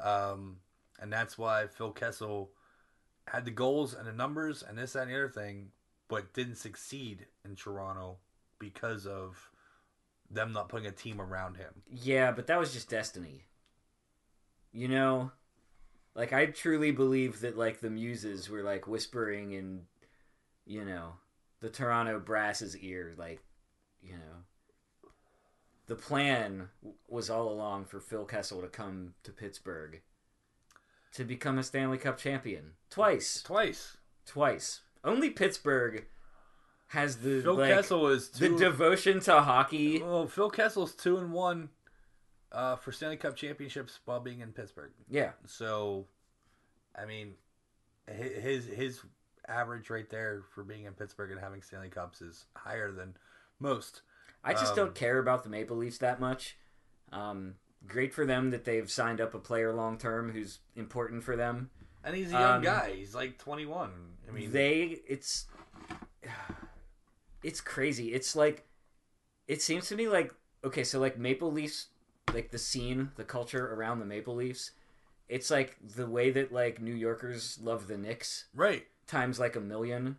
Um, 0.00 0.56
and 0.98 1.12
that's 1.12 1.38
why 1.38 1.68
Phil 1.68 1.92
Kessel 1.92 2.50
had 3.28 3.44
the 3.44 3.52
goals 3.52 3.94
and 3.94 4.06
the 4.06 4.12
numbers 4.12 4.64
and 4.64 4.76
this, 4.76 4.94
that, 4.94 5.02
and 5.02 5.10
the 5.12 5.14
other 5.14 5.28
thing, 5.28 5.68
but 6.08 6.34
didn't 6.34 6.56
succeed 6.56 7.26
in 7.44 7.54
Toronto 7.54 8.16
because 8.58 9.06
of 9.06 9.50
them 10.28 10.52
not 10.52 10.68
putting 10.68 10.88
a 10.88 10.92
team 10.92 11.20
around 11.20 11.56
him. 11.56 11.82
Yeah, 11.88 12.32
but 12.32 12.48
that 12.48 12.58
was 12.58 12.72
just 12.72 12.88
destiny. 12.90 13.44
You 14.72 14.88
know, 14.88 15.32
like 16.14 16.32
I 16.32 16.46
truly 16.46 16.92
believe 16.92 17.40
that 17.40 17.58
like 17.58 17.80
the 17.80 17.90
muses 17.90 18.48
were 18.48 18.62
like 18.62 18.86
whispering 18.86 19.52
in, 19.52 19.82
you 20.64 20.84
know, 20.84 21.14
the 21.60 21.68
Toronto 21.70 22.18
Brass's 22.18 22.76
ear, 22.78 23.14
like, 23.18 23.40
you 24.00 24.14
know, 24.14 25.10
the 25.86 25.94
plan 25.94 26.68
was 27.08 27.28
all 27.28 27.48
along 27.48 27.84
for 27.84 28.00
Phil 28.00 28.24
Kessel 28.24 28.62
to 28.62 28.68
come 28.68 29.14
to 29.24 29.30
Pittsburgh 29.32 30.00
to 31.14 31.24
become 31.24 31.58
a 31.58 31.62
Stanley 31.62 31.98
Cup 31.98 32.16
champion 32.16 32.72
twice, 32.88 33.42
Twice. 33.42 33.98
twice. 34.24 34.80
Only 35.04 35.28
Pittsburgh 35.30 36.06
has 36.88 37.16
the 37.18 37.42
Phil 37.42 37.56
like, 37.56 37.74
Kessel 37.74 38.08
is 38.08 38.30
the 38.30 38.48
devotion 38.56 39.20
to 39.20 39.40
hockey. 39.42 40.00
well, 40.02 40.26
Phil 40.26 40.48
Kessel's 40.50 40.94
two 40.94 41.18
and 41.18 41.32
one 41.32 41.68
uh, 42.52 42.76
for 42.76 42.92
Stanley 42.92 43.16
Cup 43.16 43.34
championships 43.36 44.00
while 44.04 44.20
being 44.20 44.40
in 44.40 44.52
Pittsburgh. 44.52 44.92
Yeah, 45.08 45.32
So, 45.46 46.06
I 46.96 47.04
mean, 47.06 47.34
his 48.06 48.66
his 48.66 49.00
average 49.48 49.90
right 49.90 50.08
there 50.10 50.42
for 50.54 50.62
being 50.62 50.84
in 50.84 50.92
Pittsburgh 50.92 51.30
and 51.32 51.40
having 51.40 51.62
Stanley 51.62 51.88
Cups 51.88 52.20
is 52.22 52.46
higher 52.56 52.92
than 52.92 53.16
most. 53.58 54.02
I 54.44 54.52
just 54.52 54.72
Um, 54.72 54.76
don't 54.76 54.94
care 54.94 55.18
about 55.18 55.42
the 55.44 55.48
Maple 55.50 55.76
Leafs 55.76 55.98
that 55.98 56.20
much. 56.20 56.56
Um, 57.12 57.56
great 57.86 58.12
for 58.14 58.24
them 58.26 58.50
that 58.50 58.64
they've 58.64 58.90
signed 58.90 59.20
up 59.20 59.34
a 59.34 59.38
player 59.38 59.72
long 59.72 59.98
term 59.98 60.32
who's 60.32 60.60
important 60.76 61.22
for 61.24 61.36
them. 61.36 61.70
And 62.04 62.16
he's 62.16 62.28
a 62.30 62.32
young 62.32 62.56
Um, 62.56 62.62
guy. 62.62 62.92
He's 62.96 63.14
like 63.14 63.38
21. 63.38 64.16
I 64.28 64.32
mean, 64.32 64.50
they 64.52 65.00
it's 65.06 65.46
it's 67.42 67.60
crazy. 67.60 68.12
It's 68.12 68.36
like 68.36 68.66
it 69.48 69.62
seems 69.62 69.88
to 69.88 69.96
me 69.96 70.08
like 70.08 70.34
okay, 70.64 70.84
so 70.84 71.00
like 71.00 71.18
Maple 71.18 71.50
Leafs, 71.52 71.88
like 72.32 72.50
the 72.50 72.58
scene, 72.58 73.10
the 73.16 73.24
culture 73.24 73.72
around 73.74 73.98
the 73.98 74.04
Maple 74.06 74.34
Leafs, 74.34 74.72
it's 75.28 75.50
like 75.50 75.76
the 75.96 76.06
way 76.06 76.30
that 76.30 76.52
like 76.52 76.80
New 76.80 76.94
Yorkers 76.94 77.58
love 77.62 77.86
the 77.88 77.96
Knicks 77.98 78.46
right. 78.54 78.86
times 79.06 79.38
like 79.38 79.56
a 79.56 79.60
million. 79.60 80.16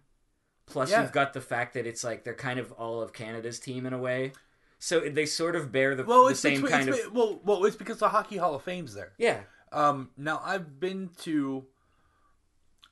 Plus, 0.66 0.92
Yeah. 0.92 1.02
you've 1.02 1.12
got 1.12 1.34
the 1.34 1.42
fact 1.42 1.74
that 1.74 1.86
it's 1.86 2.04
like 2.04 2.24
they're 2.24 2.34
kind 2.34 2.60
of 2.60 2.72
all 2.74 3.02
of 3.02 3.14
Canada's 3.14 3.60
team 3.60 3.86
in 3.86 3.94
a 3.94 3.98
way. 3.98 4.32
So 4.80 5.00
they 5.00 5.26
sort 5.26 5.56
of 5.56 5.72
bear 5.72 5.96
the, 5.96 6.04
Well, 6.04 6.28
the 6.28 6.36
same 6.36 6.62
between, 6.62 6.72
kind 6.72 6.90
of 6.90 7.00
well, 7.14 7.40
well, 7.44 7.64
it's 7.66 7.76
because 7.76 8.00
the 8.00 8.10
Hockey 8.10 8.38
Hall 8.38 8.56
of 8.56 8.64
Fame's 8.64 8.94
there. 8.94 9.14
yeah. 9.18 9.42
Um, 9.72 10.12
now 10.18 10.40
I've 10.44 10.80
been 10.80 11.10
to. 11.22 11.66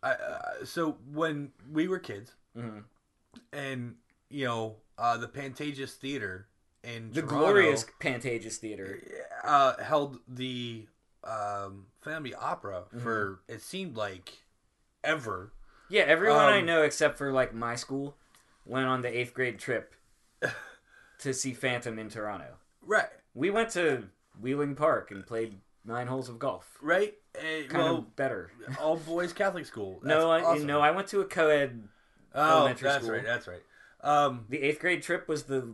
I 0.01 0.11
uh, 0.13 0.65
so 0.65 0.97
when 1.13 1.51
we 1.71 1.87
were 1.87 1.99
kids, 1.99 2.33
Mhm. 2.57 2.85
and 3.53 3.95
you 4.29 4.45
know 4.45 4.77
uh, 4.97 5.15
the 5.17 5.27
Pantages 5.27 5.91
Theater 5.93 6.47
in 6.83 7.11
The 7.11 7.21
Toronto, 7.21 7.37
glorious 7.37 7.85
Pantages 7.99 8.57
Theater. 8.57 8.99
uh, 9.43 9.81
held 9.83 10.19
the 10.27 10.87
um, 11.23 11.87
family 12.01 12.33
opera 12.33 12.83
for 13.01 13.39
Mm-hmm. 13.47 13.53
it 13.53 13.61
seemed 13.61 13.95
like 13.95 14.31
ever. 15.03 15.53
Yeah, 15.89 16.03
everyone 16.03 16.39
I 16.45 16.59
Um, 16.59 16.65
know 16.65 16.83
except 16.83 17.17
for 17.17 17.31
like 17.31 17.53
my 17.53 17.75
school 17.75 18.15
went 18.65 18.87
on 18.87 19.01
the 19.01 19.09
eighth 19.19 19.33
grade 19.33 19.59
trip 19.59 19.93
to 21.19 21.33
see 21.33 21.53
Phantom 21.53 21.97
in 21.99 22.09
Toronto. 22.09 22.57
Right, 22.83 23.09
We 23.35 23.49
went 23.51 23.69
to 23.71 24.05
Wheeling 24.39 24.75
Park 24.75 25.11
and 25.11 25.25
played 25.25 25.59
nine 25.85 26.07
holes 26.07 26.29
of 26.29 26.39
golf. 26.39 26.77
right. 26.81 27.13
Uh, 27.37 27.67
Kind 27.69 27.83
well, 27.83 27.95
of 27.99 28.15
better. 28.15 28.51
all 28.81 28.97
boys 28.97 29.31
Catholic 29.33 29.65
school. 29.65 29.99
That's 30.03 30.19
no, 30.19 30.31
I, 30.31 30.41
awesome. 30.43 30.65
no, 30.67 30.81
I 30.81 30.91
went 30.91 31.07
to 31.09 31.21
a 31.21 31.25
co-ed. 31.25 31.83
oh, 32.35 32.57
elementary 32.57 32.89
that's 32.89 33.03
school. 33.05 33.15
right. 33.15 33.23
That's 33.23 33.47
right. 33.47 33.61
Um, 34.01 34.45
The 34.49 34.61
eighth 34.61 34.79
grade 34.79 35.01
trip 35.03 35.27
was 35.29 35.43
the 35.43 35.71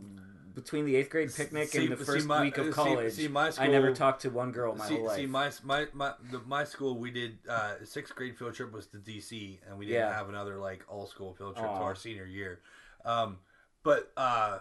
between 0.60 0.84
the 0.84 0.96
eighth 0.96 1.10
grade 1.10 1.34
picnic 1.34 1.68
See- 1.68 1.78
and 1.84 1.92
the 1.92 1.96
first 2.04 2.26
my- 2.26 2.42
week 2.42 2.58
of 2.58 2.70
college. 2.72 3.12
see 3.14 3.28
my 3.28 3.52
I 3.58 3.66
never 3.68 3.94
talked 3.94 4.22
to 4.22 4.30
one 4.30 4.52
girl 4.52 4.74
my 4.74 4.86
see, 4.88 4.94
whole 4.96 5.06
life. 5.06 5.16
see, 5.16 5.26
my 5.26 5.50
my 5.64 5.86
my 5.92 6.12
the, 6.30 6.40
my 6.40 6.64
school 6.64 6.96
we 6.98 7.10
did 7.10 7.38
uh, 7.48 7.74
sixth 7.84 8.14
grade 8.14 8.36
field 8.36 8.54
trip 8.54 8.72
was 8.72 8.86
to 8.88 8.98
DC, 8.98 9.58
and 9.68 9.78
we 9.78 9.86
didn't 9.86 10.00
Yeah. 10.02 10.14
have 10.14 10.28
another 10.28 10.56
like 10.58 10.84
all 10.88 11.06
school 11.06 11.34
field 11.34 11.56
trip 11.56 11.66
to 11.68 11.72
our 11.72 11.94
senior 11.94 12.24
year. 12.26 12.60
Um, 13.04 13.38
but 13.82 14.12
uh, 14.16 14.58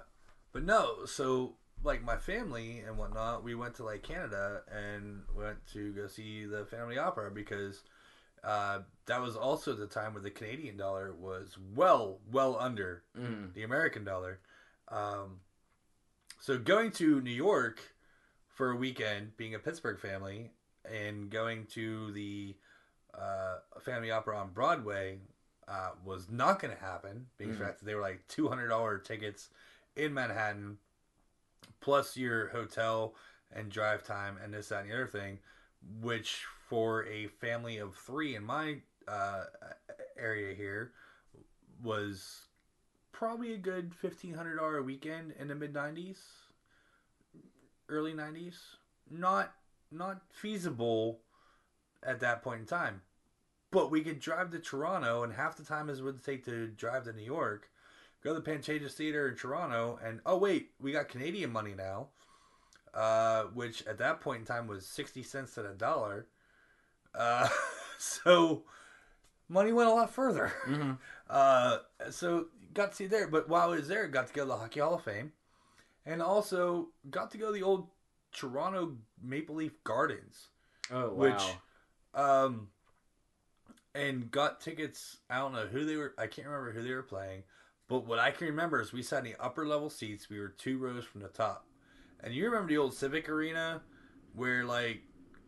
but 0.53 0.63
no, 0.63 1.05
so 1.05 1.55
like 1.83 2.03
my 2.03 2.17
family 2.17 2.79
and 2.87 2.97
whatnot, 2.97 3.43
we 3.43 3.53
went 3.55 3.75
to 3.75 3.83
like 3.83 4.01
Canada 4.03 4.61
and 4.71 5.21
went 5.35 5.57
to 5.73 5.93
go 5.93 6.07
see 6.07 6.45
the 6.45 6.65
family 6.65 6.97
opera 6.97 7.29
because 7.31 7.81
uh, 8.43 8.79
that 9.07 9.21
was 9.21 9.35
also 9.35 9.73
the 9.73 9.85
time 9.87 10.13
where 10.13 10.23
the 10.23 10.29
Canadian 10.31 10.77
dollar 10.77 11.13
was 11.13 11.57
well 11.75 12.19
well 12.31 12.57
under 12.59 13.03
Mm. 13.19 13.53
the 13.53 13.63
American 13.63 14.03
dollar. 14.03 14.39
Um, 14.89 15.39
so 16.39 16.57
going 16.57 16.91
to 16.93 17.21
New 17.21 17.31
York 17.31 17.79
for 18.47 18.71
a 18.71 18.75
weekend, 18.75 19.35
being 19.37 19.55
a 19.55 19.59
Pittsburgh 19.59 19.99
family, 19.99 20.51
and 20.85 21.29
going 21.29 21.65
to 21.67 22.11
the 22.13 22.55
uh, 23.13 23.57
family 23.81 24.11
opera 24.11 24.37
on 24.37 24.51
Broadway, 24.51 25.19
uh, 25.67 25.91
was 26.05 26.29
not 26.29 26.61
going 26.61 26.73
to 26.73 26.79
happen 26.79 27.27
because 27.37 27.57
Mhm. 27.59 27.83
they 27.83 27.95
were 27.95 28.01
like 28.01 28.25
two 28.27 28.47
hundred 28.47 28.69
dollar 28.69 28.97
tickets 28.97 29.49
in 29.95 30.13
Manhattan, 30.13 30.77
plus 31.81 32.15
your 32.15 32.47
hotel 32.49 33.15
and 33.51 33.71
drive 33.71 34.03
time 34.03 34.37
and 34.43 34.53
this 34.53 34.69
that 34.69 34.81
and 34.81 34.89
the 34.89 34.93
other 34.93 35.07
thing, 35.07 35.39
which 36.01 36.45
for 36.67 37.05
a 37.05 37.27
family 37.27 37.77
of 37.77 37.95
three 37.95 38.35
in 38.35 38.43
my 38.43 38.81
uh, 39.07 39.45
area 40.17 40.53
here 40.53 40.93
was 41.81 42.47
probably 43.17 43.51
a 43.53 43.57
good 43.57 43.95
fifteen 43.95 44.35
hundred 44.35 44.57
dollar 44.57 44.81
weekend 44.83 45.33
in 45.39 45.47
the 45.47 45.55
mid 45.55 45.73
nineties, 45.73 46.19
early 47.89 48.13
nineties. 48.13 48.59
Not 49.09 49.53
not 49.91 50.21
feasible 50.31 51.19
at 52.03 52.19
that 52.19 52.43
point 52.43 52.61
in 52.61 52.65
time. 52.67 53.01
But 53.71 53.91
we 53.91 54.01
could 54.01 54.19
drive 54.19 54.51
to 54.51 54.59
Toronto, 54.59 55.23
and 55.23 55.33
half 55.33 55.57
the 55.57 55.63
time 55.63 55.89
is 55.89 56.01
what 56.01 56.15
it 56.15 56.23
take 56.23 56.45
to 56.45 56.67
drive 56.67 57.03
to 57.05 57.13
New 57.13 57.23
York. 57.23 57.69
Go 58.23 58.33
to 58.33 58.39
the 58.39 58.51
Pantages 58.51 58.93
Theater 58.93 59.27
in 59.27 59.35
Toronto, 59.35 59.99
and 60.03 60.21
oh 60.25 60.37
wait, 60.37 60.69
we 60.79 60.91
got 60.91 61.09
Canadian 61.09 61.51
money 61.51 61.73
now, 61.75 62.09
uh, 62.93 63.45
which 63.53 63.85
at 63.87 63.97
that 63.97 64.21
point 64.21 64.41
in 64.41 64.45
time 64.45 64.67
was 64.67 64.85
sixty 64.85 65.23
cents 65.23 65.55
to 65.55 65.63
the 65.63 65.69
dollar. 65.69 66.27
Uh, 67.15 67.49
so 67.97 68.63
money 69.49 69.71
went 69.71 69.89
a 69.89 69.93
lot 69.93 70.11
further. 70.13 70.49
hmm 70.65 70.91
Uh, 71.29 71.79
so 72.09 72.47
got 72.77 72.91
to 72.91 72.95
see 72.95 73.07
there, 73.07 73.27
but 73.27 73.49
while 73.49 73.71
I 73.71 73.75
was 73.75 73.87
there, 73.87 74.07
got 74.07 74.27
to 74.27 74.33
go 74.33 74.43
to 74.43 74.47
the 74.47 74.57
Hockey 74.57 74.79
Hall 74.79 74.95
of 74.95 75.03
Fame, 75.03 75.33
and 76.05 76.21
also 76.21 76.89
got 77.09 77.31
to 77.31 77.37
go 77.37 77.47
to 77.47 77.51
the 77.53 77.63
old 77.63 77.89
Toronto 78.31 78.95
Maple 79.21 79.55
Leaf 79.55 79.83
Gardens, 79.83 80.47
Oh 80.91 81.09
wow. 81.09 81.15
which, 81.17 81.43
um, 82.13 82.69
and 83.95 84.29
got 84.31 84.61
tickets. 84.61 85.17
I 85.29 85.39
don't 85.39 85.53
know 85.53 85.65
who 85.65 85.85
they 85.85 85.95
were. 85.95 86.13
I 86.17 86.27
can't 86.27 86.47
remember 86.47 86.71
who 86.71 86.83
they 86.83 86.93
were 86.93 87.03
playing, 87.03 87.43
but 87.87 88.05
what 88.05 88.19
I 88.19 88.31
can 88.31 88.47
remember 88.47 88.79
is 88.79 88.93
we 88.93 89.03
sat 89.03 89.25
in 89.25 89.31
the 89.31 89.43
upper 89.43 89.67
level 89.67 89.89
seats. 89.89 90.29
We 90.29 90.39
were 90.39 90.49
two 90.49 90.77
rows 90.77 91.03
from 91.05 91.21
the 91.21 91.29
top, 91.29 91.65
and 92.23 92.33
you 92.33 92.45
remember 92.45 92.69
the 92.69 92.77
old 92.77 92.93
Civic 92.93 93.27
Arena, 93.27 93.81
where 94.33 94.63
like 94.63 95.01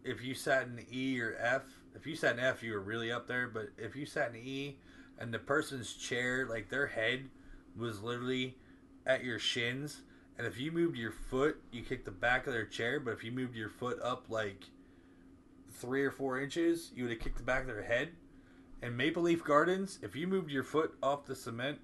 if 0.03 0.23
you 0.23 0.33
sat 0.33 0.63
in 0.63 0.83
E 0.91 1.19
or 1.21 1.35
F, 1.39 1.63
if 1.95 2.07
you 2.07 2.15
sat 2.15 2.37
in 2.37 2.43
F, 2.43 2.63
you 2.63 2.73
were 2.73 2.81
really 2.81 3.11
up 3.11 3.27
there. 3.27 3.47
But 3.47 3.69
if 3.77 3.95
you 3.95 4.05
sat 4.05 4.29
in 4.29 4.37
E, 4.37 4.79
and 5.19 5.33
the 5.33 5.39
person's 5.39 5.93
chair, 5.93 6.47
like 6.49 6.69
their 6.69 6.87
head, 6.87 7.25
was 7.77 8.01
literally 8.01 8.57
at 9.05 9.23
your 9.23 9.37
shins, 9.37 10.01
and 10.37 10.47
if 10.47 10.57
you 10.59 10.71
moved 10.71 10.97
your 10.97 11.11
foot, 11.11 11.61
you 11.71 11.83
kicked 11.83 12.05
the 12.05 12.11
back 12.11 12.47
of 12.47 12.53
their 12.53 12.65
chair. 12.65 12.99
But 12.99 13.11
if 13.11 13.23
you 13.23 13.31
moved 13.31 13.55
your 13.55 13.69
foot 13.69 14.01
up 14.01 14.25
like 14.29 14.63
three 15.73 16.03
or 16.03 16.11
four 16.11 16.39
inches, 16.39 16.91
you 16.95 17.03
would 17.03 17.11
have 17.11 17.21
kicked 17.21 17.37
the 17.37 17.43
back 17.43 17.61
of 17.61 17.67
their 17.67 17.83
head. 17.83 18.09
In 18.81 18.95
Maple 18.95 19.23
Leaf 19.23 19.43
Gardens, 19.43 19.99
if 20.01 20.15
you 20.15 20.25
moved 20.27 20.49
your 20.49 20.63
foot 20.63 20.93
off 21.03 21.25
the 21.25 21.35
cement, 21.35 21.79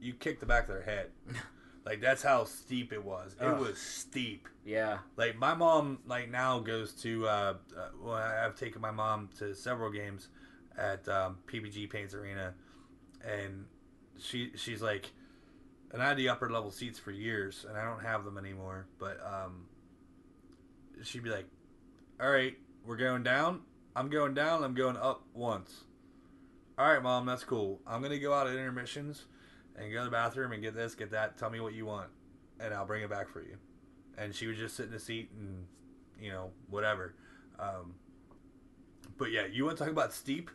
you 0.00 0.14
kicked 0.14 0.40
the 0.40 0.46
back 0.46 0.62
of 0.62 0.74
their 0.74 0.82
head. 0.82 1.10
like 1.84 2.00
that's 2.00 2.22
how 2.22 2.44
steep 2.44 2.92
it 2.92 3.04
was. 3.04 3.36
It 3.38 3.44
Ugh. 3.44 3.60
was 3.60 3.78
steep. 3.78 4.48
yeah. 4.64 4.98
Like 5.16 5.36
my 5.36 5.52
mom, 5.54 5.98
like 6.06 6.30
now 6.30 6.58
goes 6.60 6.92
to. 7.02 7.26
Uh, 7.28 7.54
uh, 7.76 7.88
well, 8.02 8.14
I've 8.14 8.54
taken 8.56 8.80
my 8.80 8.90
mom 8.90 9.28
to 9.38 9.54
several 9.54 9.90
games 9.90 10.28
at 10.78 11.06
um, 11.08 11.38
PPG 11.46 11.90
Paints 11.90 12.14
Arena, 12.14 12.54
and 13.26 13.66
she 14.18 14.52
she's 14.56 14.82
like, 14.82 15.12
and 15.92 16.02
I 16.02 16.08
had 16.08 16.16
the 16.16 16.28
upper 16.28 16.50
level 16.50 16.70
seats 16.70 16.98
for 16.98 17.10
years, 17.10 17.64
and 17.68 17.76
I 17.76 17.84
don't 17.84 18.02
have 18.02 18.24
them 18.24 18.38
anymore. 18.38 18.86
But 18.98 19.18
um, 19.24 19.66
she'd 21.02 21.22
be 21.22 21.30
like, 21.30 21.46
"All 22.20 22.30
right, 22.30 22.56
we're 22.84 22.96
going 22.96 23.22
down. 23.22 23.62
I'm 23.96 24.10
going 24.10 24.34
down. 24.34 24.62
I'm 24.62 24.74
going 24.74 24.96
up 24.96 25.24
once. 25.34 25.84
All 26.78 26.92
right, 26.92 27.02
mom, 27.02 27.26
that's 27.26 27.44
cool. 27.44 27.80
I'm 27.86 28.02
gonna 28.02 28.18
go 28.18 28.32
out 28.32 28.46
at 28.46 28.54
intermissions 28.54 29.24
and 29.76 29.92
go 29.92 29.98
to 29.98 30.04
the 30.04 30.10
bathroom 30.10 30.52
and 30.52 30.62
get 30.62 30.74
this, 30.74 30.94
get 30.94 31.10
that. 31.10 31.38
Tell 31.38 31.50
me 31.50 31.60
what 31.60 31.74
you 31.74 31.86
want, 31.86 32.08
and 32.60 32.72
I'll 32.74 32.86
bring 32.86 33.02
it 33.02 33.10
back 33.10 33.28
for 33.28 33.42
you." 33.42 33.56
And 34.16 34.34
she 34.34 34.46
would 34.46 34.56
just 34.56 34.76
sit 34.76 34.86
in 34.86 34.92
the 34.92 34.98
seat 34.98 35.30
and, 35.38 35.66
you 36.20 36.32
know, 36.32 36.50
whatever. 36.68 37.14
Um, 37.60 37.94
but 39.16 39.30
yeah, 39.30 39.46
you 39.46 39.64
want 39.64 39.78
to 39.78 39.84
talk 39.84 39.92
about 39.92 40.12
steep? 40.12 40.50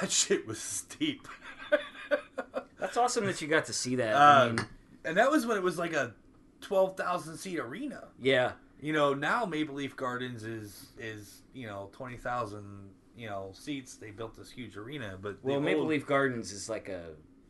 That 0.00 0.10
shit 0.12 0.46
was 0.46 0.60
steep. 0.60 1.26
That's 2.78 2.96
awesome 2.96 3.26
that 3.26 3.40
you 3.42 3.48
got 3.48 3.64
to 3.66 3.72
see 3.72 3.96
that. 3.96 4.14
Uh, 4.14 4.18
I 4.18 4.46
mean, 4.48 4.58
and 5.04 5.16
that 5.16 5.30
was 5.30 5.46
when 5.46 5.56
it 5.56 5.62
was 5.62 5.78
like 5.78 5.92
a 5.92 6.12
twelve 6.60 6.96
thousand 6.96 7.36
seat 7.38 7.58
arena. 7.58 8.04
yeah. 8.20 8.52
You 8.80 8.92
know, 8.92 9.12
now 9.12 9.44
Maple 9.44 9.74
Leaf 9.74 9.96
Gardens 9.96 10.44
is 10.44 10.92
is 10.98 11.42
you 11.52 11.66
know 11.66 11.88
twenty 11.92 12.16
thousand 12.16 12.90
you 13.16 13.26
know 13.28 13.50
seats. 13.52 13.96
They 13.96 14.10
built 14.12 14.36
this 14.36 14.50
huge 14.50 14.76
arena, 14.76 15.18
but 15.20 15.42
the 15.42 15.48
Well, 15.48 15.60
Maple 15.60 15.80
old- 15.80 15.88
Leaf 15.90 16.06
Gardens 16.06 16.52
is 16.52 16.68
like 16.68 16.88
a, 16.88 17.06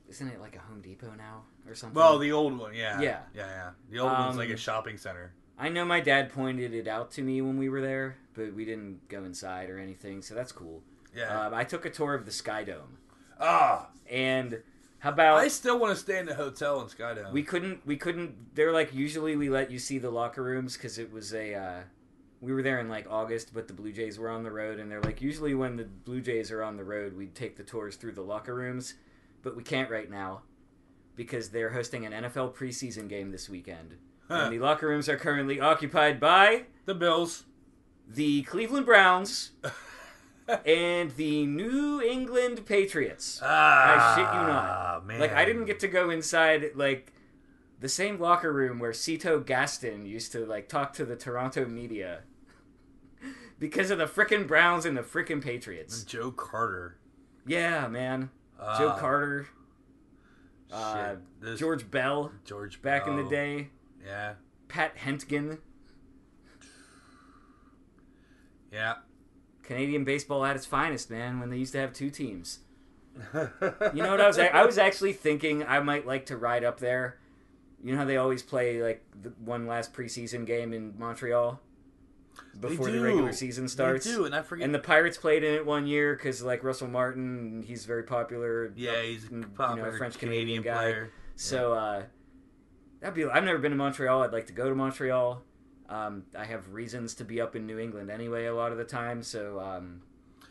isn't 0.09 0.27
it 0.29 0.41
like 0.41 0.57
a 0.57 0.61
Home 0.61 0.81
Depot 0.81 1.13
now 1.19 1.43
or 1.69 1.75
something? 1.75 1.95
Well, 1.95 2.19
the 2.19 2.33
old 2.33 2.57
one, 2.59 2.73
yeah, 2.75 2.99
Yeah. 3.01 3.21
yeah, 3.35 3.47
yeah. 3.47 3.71
The 3.91 3.99
old 3.99 4.13
one's 4.13 4.39
like 4.39 4.49
a 4.49 4.53
Um, 4.53 4.57
shopping 4.59 4.97
center. 4.97 5.35
I 5.59 5.69
know 5.69 5.85
my 5.85 6.01
dad 6.01 6.33
pointed 6.33 6.73
it 6.73 6.89
out 6.89 7.11
to 7.13 7.23
me 7.23 7.43
when 7.43 7.59
we 7.59 7.69
were 7.69 7.83
there, 7.83 8.17
but 8.33 8.55
we 8.55 8.65
didn't 8.65 9.07
go 9.11 9.25
inside 9.25 9.69
or 9.69 9.79
anything, 9.79 10.23
so 10.23 10.35
that's 10.35 10.53
cool. 10.53 10.83
Yeah. 11.17 11.47
Um, 11.47 11.55
I 11.55 11.65
took 11.65 11.85
a 11.85 11.91
tour 11.91 12.15
of 12.15 12.25
the 12.27 12.33
Sky 12.33 12.65
Dome, 12.65 12.99
ah, 13.41 13.89
and 14.11 14.63
how 15.01 15.11
about 15.11 15.39
I 15.39 15.49
still 15.49 15.79
want 15.79 15.95
to 15.95 16.01
stay 16.01 16.19
in 16.19 16.27
the 16.27 16.35
hotel 16.35 16.81
in 16.81 16.89
Skydome. 16.89 17.33
we 17.33 17.43
couldn't 17.43 17.87
we 17.87 17.97
couldn't 17.97 18.55
they're 18.55 18.73
like 18.73 18.93
usually 18.95 19.37
we 19.37 19.49
let 19.49 19.71
you 19.71 19.79
see 19.79 19.99
the 19.99 20.11
locker 20.11 20.43
rooms 20.43 20.77
because 20.77 20.99
it 20.99 21.13
was 21.13 21.33
a 21.35 21.55
uh, 21.55 21.81
we 22.41 22.53
were 22.53 22.63
there 22.63 22.79
in 22.81 22.89
like 22.89 23.07
august 23.11 23.53
but 23.55 23.67
the 23.69 23.75
blue 23.75 23.93
jays 23.93 24.19
were 24.19 24.29
on 24.29 24.43
the 24.43 24.51
road 24.51 24.79
and 24.79 24.91
they're 24.91 25.01
like 25.03 25.21
usually 25.23 25.55
when 25.55 25.77
the 25.77 25.85
blue 25.85 26.21
jays 26.21 26.51
are 26.51 26.63
on 26.63 26.77
the 26.77 26.85
road 26.85 27.17
we'd 27.17 27.35
take 27.35 27.57
the 27.57 27.63
tours 27.65 27.97
through 27.97 28.13
the 28.13 28.23
locker 28.23 28.55
rooms 28.55 28.95
but 29.43 29.57
we 29.57 29.63
can't 29.63 29.91
right 29.91 30.11
now 30.11 30.43
because 31.17 31.51
they're 31.51 31.71
hosting 31.71 32.05
an 32.07 32.13
nfl 32.25 32.53
preseason 32.55 33.09
game 33.09 33.31
this 33.31 33.49
weekend 33.49 33.95
Huh. 34.29 34.43
and 34.45 34.53
the 34.53 34.59
locker 34.59 34.87
rooms 34.89 35.09
are 35.09 35.17
currently 35.17 35.59
occupied 35.59 36.21
by 36.21 36.65
the 36.85 36.95
Bills. 36.95 37.45
the 38.07 38.43
cleveland 38.43 38.85
browns 38.87 39.53
and 40.65 41.11
the 41.17 41.45
new 41.47 42.01
england 42.01 42.65
patriots 42.67 43.41
Ah, 43.43 44.13
shit 44.15 44.25
you 44.25 44.47
not. 44.47 45.07
Man. 45.07 45.21
Like 45.21 45.33
I 45.33 45.45
didn't 45.45 45.67
get 45.67 45.81
to 45.81 45.89
go 45.89 46.11
inside 46.11 46.71
like 46.75 47.13
the 47.81 47.89
same 47.89 48.19
locker 48.19 48.53
room 48.53 48.79
where 48.79 48.93
Cito 48.93 49.41
Gaston 49.41 50.05
used 50.07 50.33
to 50.33 50.45
like 50.47 50.69
talk 50.69 50.93
to 50.95 51.05
the 51.05 51.15
Toronto 51.17 51.67
media 51.67 52.21
because 53.59 53.91
of 53.91 53.99
the 53.99 54.07
frickin' 54.07 54.47
Browns 54.49 54.85
and 54.85 54.97
the 54.97 55.03
frickin' 55.03 55.43
Patriots. 55.43 56.03
Joe 56.05 56.31
Carter. 56.33 56.97
Yeah, 57.47 57.87
man. 57.89 58.31
Joe 58.59 58.89
Ah, 58.95 58.97
Carter, 58.99 59.47
shit. 60.69 60.77
uh, 60.77 61.55
George 61.57 61.89
Bell 61.91 62.33
George 62.45 62.83
back 62.83 63.07
in 63.07 63.15
the 63.17 63.23
day, 63.29 63.69
Yeah, 64.05 64.35
Pat 64.67 64.97
Hentgen, 64.97 65.59
yeah. 68.73 68.95
Canadian 69.69 70.03
baseball 70.03 70.47
at 70.47 70.57
its 70.57 70.65
finest, 70.65 71.11
man. 71.11 71.41
When 71.41 71.51
they 71.51 71.59
used 71.59 71.73
to 71.73 71.79
have 71.79 71.93
two 71.93 72.11
teams. 72.11 72.61
You 73.35 74.03
know 74.03 74.11
what 74.11 74.21
I 74.21 74.27
was? 74.27 74.39
I 74.39 74.65
was 74.65 74.79
actually 74.79 75.13
thinking 75.13 75.65
I 75.65 75.81
might 75.81 76.07
like 76.07 76.27
to 76.27 76.37
ride 76.37 76.65
up 76.65 76.79
there. 76.81 77.19
You 77.83 77.93
know 77.93 77.99
how 77.99 78.05
they 78.05 78.17
always 78.17 78.43
play 78.43 78.83
like 78.83 79.05
the 79.21 79.31
one 79.45 79.67
last 79.67 79.93
preseason 79.93 80.47
game 80.47 80.73
in 80.73 80.95
Montreal 80.99 81.61
before 82.61 82.91
the 82.91 83.01
regular 83.01 83.33
season 83.33 83.69
starts. 83.69 84.05
They 84.05 84.13
do, 84.13 84.25
and 84.25 84.35
I 84.35 84.43
forget. 84.43 84.65
And 84.65 84.75
the 84.75 84.79
Pirates 84.79 85.19
played 85.19 85.45
in 85.45 85.53
it 85.55 85.67
one 85.67 85.87
year 85.87 86.15
because 86.15 86.43
like 86.43 86.63
Russell 86.65 86.89
Martin, 86.89 87.65
he's 87.67 87.85
very 87.85 88.05
popular. 88.05 88.73
yeah, 88.77 89.03
he's 89.03 89.27
a 89.27 89.35
you 89.35 89.41
know, 89.59 89.93
French 89.99 90.19
Canadian 90.19 90.63
Canadian 90.63 90.63
guy. 90.63 90.75
player. 90.77 91.11
So 91.37 91.73
uh, 91.73 92.03
that'd 93.01 93.15
be. 93.15 93.25
I've 93.25 93.45
never 93.45 93.59
been 93.59 93.73
to 93.73 93.77
Montreal. 93.77 94.23
I'd 94.23 94.33
like 94.33 94.47
to 94.47 94.53
go 94.53 94.69
to 94.69 94.75
Montreal. 94.75 95.43
Um, 95.89 96.25
I 96.37 96.45
have 96.45 96.73
reasons 96.73 97.15
to 97.15 97.25
be 97.25 97.41
up 97.41 97.57
in 97.57 97.67
New 97.67 97.79
England 97.79 98.11
anyway 98.11 98.47
a 98.47 98.55
lot 98.55 98.73
of 98.73 98.79
the 98.79 98.85
time. 98.85 99.23
So 99.23 99.59
um, 99.61 100.03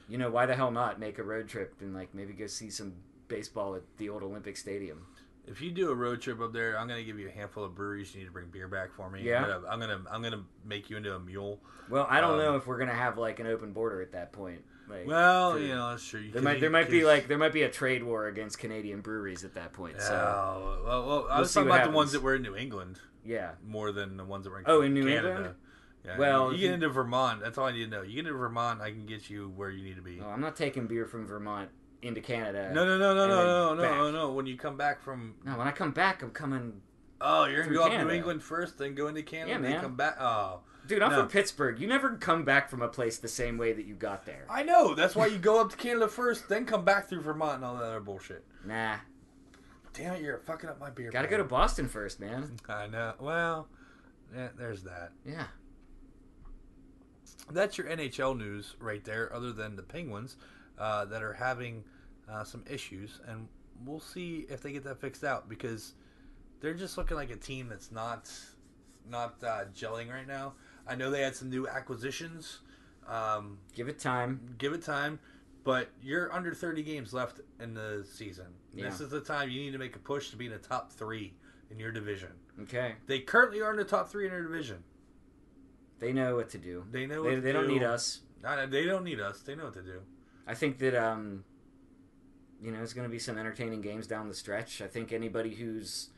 you 0.09 0.17
know 0.17 0.29
why 0.31 0.45
the 0.45 0.55
hell 0.55 0.71
not 0.71 0.99
make 0.99 1.19
a 1.19 1.23
road 1.23 1.47
trip 1.47 1.75
and 1.81 1.93
like 1.93 2.13
maybe 2.13 2.33
go 2.33 2.47
see 2.47 2.69
some 2.69 2.93
baseball 3.27 3.75
at 3.75 3.83
the 3.97 4.09
old 4.09 4.23
Olympic 4.23 4.57
Stadium. 4.57 5.05
If 5.45 5.61
you 5.61 5.71
do 5.71 5.89
a 5.91 5.95
road 5.95 6.21
trip 6.21 6.41
up 6.41 6.51
there, 6.51 6.77
I'm 6.77 6.87
gonna 6.87 7.03
give 7.03 7.19
you 7.19 7.27
a 7.27 7.31
handful 7.31 7.63
of 7.63 7.75
breweries. 7.75 8.13
You 8.13 8.19
need 8.21 8.25
to 8.25 8.31
bring 8.31 8.47
beer 8.47 8.67
back 8.67 8.91
for 8.93 9.09
me. 9.09 9.21
Yeah? 9.21 9.43
I'm 9.43 9.47
gonna, 9.47 9.67
I'm 9.69 9.79
gonna, 9.79 10.01
I'm 10.11 10.21
gonna 10.21 10.43
make 10.65 10.89
you 10.89 10.97
into 10.97 11.15
a 11.15 11.19
mule. 11.19 11.59
Well, 11.89 12.05
I 12.09 12.19
don't 12.19 12.33
Um, 12.33 12.39
know 12.39 12.55
if 12.57 12.67
we're 12.67 12.77
gonna 12.79 12.93
have 12.93 13.17
like 13.17 13.39
an 13.39 13.47
open 13.47 13.71
border 13.71 14.01
at 14.01 14.11
that 14.11 14.33
point. 14.33 14.61
Like, 14.89 15.05
Well, 15.05 15.53
for- 15.53 15.59
you 15.59 15.69
know, 15.69 15.89
that's 15.89 16.07
true. 16.07 16.29
there 16.31 16.41
might 16.41 16.59
there 16.61 16.69
might 16.69 16.89
be 16.89 17.03
like 17.03 17.27
there 17.27 17.37
might 17.37 17.53
be 17.53 17.63
a 17.63 17.69
trade 17.69 18.03
war 18.03 18.27
against 18.27 18.57
Canadian 18.59 19.01
breweries 19.01 19.43
at 19.43 19.53
that 19.55 19.73
point. 19.73 19.95
Yeah, 19.97 20.03
So 20.03 20.13
oh, 20.15 20.81
well, 20.85 21.07
well, 21.07 21.27
I 21.29 21.33
We'll 21.33 21.39
was 21.41 21.53
talking 21.53 21.69
about 21.69 21.83
the 21.85 21.91
ones 21.91 22.11
that 22.13 22.21
were 22.21 22.35
in 22.35 22.41
New 22.41 22.55
England 22.55 22.99
yeah, 23.25 23.51
more 23.65 23.91
than 23.91 24.15
the 24.17 24.23
ones 24.23 24.45
that 24.45 24.51
were 24.51 24.59
in 24.59 24.65
Oh, 24.67 24.81
in 24.81 24.93
New 24.93 25.05
Canada. 25.05 25.29
England? 25.35 25.55
Yeah. 26.05 26.17
Well, 26.17 26.53
you 26.53 26.59
get 26.59 26.71
into 26.73 26.87
Vermont. 26.87 27.41
That's 27.41 27.57
all 27.57 27.65
I 27.65 27.73
need 27.73 27.83
to 27.83 27.89
know. 27.89 28.01
You 28.01 28.15
get 28.15 28.27
into 28.27 28.37
Vermont, 28.37 28.79
I 28.79 28.91
can 28.91 29.05
get 29.05 29.29
you 29.29 29.49
where 29.49 29.69
you 29.69 29.83
need 29.83 29.97
to 29.97 30.01
be. 30.01 30.21
oh, 30.23 30.29
I'm 30.29 30.39
not 30.39 30.55
taking 30.55 30.87
beer 30.87 31.05
from 31.05 31.27
Vermont 31.27 31.69
into 32.01 32.21
Canada. 32.21 32.71
No, 32.73 32.85
no, 32.85 32.97
no, 32.97 33.13
no, 33.13 33.27
no, 33.27 33.35
no, 33.45 33.73
no, 33.75 33.81
back. 33.81 33.97
no, 33.97 34.11
no. 34.11 34.31
When 34.31 34.45
you 34.45 34.55
come 34.55 34.77
back 34.77 35.01
from, 35.01 35.35
No, 35.43 35.57
when 35.57 35.67
I 35.67 35.71
come 35.71 35.91
back, 35.91 36.21
I'm 36.23 36.31
coming. 36.31 36.81
oh, 37.19 37.43
you're 37.45 37.63
gonna 37.63 37.75
go 37.75 37.83
up 37.83 37.91
to 37.91 38.05
New 38.05 38.11
England 38.11 38.41
first, 38.41 38.77
then 38.77 38.95
go 38.95 39.07
into 39.09 39.21
Canada, 39.23 39.49
Yeah, 39.49 39.55
and 39.57 39.65
then 39.65 39.81
come 39.81 39.95
back. 39.97 40.15
Oh, 40.21 40.61
Dude, 40.87 41.01
I'm 41.03 41.11
No. 41.11 41.19
from 41.21 41.27
Pittsburgh. 41.29 41.79
You 41.79 41.87
never 41.87 42.15
come 42.15 42.43
back 42.45 42.69
from 42.69 42.81
a 42.81 42.87
place 42.87 43.17
the 43.17 43.27
same 43.27 43.57
way 43.57 43.73
that 43.73 43.85
you 43.85 43.93
got 43.95 44.25
there. 44.25 44.45
I 44.49 44.63
know. 44.63 44.93
That's 44.95 45.15
why 45.15 45.27
you 45.27 45.37
go 45.37 45.59
up 45.59 45.69
to 45.71 45.77
Canada 45.77 46.07
first, 46.07 46.47
then 46.49 46.65
come 46.65 46.85
back 46.85 47.07
through 47.09 47.21
Vermont 47.21 47.55
and 47.55 47.65
all 47.65 47.75
that 47.75 47.83
other 47.83 47.99
bullshit. 47.99 48.43
Nah, 48.65 48.97
Damn 49.93 50.13
it, 50.15 50.21
you're 50.21 50.37
fucking 50.39 50.69
up 50.69 50.79
my 50.79 50.89
beer. 50.91 51.09
gotta 51.11 51.27
go 51.27 51.37
to 51.37 51.43
Boston 51.43 51.87
first, 51.87 52.19
man. 52.19 52.51
I 52.69 52.85
know. 52.87 53.13
Well, 53.19 53.67
yeah, 54.35 54.49
there's 54.57 54.83
that. 54.83 55.11
Yeah. 55.25 55.47
That's 57.51 57.77
your 57.77 57.87
NHL 57.87 58.37
news 58.37 58.75
right 58.79 59.03
there. 59.03 59.33
Other 59.33 59.51
than 59.51 59.75
the 59.75 59.83
Penguins 59.83 60.35
uh, 60.77 61.05
that 61.05 61.23
are 61.23 61.33
having 61.33 61.83
uh, 62.29 62.43
some 62.43 62.63
issues, 62.69 63.19
and 63.27 63.47
we'll 63.85 63.99
see 63.99 64.45
if 64.49 64.61
they 64.61 64.71
get 64.71 64.83
that 64.83 64.99
fixed 64.99 65.23
out 65.23 65.47
because 65.49 65.93
they're 66.59 66.73
just 66.73 66.97
looking 66.97 67.15
like 67.17 67.29
a 67.31 67.35
team 67.35 67.67
that's 67.69 67.91
not 67.91 68.29
not 69.09 69.35
uh, 69.43 69.63
gelling 69.73 70.11
right 70.11 70.27
now. 70.27 70.53
I 70.87 70.95
know 70.95 71.09
they 71.11 71.21
had 71.21 71.35
some 71.35 71.49
new 71.49 71.67
acquisitions. 71.67 72.59
Um, 73.07 73.59
Give 73.75 73.87
it 73.87 73.99
time. 73.99 74.55
give 74.57 74.73
it 74.73 74.83
time, 74.83 75.19
but 75.63 75.89
you're 76.01 76.33
under 76.33 76.53
30 76.53 76.83
games 76.83 77.13
left 77.13 77.39
in 77.59 77.73
the 77.73 78.05
season. 78.09 78.47
This 78.73 78.99
is 78.99 79.09
the 79.09 79.21
time 79.21 79.49
you 79.49 79.61
need 79.61 79.71
to 79.71 79.77
make 79.77 79.95
a 79.95 79.99
push 79.99 80.29
to 80.31 80.35
be 80.35 80.45
in 80.47 80.51
the 80.51 80.57
top 80.57 80.91
three 80.91 81.33
in 81.71 81.79
your 81.79 81.91
division. 81.91 82.29
Okay. 82.63 82.95
They 83.05 83.19
currently 83.19 83.61
are 83.61 83.71
in 83.71 83.77
the 83.77 83.83
top 83.85 84.09
three 84.09 84.25
in 84.25 84.31
their 84.31 84.43
division. 84.43 84.83
They 85.99 86.11
know 86.13 86.35
what 86.35 86.49
to 86.49 86.57
do. 86.57 86.85
They 86.91 87.05
know 87.05 87.23
They, 87.23 87.35
to 87.35 87.41
they 87.41 87.51
don't 87.51 87.67
need 87.67 87.83
us. 87.83 88.21
Uh, 88.43 88.65
They 88.67 88.85
don't 88.85 89.03
need 89.03 89.19
us. 89.19 89.41
They 89.41 89.55
know 89.55 89.65
what 89.65 89.73
to 89.73 89.81
do. 89.81 90.01
I 90.45 90.53
think 90.53 90.77
that 90.79 90.95
um, 90.95 91.43
you 92.61 92.71
know, 92.71 92.81
it's 92.81 92.93
going 92.93 93.05
to 93.07 93.11
be 93.11 93.19
some 93.19 93.37
entertaining 93.37 93.81
games 93.81 94.07
down 94.07 94.27
the 94.27 94.33
stretch. 94.33 94.81
I 94.81 94.87
think 94.87 95.11
anybody 95.11 95.55
who's, 95.55 96.09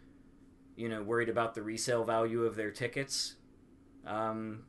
you 0.75 0.89
know, 0.89 1.01
worried 1.01 1.29
about 1.29 1.53
the 1.55 1.61
resale 1.61 2.03
value 2.03 2.43
of 2.43 2.55
their 2.55 2.71
tickets, 2.71 3.35
um, 4.05 4.63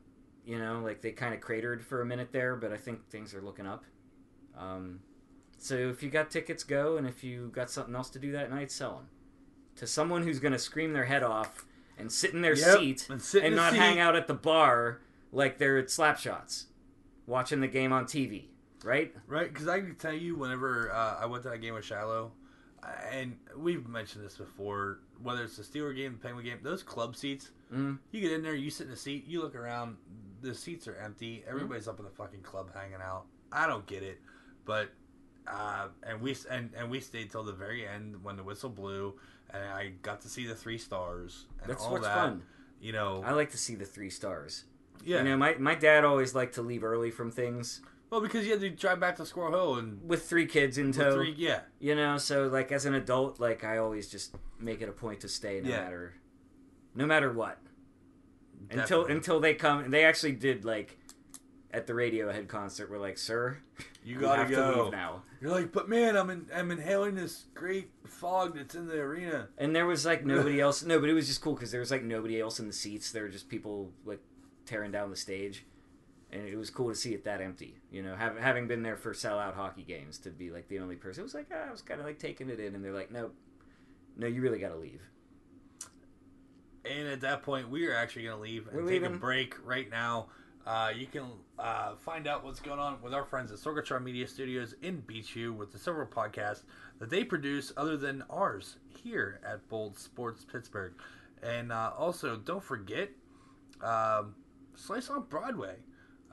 you 0.45 0.57
know, 0.59 0.81
like 0.83 1.01
they 1.01 1.11
kind 1.11 1.33
of 1.33 1.41
cratered 1.41 1.83
for 1.83 2.01
a 2.01 2.05
minute 2.05 2.31
there, 2.31 2.55
but 2.55 2.71
I 2.71 2.77
think 2.77 3.09
things 3.09 3.33
are 3.33 3.41
looking 3.41 3.67
up. 3.67 3.83
Um, 4.57 4.99
so 5.57 5.75
if 5.75 6.01
you 6.03 6.09
got 6.09 6.31
tickets, 6.31 6.63
go, 6.63 6.97
and 6.97 7.07
if 7.07 7.23
you 7.23 7.49
got 7.53 7.69
something 7.69 7.95
else 7.95 8.09
to 8.11 8.19
do 8.19 8.31
that 8.33 8.49
night, 8.49 8.71
sell 8.71 8.95
them 8.95 9.07
to 9.75 9.87
someone 9.87 10.23
who's 10.23 10.39
going 10.39 10.51
to 10.51 10.59
scream 10.59 10.93
their 10.93 11.05
head 11.05 11.23
off 11.23 11.65
and 11.97 12.11
sit 12.11 12.33
in 12.33 12.41
their 12.41 12.57
Yep, 12.57 12.79
seat 12.79 13.07
and 13.09 13.21
sit 13.21 13.43
and 13.43 13.55
not 13.55 13.71
seat. 13.71 13.77
hang 13.79 13.99
out 13.99 14.15
at 14.15 14.27
the 14.27 14.33
bar 14.33 14.99
like 15.31 15.57
they're 15.59 15.77
at 15.77 15.87
Slapshots, 15.87 16.65
watching 17.25 17.61
the 17.61 17.67
game 17.67 17.93
on 17.93 18.05
TV, 18.05 18.45
right? 18.83 19.13
Right? 19.27 19.51
Because 19.51 19.67
I 19.67 19.79
can 19.79 19.95
tell 19.95 20.13
you, 20.13 20.35
whenever 20.35 20.91
uh, 20.91 21.19
I 21.21 21.25
went 21.27 21.43
to 21.43 21.49
that 21.49 21.59
game 21.59 21.73
with 21.75 21.85
Shallow, 21.85 22.33
and 23.11 23.37
we've 23.55 23.87
mentioned 23.87 24.23
this 24.25 24.37
before, 24.37 24.99
whether 25.21 25.43
it's 25.43 25.57
the 25.57 25.63
Steeler 25.63 25.95
game, 25.95 26.13
the 26.13 26.19
Penguin 26.19 26.45
game, 26.45 26.57
those 26.63 26.83
club 26.83 27.15
seats, 27.15 27.51
Mm. 27.73 27.99
you 28.11 28.19
get 28.21 28.31
in 28.33 28.41
there, 28.43 28.53
you 28.55 28.69
sit 28.69 28.85
in 28.85 28.91
the 28.91 28.97
seat, 28.97 29.25
you 29.27 29.41
look 29.41 29.55
around, 29.55 29.95
the 30.41 30.53
seats 30.53 30.87
are 30.89 30.95
empty. 30.95 31.43
Everybody's 31.47 31.87
up 31.87 31.99
in 31.99 32.05
the 32.05 32.11
fucking 32.11 32.41
club 32.41 32.69
hanging 32.73 33.01
out. 33.01 33.25
I 33.51 33.65
don't 33.67 33.85
get 33.85 34.03
it, 34.03 34.19
but 34.65 34.89
uh, 35.47 35.87
and 36.03 36.21
we 36.21 36.35
and 36.49 36.71
and 36.77 36.89
we 36.91 36.99
stayed 36.99 37.31
till 37.31 37.43
the 37.43 37.53
very 37.53 37.87
end 37.87 38.23
when 38.23 38.35
the 38.35 38.43
whistle 38.43 38.69
blew, 38.69 39.13
and 39.51 39.63
I 39.63 39.93
got 40.01 40.21
to 40.21 40.29
see 40.29 40.45
the 40.45 40.55
three 40.55 40.77
stars 40.77 41.45
and 41.61 41.69
That's 41.69 41.83
all 41.83 41.93
what's 41.93 42.05
that. 42.05 42.13
fun. 42.15 42.43
You 42.81 42.91
know, 42.93 43.23
I 43.25 43.31
like 43.33 43.51
to 43.51 43.57
see 43.57 43.75
the 43.75 43.85
three 43.85 44.09
stars. 44.09 44.65
yeah. 45.03 45.19
You 45.19 45.23
know, 45.29 45.37
my, 45.37 45.53
my 45.55 45.75
dad 45.75 46.03
always 46.03 46.33
liked 46.35 46.55
to 46.55 46.61
leave 46.61 46.83
early 46.83 47.11
from 47.11 47.29
things 47.31 47.81
well, 48.11 48.21
because 48.21 48.45
you 48.45 48.51
had 48.51 48.59
to 48.61 48.69
drive 48.69 48.99
back 48.99 49.15
to 49.15 49.25
Squirrel 49.25 49.51
Hill 49.51 49.75
and 49.75 50.07
with 50.07 50.23
three 50.27 50.45
kids 50.45 50.77
in 50.77 50.87
with 50.87 50.97
tow. 50.97 51.13
three, 51.15 51.33
yeah. 51.37 51.61
You 51.79 51.95
know, 51.95 52.17
so 52.17 52.47
like 52.47 52.71
as 52.71 52.85
an 52.85 52.93
adult, 52.93 53.39
like 53.39 53.63
I 53.63 53.77
always 53.77 54.09
just 54.09 54.35
make 54.59 54.81
it 54.81 54.89
a 54.89 54.91
point 54.91 55.21
to 55.21 55.27
stay 55.27 55.61
no 55.61 55.69
Yeah. 55.69 55.81
matter, 55.81 56.13
no 56.93 57.05
matter 57.05 57.31
what. 57.31 57.57
Until 58.69 58.81
Definitely. 59.01 59.13
until 59.15 59.39
they 59.39 59.53
come, 59.55 59.79
and 59.79 59.93
they 59.93 60.03
actually 60.05 60.33
did 60.33 60.63
like 60.65 60.97
at 61.73 61.87
the 61.87 61.93
Radiohead 61.93 62.47
concert. 62.47 62.91
We're 62.91 62.99
like, 62.99 63.17
sir, 63.17 63.57
you 64.03 64.19
gotta 64.19 64.39
have 64.41 64.49
to 64.49 64.55
go. 64.55 64.83
leave 64.83 64.91
now. 64.91 65.23
You're 65.41 65.51
like, 65.51 65.71
but 65.71 65.89
man, 65.89 66.15
I'm 66.15 66.29
in, 66.29 66.45
I'm 66.53 66.69
inhaling 66.69 67.15
this 67.15 67.45
great 67.55 67.89
fog 68.05 68.55
that's 68.55 68.75
in 68.75 68.87
the 68.87 68.99
arena. 68.99 69.47
And 69.57 69.75
there 69.75 69.87
was 69.87 70.05
like 70.05 70.25
nobody 70.25 70.59
else. 70.61 70.83
No, 70.83 70.99
but 70.99 71.09
it 71.09 71.13
was 71.13 71.27
just 71.27 71.41
cool 71.41 71.53
because 71.53 71.71
there 71.71 71.79
was 71.79 71.89
like 71.91 72.03
nobody 72.03 72.39
else 72.39 72.59
in 72.59 72.67
the 72.67 72.73
seats. 72.73 73.11
There 73.11 73.23
were 73.23 73.29
just 73.29 73.49
people 73.49 73.91
like 74.05 74.19
tearing 74.65 74.91
down 74.91 75.09
the 75.09 75.15
stage, 75.15 75.65
and 76.31 76.47
it 76.47 76.55
was 76.55 76.69
cool 76.69 76.89
to 76.89 76.95
see 76.95 77.13
it 77.13 77.25
that 77.25 77.41
empty. 77.41 77.75
You 77.91 78.03
know, 78.03 78.15
have, 78.15 78.37
having 78.37 78.67
been 78.67 78.83
there 78.83 78.97
for 78.97 79.13
sellout 79.13 79.53
hockey 79.53 79.83
games, 79.83 80.17
to 80.19 80.29
be 80.29 80.49
like 80.49 80.67
the 80.67 80.79
only 80.79 80.95
person, 80.95 81.21
it 81.21 81.23
was 81.23 81.33
like 81.33 81.47
ah, 81.53 81.67
I 81.67 81.71
was 81.71 81.81
kind 81.81 81.99
of 81.99 82.05
like 82.05 82.19
taking 82.19 82.49
it 82.49 82.59
in, 82.59 82.75
and 82.75 82.83
they're 82.83 82.93
like, 82.93 83.11
no, 83.11 83.31
no, 84.17 84.27
you 84.27 84.41
really 84.41 84.59
got 84.59 84.69
to 84.69 84.77
leave. 84.77 85.01
And 86.83 87.07
at 87.07 87.21
that 87.21 87.43
point, 87.43 87.69
we 87.69 87.85
are 87.87 87.95
actually 87.95 88.23
going 88.23 88.35
to 88.35 88.41
leave 88.41 88.67
and 88.67 88.75
We're 88.75 88.89
take 88.89 89.03
a 89.03 89.09
break 89.09 89.55
right 89.63 89.89
now. 89.89 90.27
Uh, 90.65 90.91
you 90.95 91.07
can 91.07 91.25
uh, 91.57 91.95
find 91.95 92.27
out 92.27 92.43
what's 92.43 92.59
going 92.59 92.79
on 92.79 93.01
with 93.01 93.13
our 93.13 93.23
friends 93.23 93.51
at 93.51 93.57
Sorgatron 93.57 94.03
Media 94.03 94.27
Studios 94.27 94.75
in 94.81 95.01
Beechview 95.01 95.55
with 95.55 95.71
the 95.71 95.79
several 95.79 96.07
podcasts 96.07 96.63
that 96.99 97.09
they 97.09 97.23
produce 97.23 97.71
other 97.77 97.97
than 97.97 98.23
ours 98.29 98.77
here 99.03 99.39
at 99.45 99.67
Bold 99.69 99.97
Sports 99.97 100.45
Pittsburgh. 100.49 100.93
And 101.41 101.71
uh, 101.71 101.91
also, 101.97 102.35
don't 102.37 102.63
forget 102.63 103.09
um, 103.83 104.35
Slice 104.75 105.09
on 105.09 105.23
Broadway. 105.23 105.77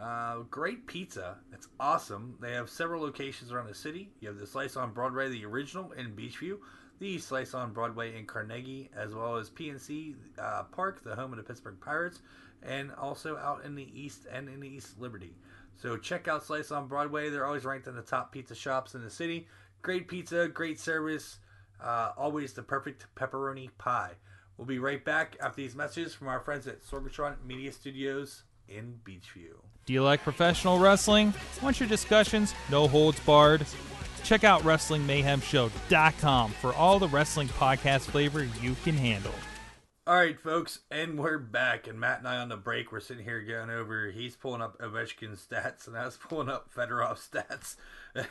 Uh, 0.00 0.42
great 0.48 0.86
pizza. 0.86 1.38
It's 1.52 1.68
awesome. 1.80 2.36
They 2.40 2.52
have 2.52 2.70
several 2.70 3.02
locations 3.02 3.50
around 3.50 3.66
the 3.66 3.74
city. 3.74 4.10
You 4.20 4.28
have 4.28 4.38
the 4.38 4.46
Slice 4.46 4.76
on 4.76 4.92
Broadway, 4.92 5.28
the 5.28 5.44
original 5.44 5.90
in 5.92 6.14
Beechview, 6.14 6.58
the 7.00 7.18
Slice 7.18 7.52
on 7.52 7.72
Broadway 7.72 8.16
in 8.16 8.24
Carnegie, 8.24 8.90
as 8.96 9.12
well 9.12 9.36
as 9.36 9.50
PNC 9.50 10.14
uh, 10.38 10.64
Park, 10.64 11.02
the 11.02 11.16
home 11.16 11.32
of 11.32 11.38
the 11.38 11.42
Pittsburgh 11.42 11.80
Pirates, 11.80 12.20
and 12.62 12.92
also 12.92 13.36
out 13.38 13.64
in 13.64 13.74
the 13.74 13.88
East 13.92 14.26
and 14.30 14.48
in 14.48 14.60
the 14.60 14.68
East 14.68 15.00
Liberty. 15.00 15.34
So 15.76 15.96
check 15.96 16.28
out 16.28 16.44
Slice 16.44 16.70
on 16.70 16.86
Broadway. 16.86 17.28
They're 17.30 17.46
always 17.46 17.64
ranked 17.64 17.88
in 17.88 17.96
the 17.96 18.02
top 18.02 18.30
pizza 18.30 18.54
shops 18.54 18.94
in 18.94 19.02
the 19.02 19.10
city. 19.10 19.48
Great 19.82 20.06
pizza, 20.06 20.46
great 20.46 20.78
service, 20.78 21.38
uh, 21.82 22.12
always 22.16 22.52
the 22.52 22.62
perfect 22.62 23.06
pepperoni 23.16 23.70
pie. 23.78 24.12
We'll 24.56 24.66
be 24.66 24.78
right 24.78 25.04
back 25.04 25.36
after 25.40 25.60
these 25.60 25.76
messages 25.76 26.14
from 26.14 26.28
our 26.28 26.40
friends 26.40 26.68
at 26.68 26.82
Sorgatron 26.82 27.44
Media 27.44 27.72
Studios 27.72 28.42
in 28.68 29.00
Beechview. 29.04 29.54
Do 29.86 29.92
you 29.92 30.02
like 30.02 30.22
professional 30.22 30.78
wrestling? 30.78 31.32
Want 31.62 31.80
your 31.80 31.88
discussions 31.88 32.54
no 32.70 32.88
holds 32.88 33.20
barred? 33.20 33.64
Check 34.24 34.44
out 34.44 34.62
WrestlingMayhemShow.com 34.62 36.50
for 36.52 36.74
all 36.74 36.98
the 36.98 37.08
wrestling 37.08 37.48
podcast 37.48 38.02
flavor 38.02 38.46
you 38.60 38.76
can 38.84 38.94
handle. 38.94 39.32
All 40.06 40.16
right, 40.16 40.40
folks, 40.40 40.80
and 40.90 41.18
we're 41.18 41.36
back. 41.36 41.86
And 41.86 42.00
Matt 42.00 42.20
and 42.20 42.28
I 42.28 42.38
on 42.38 42.48
the 42.48 42.56
break, 42.56 42.90
we're 42.92 43.00
sitting 43.00 43.24
here 43.24 43.42
going 43.42 43.68
over. 43.68 44.10
He's 44.10 44.36
pulling 44.36 44.62
up 44.62 44.78
Ovechkin's 44.78 45.46
stats, 45.46 45.86
and 45.86 45.96
I 45.98 46.06
was 46.06 46.16
pulling 46.16 46.48
up 46.48 46.72
Fedorov's 46.74 47.28
stats, 47.28 47.76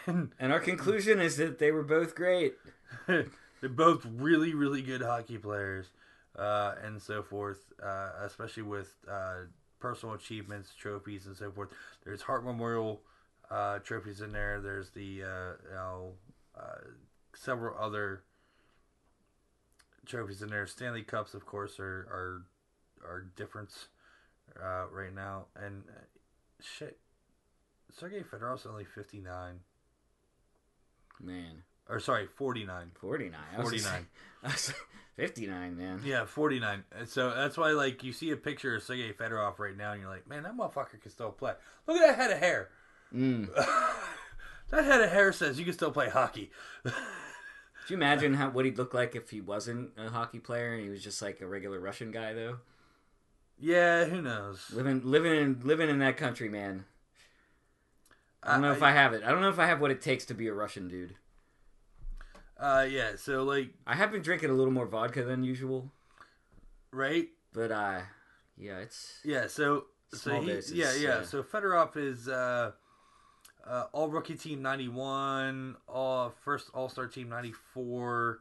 and 0.08 0.32
And 0.40 0.52
our 0.52 0.60
conclusion 0.60 1.20
is 1.20 1.38
that 1.38 1.60
they 1.60 1.72
were 1.72 1.84
both 1.84 2.16
great. 2.16 2.56
they're 3.08 3.26
both 3.70 4.08
really, 4.12 4.56
really 4.56 4.82
good 4.82 5.02
hockey 5.02 5.38
players, 5.38 5.92
uh, 6.36 6.74
and 6.84 7.00
so 7.00 7.22
forth. 7.22 7.72
Uh, 7.80 8.10
especially 8.24 8.64
with 8.64 8.96
uh, 9.08 9.46
personal 9.80 10.16
achievements, 10.16 10.74
trophies, 10.80 11.26
and 11.28 11.36
so 11.36 11.52
forth. 11.52 11.70
There's 12.04 12.22
Hart 12.22 12.44
Memorial 12.44 13.02
uh, 13.50 13.80
trophies 13.80 14.22
in 14.22 14.32
there. 14.32 14.60
There's 14.62 14.90
the 14.92 15.24
uh, 15.24 15.52
you 15.70 15.74
know, 15.76 16.12
uh, 16.60 16.90
several 17.36 17.78
other 17.80 18.24
trophies 20.06 20.42
in 20.42 20.50
there. 20.50 20.66
Stanley 20.68 21.04
Cups, 21.04 21.34
of 21.34 21.46
course, 21.46 21.80
are 21.80 22.08
are 22.12 22.46
are 23.08 23.22
different 23.36 23.70
uh, 24.62 24.86
right 24.92 25.14
now. 25.14 25.46
And 25.56 25.84
uh, 25.90 26.02
shit, 26.62 27.00
Sergei 27.92 28.22
Fedorov's 28.24 28.66
only 28.66 28.86
59. 28.86 29.60
Man, 31.20 31.64
Or 31.90 32.00
sorry, 32.00 32.28
49. 32.28 32.92
49. 33.00 33.40
I 33.56 33.60
was 33.60 33.84
gonna 33.84 34.06
49. 34.44 34.76
say- 35.18 35.24
I 35.24 35.26
was 35.26 35.30
like, 35.30 35.36
59, 35.36 35.78
man. 35.78 36.02
Yeah, 36.06 36.26
49. 36.26 36.84
So 37.06 37.34
that's 37.34 37.58
why, 37.58 37.72
like, 37.72 38.04
you 38.04 38.14
see 38.14 38.32
a 38.32 38.38
picture 38.38 38.76
of 38.76 38.84
Sergei 38.84 39.14
Fedorov 39.14 39.60
right 39.60 39.76
now, 39.76 39.92
and 39.92 40.02
you're 40.02 40.10
like, 40.10 40.28
man, 40.28 40.44
that 40.44 40.56
motherfucker 40.56 41.02
can 41.02 41.12
still 41.12 41.32
play. 41.32 41.54
Look 41.88 41.98
at 41.98 42.08
that 42.08 42.16
head 42.16 42.32
of 42.32 42.40
hair. 42.40 42.70
Mm. 43.14 43.54
that 44.70 44.84
head 44.84 45.02
of 45.02 45.12
hair 45.12 45.32
says 45.32 45.58
you 45.58 45.66
can 45.66 45.74
still 45.74 45.92
play 45.92 46.10
hockey. 46.10 46.52
Could 46.84 46.94
you 47.90 47.96
imagine 47.98 48.34
how 48.34 48.50
what 48.50 48.66
he'd 48.66 48.78
look 48.78 48.94
like 48.94 49.16
if 49.16 49.30
he 49.30 49.40
wasn't 49.40 49.92
a 49.98 50.10
hockey 50.10 50.40
player 50.40 50.74
and 50.74 50.84
he 50.84 50.90
was 50.90 51.02
just 51.02 51.22
like 51.22 51.40
a 51.40 51.48
regular 51.48 51.80
Russian 51.80 52.12
guy 52.12 52.34
though? 52.34 52.58
yeah, 53.60 54.06
who 54.06 54.22
knows? 54.22 54.70
Living 54.74 55.02
living 55.04 55.34
in 55.34 55.62
living 55.64 55.90
in 55.90 56.00
that 56.00 56.18
country, 56.18 56.50
man. 56.50 56.84
I 58.44 58.54
don't 58.54 58.62
know 58.62 58.72
if 58.74 58.84
I 58.84 58.92
have 58.92 59.14
it. 59.14 59.24
I 59.24 59.32
don't 59.32 59.42
know 59.42 59.50
if 59.50 59.60
I 59.60 59.66
have 59.68 59.80
what 59.82 59.92
it 59.92 60.02
takes 60.02 60.26
to 60.26 60.34
be 60.34 60.48
a 60.48 60.54
Russian 60.54 60.88
dude. 60.88 61.16
Uh, 62.60 62.88
yeah, 62.90 63.12
so, 63.16 63.44
like, 63.44 63.70
I 63.86 63.96
have 63.96 64.12
been 64.12 64.22
drinking 64.22 64.50
a 64.50 64.54
little 64.54 64.74
more 64.74 64.88
vodka 64.88 65.24
than 65.24 65.44
usual, 65.44 65.92
right? 66.92 67.28
but 67.54 67.72
uh 67.72 68.02
yeah, 68.58 68.80
it's 68.80 69.20
Yeah, 69.24 69.48
so 69.48 69.86
so 70.14 70.40
he, 70.42 70.48
doses, 70.48 70.74
yeah, 70.74 70.94
yeah. 70.94 71.08
yeah. 71.20 71.24
So 71.24 71.44
Fedorov 71.44 71.98
is 71.98 72.28
uh, 72.28 72.72
uh, 73.66 73.86
all 73.92 74.10
rookie 74.10 74.36
team 74.36 74.62
ninety 74.62 74.88
one, 74.88 75.76
all 75.88 76.34
first 76.44 76.70
All 76.74 76.88
Star 76.90 77.08
team 77.08 77.30
ninety 77.30 77.52
four, 77.52 78.40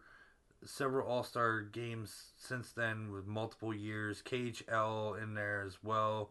several 0.64 1.08
All 1.08 1.22
Star 1.22 1.60
games 1.62 2.32
since 2.36 2.72
then 2.72 3.10
with 3.10 3.26
multiple 3.26 3.74
years. 3.74 4.22
KHL 4.22 5.22
in 5.22 5.34
there 5.34 5.62
as 5.66 5.78
well. 5.82 6.30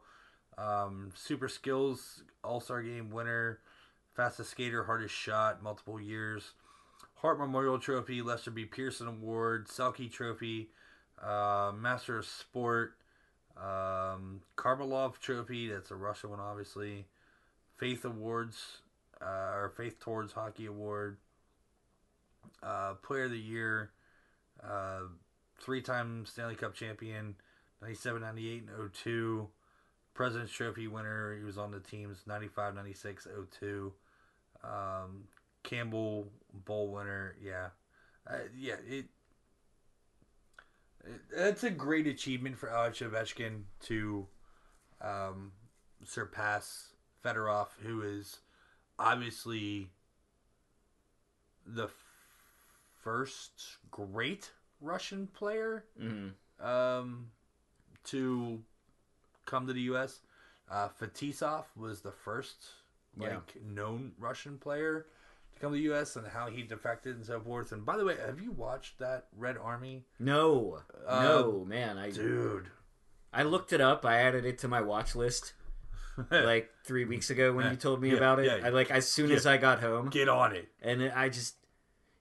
Um, 0.57 1.11
Super 1.15 1.49
Skills 1.49 2.23
All 2.43 2.61
Star 2.61 2.81
Game 2.81 3.09
winner, 3.09 3.59
fastest 4.15 4.51
skater, 4.51 4.85
hardest 4.85 5.13
shot, 5.13 5.61
multiple 5.61 5.99
years. 5.99 6.53
Hart 7.15 7.39
Memorial 7.39 7.79
Trophy, 7.79 8.21
Lester 8.21 8.51
B. 8.51 8.65
Pearson 8.65 9.07
Award, 9.07 9.67
Selke 9.67 10.11
Trophy, 10.11 10.69
uh, 11.21 11.71
Master 11.75 12.19
of 12.19 12.25
Sport, 12.25 12.97
um, 13.57 14.41
Kharlamov 14.57 15.19
Trophy. 15.19 15.69
That's 15.69 15.91
a 15.91 15.95
Russian 15.95 16.31
one, 16.31 16.39
obviously. 16.39 17.05
Faith 17.77 18.05
Awards, 18.05 18.79
uh, 19.21 19.53
or 19.53 19.73
Faith 19.75 19.99
Towards 19.99 20.33
Hockey 20.33 20.65
Award. 20.65 21.17
Uh, 22.61 22.93
Player 22.95 23.25
of 23.25 23.31
the 23.31 23.39
Year, 23.39 23.91
uh, 24.63 25.01
three-time 25.59 26.25
Stanley 26.25 26.55
Cup 26.55 26.73
champion, 26.73 27.35
97, 27.81 28.21
98, 28.21 28.63
and 28.63 28.93
02. 28.93 29.47
President's 30.13 30.53
Trophy 30.53 30.87
winner. 30.87 31.35
He 31.37 31.43
was 31.43 31.57
on 31.57 31.71
the 31.71 31.79
teams 31.79 32.23
95, 32.25 32.75
96, 32.75 33.27
02. 33.59 33.93
Um, 34.63 35.27
Campbell 35.65 36.29
Bowl 36.53 36.91
winner. 36.91 37.35
Yeah. 37.43 37.69
Uh, 38.27 38.37
yeah, 38.57 38.75
it, 38.87 39.05
it 41.03 41.21
that's 41.35 41.63
a 41.63 41.69
great 41.69 42.07
achievement 42.07 42.57
for 42.57 42.69
Alex 42.69 42.99
Ovechkin 42.99 43.63
to 43.81 44.27
um, 45.01 45.51
surpass 46.03 46.93
Fedorov, 47.23 47.67
who 47.83 48.01
is 48.01 48.39
obviously 48.97 49.89
the 51.65 51.85
f- 51.85 52.05
first 53.03 53.77
great 53.91 54.51
Russian 54.81 55.27
player 55.27 55.85
hmm 55.99 56.29
um, 56.65 57.27
to 58.05 58.61
come 59.45 59.67
to 59.67 59.73
the 59.73 59.81
U.S. 59.81 60.21
Uh, 60.71 60.87
Fetisov 60.99 61.65
was 61.75 62.01
the 62.01 62.11
first 62.11 62.65
like 63.17 63.31
Yeah. 63.55 63.61
known 63.63 64.13
Russian 64.17 64.57
player 64.57 65.05
to 65.55 65.61
come 65.61 65.71
to 65.71 65.77
the 65.77 65.83
U.S. 65.85 66.15
and 66.15 66.27
how 66.27 66.49
he 66.49 66.63
defected 66.63 67.15
and 67.15 67.25
so 67.25 67.39
forth. 67.39 67.71
And 67.71 67.85
by 67.85 67.97
the 67.97 68.05
way, 68.05 68.15
have 68.25 68.39
you 68.39 68.51
watched 68.51 68.99
that 68.99 69.25
Red 69.35 69.57
Army, 69.57 70.05
No, 70.19 70.79
Uh, 71.07 71.23
no, 71.23 71.65
man. 71.65 71.97
I 71.97 72.11
dude? 72.11 72.67
I 73.33 73.43
looked 73.43 73.73
it 73.73 73.81
up. 73.81 74.05
I 74.05 74.17
added 74.19 74.45
it 74.45 74.57
to 74.59 74.67
my 74.67 74.81
watch 74.81 75.15
list 75.15 75.53
like 76.31 76.71
three 76.85 77.03
weeks 77.05 77.29
ago 77.29 77.51
when 77.53 77.69
you 77.69 77.75
told 77.75 78.01
me 78.01 78.09
Yeah, 78.11 78.17
about 78.17 78.39
it. 78.39 78.45
yeah. 78.45 78.65
I 78.65 78.69
like 78.69 78.89
as 78.91 79.07
soon 79.07 79.31
as 79.31 79.45
I 79.45 79.57
got 79.57 79.81
home, 79.81 80.09
Get 80.09 80.29
on 80.29 80.55
it. 80.55 80.69
and 80.81 81.03
I 81.11 81.29
just 81.29 81.55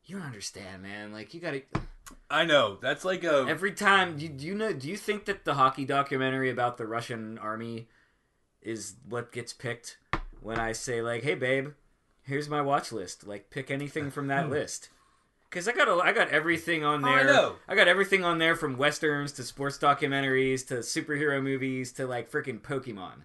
you 0.06 0.16
don't 0.18 0.26
understand, 0.26 0.82
man. 0.82 1.12
Like 1.12 1.32
you 1.34 1.40
got 1.40 1.52
to 1.52 1.62
I 2.28 2.44
know 2.44 2.76
that's 2.82 3.04
like 3.04 3.24
a 3.24 3.46
every 3.48 3.72
time. 3.72 4.18
You, 4.18 4.28
do 4.28 4.44
you 4.44 4.54
know? 4.54 4.72
Do 4.72 4.88
you 4.88 4.96
think 4.96 5.24
that 5.26 5.44
the 5.44 5.54
hockey 5.54 5.84
documentary 5.86 6.50
about 6.50 6.76
the 6.76 6.86
Russian 6.86 7.38
army 7.38 7.88
is 8.60 8.96
what 9.08 9.32
gets 9.32 9.52
picked 9.54 9.96
when 10.40 10.58
I 10.58 10.72
say 10.72 11.00
like, 11.00 11.22
"Hey, 11.22 11.34
babe, 11.34 11.68
here's 12.24 12.48
my 12.48 12.60
watch 12.60 12.92
list. 12.92 13.26
Like, 13.26 13.50
pick 13.50 13.70
anything 13.70 14.10
from 14.10 14.26
that 14.28 14.50
list." 14.50 14.88
Because 15.50 15.68
I 15.68 15.72
got 15.72 15.86
a, 15.86 15.92
I 16.02 16.12
got 16.12 16.30
everything 16.30 16.84
on 16.84 17.04
Oh, 17.04 17.08
I 17.08 17.22
there. 17.22 17.32
know. 17.32 17.56
I 17.68 17.76
got 17.76 17.86
everything 17.86 18.24
on 18.24 18.38
there 18.38 18.56
from 18.56 18.76
westerns 18.76 19.30
to 19.32 19.44
sports 19.44 19.78
documentaries 19.78 20.66
to 20.66 20.76
superhero 20.78 21.40
movies 21.40 21.92
to 21.92 22.06
like 22.08 22.28
freaking 22.30 22.60
Pokemon. 22.60 23.22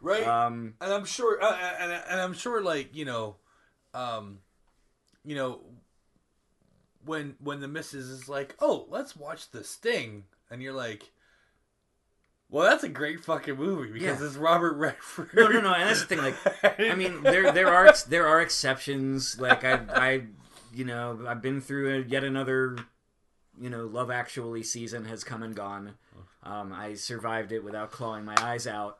right. 0.00 0.26
Um, 0.26 0.74
and 0.80 0.90
I'm 0.92 1.04
sure, 1.04 1.42
uh, 1.42 1.54
and, 1.78 1.92
and 1.92 2.20
I'm 2.20 2.32
sure, 2.32 2.62
like 2.62 2.94
you 2.96 3.04
know, 3.04 3.36
um, 3.92 4.38
you 5.26 5.34
know, 5.34 5.60
when 7.04 7.36
when 7.40 7.60
the 7.60 7.68
missus 7.68 8.08
is 8.08 8.28
like, 8.28 8.54
"Oh, 8.60 8.86
let's 8.88 9.14
watch 9.16 9.50
the 9.50 9.62
Sting," 9.62 10.24
and 10.50 10.62
you're 10.62 10.72
like, 10.72 11.10
"Well, 12.50 12.68
that's 12.68 12.84
a 12.84 12.88
great 12.88 13.24
fucking 13.24 13.56
movie 13.56 13.92
because 13.92 14.20
Yeah. 14.20 14.26
it's 14.26 14.36
Robert 14.36 14.74
Redford." 14.74 15.30
no, 15.34 15.48
no, 15.48 15.60
no. 15.60 15.72
And 15.74 15.88
that's 15.88 16.00
the 16.04 16.06
thing. 16.06 16.18
Like, 16.18 16.80
I 16.80 16.94
mean, 16.94 17.22
there 17.22 17.52
there 17.52 17.68
are 17.72 17.92
there 18.08 18.26
are 18.26 18.40
exceptions. 18.40 19.38
Like 19.40 19.64
I 19.64 19.80
I 19.92 20.22
you 20.72 20.84
know 20.84 21.24
I've 21.26 21.42
been 21.42 21.60
through 21.60 21.94
a, 21.96 22.00
yet 22.04 22.24
another 22.24 22.76
you 23.60 23.70
know 23.70 23.84
Love 23.86 24.10
Actually 24.10 24.62
season 24.62 25.04
has 25.06 25.24
come 25.24 25.42
and 25.42 25.54
gone. 25.54 25.94
Um, 26.42 26.72
I 26.72 26.94
survived 26.94 27.52
it 27.52 27.62
without 27.64 27.90
clawing 27.90 28.24
my 28.24 28.36
eyes 28.40 28.66
out. 28.66 28.98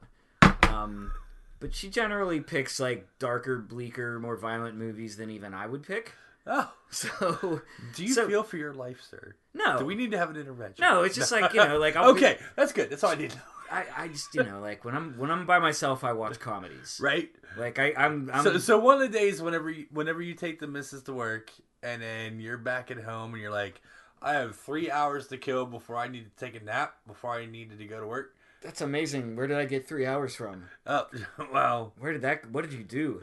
Um, 0.69 1.13
but 1.61 1.75
she 1.75 1.89
generally 1.89 2.41
picks 2.41 2.79
like 2.79 3.07
darker, 3.19 3.59
bleaker, 3.59 4.19
more 4.21 4.37
violent 4.37 4.77
movies 4.77 5.17
than 5.17 5.31
even 5.31 5.55
I 5.55 5.67
would 5.67 5.83
pick. 5.83 6.13
Oh, 6.47 6.73
So 6.91 7.61
do 7.95 8.05
you 8.05 8.15
So- 8.15 8.27
feel 8.29 8.43
for 8.43 8.57
your 8.57 8.73
life, 8.75 9.01
sir? 9.09 9.35
no, 9.55 9.79
Do 9.79 9.85
we 9.85 9.95
need 9.95 10.11
to 10.13 10.19
have 10.19 10.31
an 10.31 10.37
intervention? 10.37 10.83
no, 10.83 11.03
it's 11.03 11.15
just 11.15 11.33
like 11.33 11.53
you 11.53 11.65
know, 11.65 11.79
like 11.79 11.97
I'll 11.97 12.15
be- 12.15 12.19
okay, 12.25 12.39
that's 12.57 12.73
good. 12.73 12.91
That's 12.91 13.05
all 13.05 13.11
I 13.13 13.17
need. 13.17 13.35
I, 13.71 13.85
I 13.99 14.09
just 14.09 14.35
you 14.35 14.43
know 14.45 14.61
like 14.61 14.85
when 14.87 14.95
I'm 14.97 15.19
when 15.19 15.31
I'm 15.31 15.45
by 15.45 15.59
myself, 15.59 16.03
I 16.03 16.13
watch 16.13 16.39
comedies. 16.41 16.99
Right. 17.03 17.29
Like 17.59 17.79
I 17.79 17.93
I'm, 17.97 18.31
I'm 18.33 18.43
so, 18.43 18.57
so 18.59 18.79
one 18.79 19.03
of 19.03 19.13
the 19.13 19.19
days, 19.19 19.43
whenever 19.43 19.69
you, 19.71 19.87
whenever 19.91 20.23
you 20.23 20.33
take 20.35 20.59
the 20.59 20.67
missus 20.67 21.03
to 21.03 21.13
work, 21.13 21.51
and 21.83 22.01
then 22.01 22.41
you're 22.41 22.57
back 22.57 22.91
at 22.91 22.99
home, 23.03 23.35
and 23.35 23.43
you're 23.43 23.51
like, 23.51 23.83
I 24.23 24.33
have 24.35 24.57
three 24.57 24.91
hours 24.91 25.27
to 25.29 25.37
kill 25.37 25.67
before 25.67 25.97
I 25.97 26.09
need 26.09 26.25
to 26.35 26.45
take 26.45 26.59
a 26.59 26.65
nap, 26.65 26.95
before 27.07 27.33
I 27.35 27.45
needed 27.45 27.79
to 27.79 27.85
go 27.85 28.01
to 28.01 28.07
work. 28.07 28.35
that's 28.63 28.81
amazing. 28.81 29.37
Where 29.37 29.47
did 29.47 29.59
I 29.59 29.67
get 29.67 29.87
three 29.87 30.07
hours 30.07 30.35
from? 30.35 30.65
Oh, 30.87 31.07
well, 31.53 31.93
Where 31.99 32.13
did 32.13 32.23
that? 32.23 32.51
What 32.51 32.63
did 32.63 32.73
you 32.73 32.85
do? 32.85 33.21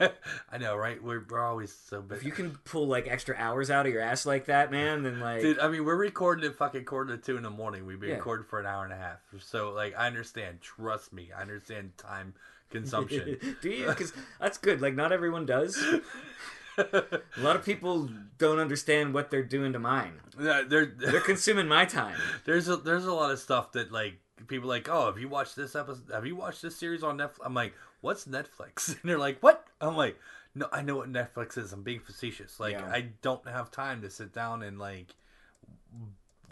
I 0.52 0.58
know, 0.58 0.76
right? 0.76 1.02
We're, 1.02 1.24
we're 1.28 1.44
always 1.44 1.72
so 1.72 2.04
If 2.10 2.24
you 2.24 2.32
can 2.32 2.52
pull 2.64 2.86
like 2.86 3.06
extra 3.08 3.34
hours 3.36 3.70
out 3.70 3.86
of 3.86 3.92
your 3.92 4.02
ass 4.02 4.24
like 4.26 4.46
that, 4.46 4.70
man, 4.70 5.02
then 5.02 5.20
like 5.20 5.42
Dude, 5.42 5.58
I 5.58 5.68
mean, 5.68 5.84
we're 5.84 5.96
recording 5.96 6.44
at 6.44 6.56
fucking 6.56 6.84
quarter 6.84 7.16
to 7.16 7.22
two 7.22 7.36
in 7.36 7.42
the 7.42 7.50
morning. 7.50 7.86
We've 7.86 8.00
been 8.00 8.10
Yeah. 8.10 8.16
recording 8.16 8.46
for 8.48 8.58
an 8.60 8.66
hour 8.66 8.84
and 8.84 8.92
a 8.92 8.96
half. 8.96 9.18
So, 9.40 9.72
like, 9.72 9.94
I 9.98 10.06
understand. 10.06 10.60
Trust 10.60 11.12
me. 11.12 11.30
I 11.36 11.42
understand 11.42 11.96
time 11.98 12.34
consumption. 12.70 13.36
do 13.62 13.68
you? 13.70 13.86
Because 13.86 14.12
that's 14.40 14.58
good. 14.58 14.80
Like 14.80 14.94
not 14.94 15.12
everyone 15.12 15.46
does. 15.46 15.76
A 16.78 17.20
lot 17.38 17.56
of 17.56 17.64
people 17.64 18.08
don't 18.38 18.58
understand 18.58 19.12
what 19.12 19.30
they're 19.30 19.42
doing 19.42 19.74
to 19.74 19.78
mine. 19.78 20.12
Yeah, 20.40 20.62
there, 20.66 20.86
They're 20.86 21.20
consuming 21.20 21.68
my 21.68 21.84
time. 21.84 22.16
there's 22.46 22.68
a 22.68 22.76
there's 22.78 23.04
a 23.04 23.12
lot 23.12 23.30
of 23.32 23.38
stuff 23.38 23.72
that 23.72 23.92
like 23.92 24.14
people 24.46 24.70
are 24.70 24.76
like 24.76 24.88
oh 24.88 25.04
have 25.06 25.18
you 25.18 25.28
watched 25.28 25.56
this 25.56 25.76
episode 25.76 26.04
have 26.10 26.24
you 26.24 26.34
watched 26.34 26.62
this 26.62 26.74
series 26.74 27.02
on 27.02 27.18
netflix 27.18 27.36
i'm 27.44 27.52
like 27.52 27.74
what's 28.00 28.24
netflix? 28.24 28.88
And 29.00 29.10
they're 29.10 29.18
like 29.18 29.40
what? 29.40 29.66
I'm 29.80 29.96
like 29.96 30.18
no 30.54 30.66
i 30.72 30.82
know 30.82 30.96
what 30.96 31.12
netflix 31.12 31.56
is. 31.56 31.72
I'm 31.72 31.82
being 31.82 32.00
facetious. 32.00 32.60
Like 32.60 32.72
Yeah. 32.72 32.90
i 32.90 33.08
don't 33.22 33.46
have 33.48 33.70
time 33.70 34.02
to 34.02 34.10
sit 34.10 34.32
down 34.32 34.62
and 34.62 34.78
like 34.78 35.14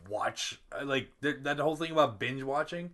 watch 0.09 0.61
like 0.83 1.09
that 1.20 1.59
whole 1.59 1.77
thing 1.77 1.93
about 1.93 2.19
binge 2.19 2.43
watching. 2.43 2.91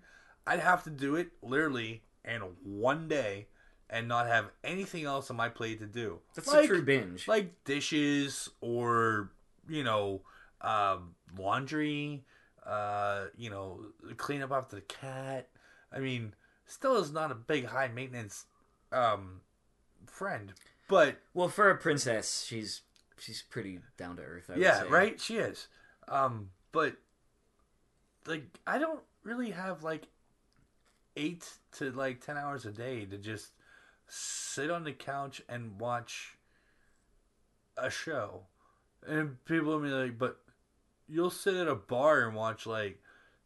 I'd 0.47 0.61
have 0.61 0.85
to 0.85 0.91
do 0.91 1.17
it 1.17 1.29
literally 1.43 2.03
in 2.25 2.41
one 2.63 3.09
day 3.09 3.47
and 3.89 4.09
not 4.09 4.27
have 4.27 4.47
anything 4.63 5.05
else 5.05 5.31
on 5.31 5.37
my 5.37 5.49
plate 5.49 5.79
to 5.79 5.87
do. 5.87 6.19
That's 6.35 6.49
like, 6.49 6.65
a 6.65 6.69
true 6.69 6.83
binge. 6.83 7.29
like 7.29 7.65
dishes 7.65 8.49
or 8.61 9.31
you 9.69 9.85
know 9.85 10.23
um, 10.61 11.15
laundry 11.39 12.25
uh, 12.67 13.27
you 13.37 13.51
know 13.51 13.87
clean 14.17 14.43
up 14.43 14.53
after 14.53 14.77
the 14.77 14.83
cat. 14.83 15.49
I 15.93 16.01
mean 16.01 16.35
still 16.67 16.97
is 16.97 17.13
not 17.13 17.31
a 17.31 17.35
big 17.35 17.67
high 17.67 17.89
maintenance 17.89 18.47
um, 18.93 19.41
friend 20.07 20.53
but 20.89 21.17
well, 21.33 21.49
for 21.49 21.71
a 21.71 21.77
princess, 21.77 22.45
she's 22.47 22.83
she's 23.19 23.43
pretty 23.43 23.81
down 23.97 24.17
to 24.17 24.23
earth. 24.23 24.45
I 24.49 24.55
would 24.55 24.63
yeah 24.63 24.83
right? 24.89 25.21
She 25.21 25.37
is. 25.37 25.69
Um, 26.09 26.51
but 26.73 26.97
like 28.27 28.59
i 28.67 28.79
don't 28.79 29.01
really 29.23 29.51
have 29.51 29.83
like 29.83 30.07
eight 31.15 31.47
to 31.73 31.91
like 31.93 32.25
ten 32.25 32.39
hours 32.39 32.65
a 32.65 32.73
day 32.73 33.05
to 33.05 33.19
just 33.19 33.49
sit 34.09 34.71
on 34.71 34.85
the 34.85 34.93
couch 34.93 35.43
and 35.49 35.79
watch 35.79 36.37
a 37.77 37.91
show. 37.91 38.43
And 39.07 39.43
people 39.45 39.67
will 39.67 39.81
be 39.81 39.89
like 39.89 40.19
but 40.19 40.39
you'll 41.09 41.31
sit 41.31 41.55
at 41.55 41.69
a 41.69 41.75
bar 41.75 42.27
and 42.27 42.35
watch 42.35 42.67
like 42.67 42.99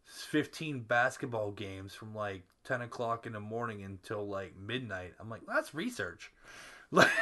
15 0.05 0.81
basketball 0.81 1.51
games 1.51 1.93
from 1.93 2.15
like 2.15 2.43
10 2.69 2.83
o'clock 2.83 3.27
in 3.27 3.33
the 3.33 3.41
morning 3.41 3.83
until 3.83 4.27
like 4.29 4.55
midnight 4.57 5.15
i'm 5.19 5.29
like 5.31 5.43
that's 5.49 5.75
research 5.75 6.31
like 6.91 7.11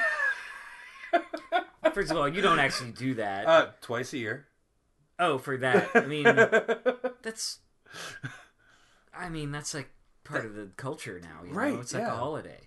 First 1.94 2.10
of 2.10 2.18
all, 2.18 2.28
you 2.28 2.42
don't 2.42 2.58
actually 2.58 2.90
do 2.90 3.14
that. 3.14 3.46
uh, 3.46 3.66
twice 3.80 4.12
a 4.12 4.18
year 4.18 4.46
oh, 5.18 5.38
for 5.38 5.56
that, 5.56 5.88
I 5.94 6.00
mean, 6.04 6.24
that's. 7.22 7.60
I 9.14 9.30
mean, 9.30 9.50
that's 9.50 9.72
like 9.72 9.88
part 10.24 10.44
of 10.44 10.54
the 10.54 10.68
culture 10.76 11.20
now. 11.22 11.42
You 11.48 11.54
Right, 11.54 11.72
know? 11.72 11.80
It's 11.80 11.94
like 11.94 12.02
yeah. 12.02 12.12
a 12.12 12.16
holiday. 12.16 12.60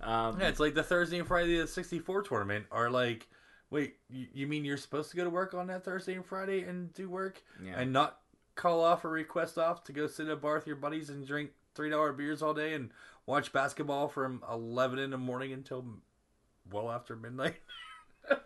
Um, 0.00 0.38
Yeah, 0.40 0.48
it's 0.48 0.60
like 0.60 0.74
the 0.74 0.84
Thursday 0.84 1.18
and 1.18 1.26
Friday 1.26 1.58
of 1.58 1.66
the 1.66 1.72
64 1.72 2.22
tournament 2.22 2.66
are 2.70 2.90
like, 2.90 3.26
wait, 3.70 3.96
you, 4.08 4.26
you 4.32 4.46
mean 4.46 4.64
you're 4.64 4.76
supposed 4.76 5.10
to 5.10 5.16
go 5.16 5.24
to 5.24 5.30
work 5.30 5.52
on 5.54 5.66
that 5.66 5.84
Thursday 5.84 6.14
and 6.14 6.24
Friday 6.24 6.62
and 6.62 6.92
do 6.92 7.08
work 7.10 7.42
Yeah. 7.64 7.80
and 7.80 7.92
not 7.92 8.18
call 8.54 8.84
off 8.84 9.04
or 9.04 9.10
request 9.10 9.58
off 9.58 9.82
to 9.84 9.92
go 9.92 10.06
sit 10.06 10.26
at 10.26 10.32
a 10.32 10.36
bar 10.36 10.54
with 10.54 10.66
your 10.68 10.76
buddies 10.76 11.10
and 11.10 11.26
drink 11.26 11.50
$3 11.76 12.16
beers 12.16 12.42
all 12.42 12.54
day 12.54 12.74
and 12.74 12.90
watch 13.26 13.52
basketball 13.52 14.08
from 14.08 14.42
11 14.50 14.98
in 14.98 15.10
the 15.10 15.18
morning 15.18 15.52
until 15.52 15.84
well 16.70 16.90
after 16.90 17.16
midnight? 17.16 17.56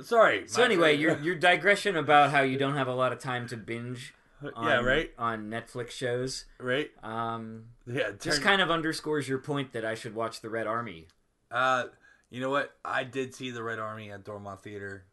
Sorry. 0.00 0.46
So 0.46 0.62
anyway, 0.62 0.96
your 0.96 1.18
your 1.18 1.34
digression 1.34 1.96
about 1.96 2.30
how 2.30 2.42
you 2.42 2.56
don't 2.64 2.76
have 2.76 2.88
a 2.88 2.94
lot 2.94 3.12
of 3.12 3.18
time 3.18 3.48
to 3.48 3.56
binge 3.56 4.14
on, 4.54 4.66
yeah, 4.66 4.80
right, 4.80 5.10
on 5.18 5.50
Netflix 5.50 5.90
shows. 5.90 6.44
right. 6.60 6.90
Um, 7.02 7.64
Yeah, 7.86 8.12
just 8.20 8.42
kind 8.42 8.62
of 8.62 8.70
underscores 8.70 9.28
your 9.28 9.38
point 9.38 9.72
that 9.72 9.84
I 9.84 9.94
should 9.94 10.14
watch 10.14 10.40
the 10.40 10.48
Red 10.48 10.66
Army. 10.66 11.08
Uh, 11.50 11.84
you 12.30 12.40
know 12.40 12.50
what? 12.50 12.76
I 12.84 13.04
did 13.04 13.34
see 13.34 13.50
the 13.50 13.62
Red 13.62 13.78
Army 13.78 14.10
at 14.12 14.24
Dormont 14.24 14.62
Theater, 14.62 15.04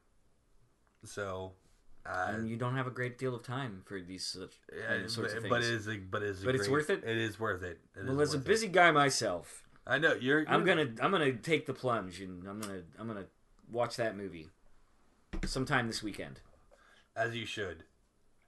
so. 1.03 1.53
Uh, 2.05 2.33
and 2.33 2.47
you 2.47 2.55
don't 2.55 2.75
have 2.75 2.85
a 2.85 2.91
great 2.91 3.17
deal 3.17 3.33
of 3.33 3.41
time 3.41 3.81
for 3.85 3.99
these 3.99 4.25
such 4.25 4.53
yeah, 4.71 5.07
sorts 5.07 5.15
but, 5.15 5.25
of 5.25 5.31
things. 5.43 5.49
but 5.49 5.61
it 5.63 5.69
is, 5.69 5.87
a, 5.87 5.97
but 5.97 6.21
it 6.21 6.29
is, 6.29 6.43
But 6.43 6.53
it's 6.55 6.69
worth 6.69 6.89
it? 6.91 7.03
It 7.03 7.17
is 7.17 7.39
worth 7.39 7.63
it. 7.63 7.79
It 7.95 8.05
well, 8.05 8.21
as 8.21 8.33
a 8.33 8.37
worth 8.37 8.45
it. 8.45 8.47
busy 8.47 8.67
guy 8.67 8.91
myself, 8.91 9.63
I 9.87 9.97
know 9.97 10.13
you're. 10.13 10.41
you're 10.41 10.49
I'm 10.49 10.63
gonna 10.65 10.87
I'm 11.01 11.11
gonna 11.11 11.33
take 11.33 11.65
the 11.65 11.73
plunge 11.73 12.21
and 12.21 12.47
I'm 12.47 12.59
gonna 12.61 12.81
I'm 12.99 13.07
gonna 13.07 13.25
watch 13.71 13.95
that 13.95 14.15
movie 14.15 14.49
sometime 15.45 15.87
this 15.87 16.03
weekend. 16.03 16.41
as 17.15 17.35
you 17.35 17.45
should, 17.47 17.83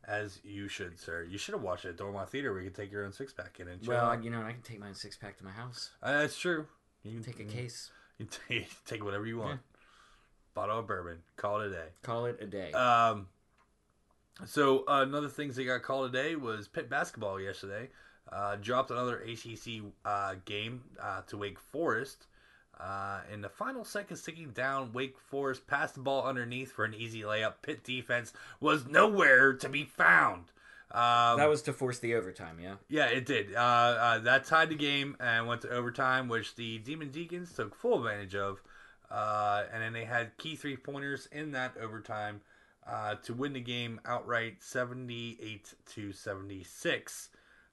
as 0.08 0.40
you 0.44 0.68
should, 0.68 1.00
sir. 1.00 1.26
You 1.28 1.40
should 1.40 1.54
have 1.56 1.64
watched 1.64 1.86
it 1.86 1.90
at 1.90 1.98
Dormont 1.98 2.30
Theater. 2.30 2.52
where 2.54 2.62
you 2.62 2.70
can 2.70 2.84
take 2.84 2.92
your 2.92 3.06
own 3.06 3.12
six 3.12 3.34
pack 3.34 3.60
in 3.60 3.68
and 3.68 3.82
chill. 3.82 3.94
Well, 3.94 4.06
out. 4.12 4.24
you 4.24 4.30
know, 4.30 4.42
I 4.44 4.52
can 4.52 4.62
take 4.62 4.80
my 4.80 4.88
own 4.90 4.94
six 4.94 5.18
pack 5.18 5.38
to 5.38 5.46
my 5.46 5.52
house. 5.52 5.92
Uh, 6.04 6.22
that's 6.22 6.38
true. 6.38 6.68
You 7.04 7.14
can 7.14 7.24
Take 7.24 7.40
a 7.40 7.44
case. 7.46 7.90
You 8.20 8.28
take, 8.50 8.70
take 8.86 9.04
whatever 9.04 9.26
you 9.26 9.40
want. 9.40 9.62
Bottle 10.54 10.80
of 10.80 10.88
bourbon. 10.88 11.20
Call 11.36 11.62
it 11.62 11.68
a 11.68 11.70
day. 11.72 11.88
Call 12.04 12.26
it 12.26 12.38
a 12.42 12.48
day. 12.48 12.72
Um, 12.72 13.28
so 14.46 14.80
uh, 14.88 15.02
another 15.02 15.30
things 15.30 15.56
that 15.56 15.66
got 15.66 15.84
called 15.84 16.12
today 16.12 16.36
was 16.36 16.68
Pitt 16.68 16.90
basketball 16.90 17.40
yesterday. 17.40 17.90
Uh, 18.32 18.58
dropped 18.58 18.92
another 18.92 19.18
ACC 19.20 19.84
uh, 20.06 20.36
game 20.46 20.84
uh, 21.02 21.22
to 21.28 21.38
Wake 21.38 21.60
Forest. 21.60 22.28
Uh, 22.80 23.22
in 23.34 23.42
the 23.42 23.50
final 23.50 23.84
seconds, 23.84 24.22
ticking 24.22 24.52
down, 24.52 24.94
Wake 24.94 25.18
Forest 25.18 25.66
passed 25.66 25.96
the 25.96 26.02
ball 26.02 26.24
underneath 26.26 26.72
for 26.72 26.86
an 26.86 26.94
easy 26.94 27.22
layup. 27.22 27.54
Pitt 27.62 27.84
defense 27.84 28.34
was 28.60 28.86
nowhere 28.86 29.54
to 29.54 29.70
be 29.70 29.84
found. 29.84 30.52
Um, 30.92 31.38
that 31.38 31.50
was 31.50 31.64
to 31.64 31.74
force 31.74 32.00
the 32.00 32.16
overtime, 32.16 32.60
yeah. 32.62 32.76
yeah, 32.88 33.08
it 33.08 33.26
did. 33.26 33.54
Uh, 33.54 33.60
uh, 33.60 34.20
that 34.20 34.46
tied 34.46 34.70
the 34.70 34.76
game 34.76 35.18
and 35.20 35.48
went 35.48 35.62
to 35.64 35.70
overtime, 35.70 36.30
which 36.30 36.56
the 36.56 36.78
Demon 36.78 37.10
Deacons 37.10 37.52
took 37.52 37.76
full 37.76 37.98
advantage 37.98 38.36
of. 38.36 38.62
Uh, 39.10 39.64
and 39.74 39.82
then 39.82 39.94
they 39.94 40.06
had 40.06 40.38
key 40.38 40.56
three 40.56 40.78
pointers 40.78 41.28
in 41.32 41.52
that 41.52 41.76
overtime 41.82 42.42
uh, 42.90 43.16
to 43.16 43.34
win 43.34 43.54
the 43.54 43.60
game 43.60 44.00
outright, 44.06 44.64
seventy-eight 44.64 45.74
to 45.94 46.12
seventy-six. 46.14 47.30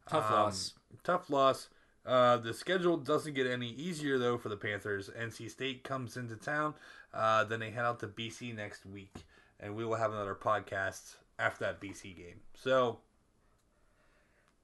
Tough 0.09 0.27
Um, 0.27 0.32
loss. 0.32 0.74
Tough 1.03 1.31
loss. 1.31 1.69
Uh, 2.05 2.36
the 2.36 2.53
schedule 2.53 2.99
doesn't 2.99 3.32
get 3.35 3.47
any 3.47 3.70
easier 3.70 4.19
though 4.19 4.36
for 4.36 4.49
the 4.51 4.57
Panthers. 4.57 5.09
NC 5.19 5.51
State 5.51 5.85
comes 5.85 6.16
into 6.16 6.36
town. 6.36 6.74
Uh, 7.15 7.45
then 7.45 7.61
they 7.61 7.70
head 7.70 7.85
out 7.85 8.01
to 8.01 8.09
BC 8.09 8.55
next 8.55 8.85
week, 8.85 9.15
and 9.61 9.74
we 9.77 9.85
will 9.85 9.95
have 9.97 10.12
another 10.12 10.35
podcast 10.35 11.15
after 11.39 11.65
that 11.65 11.81
BC 11.81 12.15
game. 12.16 12.41
So, 12.55 12.99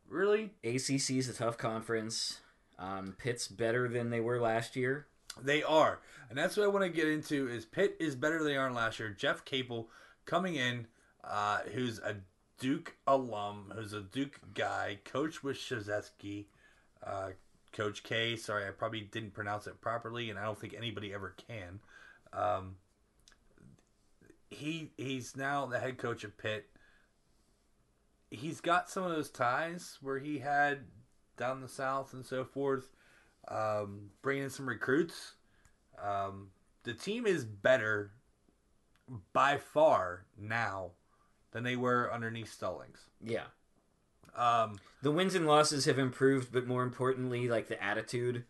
really, 0.09 0.51
ACC 0.65 1.11
is 1.11 1.29
a 1.29 1.33
tough 1.35 1.57
conference. 1.57 2.41
Um, 2.79 3.15
Pitt's 3.19 3.47
better 3.49 3.89
than 3.89 4.11
they 4.11 4.21
were 4.21 4.41
last 4.41 4.75
year. 4.77 5.07
They 5.41 5.63
are, 5.63 6.01
and 6.29 6.37
that's 6.37 6.57
what 6.57 6.65
I 6.65 6.69
want 6.69 6.85
to 6.85 6.91
get 6.91 7.07
into. 7.09 7.49
Is 7.49 7.65
Pitt 7.65 7.97
is 8.01 8.17
better 8.17 8.39
than 8.39 8.49
they 8.49 8.57
are 8.57 8.73
last 8.73 8.99
year. 8.99 9.11
Jeff 9.11 9.45
Capel 9.45 9.89
coming 10.25 10.57
in, 10.57 10.87
uh, 11.25 11.61
who's 11.73 11.99
a 11.99 12.17
Duke 12.59 12.97
alum, 13.07 13.73
who's 13.75 13.93
a 13.93 14.03
Duke 14.03 14.39
guy, 14.55 14.99
coach 15.05 15.43
with 15.43 15.57
Shazeski, 15.57 16.47
uh, 17.05 17.31
Coach 17.73 18.03
K. 18.03 18.37
Sorry, 18.37 18.67
I 18.67 18.71
probably 18.71 19.01
didn't 19.01 19.33
pronounce 19.33 19.67
it 19.67 19.81
properly, 19.81 20.31
and 20.31 20.39
I 20.39 20.45
don't 20.45 20.59
think 20.59 20.75
anybody 20.75 21.15
ever 21.15 21.35
can. 21.49 21.81
Um, 22.33 22.77
he 24.51 24.91
he's 24.97 25.37
now 25.37 25.67
the 25.67 25.79
head 25.79 25.99
coach 25.99 26.25
of 26.25 26.37
Pitt. 26.37 26.67
He's 28.31 28.61
got 28.61 28.91
some 28.91 29.05
of 29.05 29.11
those 29.11 29.31
ties 29.31 29.99
where 30.01 30.19
he 30.19 30.39
had 30.39 30.81
down 31.37 31.61
the 31.61 31.69
south 31.69 32.13
and 32.13 32.25
so 32.25 32.45
forth 32.45 32.91
um, 33.49 34.11
bringing 34.23 34.45
in 34.45 34.51
some 34.51 34.69
recruits. 34.69 35.35
Um, 36.03 36.49
the 36.85 36.95
team 36.95 37.27
is 37.27 37.45
better 37.45 38.13
by 39.33 39.57
far 39.59 40.25
now 40.39 40.93
than 41.53 41.65
they 41.65 41.77
were 41.77 42.13
underneath 42.13 42.53
Stallings. 42.53 43.09
Yeah. 43.23 43.45
Um, 44.37 44.79
The 45.03 45.11
wins 45.11 45.35
and 45.35 45.47
losses 45.47 45.85
have 45.87 45.99
improved, 45.99 46.53
but 46.53 46.67
more 46.67 46.83
importantly, 46.83 47.49
like 47.49 47.69
the 47.69 47.83
attitude. 47.83 48.45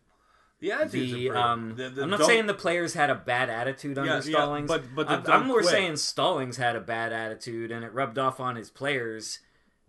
the 0.59 0.71
attitude's 0.71 1.11
The, 1.13 1.31
um, 1.31 1.75
The- 1.75 1.89
the 1.89 2.03
I'm 2.03 2.11
not 2.11 2.21
saying 2.23 2.45
the 2.45 2.53
players 2.53 2.93
had 2.93 3.09
a 3.09 3.15
bad 3.15 3.49
attitude 3.49 3.97
under 3.97 4.11
Yeah, 4.11 4.15
yeah, 4.23 4.37
Stallings. 4.37 4.67
but- 4.67 4.93
but 4.93 5.07
the 5.07 5.13
I'm, 5.33 5.41
I'm 5.41 5.47
more 5.47 5.61
quit. 5.61 5.71
saying 5.71 5.95
Stallings 5.97 6.57
had 6.57 6.75
a 6.75 6.79
bad 6.79 7.11
attitude, 7.11 7.71
and 7.71 7.83
it 7.83 7.91
rubbed 7.93 8.19
off 8.19 8.39
on 8.39 8.55
his 8.57 8.69
players 8.69 9.39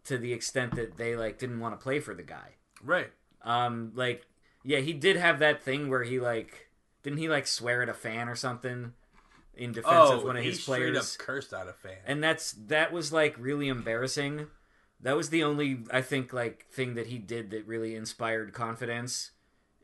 to 0.05 0.17
the 0.17 0.33
extent 0.33 0.75
that 0.77 0.97
they 0.97 1.15
like 1.15 1.37
didn't 1.39 1.61
want 1.61 1.79
to 1.79 1.83
play 1.83 2.01
for 2.01 2.15
the 2.15 2.23
guy. 2.23 2.55
right. 2.83 3.13
Um, 3.43 3.91
like, 3.95 4.27
yeah, 4.63 4.79
he 4.79 4.93
did 4.95 5.17
have 5.17 5.41
that 5.41 5.63
thing 5.63 5.91
where 5.91 6.05
he 6.05 6.19
like 6.21 6.71
didn't 7.03 7.19
he 7.19 7.29
like 7.29 7.47
swear 7.47 7.83
at 7.83 7.89
a 7.91 7.95
fan 7.95 8.29
or 8.29 8.35
something 8.37 8.95
in 9.57 9.73
defense 9.73 9.87
Oh, 9.99 10.19
of 10.19 10.25
one 10.25 10.37
of 10.37 10.45
his 10.45 10.65
players, 10.65 10.97
up 10.99 11.19
cursed 11.19 11.53
out 11.53 11.69
a 11.69 11.73
fan. 11.73 11.97
and 12.07 12.23
that's 12.23 12.53
that 12.53 12.93
was 12.93 13.13
like 13.13 13.35
really 13.39 13.69
embarrassing. 13.69 14.47
That 15.01 15.17
was 15.17 15.31
the 15.31 15.43
only 15.43 15.81
I 15.91 16.01
think 16.03 16.33
like 16.33 16.67
thing 16.71 16.95
that 16.95 17.09
he 17.09 17.19
did 17.19 17.51
that 17.51 17.67
really 17.67 17.95
inspired 17.95 18.53
confidence 18.53 19.33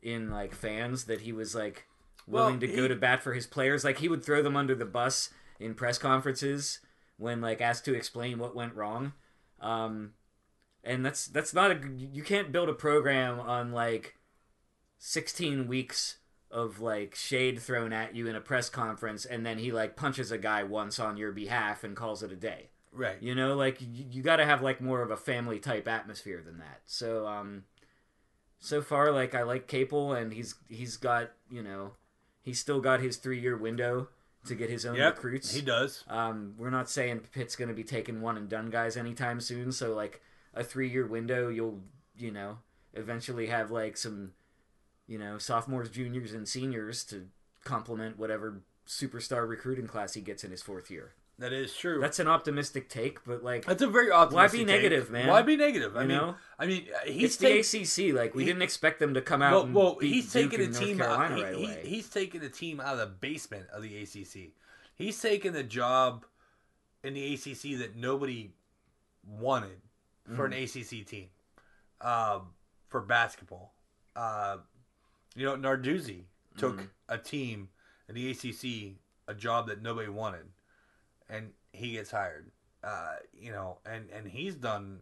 in 0.03 0.31
like 0.31 0.55
fans 0.55 1.05
that 1.05 1.23
he 1.23 1.32
was 1.32 1.55
like 1.55 1.86
willing 2.27 2.61
Well, 2.61 2.61
to 2.61 2.66
go 2.77 2.89
to 2.89 2.95
bat 2.95 3.23
for 3.23 3.32
his 3.35 3.47
players. 3.47 3.85
Like 3.85 3.99
he 3.99 4.09
would 4.09 4.24
throw 4.24 4.43
them 4.43 4.57
under 4.57 4.74
the 4.74 4.85
bus 4.85 5.31
in 5.59 5.74
press 5.74 5.99
conferences 5.99 6.78
when 7.16 7.40
like 7.40 7.61
asked 7.61 7.85
to 7.86 7.95
explain 7.95 8.39
what 8.39 8.55
went 8.55 8.74
wrong. 8.77 9.12
Um, 9.61 10.12
and 10.85 11.05
that's 11.05 11.27
that's 11.27 11.53
not 11.53 11.73
a 11.73 11.81
you 11.97 12.23
can't 12.23 12.53
build 12.53 12.69
a 12.69 12.73
program 12.74 13.40
on 13.40 13.73
like 13.73 14.15
16 14.99 15.66
weeks 15.66 16.19
of 16.51 16.81
like 16.81 17.15
shade 17.15 17.61
thrown 17.61 17.93
at 17.93 18.15
you 18.16 18.27
in 18.27 18.35
a 18.35 18.41
press 18.41 18.70
conference 18.70 19.25
and 19.27 19.45
then 19.45 19.59
he 19.59 19.70
like 19.70 19.97
punches 19.97 20.31
a 20.33 20.39
guy 20.39 20.62
once 20.62 20.99
on 20.99 21.16
your 21.16 21.31
behalf 21.33 21.85
and 21.85 21.95
calls 21.97 22.23
it 22.23 22.33
a 22.33 22.37
day. 22.37 22.70
right. 22.93 23.20
You 23.23 23.35
know, 23.35 23.55
like 23.55 23.81
you, 23.81 24.07
you 24.11 24.23
got 24.23 24.37
to 24.37 24.47
have 24.47 24.62
like 24.62 24.81
more 24.81 25.03
of 25.03 25.11
a 25.11 25.16
family 25.16 25.59
type 25.59 25.87
atmosphere 25.87 26.43
than 26.45 26.59
that. 26.59 26.81
So 26.87 27.27
um 27.27 27.65
so 28.59 28.81
far 28.83 29.12
like 29.12 29.35
I 29.35 29.43
like 29.43 29.66
Capel 29.66 30.12
and 30.12 30.33
he's 30.33 30.55
he's 30.69 30.97
got, 30.97 31.31
you 31.51 31.62
know, 31.62 31.93
he's 32.43 32.59
still 32.59 32.81
got 32.81 33.01
his 33.01 33.19
3-year 33.19 33.57
window 33.57 34.09
to 34.47 34.55
get 34.55 34.70
his 34.70 34.87
own 34.87 34.97
Yep. 34.97 35.16
recruits. 35.16 35.53
He 35.55 35.61
does. 35.61 36.05
Um, 36.09 36.55
we're 36.57 36.70
not 36.70 36.89
saying 36.89 37.20
Pitt's 37.33 37.57
going 37.57 37.69
to 37.69 37.75
be 37.75 37.85
taking 37.85 38.20
one 38.23 38.37
and 38.39 38.49
done 38.49 38.70
guys 38.70 38.97
anytime 38.97 39.41
soon. 39.41 39.70
So 39.73 39.95
like 39.95 40.20
a 40.55 40.65
three 40.65 40.89
year 40.89 41.07
window, 41.07 41.49
you'll 41.49 41.81
you 42.16 42.31
know 42.31 42.59
eventually 42.95 43.47
have 43.49 43.70
like 43.70 43.97
some 43.99 44.33
you 45.09 45.18
know 45.18 45.39
sophomores, 45.39 45.90
juniors, 45.90 46.32
and 46.32 46.47
seniors 46.47 47.02
to 47.06 47.26
complement 47.64 48.18
whatever 48.18 48.60
superstar 48.86 49.48
recruiting 49.48 49.86
class 49.89 50.14
he 50.14 50.20
gets 50.20 50.44
in 50.44 50.51
his 50.52 50.62
fourth 50.62 50.90
year. 50.90 51.14
That 51.40 51.52
is 51.52 51.72
true. 51.74 52.01
That's 52.01 52.18
an 52.18 52.26
optimistic 52.26 52.89
take, 52.89 53.24
but 53.24 53.44
like 53.44 53.64
That's 53.64 53.80
a 53.82 53.86
very 53.86 54.10
optimistic. 54.10 54.36
Why 54.36 54.48
be 54.52 54.59
take. 54.59 54.66
negative, 54.82 55.10
man? 55.10 55.28
Why 55.28 55.43
be 55.43 55.56
negative? 55.56 55.97
I 55.97 56.02
You 56.02 56.09
mean, 56.09 56.16
know? 56.16 56.35
I 56.59 56.66
mean, 56.66 56.86
uh, 56.93 57.06
he's 57.10 57.40
it's 57.40 57.86
the 57.94 58.09
ACC. 58.10 58.12
Like 58.16 58.35
we 58.35 58.43
he- 58.43 58.48
didn't 58.48 58.62
expect 58.62 58.98
them 58.98 59.14
to 59.14 59.20
come 59.22 59.40
out. 59.43 59.52
Well, 59.52 59.62
and 59.64 59.74
well 59.74 59.98
he's 60.01 60.32
Duke 60.32 60.51
taking 60.51 60.68
a 60.68 60.72
team 60.72 61.01
out. 61.01 61.36
He, 61.36 61.43
right 61.44 61.55
he- 61.55 61.89
he's 61.89 62.09
taking 62.09 62.43
a 62.43 62.48
team 62.48 62.80
out 62.80 62.94
of 62.94 62.98
the 62.98 63.06
basement 63.06 63.66
of 63.72 63.82
the 63.82 63.97
ACC. 64.02 64.51
He's 64.97 65.20
taking 65.20 65.52
the 65.52 65.62
job 65.62 66.24
in 67.05 67.14
the 67.14 67.35
ACC 67.35 67.78
that 67.78 67.94
nobody 67.94 68.51
wanted 69.24 69.80
for 70.35 70.44
an 70.47 70.52
Mm-hmm. 70.52 70.98
ACC 71.01 71.06
team 71.06 71.28
um, 72.01 72.48
for 72.89 73.01
basketball. 73.01 73.72
Uh, 74.16 74.56
you 75.39 75.47
know, 75.47 75.56
Narduzzi 75.56 76.23
took 76.56 76.77
Mm-hmm. 76.77 76.86
a 77.09 77.19
team 77.19 77.69
in 78.09 78.15
the 78.15 78.31
ACC, 78.31 78.97
a 79.28 79.35
job 79.35 79.69
that 79.69 79.81
nobody 79.82 80.09
wanted, 80.09 80.47
and 81.28 81.51
he 81.73 81.93
gets 81.93 82.10
hired. 82.10 82.51
Uh, 82.82 83.16
you 83.39 83.51
know, 83.52 83.78
and 83.86 84.09
and 84.10 84.27
he's 84.27 84.55
done 84.55 85.01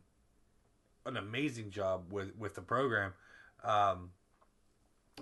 an 1.05 1.17
amazing 1.17 1.71
job 1.71 2.13
with 2.13 2.37
with 2.37 2.55
the 2.55 2.63
program. 2.63 3.13
Um, 3.65 4.11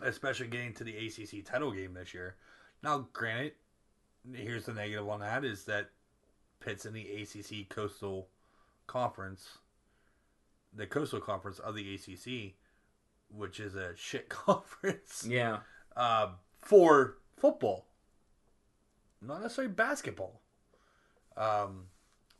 especially 0.03 0.49
getting 0.49 0.73
to 0.75 0.85
the 0.85 0.97
ACC 1.07 1.45
title 1.45 1.71
game 1.71 1.95
this 1.95 2.13
year. 2.13 2.35
Now, 2.83 3.07
granted, 3.13 3.53
here's 4.35 4.67
the 4.67 4.75
negative 4.75 5.09
on 5.09 5.21
that 5.21 5.45
is 5.45 5.65
that 5.65 5.91
Pitt's 6.61 6.85
in 6.85 6.95
the 6.95 7.07
ACC 7.23 7.69
Coastal 7.69 8.27
Conference, 8.89 9.59
the 10.75 10.87
Coastal 10.87 11.21
Conference 11.21 11.61
of 11.61 11.77
the 11.77 11.95
ACC, 11.95 12.55
which 13.37 13.61
is 13.61 13.75
a 13.75 13.95
shit 13.97 14.29
conference 14.29 15.27
yeah, 15.29 15.59
uh, 15.97 16.29
for 16.63 17.19
football, 17.37 17.87
not 19.21 19.43
necessarily 19.43 19.73
basketball, 19.73 20.41
um, 21.37 21.87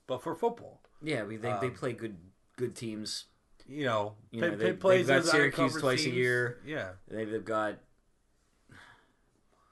but 0.07 0.23
for 0.23 0.35
football. 0.35 0.81
yeah. 1.03 1.25
We 1.25 1.37
they, 1.37 1.49
they 1.61 1.67
Um, 1.69 1.75
play 1.75 1.93
good 1.93 2.17
good 2.57 2.75
teams. 2.77 3.27
You 3.67 3.85
know, 3.85 4.17
You 4.31 4.43
know, 4.43 4.57
they- 4.57 4.75
plays 4.75 5.07
they've 5.07 5.23
got 5.23 5.31
Syracuse 5.31 5.81
twice 5.81 6.05
a 6.05 6.11
year. 6.11 6.61
Yeah, 6.67 6.93
They've, 7.09 7.31
they've 7.31 7.45
got 7.45 7.79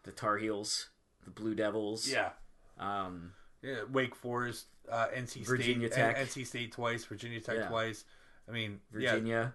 the 0.05 0.13
Tar 0.13 0.39
Heels, 0.39 0.89
the 1.25 1.31
Blue 1.31 1.55
Devils. 1.55 2.09
yeah. 2.09 2.31
Um, 2.79 3.35
Yeah, 3.61 3.85
Wake 3.85 4.17
Forest, 4.17 4.67
uh, 4.91 5.09
NC 5.15 5.45
Virginia 5.47 5.89
State, 5.93 5.97
Tech. 6.01 6.17
NC 6.17 6.45
State 6.47 6.73
twice, 6.73 7.05
Virginia 7.05 7.41
Tech 7.41 7.57
Yeah. 7.59 7.69
twice. 7.69 8.05
I 8.49 8.51
mean, 8.53 8.81
Virginia. 8.91 9.55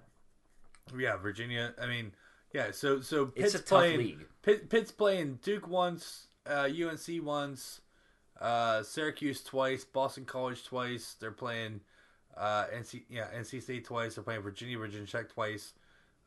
Yeah, 0.97 1.17
Virginia. 1.17 1.73
I 1.81 1.87
mean, 1.87 2.11
yeah. 2.53 2.71
So 2.71 3.01
so 3.01 3.31
It's 3.35 3.53
Pitt's 3.53 3.55
a 3.55 3.59
tough 3.59 3.67
playing. 3.69 3.97
league. 3.99 4.25
Pitt, 4.41 4.69
Pitt's 4.69 4.91
playing 4.91 5.39
Duke 5.41 5.67
once, 5.67 6.27
uh, 6.45 6.67
UNC 6.69 7.23
once, 7.23 7.81
uh, 8.39 8.83
Syracuse 8.83 9.43
twice, 9.43 9.83
Boston 9.83 10.25
College 10.25 10.63
twice. 10.63 11.15
They're 11.19 11.31
playing 11.31 11.81
uh, 12.35 12.65
NC 12.73 13.03
yeah 13.09 13.27
NC 13.35 13.61
State 13.61 13.85
twice. 13.85 14.15
They're 14.15 14.23
playing 14.23 14.41
Virginia, 14.41 14.77
Virginia 14.77 15.07
Tech 15.07 15.29
twice, 15.29 15.73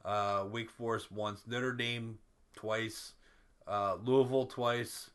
uh, 0.05 0.47
Wake 0.51 0.70
Forest 0.70 1.11
once, 1.12 1.43
Notre 1.47 1.73
Dame 1.73 2.19
twice, 2.55 3.12
uh, 3.66 3.97
Louisville 4.03 4.47
twice. 4.47 5.11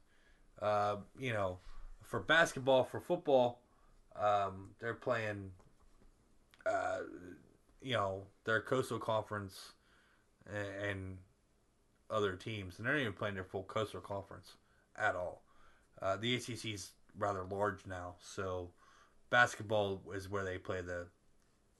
Uh, 0.61 0.97
you 1.19 1.33
know, 1.33 1.59
for 2.01 2.19
basketball, 2.21 2.83
for 2.85 2.99
football, 2.99 3.59
um, 4.15 4.69
they're 4.79 4.93
playing. 4.93 5.51
Uh, 6.65 6.99
you 7.85 7.93
know, 7.93 8.23
their 8.45 8.61
coastal 8.61 8.97
conference 8.97 9.73
and, 10.51 10.89
and 10.89 11.17
other 12.09 12.35
teams, 12.35 12.77
and 12.77 12.85
they're 12.85 12.95
not 12.95 13.01
even 13.01 13.13
playing 13.13 13.35
their 13.35 13.43
full 13.43 13.63
coastal 13.63 14.01
conference 14.01 14.53
at 14.97 15.15
all. 15.15 15.43
Uh, 16.01 16.17
the 16.17 16.35
ACC 16.35 16.65
is 16.73 16.91
rather 17.17 17.43
large 17.43 17.85
now, 17.85 18.15
so 18.19 18.71
basketball 19.29 20.01
is 20.13 20.27
where 20.27 20.43
they 20.43 20.57
play 20.57 20.81
the 20.81 21.05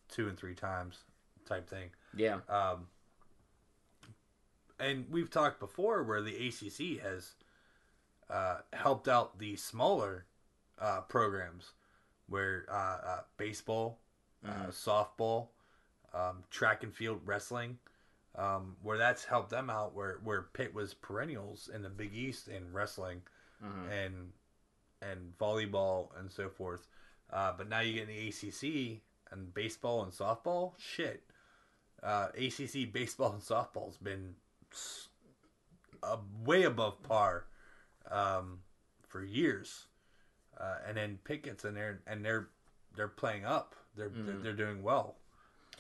two 0.08 0.28
and 0.28 0.38
three 0.38 0.54
times 0.54 1.00
type 1.46 1.68
thing. 1.68 1.90
Yeah. 2.16 2.38
Um, 2.48 2.88
and 4.80 5.06
we've 5.10 5.30
talked 5.30 5.60
before 5.60 6.04
where 6.04 6.22
the 6.22 6.36
ACC 6.36 7.02
has 7.02 7.34
uh, 8.30 8.58
helped 8.74 9.08
out 9.08 9.40
the 9.40 9.56
smaller 9.56 10.26
uh, 10.80 11.02
programs, 11.02 11.72
where 12.28 12.66
uh, 12.70 13.08
uh, 13.08 13.20
baseball, 13.38 14.00
uh, 14.48 14.68
softball, 14.70 15.48
um, 16.16 16.44
track 16.50 16.84
and 16.84 16.94
field 16.96 17.20
wrestling, 17.26 17.78
um, 18.36 18.76
where 18.82 18.98
that's 18.98 19.26
helped 19.26 19.50
them 19.50 19.70
out. 19.70 19.94
Where 19.94 20.20
where 20.24 20.44
Pitt 20.44 20.74
was 20.74 20.94
perennials 20.94 21.70
in 21.74 21.82
the 21.84 21.90
Big 21.90 22.14
East 22.16 22.48
in 22.48 22.72
wrestling 22.74 23.22
Mhm. 23.64 23.90
and 24.06 24.32
and 25.02 25.38
volleyball 25.38 26.10
and 26.20 26.32
so 26.32 26.50
forth. 26.50 26.88
Uh, 27.32 27.52
but 27.58 27.68
now 27.70 27.80
you 27.82 27.94
get 27.94 28.04
in 28.04 28.16
the 28.16 28.28
ACC 28.30 29.02
and 29.32 29.54
baseball 29.54 30.04
and 30.04 30.12
softball. 30.12 30.74
Shit, 30.78 31.24
uh, 32.04 32.30
ACC 32.36 32.86
baseball 32.92 33.34
and 33.34 33.42
softball's 33.42 33.98
been 33.98 34.36
uh, 36.04 36.18
way 36.44 36.64
above 36.64 37.02
par 37.04 37.46
um, 38.12 38.60
for 39.08 39.24
years. 39.24 39.88
Uh, 40.60 40.78
and 40.88 40.96
then 40.98 41.20
Pitt 41.24 41.44
gets 41.44 41.66
in 41.66 41.74
there 41.74 42.02
and 42.08 42.24
they're 42.24 42.48
they're 42.96 43.08
playing 43.10 43.46
up. 43.46 43.76
They're 43.96 44.10
they're, 44.10 44.36
they're 44.38 44.54
doing 44.54 44.82
well. 44.84 45.16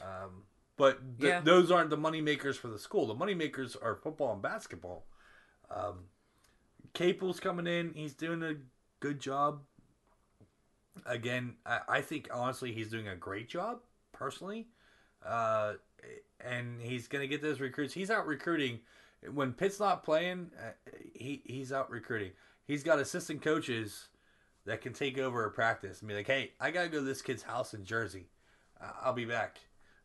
Um, 0.01 0.43
but 0.77 0.99
th- 1.19 1.30
Yeah. 1.30 1.39
those 1.41 1.72
aren't 1.72 1.89
the 1.89 1.97
money 1.97 2.22
makers 2.22 2.57
for 2.57 2.67
the 2.67 2.80
school. 2.80 3.07
The 3.07 3.13
money 3.15 3.34
makers 3.34 3.76
are 3.76 3.95
football 3.95 4.34
and 4.34 4.41
basketball. 4.41 5.05
Um, 5.69 6.05
Capel's 6.93 7.39
coming 7.39 7.67
in. 7.67 7.93
He's 7.93 8.13
doing 8.13 8.43
a 8.43 8.55
good 8.99 9.19
job. 9.19 9.61
Again, 11.05 11.55
I, 11.65 11.80
I 11.88 12.01
think 12.01 12.30
honestly 12.31 12.72
he's 12.72 12.89
doing 12.89 13.07
a 13.07 13.15
great 13.15 13.49
job 13.49 13.80
personally. 14.11 14.67
Uh, 15.26 15.73
and 16.39 16.81
he's 16.81 17.07
gonna 17.07 17.27
get 17.27 17.41
those 17.41 17.59
recruits. 17.59 17.93
He's 17.93 18.11
out 18.11 18.27
recruiting 18.27 18.80
when 19.34 19.53
Pitt's 19.53 19.80
not 19.80 20.03
playing. 20.03 20.51
Uh, 20.57 20.72
he 21.13 21.41
he's 21.45 21.72
out 21.72 21.89
recruiting. 21.89 22.31
He's 22.67 22.84
got 22.84 22.99
assistant 22.99 23.41
coaches 23.41 24.07
that 24.65 24.81
can 24.81 24.93
take 24.93 25.17
over 25.17 25.45
a 25.45 25.51
practice 25.51 25.99
and 25.99 26.07
be 26.07 26.15
like, 26.15 26.27
"Hey, 26.27 26.51
I 26.59 26.72
gotta 26.72 26.89
go 26.89 26.99
to 26.99 27.03
this 27.03 27.22
kid's 27.22 27.43
house 27.43 27.73
in 27.73 27.84
Jersey. 27.85 28.27
Uh, 28.80 28.91
I'll 29.01 29.13
be 29.13 29.26
back." 29.26 29.59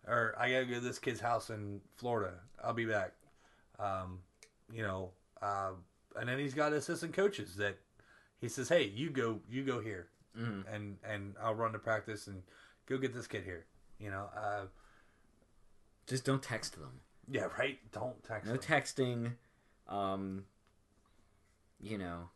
Or 0.07 0.35
I 0.39 0.51
gotta 0.53 0.65
go 0.67 0.75
to 0.75 0.81
this 0.81 0.99
kid's 0.99 1.21
house 1.21 1.51
in 1.51 1.81
Florida. 1.97 2.35
I'll 2.63 2.73
be 2.73 2.87
back. 2.87 3.13
Um, 3.79 4.21
you 4.73 4.83
know, 4.83 5.11
uh, 5.43 5.73
and 6.17 6.29
then 6.29 6.39
he's 6.39 6.55
got 6.55 6.73
assistant 6.73 7.13
coaches 7.15 7.57
that 7.57 7.77
he 8.41 8.49
says, 8.49 8.69
"Hey, 8.69 8.85
you 8.85 9.11
go, 9.11 9.41
you 9.49 9.65
go 9.65 9.81
here, 9.81 10.09
Mhm. 10.37 10.65
and 10.73 10.99
and 11.05 11.37
I'll 11.41 11.55
run 11.55 11.73
the 11.73 11.79
practice 11.79 12.27
and 12.27 12.43
go 12.87 12.99
get 12.99 13.13
this 13.15 13.27
kid 13.27 13.45
here." 13.45 13.67
You 13.99 14.11
know, 14.11 14.31
uh, 14.35 14.67
Just 16.07 16.25
don't 16.25 16.43
text 16.43 16.79
them. 16.79 17.01
yeah, 17.29 17.45
right. 17.59 17.79
Don't 17.93 18.23
text. 18.25 18.47
No 18.47 18.57
them. 18.57 18.63
texting. 18.63 19.37
Um, 19.87 20.47
you 21.81 21.99
know, 21.99 22.31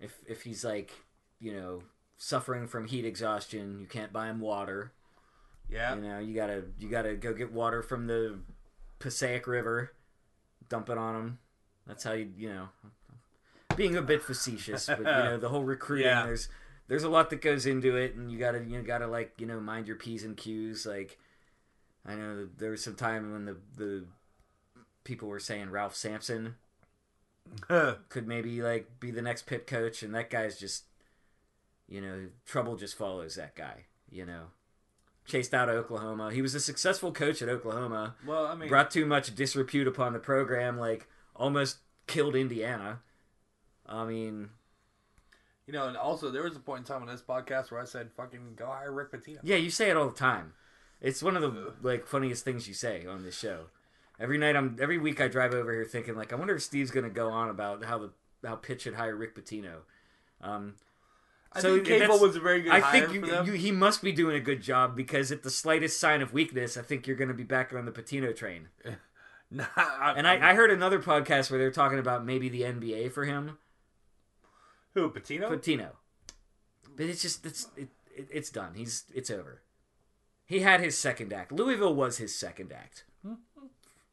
if 0.00 0.18
if 0.26 0.42
he's 0.42 0.64
like, 0.64 0.90
you 1.38 1.52
know, 1.52 1.82
suffering 2.16 2.66
from 2.66 2.86
heat 2.86 3.04
exhaustion, 3.04 3.78
you 3.80 3.86
can't 3.86 4.12
buy 4.12 4.28
him 4.28 4.40
water. 4.40 4.92
Yeah, 5.68 5.94
You 5.94 6.02
know, 6.02 6.18
you 6.18 6.34
gotta 6.34 6.64
you 6.78 6.88
gotta 6.88 7.14
go 7.14 7.32
get 7.32 7.52
water 7.52 7.82
from 7.82 8.06
the 8.06 8.38
Passaic 8.98 9.46
River, 9.46 9.92
dump 10.68 10.88
it 10.88 10.98
on 10.98 11.14
them. 11.14 11.38
That's 11.86 12.04
how 12.04 12.12
you 12.12 12.30
you 12.36 12.48
know. 12.48 12.68
Being 13.76 13.96
a 13.96 14.02
bit 14.02 14.22
facetious, 14.22 14.86
but 14.86 14.98
you 14.98 15.04
know 15.04 15.36
the 15.36 15.48
whole 15.48 15.64
recruiting. 15.64 16.06
Yeah. 16.10 16.26
There's 16.26 16.48
there's 16.86 17.02
a 17.02 17.08
lot 17.08 17.30
that 17.30 17.40
goes 17.40 17.66
into 17.66 17.96
it, 17.96 18.14
and 18.14 18.30
you 18.30 18.38
gotta 18.38 18.62
you 18.62 18.80
gotta 18.82 19.06
like 19.06 19.32
you 19.38 19.46
know 19.46 19.58
mind 19.60 19.86
your 19.86 19.96
p's 19.96 20.22
and 20.24 20.36
q's. 20.36 20.86
Like 20.86 21.18
I 22.06 22.14
know 22.14 22.48
there 22.56 22.70
was 22.70 22.84
some 22.84 22.94
time 22.94 23.32
when 23.32 23.44
the 23.46 23.56
the 23.76 24.04
people 25.02 25.28
were 25.28 25.40
saying 25.40 25.70
Ralph 25.70 25.96
Sampson 25.96 26.56
could 28.08 28.26
maybe 28.26 28.62
like 28.62 29.00
be 29.00 29.10
the 29.10 29.22
next 29.22 29.46
pit 29.46 29.66
coach, 29.66 30.02
and 30.02 30.14
that 30.14 30.30
guy's 30.30 30.58
just 30.58 30.84
you 31.88 32.00
know 32.00 32.26
trouble 32.46 32.76
just 32.76 32.96
follows 32.96 33.34
that 33.34 33.54
guy. 33.54 33.84
You 34.10 34.24
know, 34.26 34.44
chased 35.24 35.54
out 35.54 35.68
of 35.68 35.76
Oklahoma. 35.76 36.32
He 36.32 36.42
was 36.42 36.54
a 36.54 36.60
successful 36.60 37.12
coach 37.12 37.40
at 37.42 37.48
Oklahoma. 37.48 38.14
well, 38.26 38.46
I 38.46 38.54
mean, 38.54 38.68
Brought 38.68 38.90
too 38.90 39.06
much 39.06 39.34
disrepute 39.34 39.86
upon 39.86 40.12
the 40.12 40.18
program, 40.18 40.78
like 40.78 41.08
almost 41.34 41.78
killed 42.06 42.36
Indiana. 42.36 43.00
I 43.86 44.04
mean, 44.04 44.50
you 45.66 45.72
know, 45.72 45.88
and 45.88 45.96
also 45.96 46.30
there 46.30 46.42
was 46.42 46.56
a 46.56 46.60
point 46.60 46.80
in 46.80 46.84
time 46.84 47.02
on 47.02 47.08
this 47.08 47.22
podcast 47.22 47.70
where 47.70 47.80
I 47.80 47.84
said, 47.84 48.10
"Fucking 48.16 48.54
go 48.56 48.66
hire 48.66 48.92
Rick 48.92 49.12
Pitino." 49.12 49.38
yeah, 49.42 49.56
you 49.56 49.70
say 49.70 49.90
it 49.90 49.96
all 49.96 50.08
the 50.08 50.14
time. 50.14 50.52
It's 51.00 51.22
one 51.22 51.36
of 51.36 51.42
the 51.42 51.74
like 51.82 52.06
funniest 52.06 52.44
things 52.44 52.68
you 52.68 52.74
say 52.74 53.06
on 53.06 53.22
this 53.22 53.38
show. 53.38 53.66
Every 54.18 54.38
night, 54.38 54.56
I'm 54.56 54.76
every 54.80 54.98
week 54.98 55.20
I 55.20 55.28
drive 55.28 55.52
over 55.52 55.72
here 55.72 55.84
thinking 55.84 56.16
like, 56.16 56.32
I 56.32 56.36
wonder 56.36 56.54
if 56.54 56.62
Steve's 56.62 56.90
gonna 56.90 57.10
go 57.10 57.28
on 57.30 57.50
about 57.50 57.84
how 57.84 57.98
the 57.98 58.10
how 58.46 58.56
Pitt 58.56 58.80
should 58.82 58.94
hire 58.94 59.16
Rick 59.16 59.34
Pitino. 59.34 59.78
Um, 60.40 60.74
I 61.54 61.60
So 61.60 61.74
think 61.74 61.86
Capel 61.86 62.18
was 62.18 62.36
a 62.36 62.40
very 62.40 62.62
good 62.62 62.72
I 62.72 62.80
think 62.92 63.12
you, 63.12 63.24
you, 63.44 63.52
he 63.52 63.70
must 63.70 64.02
be 64.02 64.12
doing 64.12 64.34
a 64.36 64.40
good 64.40 64.60
job 64.60 64.96
because 64.96 65.30
at 65.30 65.42
the 65.42 65.50
slightest 65.50 66.00
sign 66.00 66.20
of 66.22 66.32
weakness, 66.32 66.76
I 66.76 66.82
think 66.82 67.06
you're 67.06 67.16
going 67.16 67.28
to 67.28 67.34
be 67.34 67.44
back 67.44 67.72
on 67.72 67.84
the 67.84 67.92
Pitino 67.92 68.34
train. 68.34 68.68
Nah, 69.50 69.66
I, 69.76 70.14
And 70.16 70.26
I, 70.26 70.50
I 70.50 70.54
heard 70.54 70.70
another 70.70 70.98
podcast 70.98 71.48
where 71.48 71.58
they're 71.60 71.70
talking 71.70 71.98
about 72.00 72.24
maybe 72.24 72.48
the 72.48 72.62
NBA 72.62 73.12
for 73.12 73.24
him, 73.24 73.58
who 74.94 75.08
Pitino? 75.10 75.48
Pitino. 75.48 75.90
But 76.96 77.06
it's 77.06 77.22
just 77.22 77.46
it's 77.46 77.68
it, 77.76 77.88
it, 78.16 78.28
it's 78.32 78.50
done. 78.50 78.72
He's 78.74 79.04
it's 79.14 79.30
over. 79.30 79.60
He 80.46 80.60
had 80.60 80.80
his 80.80 80.98
second 80.98 81.32
act. 81.32 81.52
Louisville 81.52 81.94
was 81.94 82.16
his 82.18 82.34
second 82.36 82.72
act. 82.72 83.04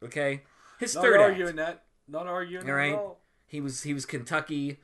Okay, 0.04 0.42
his 0.78 0.94
Not 0.94 1.02
third 1.04 1.20
arguing 1.20 1.48
act. 1.50 1.56
that. 1.56 1.84
Not 2.08 2.26
arguing 2.26 2.68
All 2.68 2.74
right. 2.76 2.92
at 2.92 2.98
all. 2.98 3.20
He 3.46 3.60
was 3.60 3.82
he 3.82 3.94
was 3.94 4.04
Kentucky. 4.06 4.78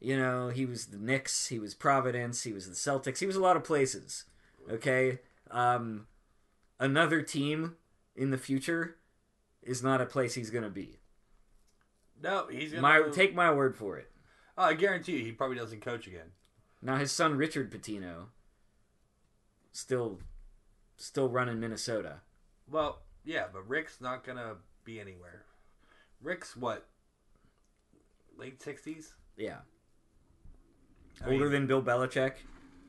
You 0.00 0.16
know, 0.16 0.48
he 0.48 0.64
was 0.64 0.86
the 0.86 0.96
Knicks. 0.96 1.48
He 1.48 1.58
was 1.58 1.74
Providence. 1.74 2.42
He 2.42 2.52
was 2.52 2.66
the 2.66 2.74
Celtics. 2.74 3.18
He 3.18 3.26
was 3.26 3.36
a 3.36 3.40
lot 3.40 3.56
of 3.56 3.64
places. 3.64 4.24
Okay, 4.70 5.18
um, 5.50 6.06
another 6.78 7.22
team 7.22 7.76
in 8.16 8.30
the 8.30 8.38
future 8.38 8.96
is 9.62 9.82
not 9.82 10.00
a 10.00 10.06
place 10.06 10.34
he's 10.34 10.50
gonna 10.50 10.70
be. 10.70 11.00
No, 12.22 12.46
he's 12.50 12.72
gonna 12.72 12.82
My 12.82 13.02
take 13.12 13.34
my 13.34 13.52
word 13.52 13.76
for 13.76 13.98
it. 13.98 14.10
Oh, 14.56 14.64
I 14.64 14.74
guarantee 14.74 15.18
you, 15.18 15.24
he 15.24 15.32
probably 15.32 15.56
doesn't 15.56 15.80
coach 15.80 16.06
again. 16.06 16.32
Now 16.82 16.96
his 16.96 17.12
son 17.12 17.36
Richard 17.36 17.70
Pitino 17.70 18.26
still 19.72 20.20
still 20.96 21.28
running 21.28 21.60
Minnesota. 21.60 22.20
Well, 22.70 23.00
yeah, 23.24 23.44
but 23.52 23.68
Rick's 23.68 24.00
not 24.00 24.24
gonna 24.24 24.56
be 24.84 25.00
anywhere. 25.00 25.44
Rick's 26.22 26.56
what? 26.56 26.86
Late 28.36 28.62
sixties. 28.62 29.14
Yeah. 29.36 29.58
I 31.22 31.30
Older 31.30 31.44
mean- 31.44 31.52
than 31.52 31.66
Bill 31.66 31.82
Belichick, 31.82 32.34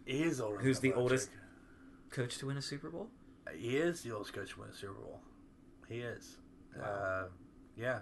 He 0.06 0.24
is 0.24 0.40
older. 0.40 0.60
who's 0.60 0.80
the 0.80 0.94
oldest 0.94 1.30
coach 2.10 2.38
to 2.40 2.48
win 2.48 2.58
a 2.58 2.62
Super 2.62 2.90
Bowl. 2.90 3.10
He 3.56 3.78
is 3.78 4.02
the 4.04 4.12
oldest 4.12 4.34
coach 4.34 4.52
to 4.52 4.60
win 4.62 4.70
a 4.70 4.74
Super 4.74 4.94
Bowl. 4.94 5.22
He 5.90 6.00
is. 6.00 6.38
Uh, 6.82 7.26
yeah. 7.76 8.00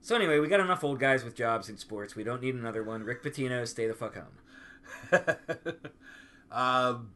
So 0.00 0.14
anyway, 0.16 0.38
we 0.38 0.48
got 0.48 0.60
enough 0.60 0.82
old 0.84 0.98
guys 1.00 1.24
with 1.24 1.34
jobs 1.34 1.68
in 1.68 1.76
sports. 1.76 2.14
We 2.16 2.24
don't 2.24 2.40
need 2.40 2.54
another 2.54 2.82
one. 2.82 3.02
Rick 3.02 3.22
Pitino, 3.22 3.66
stay 3.66 3.86
the 3.88 3.94
fuck 3.94 4.14
home. 4.14 5.36
um, 6.50 7.10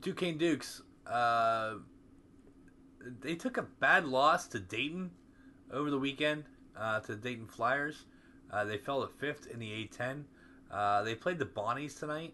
Duquesne 0.00 0.38
Dukes. 0.38 0.82
Uh, 1.06 1.74
they 3.20 3.34
took 3.36 3.56
a 3.58 3.62
bad 3.62 4.06
loss 4.06 4.48
to 4.48 4.58
Dayton 4.58 5.10
over 5.70 5.90
the 5.90 5.98
weekend. 5.98 6.44
Uh, 6.76 6.98
to 7.00 7.14
Dayton 7.14 7.46
Flyers. 7.46 8.04
Uh, 8.54 8.64
they 8.64 8.78
fell 8.78 9.02
to 9.02 9.08
fifth 9.08 9.48
in 9.52 9.58
the 9.58 9.68
A10. 9.68 10.22
Uh, 10.70 11.02
they 11.02 11.14
played 11.14 11.38
the 11.38 11.44
Bonnies 11.44 11.98
tonight, 11.98 12.32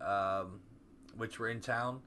um, 0.00 0.60
which 1.16 1.38
were 1.38 1.48
in 1.48 1.60
town. 1.60 2.00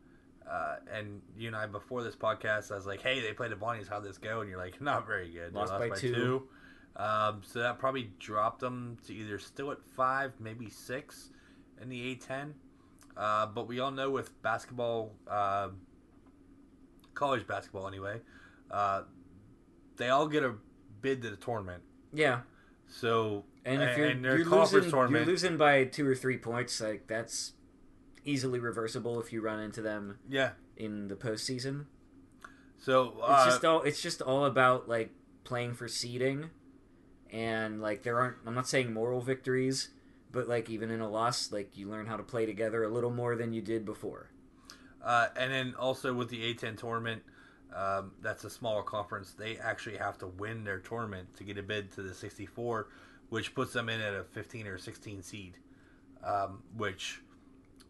Uh, 0.50 0.78
and 0.92 1.22
you 1.38 1.48
and 1.48 1.56
I 1.56 1.68
before 1.68 2.04
this 2.04 2.16
podcast, 2.16 2.72
I 2.72 2.76
was 2.76 2.86
like, 2.86 3.02
"Hey, 3.02 3.22
they 3.22 3.32
played 3.32 3.52
the 3.52 3.56
Bonnies. 3.56 3.88
How'd 3.88 4.04
this 4.04 4.18
go?" 4.18 4.42
And 4.42 4.50
you're 4.50 4.60
like, 4.60 4.82
"Not 4.82 5.06
very 5.08 5.32
good. 5.32 5.54
They 5.54 5.60
Lost 5.60 5.72
by 5.78 5.90
two. 5.90 6.48
Um, 6.96 7.42
so 7.44 7.60
that 7.60 7.80
probably 7.80 8.12
dropped 8.20 8.60
them 8.60 8.98
to 9.08 9.14
either 9.14 9.40
still 9.40 9.72
at 9.72 9.82
five, 9.96 10.34
maybe 10.40 10.70
six 10.70 11.30
in 11.82 11.90
the 11.90 12.16
A10. 12.16 12.54
Uh, 13.16 13.46
but 13.48 13.68
we 13.68 13.80
all 13.80 13.92
know 13.92 14.10
with 14.10 14.42
basketball, 14.42 15.12
uh, 15.30 15.70
college 17.14 17.48
basketball 17.48 17.88
anyway, 17.88 18.20
uh, 18.70 19.04
they 19.98 20.10
all 20.10 20.28
get 20.28 20.44
a 20.44 20.56
bid 21.02 21.22
to 21.22 21.30
the 21.30 21.36
tournament. 21.36 21.84
Yeah. 22.14 22.42
So 22.88 23.46
And 23.66 23.82
if 23.82 23.98
you're, 23.98 24.08
and 24.08 24.24
you're, 24.24 24.46
losing, 24.46 24.90
you're 24.92 25.26
losing 25.26 25.58
by 25.58 25.86
two 25.86 26.08
or 26.08 26.16
three 26.16 26.38
points, 26.38 26.80
like 26.82 27.08
that's 27.08 27.54
easily 28.26 28.60
reversible 28.60 29.20
if 29.20 29.34
you 29.34 29.42
run 29.42 29.60
into 29.60 29.82
them 29.82 30.20
yeah. 30.30 30.52
in 30.78 31.08
the 31.08 31.16
postseason. 31.16 31.86
So 32.80 33.14
It's 33.18 33.30
uh, 33.30 33.46
just 33.46 33.66
all 33.66 33.82
it's 33.82 34.02
just 34.02 34.22
all 34.22 34.46
about 34.46 34.90
like 34.90 35.12
playing 35.44 35.74
for 35.74 35.88
seeding, 35.88 36.50
and 37.32 37.82
like 37.82 38.04
there 38.04 38.20
aren't. 38.20 38.38
I'm 38.46 38.56
not 38.56 38.68
saying 38.68 38.94
moral 38.94 39.22
victories, 39.22 39.90
but 40.32 40.50
like 40.50 40.70
even 40.70 40.92
in 40.92 41.00
a 41.00 41.10
loss, 41.10 41.52
like 41.52 41.78
you 41.78 41.90
learn 41.90 42.08
how 42.08 42.18
to 42.18 42.24
play 42.24 42.46
together 42.46 42.84
a 42.84 42.90
little 42.90 43.12
more 43.12 43.36
than 43.36 43.54
you 43.54 43.62
did 43.62 43.86
before. 43.86 44.32
Uh, 45.02 45.28
and 45.38 45.52
then 45.52 45.76
also 45.78 46.14
with 46.14 46.30
the 46.30 46.54
A10 46.54 46.78
tournament, 46.78 47.24
um, 47.76 48.12
that's 48.22 48.44
a 48.44 48.50
smaller 48.50 48.84
conference. 48.84 49.32
They 49.32 49.58
actually 49.58 49.98
have 49.98 50.18
to 50.20 50.28
win 50.28 50.64
their 50.64 50.80
tournament 50.80 51.36
to 51.38 51.44
get 51.44 51.58
a 51.58 51.64
bid 51.64 51.92
to 51.94 52.02
the 52.02 52.14
64, 52.14 52.88
which 53.30 53.56
puts 53.56 53.74
them 53.74 53.90
in 53.90 54.00
at 54.02 54.14
a 54.14 54.24
15 54.24 54.68
or 54.68 54.78
16 54.78 55.24
seed. 55.24 55.58
Um, 56.24 56.64
which 56.78 57.22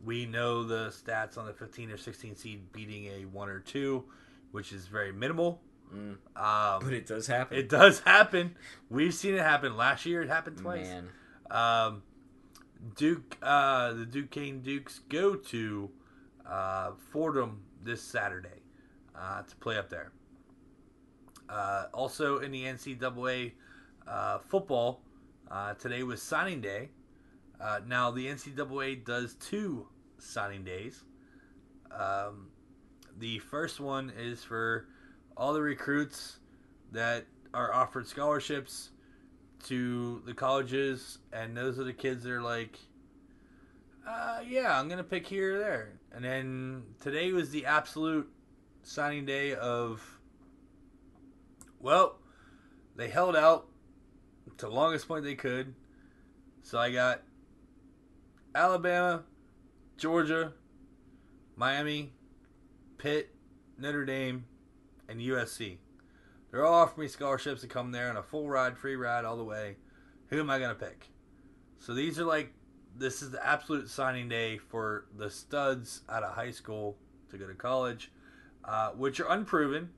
we 0.04 0.26
know 0.26 0.64
the 0.64 0.88
stats 0.88 1.38
on 1.38 1.46
the 1.46 1.54
15 1.54 1.92
or 1.92 1.98
16 1.98 2.36
seed 2.36 2.72
beating 2.72 3.06
a 3.06 3.26
one 3.26 3.48
or 3.48 3.60
two, 3.60 4.06
which 4.52 4.72
is 4.74 4.88
very 4.88 5.12
minimal. 5.12 5.62
Mm. 5.94 6.14
Um, 6.36 6.84
But 6.84 6.94
it 6.94 7.06
does 7.06 7.28
happen. 7.28 7.58
it 7.58 7.70
does 7.70 8.00
happen. 8.00 8.56
We've 8.90 9.14
seen 9.14 9.36
it 9.36 9.42
happen. 9.42 9.78
Last 9.78 10.06
year, 10.06 10.24
it 10.24 10.30
happened 10.30 10.58
twice. 10.58 10.88
Man, 10.88 11.10
Um, 11.52 12.04
Duke, 12.96 13.38
uh, 13.42 13.94
the 13.94 14.06
Duquesne 14.06 14.62
Dukes 14.62 15.00
go 15.10 15.36
to 15.36 15.92
uh, 16.46 16.92
Fordham 17.12 17.62
this 17.84 18.02
Saturday 18.02 18.63
uh, 19.16 19.42
to 19.44 19.56
play 19.58 19.78
up 19.78 19.90
there. 19.90 20.12
Uh, 21.50 21.86
also 21.94 22.40
in 22.40 22.52
the 22.52 22.64
NCAA 22.64 23.52
uh, 24.08 24.40
football, 24.40 25.02
uh, 25.52 25.74
today 25.76 26.04
was 26.04 26.22
signing 26.22 26.62
day. 26.62 26.90
Uh, 27.62 27.80
now 27.88 28.12
the 28.12 28.26
NCAA 28.26 29.06
does 29.06 29.36
two 29.36 29.88
signing 30.18 30.64
days. 30.64 31.04
Um, 31.92 32.48
the 33.20 33.40
first 33.40 33.80
one 33.80 34.12
is 34.18 34.44
for 34.44 34.88
all 35.38 35.54
the 35.54 35.62
recruits 35.62 36.40
that 36.92 37.26
are 37.54 37.74
offered 37.74 38.08
scholarships 38.08 38.90
to 39.66 40.22
the 40.26 40.34
colleges, 40.34 41.20
and 41.32 41.56
those 41.56 41.80
are 41.80 41.84
the 41.84 41.94
kids 41.94 42.24
that 42.24 42.32
are 42.32 42.42
like, 42.42 42.80
uh, 44.08 44.40
yeah, 44.46 44.78
I'm 44.78 44.90
gonna 44.90 45.04
pick 45.04 45.28
here 45.28 45.56
or 45.56 45.60
there. 45.60 45.94
And 46.12 46.26
then 46.26 46.84
today 47.00 47.32
was 47.32 47.52
the 47.52 47.66
absolute 47.66 48.30
signing 48.84 49.26
day 49.26 49.56
of, 49.56 50.20
well, 51.80 52.20
they 52.96 53.10
held 53.10 53.36
out 53.36 53.68
to 54.58 54.66
the 54.68 54.72
longest 54.72 55.08
point 55.08 55.24
they 55.24 55.36
could. 55.36 55.74
So 56.62 56.78
I 56.78 56.92
got 56.92 57.22
Alabama, 58.54 59.24
Georgia, 59.98 60.54
Miami, 61.56 62.14
Pitt, 62.98 63.34
Notre 63.78 64.06
Dame, 64.06 64.46
and 65.10 65.20
USC. 65.20 65.78
They're 66.52 66.66
all 66.66 66.74
offering 66.74 67.06
me 67.06 67.10
scholarships 67.10 67.62
to 67.62 67.68
come 67.68 67.92
there 67.92 68.10
on 68.10 68.18
a 68.18 68.24
full 68.24 68.48
ride, 68.48 68.78
free 68.78 68.96
ride 68.96 69.26
all 69.26 69.38
the 69.38 69.44
way. 69.44 69.78
Who 70.28 70.40
am 70.40 70.50
I 70.50 70.60
going 70.60 70.70
to 70.70 70.76
pick? 70.76 71.10
So 71.80 71.94
these 71.94 72.20
are 72.20 72.26
like, 72.26 72.54
this 72.96 73.22
is 73.22 73.32
the 73.32 73.46
absolute 73.46 73.90
signing 73.90 74.30
day 74.30 74.58
for 74.58 75.06
the 75.18 75.30
studs 75.30 76.02
out 76.08 76.24
of 76.24 76.36
high 76.36 76.52
school 76.52 76.98
to 77.32 77.38
go 77.38 77.48
to 77.48 77.56
college, 77.56 78.12
uh, 78.66 78.92
which 78.92 79.20
are 79.20 79.30
unproven 79.30 79.90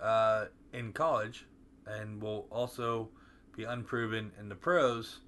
uh, 0.00 0.46
in 0.72 0.92
college 0.92 1.46
and 1.86 2.20
will 2.22 2.46
also 2.50 3.08
be 3.56 3.64
unproven 3.64 4.32
in 4.38 4.48
the 4.48 4.54
pros 4.54 5.20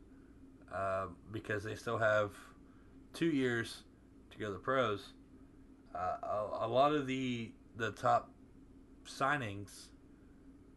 uh, 0.74 1.06
because 1.32 1.62
they 1.64 1.74
still 1.74 1.98
have 1.98 2.32
two 3.12 3.26
years 3.26 3.82
to 4.30 4.38
go 4.38 4.46
to 4.46 4.52
the 4.52 4.58
pros. 4.58 5.12
Uh, 5.94 6.16
a, 6.22 6.66
a 6.66 6.68
lot 6.68 6.92
of 6.92 7.06
the 7.06 7.50
the 7.76 7.90
top 7.92 8.30
signings 9.06 9.88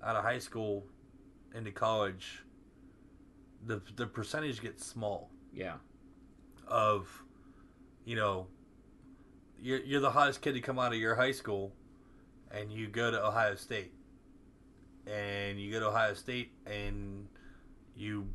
out 0.04 0.16
of 0.16 0.24
high 0.24 0.40
school 0.40 0.86
into 1.56 1.72
college, 1.72 2.44
the 3.66 3.82
the 3.96 4.06
percentage 4.06 4.62
gets 4.62 4.86
small 4.86 5.30
yeah, 5.54 5.76
of, 6.68 7.08
you 8.06 8.16
know, 8.16 8.48
you're 9.62 9.80
you're 9.82 10.02
the 10.02 10.12
hottest 10.12 10.42
kid 10.42 10.54
to 10.54 10.62
come 10.62 10.80
out 10.80 10.94
of 10.94 11.00
your 11.00 11.16
high 11.16 11.32
school, 11.32 11.74
and 12.52 12.72
you 12.72 12.88
go 12.88 13.12
to 13.12 13.26
Ohio 13.26 13.56
State, 13.56 13.94
and 15.08 15.60
you 15.60 15.72
go 15.72 15.80
to 15.80 15.88
Ohio 15.88 16.14
State 16.14 16.52
and 16.66 17.28
you 17.96 18.28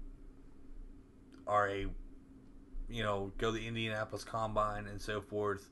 are 1.47 1.69
a, 1.69 1.87
you 2.89 3.03
know, 3.03 3.33
go 3.39 3.51
to 3.53 3.59
the 3.59 3.67
Indianapolis 3.67 4.25
Combine 4.25 4.87
and 4.87 5.01
so 5.01 5.21
forth, 5.21 5.71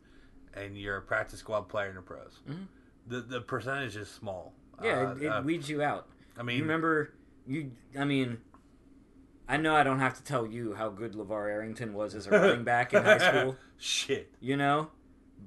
and 0.55 0.77
you're 0.77 0.97
a 0.99 1.03
practice 1.03 1.41
squad 1.41 1.69
player 1.69 1.89
in 1.91 1.97
the 1.97 2.03
pros. 2.03 2.41
Mhm. 2.49 2.67
The 3.07 3.21
the 3.21 3.41
percentage 3.41 3.97
is 3.97 4.09
small. 4.09 4.55
yeah. 4.83 5.09
Uh, 5.11 5.15
it, 5.17 5.23
it 5.23 5.27
uh, 5.29 5.43
weeds 5.43 5.69
you 5.69 5.83
out. 5.83 6.09
I 6.39 6.43
mean, 6.43 6.57
you 6.57 6.63
remember 6.63 7.13
you? 7.47 7.73
I 7.99 8.05
mean, 8.05 8.39
I 9.49 9.57
know 9.57 9.75
I 9.75 9.83
don't 9.83 9.99
have 9.99 10.17
to 10.17 10.23
tell 10.25 10.47
you 10.47 10.75
how 10.75 10.89
good 10.89 11.13
LaVar 11.15 11.51
Arrington 11.51 11.93
was 11.95 12.15
as 12.15 12.27
a 12.27 12.31
running 12.31 12.65
back 12.65 12.95
in 12.95 13.03
high 13.03 13.19
school. 13.41 13.57
Shit. 13.77 14.33
You 14.41 14.57
know, 14.57 14.91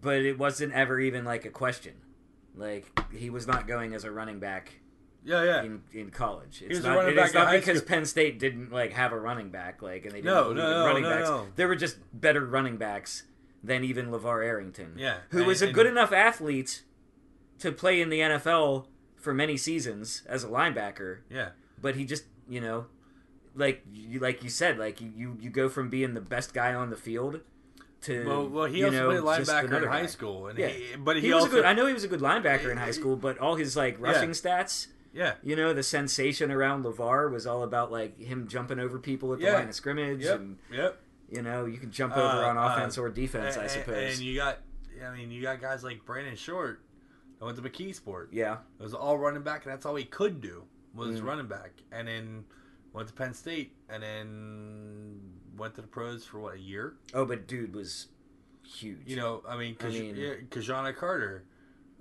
but 0.02 0.18
it 0.22 0.38
wasn't 0.38 0.74
ever 0.74 1.00
even 1.00 1.26
like 1.26 1.46
a 1.46 1.50
question. 1.50 1.94
Like 2.56 2.86
he 3.14 3.30
was 3.30 3.48
not 3.48 3.68
going 3.68 3.94
as 3.94 4.04
a 4.04 4.12
running 4.12 4.40
back 4.40 4.80
Yeah, 5.24 5.44
yeah. 5.44 5.64
in, 5.64 5.82
in 5.94 6.10
college. 6.10 6.64
It's 6.66 6.84
not, 6.84 6.96
running 6.98 7.18
it 7.18 7.18
is 7.20 7.32
back 7.34 7.36
in 7.36 7.42
not 7.46 7.52
because 7.52 7.78
school. 7.80 7.88
Penn 7.90 8.06
State 8.06 8.40
didn't 8.40 8.72
like 8.72 8.94
have 8.94 9.12
a 9.12 9.20
running 9.20 9.50
back, 9.50 9.82
like, 9.82 10.04
and 10.06 10.12
they 10.14 10.22
didn't 10.22 10.34
No, 10.34 10.54
no, 10.54 10.80
no, 10.82 10.86
running 10.88 11.04
no, 11.04 11.10
backs. 11.10 11.30
no. 11.30 11.48
There 11.56 11.68
were 11.68 11.76
just 11.76 11.98
better 12.14 12.46
running 12.46 12.78
backs 12.78 13.24
than 13.64 13.84
even 13.84 14.08
LaVar 14.08 14.46
Arrington. 14.46 14.94
Yeah, 14.98 15.18
who 15.30 15.40
and- 15.40 15.48
was 15.48 15.62
a 15.62 15.66
and- 15.66 15.74
good 15.76 15.86
enough 15.88 16.12
athlete 16.14 16.84
to 17.60 17.72
play 17.72 18.00
in 18.02 18.10
the 18.10 18.20
NFL 18.20 18.88
for 19.16 19.34
many 19.34 19.58
seasons 19.58 20.22
as 20.28 20.44
a 20.44 20.48
linebacker, 20.48 21.20
Yeah. 21.30 21.50
but 21.82 21.96
he 21.96 22.06
just, 22.06 22.26
you 22.48 22.62
know, 22.62 22.86
like 23.56 23.82
you 23.92 24.20
like 24.20 24.44
you 24.44 24.50
said, 24.50 24.78
like 24.78 25.02
you, 25.02 25.38
you 25.40 25.50
go 25.50 25.68
from 25.68 25.90
being 25.90 26.14
the 26.14 26.22
best 26.22 26.54
guy 26.54 26.74
on 26.74 26.90
the 26.90 26.96
field 26.98 27.40
to 28.06 28.26
Well, 28.28 28.48
well, 28.50 28.66
he 28.66 28.84
also 28.84 29.12
know, 29.12 29.22
played 29.22 29.40
linebacker 29.46 29.78
in 29.84 29.88
high 29.90 30.02
guy. 30.02 30.06
school, 30.08 30.48
and 30.48 30.58
Yeah. 30.58 30.68
he, 30.68 30.96
but 30.98 31.16
he, 31.18 31.24
He, 31.24 31.34
was 31.34 31.44
also 31.44 31.54
a 31.54 31.56
good. 31.58 31.66
I 31.66 31.74
know 31.74 31.86
he 31.86 31.94
was 31.94 32.04
a 32.04 32.08
good 32.08 32.22
linebacker 32.22 32.72
in 32.72 32.78
high 32.78 32.92
school, 32.92 33.16
but 33.16 33.38
all 33.40 33.56
his 33.56 33.76
like 33.78 33.98
rushing 34.00 34.32
stats, 34.32 34.88
yeah, 35.14 35.36
you 35.44 35.56
know, 35.56 35.74
the 35.74 35.84
sensation 35.84 36.52
around 36.52 36.84
LaVar 36.86 37.32
was 37.32 37.46
all 37.48 37.64
about 37.64 37.92
like 37.92 38.20
him 38.20 38.48
jumping 38.48 38.80
over 38.80 39.00
people 39.00 39.34
at 39.34 39.40
the 39.40 39.46
Yeah. 39.46 39.54
line 39.54 39.68
of 39.70 39.76
scrimmage, 39.76 40.24
yep, 40.24 40.40
and 40.40 40.58
yep. 40.72 41.00
you 41.30 41.42
know, 41.42 41.66
you 41.66 41.78
can 41.78 41.92
jump 41.92 42.16
over 42.18 42.44
Uh, 42.44 42.50
on 42.50 42.58
uh, 42.58 42.68
offense 42.74 42.98
or 42.98 43.10
defense, 43.10 43.58
I 43.58 43.68
suppose. 43.68 44.16
And 44.18 44.26
you 44.26 44.36
got, 44.36 44.60
I 45.06 45.16
mean, 45.16 45.32
you 45.32 45.42
got 45.42 45.62
guys 45.62 45.84
like 45.84 46.06
Brandon 46.06 46.36
Short 46.36 46.82
that 47.40 47.46
went 47.46 47.58
to 47.58 47.64
McKeesport. 47.64 48.28
yeah, 48.32 48.58
It 48.80 48.84
was 48.84 48.94
all 48.94 49.18
running 49.18 49.42
back, 49.44 49.64
and 49.66 49.72
that's 49.74 49.86
all 49.86 49.96
he 49.96 50.06
could 50.06 50.42
do 50.42 50.64
was 50.94 51.20
Mm. 51.22 51.26
running 51.26 51.48
back. 51.48 51.72
And 51.92 52.08
then 52.08 52.46
went 52.94 53.08
to 53.10 53.14
Penn 53.14 53.34
State, 53.34 53.74
and 53.90 54.02
then 54.04 55.35
went 55.58 55.76
to 55.76 55.82
the 55.82 55.88
pros 55.88 56.26
for 56.26 56.40
what 56.40 56.56
a 56.56 56.60
year. 56.60 56.96
oh, 57.14 57.26
but 57.26 57.48
dude 57.48 57.74
was 57.76 58.08
huge. 58.66 59.00
You 59.06 59.16
know, 59.16 59.44
I 59.48 59.58
mean, 59.58 59.76
I 59.80 59.84
Kaj- 59.86 59.92
mean- 60.00 60.16
yeah, 60.16 60.34
Ki-Jana 60.50 60.94
Carter, 60.94 61.44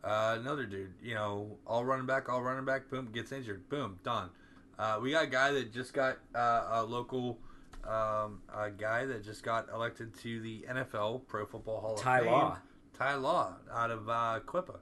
uh, 0.02 0.36
another 0.40 0.66
dude. 0.66 0.94
You 1.02 1.14
know, 1.14 1.59
all 1.66 1.85
running 1.85 2.06
back, 2.06 2.28
all 2.28 2.43
running 2.43 2.64
back. 2.64 2.89
Boom, 2.90 3.10
gets 3.12 3.32
injured. 3.32 3.68
Boom, 3.68 3.98
done. 4.05 4.31
Uh, 4.78 4.98
we 5.01 5.10
got 5.12 5.24
a 5.24 5.28
guy 5.28 5.52
that 5.52 5.72
just 5.72 5.93
got 5.94 6.18
uh, 6.35 6.68
a 6.72 6.82
local 6.85 7.39
um, 7.85 8.40
a 8.55 8.70
guy 8.70 9.05
that 9.06 9.22
just 9.24 9.43
got 9.43 9.68
elected 9.72 10.14
to 10.20 10.40
the 10.40 10.64
NFL 10.70 11.26
Pro 11.28 11.44
Football 11.47 11.81
Hall 11.81 11.94
Ty 11.97 12.18
of 12.20 12.24
Fame. 12.24 12.32
Law, 12.32 12.59
Ty 12.98 13.14
Law 13.16 13.55
out 13.72 13.90
of 13.90 14.09
uh, 14.09 14.40
Quippa. 14.47 14.76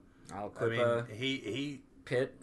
I 0.60 0.66
mean, 0.66 1.04
he 1.12 1.36
he 1.38 1.80
Pitt, 2.04 2.40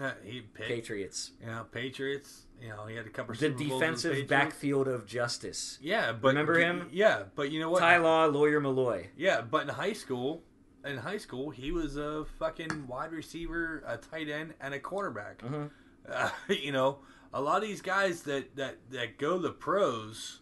uh, 0.00 0.12
he 0.24 0.40
picked, 0.40 0.68
Patriots. 0.68 1.32
you 1.40 1.46
know 1.46 1.64
Patriots. 1.70 2.42
You 2.60 2.68
know, 2.70 2.86
he 2.86 2.96
had 2.96 3.04
a 3.06 3.10
couple. 3.10 3.34
The 3.34 3.38
Super 3.40 3.58
defensive 3.58 4.28
backfield 4.28 4.88
of 4.88 5.06
justice. 5.06 5.78
Yeah, 5.82 6.12
but 6.12 6.28
Remember 6.28 6.58
him? 6.58 6.88
Yeah, 6.90 7.24
but 7.34 7.50
you 7.50 7.60
know 7.60 7.68
what? 7.70 7.80
Ty 7.80 7.98
Law, 7.98 8.24
Lawyer 8.26 8.60
Milloy. 8.62 9.08
Yeah, 9.16 9.42
but 9.42 9.62
in 9.62 9.68
high 9.68 9.92
school, 9.92 10.42
in 10.84 10.96
high 10.96 11.18
school, 11.18 11.50
he 11.50 11.70
was 11.72 11.96
a 11.98 12.24
fucking 12.38 12.86
wide 12.86 13.12
receiver, 13.12 13.82
a 13.86 13.98
tight 13.98 14.30
end, 14.30 14.54
and 14.60 14.72
a 14.72 14.80
cornerback. 14.80 15.38
Mhm. 15.40 15.70
Uh, 16.08 16.30
you 16.48 16.72
know, 16.72 17.00
a 17.34 17.40
lot 17.42 17.62
of 17.62 17.68
these 17.68 17.82
guys 17.82 18.22
that 18.22 18.56
that 18.56 18.76
that 18.90 19.18
go 19.18 19.38
the 19.38 19.50
pros, 19.50 20.40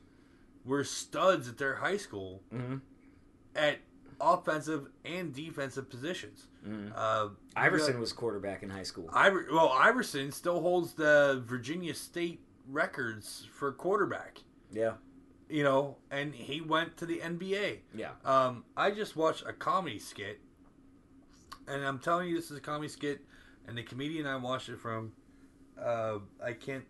were 0.64 0.84
studs 0.84 1.48
at 1.48 1.58
their 1.58 1.74
high 1.76 1.96
school 1.96 2.42
Mhm. 2.54 2.80
at 3.56 3.78
offensive 4.20 4.88
and 5.04 5.32
defensive 5.34 5.88
positions. 5.90 6.46
Mhm. 6.66 6.92
Uh, 6.94 7.28
Iverson 7.56 8.00
was 8.00 8.12
quarterback 8.12 8.62
in 8.62 8.70
high 8.70 8.82
school. 8.82 9.08
Iver, 9.12 9.48
well, 9.52 9.68
Iverson 9.70 10.32
still 10.32 10.60
holds 10.60 10.94
the 10.94 11.42
Virginia 11.46 11.94
State 11.94 12.40
records 12.68 13.46
for 13.52 13.72
quarterback. 13.72 14.38
Yeah. 14.70 14.94
You 15.48 15.62
know, 15.62 15.98
and 16.10 16.34
he 16.34 16.60
went 16.60 16.96
to 16.98 17.06
the 17.06 17.20
NBA. 17.20 17.82
Yeah. 17.94 18.12
Um, 18.24 18.64
I 18.76 18.90
just 18.90 19.14
watched 19.14 19.44
a 19.46 19.52
comedy 19.52 19.98
skit, 19.98 20.40
and 21.68 21.84
I'm 21.84 21.98
telling 21.98 22.28
you, 22.30 22.36
this 22.36 22.50
is 22.50 22.56
a 22.56 22.60
comedy 22.62 22.88
skit, 22.88 23.20
and 23.66 23.76
the 23.76 23.82
comedian 23.82 24.26
I 24.26 24.36
watched 24.36 24.68
it 24.70 24.78
from, 24.78 25.12
uh, 25.78 26.18
I 26.42 26.54
can't 26.54 26.84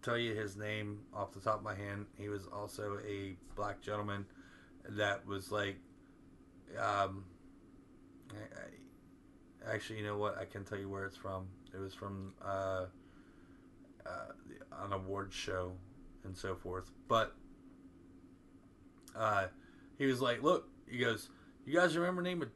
tell 0.00 0.16
you 0.18 0.34
his 0.34 0.56
name 0.56 1.04
off 1.14 1.32
the 1.32 1.40
top 1.40 1.58
of 1.58 1.62
my 1.62 1.74
hand. 1.74 2.06
He 2.16 2.28
was 2.28 2.46
also 2.46 2.98
a 3.06 3.36
black 3.54 3.80
gentleman 3.82 4.26
that 4.88 5.24
was 5.26 5.52
like, 5.52 5.76
um, 6.78 7.24
I, 8.30 9.70
I, 9.70 9.74
actually, 9.74 9.98
you 9.98 10.04
know 10.04 10.16
what? 10.16 10.38
I 10.38 10.44
can 10.44 10.64
tell 10.64 10.78
you 10.78 10.88
where 10.88 11.04
it's 11.04 11.16
from. 11.16 11.46
It 11.74 11.78
was 11.78 11.94
from 11.94 12.34
uh, 12.44 12.86
uh, 14.06 14.32
an 14.84 14.92
award 14.92 15.32
show 15.32 15.72
and 16.24 16.36
so 16.36 16.54
forth, 16.54 16.90
but 17.08 17.34
uh, 19.16 19.46
he 19.98 20.06
was 20.06 20.20
like, 20.20 20.42
"Look," 20.42 20.68
he 20.88 20.98
goes, 20.98 21.28
"You 21.64 21.74
guys 21.74 21.96
remember 21.96 22.22
name 22.22 22.42
a 22.42 22.46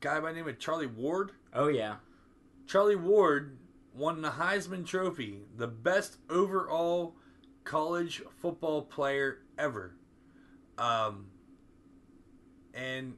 guy 0.00 0.20
by 0.20 0.32
the 0.32 0.38
name 0.38 0.48
of 0.48 0.58
Charlie 0.58 0.86
Ward? 0.86 1.32
Oh 1.54 1.68
yeah. 1.68 1.96
Charlie 2.66 2.96
Ward 2.96 3.58
won 3.94 4.22
the 4.22 4.30
Heisman 4.30 4.86
Trophy, 4.86 5.40
the 5.56 5.66
best 5.68 6.18
overall 6.30 7.14
college 7.64 8.22
football 8.40 8.82
player 8.82 9.38
ever. 9.58 9.94
Um, 10.78 11.26
and 12.74 13.14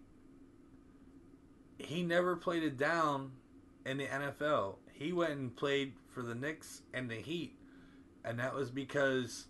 he 1.85 2.03
never 2.03 2.37
played 2.37 2.63
it 2.63 2.77
down 2.77 3.33
in 3.87 3.99
the 3.99 4.07
NFL. 4.07 4.77
He 4.93 5.13
went 5.13 5.33
and 5.33 5.55
played 5.55 5.93
for 6.09 6.23
the 6.23 6.35
Knicks 6.35 6.83
and 6.93 7.11
the 7.11 7.17
Heat, 7.17 7.57
and 8.25 8.39
that 8.39 8.55
was 8.55 8.71
because 8.71 9.47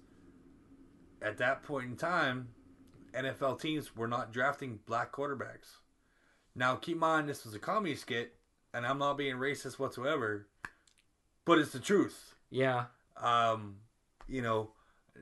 at 1.23 1.39
that 1.39 1.63
point 1.63 1.87
in 1.91 1.97
time, 1.97 2.49
NFL 3.13 3.61
teams 3.61 3.95
were 3.97 4.09
not 4.09 4.33
drafting 4.33 4.81
black 4.87 5.13
quarterbacks. 5.13 5.79
Now, 6.55 6.77
keep 6.77 6.95
in 6.97 7.01
mind, 7.01 7.29
this 7.29 7.45
was 7.45 7.55
a 7.55 7.59
comedy 7.59 7.95
skit, 7.97 8.35
and 8.73 8.87
I'm 8.87 8.99
not 8.99 9.19
being 9.19 9.37
racist 9.37 9.79
whatsoever, 9.79 10.47
but 11.45 11.59
it's 11.59 11.73
the 11.73 11.81
truth. 11.81 12.35
Yeah. 12.51 12.87
Um, 13.17 13.77
you 14.29 14.43
know, 14.43 14.71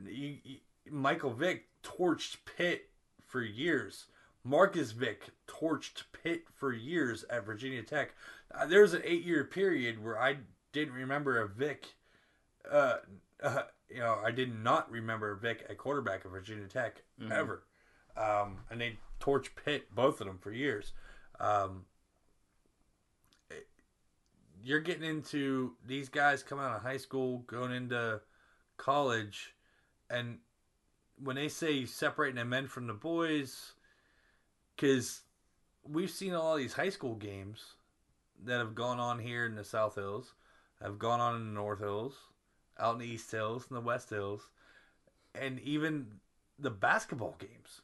you, 0.06 0.36
you- 0.44 0.58
Michael 0.90 1.32
Vick 1.32 1.66
torched 1.82 2.38
Pitt 2.56 2.90
for 3.26 3.40
years. 3.40 4.06
Marcus 4.44 4.92
Vick 4.92 5.30
torched 5.46 6.02
Pitt 6.22 6.44
for 6.52 6.72
years 6.72 7.24
at 7.30 7.46
Virginia 7.46 7.82
Tech. 7.82 8.14
Uh, 8.52 8.66
there 8.66 8.82
was 8.82 8.94
an 8.94 9.02
eight-year 9.04 9.44
period 9.44 10.02
where 10.02 10.20
I 10.20 10.38
didn't 10.72 10.94
remember 10.94 11.40
a 11.40 11.48
Vick. 11.48 11.94
Uh, 12.70 12.96
uh, 13.42 13.62
you 13.88 13.98
know, 13.98 14.18
I 14.24 14.30
did 14.30 14.58
not 14.62 14.90
remember 14.90 15.32
a 15.32 15.36
Vick 15.36 15.64
at 15.68 15.78
quarterback 15.78 16.24
at 16.24 16.30
Virginia 16.30 16.66
Tech 16.66 17.02
ever. 17.30 17.62
Um, 18.16 18.58
and 18.70 18.80
they 18.80 18.98
torched 19.20 19.50
Pitt, 19.64 19.94
both 19.94 20.20
of 20.20 20.26
them, 20.26 20.38
for 20.38 20.52
years. 20.52 20.92
Um, 21.38 21.84
you're 24.64 24.80
getting 24.80 25.08
into 25.08 25.72
these 25.86 26.08
guys 26.08 26.42
coming 26.42 26.64
out 26.64 26.76
of 26.76 26.82
high 26.82 26.96
school, 26.96 27.38
going 27.46 27.72
into 27.72 28.20
college, 28.76 29.54
and 30.08 30.38
when 31.22 31.36
they 31.36 31.48
say 31.48 31.84
separating 31.84 32.36
the 32.36 32.44
men 32.44 32.66
from 32.66 32.86
the 32.86 32.92
boys, 32.92 33.72
because 34.82 35.20
we've 35.84 36.10
seen 36.10 36.34
all 36.34 36.56
these 36.56 36.72
high 36.72 36.88
school 36.88 37.14
games 37.14 37.76
that 38.44 38.58
have 38.58 38.74
gone 38.74 38.98
on 38.98 39.20
here 39.20 39.46
in 39.46 39.54
the 39.54 39.62
South 39.62 39.94
Hills, 39.94 40.34
have 40.82 40.98
gone 40.98 41.20
on 41.20 41.36
in 41.36 41.46
the 41.46 41.54
North 41.54 41.78
Hills, 41.78 42.16
out 42.80 42.94
in 42.94 42.98
the 42.98 43.06
East 43.06 43.30
Hills 43.30 43.64
and 43.68 43.76
the 43.76 43.80
West 43.80 44.10
Hills, 44.10 44.48
and 45.36 45.60
even 45.60 46.06
the 46.58 46.70
basketball 46.70 47.36
games, 47.38 47.82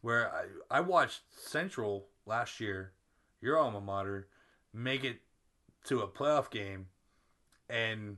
where 0.00 0.32
I, 0.32 0.78
I 0.78 0.80
watched 0.80 1.20
Central 1.36 2.06
last 2.24 2.60
year, 2.60 2.92
your 3.42 3.58
alma 3.58 3.82
mater, 3.82 4.26
make 4.72 5.04
it 5.04 5.20
to 5.84 6.00
a 6.00 6.08
playoff 6.08 6.50
game, 6.50 6.86
and 7.68 8.16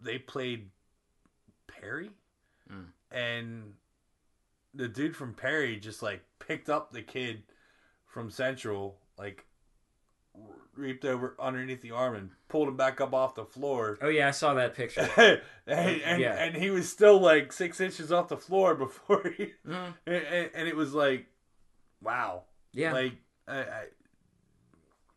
they 0.00 0.18
played 0.18 0.70
Perry, 1.66 2.10
Mm. 2.70 2.86
and 3.10 3.74
the 4.74 4.88
dude 4.88 5.16
from 5.16 5.34
Perry 5.34 5.76
just 5.76 6.02
like 6.02 6.22
picked 6.38 6.68
up 6.70 6.92
the 6.92 7.02
kid 7.02 7.42
from 8.06 8.30
Central, 8.30 8.98
like 9.18 9.44
reaped 10.74 11.04
over 11.04 11.34
underneath 11.38 11.82
the 11.82 11.90
arm 11.90 12.14
and 12.14 12.30
pulled 12.48 12.68
him 12.68 12.76
back 12.76 13.00
up 13.00 13.12
off 13.12 13.34
the 13.34 13.44
floor. 13.44 13.98
Oh 14.00 14.08
yeah, 14.08 14.28
I 14.28 14.30
saw 14.30 14.54
that 14.54 14.74
picture. 14.74 15.08
and, 15.66 16.00
and, 16.02 16.20
Yeah. 16.20 16.34
and 16.34 16.54
he 16.56 16.70
was 16.70 16.88
still 16.88 17.18
like 17.20 17.52
six 17.52 17.80
inches 17.80 18.10
off 18.12 18.28
the 18.28 18.36
floor 18.36 18.74
before 18.74 19.32
he, 19.36 19.52
Mhm. 19.66 19.94
and, 20.06 20.16
and, 20.24 20.50
and 20.54 20.68
it 20.68 20.76
was 20.76 20.94
like, 20.94 21.26
wow, 22.02 22.44
Yeah. 22.72 22.92
like 22.92 23.14
I, 23.48 23.58
I, 23.60 23.84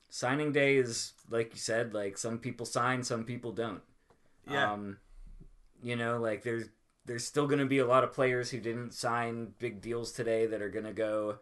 Signing 0.10 0.52
day 0.52 0.76
is 0.78 1.14
like 1.30 1.54
you 1.54 1.60
said, 1.60 1.94
like 1.94 2.18
some 2.18 2.38
people 2.38 2.66
sign, 2.66 3.04
some 3.04 3.24
people 3.24 3.52
don't. 3.52 3.82
yeah, 4.50 4.72
Um, 4.74 4.98
you 5.82 5.96
know, 5.96 6.20
like 6.20 6.44
there's 6.44 6.66
there's 7.06 7.26
still 7.26 7.48
going 7.48 7.60
to 7.60 7.66
be 7.66 7.80
a 7.80 7.86
lot 7.86 8.04
of 8.04 8.14
players 8.14 8.50
who 8.50 8.60
didn't 8.60 8.94
sign 8.94 9.54
big 9.60 9.82
deals 9.82 10.12
today 10.12 10.46
that 10.48 10.62
are 10.62 10.70
going 10.70 10.86
to 10.86 10.94
go, 10.94 11.40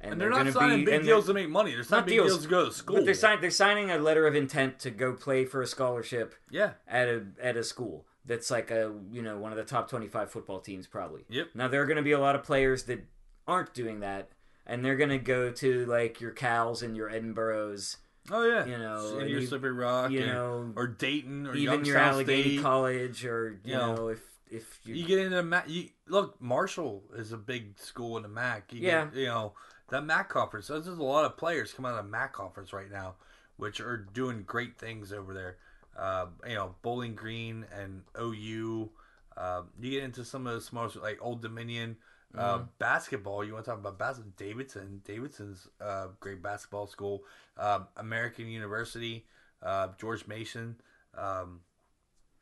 and, 0.00 0.12
and 0.12 0.20
they're, 0.20 0.30
not 0.30 0.38
gonna 0.38 0.52
signing 0.52 0.84
be, 0.84 0.84
big 0.86 1.02
deals 1.02 1.26
to 1.26 1.34
make 1.34 1.48
money. 1.48 1.72
They're 1.72 1.84
signing 1.84 2.00
Not 2.00 2.06
big 2.06 2.14
deals, 2.16 2.30
deals 2.30 2.42
to 2.42 2.48
go 2.48 2.64
to 2.66 2.72
school. 2.72 2.96
But 2.96 3.04
they're 3.04 3.14
signing 3.14 3.40
they're 3.40 3.50
signing 3.50 3.90
a 3.90 3.98
letter 3.98 4.26
of 4.26 4.34
intent 4.34 4.78
to 4.80 4.90
go 4.90 5.12
play 5.12 5.44
for 5.44 5.62
a 5.62 5.66
scholarship 5.66 6.34
yeah, 6.50 6.72
at 6.88 7.08
a 7.08 7.26
at 7.42 7.56
a 7.56 7.64
school 7.64 8.06
that's 8.24 8.50
like 8.50 8.70
a 8.70 8.94
you 9.10 9.22
know 9.22 9.38
one 9.38 9.52
of 9.52 9.58
the 9.58 9.64
top 9.64 9.90
25 9.90 10.30
football 10.30 10.60
teams 10.60 10.86
probably. 10.86 11.24
Yep. 11.28 11.48
Now 11.54 11.68
there 11.68 11.82
are 11.82 11.86
going 11.86 11.96
to 11.96 12.02
be 12.02 12.12
a 12.12 12.20
lot 12.20 12.34
of 12.34 12.42
players 12.42 12.84
that 12.84 13.04
aren't 13.46 13.74
doing 13.74 14.00
that 14.00 14.30
and 14.66 14.84
they're 14.84 14.96
going 14.96 15.10
to 15.10 15.18
go 15.18 15.50
to 15.50 15.84
like 15.86 16.20
your 16.20 16.30
Cals 16.30 16.82
and 16.82 16.96
your 16.96 17.10
Edinboros, 17.10 17.96
oh 18.30 18.44
yeah, 18.44 18.64
You 18.64 18.78
know, 18.78 19.18
and 19.18 19.28
your 19.28 19.40
you- 19.40 19.46
Slippery 19.46 19.72
Rock, 19.72 20.12
you 20.12 20.24
know, 20.24 20.72
or 20.76 20.86
Dayton, 20.86 21.46
or 21.46 21.54
even 21.54 21.84
your 21.84 21.98
Allegheny 21.98 22.42
State. 22.42 22.62
College 22.62 23.24
or 23.24 23.60
you 23.64 23.74
know, 23.74 23.94
know 23.94 24.08
if 24.08 24.20
if 24.50 24.80
you, 24.84 24.94
You 24.96 25.06
get 25.06 25.18
into 25.20 25.42
Ma- 25.42 25.62
you 25.66 25.88
look. 26.08 26.40
Marshall 26.40 27.02
is 27.14 27.32
a 27.32 27.36
big 27.36 27.78
school 27.78 28.16
in 28.16 28.22
the 28.22 28.28
MAC. 28.28 28.72
You 28.72 28.80
Yeah. 28.80 29.04
get, 29.06 29.14
you 29.14 29.26
know 29.26 29.54
that 29.88 30.04
MAC 30.04 30.28
conference. 30.28 30.68
There's 30.68 30.86
a 30.86 30.92
lot 31.02 31.24
of 31.24 31.36
players 31.36 31.72
coming 31.72 31.92
out 31.92 31.98
of 31.98 32.04
the 32.04 32.10
MAC 32.10 32.32
conference 32.32 32.72
right 32.72 32.90
now, 32.90 33.14
which 33.56 33.80
are 33.80 33.96
doing 33.96 34.42
great 34.44 34.78
things 34.78 35.12
over 35.12 35.34
there. 35.34 35.56
Uh, 35.96 36.26
you 36.46 36.54
know, 36.54 36.74
Bowling 36.82 37.14
Green 37.14 37.66
and 37.76 38.02
OU. 38.18 38.90
Um, 39.36 39.68
you 39.80 39.90
get 39.92 40.04
into 40.04 40.24
some 40.24 40.46
of 40.46 40.54
the 40.54 40.60
smaller 40.60 40.90
like 41.02 41.18
Old 41.20 41.42
Dominion. 41.42 41.96
Uh, 42.32 42.58
Mm-hmm. 42.58 42.64
basketball. 42.78 43.44
You 43.44 43.54
want 43.54 43.64
to 43.64 43.70
talk 43.72 43.80
about 43.80 43.98
basketball? 43.98 44.32
Davidson. 44.36 45.02
Davidson's 45.04 45.66
uh, 45.80 46.08
great 46.20 46.40
basketball 46.40 46.86
school. 46.86 47.24
Um, 47.58 47.88
American 47.96 48.46
University. 48.46 49.26
Uh, 49.60 49.88
George 49.98 50.26
Mason. 50.28 50.76
Um, 51.18 51.60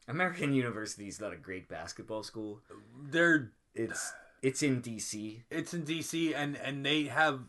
American 0.08 0.52
University 0.54 1.06
is 1.08 1.20
not 1.20 1.32
a 1.32 1.36
great 1.36 1.68
basketball 1.68 2.22
school. 2.22 2.60
they're 3.10 3.52
It's 3.74 4.12
it's 4.42 4.62
in 4.62 4.80
DC. 4.82 5.42
it's 5.50 5.74
in 5.74 5.82
DC 5.84 6.34
and 6.34 6.56
and 6.56 6.84
they 6.84 7.04
have 7.04 7.40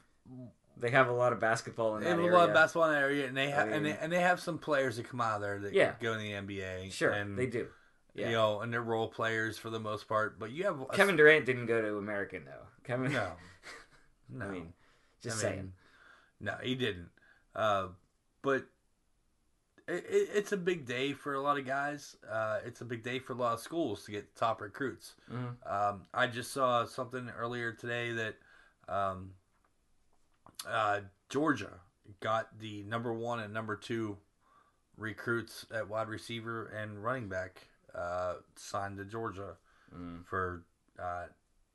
They 0.78 0.92
have 0.92 1.08
a 1.08 1.12
lot 1.14 1.34
of 1.34 1.40
basketball 1.40 1.96
in 1.98 2.02
They 2.04 2.10
that 2.10 2.12
have 2.12 2.20
a 2.20 2.24
area. 2.24 2.38
lot 2.38 2.50
of 2.50 2.56
basketball 2.56 2.86
in 2.90 2.94
that 2.94 3.02
area, 3.02 3.28
and 3.28 3.36
they 3.38 3.50
have 3.50 3.68
I 3.68 3.72
and, 3.72 3.86
they, 3.86 3.98
and 3.98 4.12
they 4.12 4.22
have 4.22 4.40
some 4.40 4.58
players 4.58 4.98
that 4.98 5.08
come 5.10 5.22
out 5.22 5.36
of 5.38 5.42
there 5.42 5.60
that 5.60 5.74
Yeah. 5.74 5.94
go 6.02 6.14
in 6.14 6.20
the 6.20 6.32
NBA. 6.34 6.92
Sure, 6.92 7.12
and, 7.12 7.38
they 7.38 7.48
do. 7.48 7.68
Yeah. 8.16 8.28
You 8.30 8.36
know, 8.36 8.62
and 8.62 8.74
they're 8.74 8.82
role 8.82 9.08
players 9.08 9.58
for 9.58 9.70
the 9.70 9.80
most 9.80 10.08
part. 10.08 10.40
But 10.40 10.52
you 10.52 10.64
have 10.66 10.82
a, 10.82 10.86
Kevin 10.88 11.16
Durant 11.16 11.46
didn't 11.46 11.68
go 11.68 11.80
to 11.82 11.98
American 11.98 12.44
though. 12.46 12.66
Kevin, 12.84 13.12
No, 13.14 13.32
no. 14.30 14.46
I 14.46 14.50
mean, 14.50 14.74
just 15.22 15.38
I 15.38 15.42
saying. 15.42 15.74
No, 16.42 16.56
he 16.62 16.76
didn't. 16.76 17.10
Uh, 17.56 17.90
but 18.42 18.66
it, 19.90 20.06
it, 20.10 20.30
it's 20.34 20.52
a 20.52 20.58
big 20.58 20.86
day 20.86 21.14
for 21.14 21.34
a 21.34 21.42
lot 21.42 21.58
of 21.58 21.66
guys. 21.66 22.16
Uh, 22.30 22.60
it's 22.66 22.82
a 22.82 22.86
big 22.86 23.04
day 23.04 23.20
for 23.20 23.34
a 23.34 23.36
lot 23.36 23.54
of 23.54 23.60
schools 23.60 24.06
to 24.06 24.12
get 24.12 24.36
top 24.36 24.62
recruits. 24.62 25.16
Mhm. 25.32 25.56
Um, 25.70 26.06
I 26.14 26.28
just 26.28 26.52
saw 26.54 26.86
something 26.86 27.30
earlier 27.38 27.72
today 27.74 28.12
that 28.14 28.36
um, 28.88 29.32
uh, 30.68 31.02
Georgia 31.30 31.80
got 32.20 32.60
the 32.60 32.84
number 32.84 33.14
one 33.14 33.40
and 33.40 33.54
number 33.54 33.76
two 33.76 34.18
recruits 34.98 35.66
at 35.74 35.88
wide 35.88 36.08
receiver 36.10 36.66
and 36.68 37.04
running 37.04 37.30
back 37.30 37.68
uh, 37.96 38.36
signed 38.56 38.98
to 38.98 39.06
Georgia 39.06 39.56
Mm. 39.96 40.24
for 40.24 40.66
uh, 41.02 41.26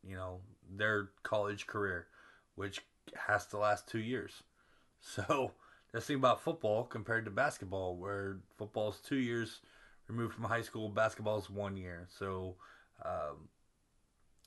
you 0.05 0.15
know 0.15 0.39
their 0.71 1.11
college 1.25 1.67
career, 1.67 2.07
which 2.55 2.81
has 3.27 3.45
to 3.47 3.59
last 3.59 3.89
two 3.89 3.99
years. 4.01 4.43
So 5.01 5.51
that's 5.95 6.07
the 6.07 6.15
thing 6.15 6.21
about 6.21 6.43
football 6.43 6.83
compared 6.83 7.25
to 7.27 7.31
basketball, 7.31 7.95
where 7.95 8.39
football 8.59 8.91
is 8.91 8.97
two 8.97 9.15
years 9.15 9.61
removed 10.09 10.35
from 10.35 10.43
high 10.43 10.61
school, 10.63 10.89
basketball 10.89 11.39
is 11.39 11.49
one 11.49 11.77
year. 11.77 12.09
So 12.19 12.57
um, 13.05 13.49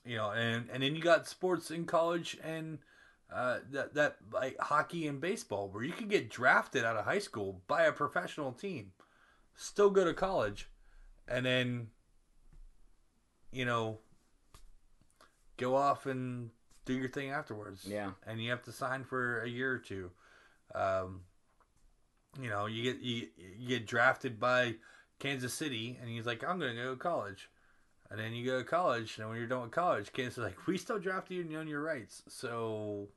you 0.04 0.16
know, 0.16 0.30
and 0.30 0.68
and 0.70 0.82
then 0.82 0.94
you 0.94 1.00
got 1.00 1.26
sports 1.26 1.70
in 1.70 1.86
college 1.86 2.36
and 2.44 2.78
uh, 3.34 3.60
that 3.70 3.94
that 3.94 4.16
like 4.30 4.58
hockey 4.60 5.06
and 5.06 5.22
baseball 5.22 5.70
where 5.70 5.82
you 5.82 5.92
can 5.92 6.06
get 6.08 6.28
drafted 6.28 6.84
out 6.84 6.96
of 6.96 7.06
high 7.06 7.18
school 7.18 7.62
by 7.66 7.84
a 7.84 7.92
professional 7.92 8.52
team, 8.52 8.92
still 9.54 9.88
go 9.88 10.04
to 10.04 10.12
college, 10.12 10.68
and 11.26 11.46
then 11.46 11.88
you 13.52 13.64
know 13.64 14.00
go 15.56 15.76
off 15.76 16.04
and 16.04 16.50
do 16.84 16.92
your 16.92 17.08
thing 17.08 17.30
afterwards. 17.30 17.86
Yeah. 17.88 18.10
and 18.26 18.38
you 18.42 18.50
have 18.50 18.62
to 18.64 18.72
sign 18.72 19.02
for 19.02 19.40
a 19.40 19.48
year 19.48 19.72
or 19.72 19.78
two. 19.78 20.10
Um, 20.74 21.22
you 22.40 22.48
know, 22.50 22.66
you 22.66 22.82
get 22.82 23.00
you, 23.02 23.28
you 23.58 23.68
get 23.68 23.86
drafted 23.86 24.38
by 24.40 24.74
Kansas 25.18 25.54
City, 25.54 25.98
and 26.00 26.08
he's 26.10 26.26
like, 26.26 26.44
"I'm 26.44 26.58
going 26.58 26.74
to 26.76 26.82
go 26.82 26.90
to 26.90 26.96
college." 26.96 27.50
And 28.10 28.18
then 28.18 28.32
you 28.32 28.46
go 28.46 28.58
to 28.58 28.64
college, 28.64 29.18
and 29.18 29.28
when 29.28 29.36
you're 29.36 29.46
done 29.46 29.62
with 29.62 29.70
college, 29.70 30.12
Kansas 30.12 30.38
is 30.38 30.44
like, 30.44 30.66
"We 30.66 30.78
still 30.78 30.98
draft 30.98 31.30
you 31.30 31.40
and 31.42 31.50
you 31.50 31.58
own 31.58 31.68
your 31.68 31.82
rights, 31.82 32.22
so 32.28 33.08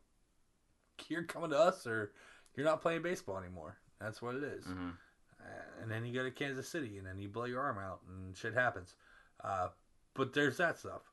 you're 1.08 1.24
coming 1.24 1.52
to 1.52 1.58
us, 1.60 1.88
or 1.88 2.12
you're 2.56 2.66
not 2.66 2.82
playing 2.82 3.02
baseball 3.02 3.38
anymore." 3.38 3.78
That's 4.00 4.22
what 4.22 4.36
it 4.36 4.44
is. 4.44 4.66
Mhm. 4.66 4.98
Uh, 5.40 5.44
And 5.82 5.90
then 5.92 6.06
you 6.06 6.14
go 6.14 6.24
to 6.24 6.32
Kansas 6.32 6.68
City, 6.68 6.98
and 6.98 7.06
then 7.08 7.20
you 7.20 7.28
blow 7.30 7.46
your 7.46 7.62
arm 7.62 7.78
out, 7.78 8.02
and 8.08 8.36
shit 8.36 8.54
happens. 8.54 8.96
Uh, 9.44 9.70
but 10.14 10.34
there's 10.34 10.58
that 10.58 10.78
stuff. 10.78 11.10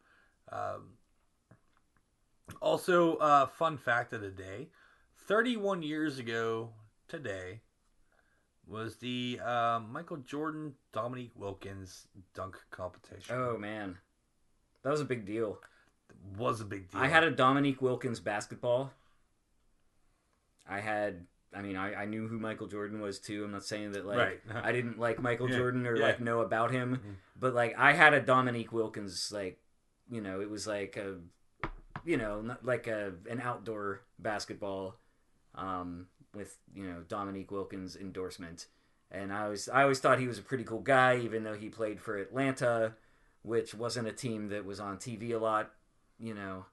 Um, 0.51 0.97
also, 2.61 3.17
uh, 3.17 3.47
fun 3.47 3.77
fact 3.79 4.13
of 4.13 4.21
the 4.23 4.31
day: 4.31 4.71
31 5.17 5.83
years 5.83 6.19
ago 6.19 6.73
today 7.07 7.61
was 8.69 8.97
the 8.97 9.41
uh, 9.45 9.81
Michael 9.91 10.19
Jordan 10.19 10.75
Dominique 10.93 11.33
Wilkins 11.35 12.07
dunk 12.35 12.57
competition. 12.71 13.35
Oh 13.37 13.57
man, 13.57 13.97
that 14.83 14.91
was 14.91 15.01
a 15.01 15.05
big 15.07 15.25
deal. 15.25 15.59
was 16.37 16.61
a 16.61 16.65
big 16.65 16.91
deal. 16.91 17.01
I 17.01 17.07
had 17.09 17.25
a 17.25 17.31
Dominique 17.31 17.81
Wilkins 17.83 18.21
basketball. 18.21 18.93
I 20.69 20.81
had, 20.81 21.27
I 21.55 21.63
mean, 21.63 21.77
I, 21.77 22.03
I 22.03 22.05
knew 22.05 22.29
who 22.29 22.39
Michael 22.39 22.67
Jordan 22.67 23.01
was 23.01 23.19
too. 23.19 23.45
I'm 23.45 23.53
not 23.53 23.65
saying 23.65 23.93
that 23.93 24.05
like 24.07 24.19
Right. 24.19 24.41
I 24.63 24.73
didn't 24.73 24.99
like 24.99 25.19
Michael 25.23 25.49
Yeah, 25.51 25.57
Jordan 25.57 25.87
or 25.87 25.97
yeah. 25.97 26.03
like 26.07 26.21
know 26.21 26.41
about 26.41 26.71
him, 26.71 26.97
Mhm. 26.97 27.15
but 27.41 27.55
like 27.55 27.75
I 27.79 27.93
had 27.95 28.13
a 28.13 28.21
Dominique 28.21 28.73
Wilkins 28.73 29.33
like, 29.33 29.59
you 30.11 30.21
know, 30.21 30.41
it 30.41 30.51
was 30.51 30.67
like 30.67 30.97
a, 30.99 31.17
you 32.05 32.17
know, 32.19 32.43
not 32.43 32.65
like 32.65 32.87
a 32.87 33.15
an 33.31 33.41
outdoor 33.41 34.03
basketball, 34.19 34.97
um, 35.55 36.07
with 36.35 36.59
you 36.75 36.85
know 36.87 37.03
Dominique 37.09 37.51
Wilkins 37.51 37.97
endorsement, 37.97 38.67
and 39.11 39.33
I 39.33 39.45
always 39.45 39.69
I 39.69 39.83
always 39.83 40.01
thought 40.01 40.19
he 40.19 40.27
was 40.29 40.39
a 40.39 40.43
pretty 40.43 40.65
cool 40.65 40.81
guy, 40.81 41.19
even 41.19 41.45
though 41.45 41.55
he 41.55 41.69
played 41.69 42.01
for 42.01 42.17
Atlanta, 42.17 42.95
which 43.43 43.75
wasn't 43.75 44.09
a 44.09 44.13
team 44.13 44.49
that 44.49 44.65
was 44.65 44.81
on 44.81 44.99
TV 44.99 45.33
a 45.33 45.39
lot, 45.39 45.71
you 46.19 46.35
know. 46.35 46.67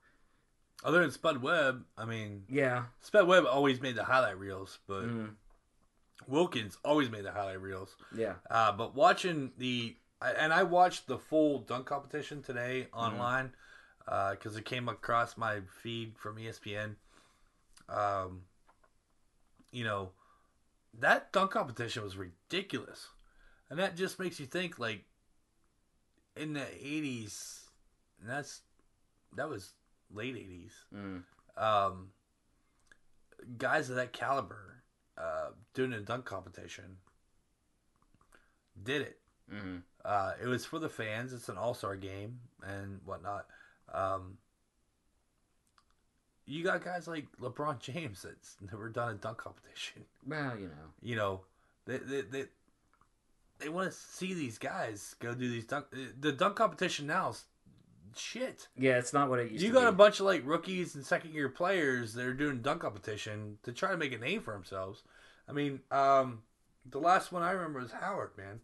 Other 0.84 1.00
than 1.02 1.12
Spud 1.12 1.42
Webb, 1.42 1.86
I 1.98 2.06
mean, 2.06 2.44
Yeah. 2.50 2.86
Spud 3.00 3.28
Webb 3.28 3.46
always 3.50 3.82
made 3.82 3.96
the 3.96 4.04
highlight 4.04 4.38
reels, 4.38 4.78
but 4.88 5.04
Mm, 5.06 5.36
Wilkins 6.28 6.78
always 6.84 7.10
made 7.10 7.24
the 7.26 7.32
highlight 7.32 7.62
reels. 7.62 7.96
yeah. 8.16 8.36
Uh, 8.50 8.72
but 8.72 8.94
watching 8.94 9.52
the 9.58 9.96
and 10.22 10.54
I 10.54 10.64
watched 10.64 11.08
the 11.08 11.18
full 11.20 11.60
dunk 11.60 11.86
competition 11.88 12.42
today 12.42 12.88
online 12.94 13.54
because 14.06 14.56
it 14.56 14.66
came 14.66 14.88
across 14.90 15.38
my 15.38 15.62
feed 15.82 16.18
from 16.18 16.38
ESPN. 16.38 16.96
Um, 17.90 18.44
you 19.76 19.84
know, 19.84 20.12
that 21.00 21.34
dunk 21.34 21.52
competition 21.52 22.02
was 22.02 22.16
ridiculous, 22.16 23.10
and 23.70 23.78
that 23.78 23.98
just 23.98 24.20
makes 24.20 24.40
you 24.40 24.46
think 24.46 24.80
like 24.80 25.04
in 26.36 26.54
the 26.54 26.66
'80s. 26.66 27.66
And 28.22 28.30
that's 28.30 28.62
that 29.36 29.50
was 29.50 29.74
late 30.10 30.36
'80s. 30.36 30.72
Mm, 30.96 31.24
Um, 31.62 32.12
guys 33.58 33.90
of 33.90 33.98
that 33.98 34.14
caliber 34.14 34.84
uh, 35.18 35.50
doing 35.74 35.92
a 35.94 36.00
dunk 36.00 36.24
competition 36.26 36.98
did 38.82 39.02
it. 39.02 39.20
hmm 39.50 39.78
Uh, 40.04 40.34
it 40.42 40.48
was 40.48 40.66
for 40.66 40.80
the 40.80 40.90
fans. 40.90 41.34
It's 41.34 41.50
an 41.50 41.58
all 41.58 41.74
star 41.74 41.96
game 41.96 42.40
and 42.66 43.02
whatnot. 43.04 43.48
Um, 43.94 44.38
you 46.46 46.64
got 46.64 46.84
guys 46.84 47.08
like 47.08 47.26
LeBron 47.42 47.80
James 47.80 48.22
that's 48.24 48.56
never 48.62 48.90
done 48.90 49.12
a 49.12 49.14
dunk 49.16 49.38
competition. 49.38 50.04
Well, 50.28 50.58
you 50.58 50.68
know. 50.68 50.74
You 51.02 51.16
know, 51.16 51.42
they 51.86 51.98
they 51.98 52.22
they, 52.22 52.44
they 53.60 53.70
want 53.70 53.92
to 53.92 53.98
see 53.98 54.34
these 54.34 54.58
guys 54.58 55.16
go 55.20 55.34
do 55.34 55.50
these 55.50 55.66
dunk. 55.66 55.86
The 56.20 56.32
dunk 56.32 56.56
competition 56.56 57.08
now 57.08 57.30
is 57.30 57.46
shit. 58.16 58.68
Yeah, 58.78 58.98
it's 58.98 59.14
not 59.14 59.30
what 59.30 59.40
it 59.40 59.52
used 59.52 59.56
to 59.56 59.60
be. 59.62 59.68
You 59.68 59.74
got 59.74 59.88
a 59.88 59.92
bunch 59.92 60.20
of 60.20 60.26
like 60.26 60.46
rookies 60.46 60.96
and 60.96 61.06
second 61.06 61.34
year 61.34 61.50
players 61.50 62.14
that 62.14 62.26
are 62.26 62.34
doing 62.34 62.62
dunk 62.62 62.82
competition 62.82 63.58
to 63.64 63.72
try 63.72 63.92
to 63.92 63.98
make 63.98 64.14
a 64.14 64.18
name 64.18 64.42
for 64.42 64.54
themselves. 64.54 65.04
I 65.48 65.52
mean, 65.52 65.82
um, 65.92 66.44
the 66.90 67.00
last 67.00 67.32
one 67.32 67.44
I 67.44 67.52
remember 67.52 67.80
was 67.80 67.92
Howard, 67.92 68.32
man. 68.38 68.62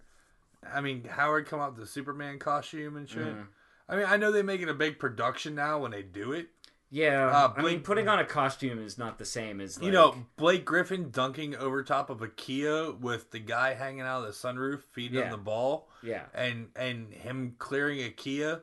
I 0.71 0.81
mean, 0.81 1.03
Howard 1.05 1.47
come 1.47 1.59
out 1.59 1.71
with 1.75 1.81
the 1.81 1.91
Superman 1.91 2.37
costume 2.39 2.95
and 2.95 3.09
shit. 3.09 3.25
Mhm. 3.25 3.47
I 3.89 3.95
mean, 3.95 4.05
I 4.07 4.17
know 4.17 4.31
they 4.31 4.43
make 4.43 4.61
it 4.61 4.69
a 4.69 4.73
big 4.73 4.99
production 4.99 5.55
now 5.55 5.79
when 5.79 5.91
they 5.91 6.03
do 6.03 6.31
it. 6.31 6.49
Yeah, 6.93 7.27
Uh, 7.27 7.53
I 7.55 7.61
mean, 7.61 7.79
putting 7.81 8.09
on 8.09 8.19
a 8.19 8.25
costume 8.25 8.83
is 8.83 8.97
not 8.97 9.17
the 9.17 9.23
same 9.23 9.61
as 9.61 9.77
like, 9.77 9.85
You 9.85 9.91
know, 9.93 10.25
Blake 10.35 10.65
Griffin 10.65 11.09
dunking 11.09 11.55
over 11.55 11.83
top 11.83 12.09
of 12.09 12.21
a 12.21 12.27
Kia 12.27 12.91
with 12.91 13.31
the 13.31 13.39
guy 13.39 13.75
hanging 13.75 14.01
out 14.01 14.19
of 14.19 14.25
the 14.25 14.31
sunroof 14.33 14.81
feeding 14.91 15.19
Yeah. 15.19 15.25
him 15.25 15.31
the 15.31 15.37
ball, 15.37 15.89
Yeah, 16.03 16.25
and 16.33 16.69
and 16.75 17.13
him 17.13 17.55
clearing 17.59 18.01
a 18.01 18.09
Kia. 18.09 18.61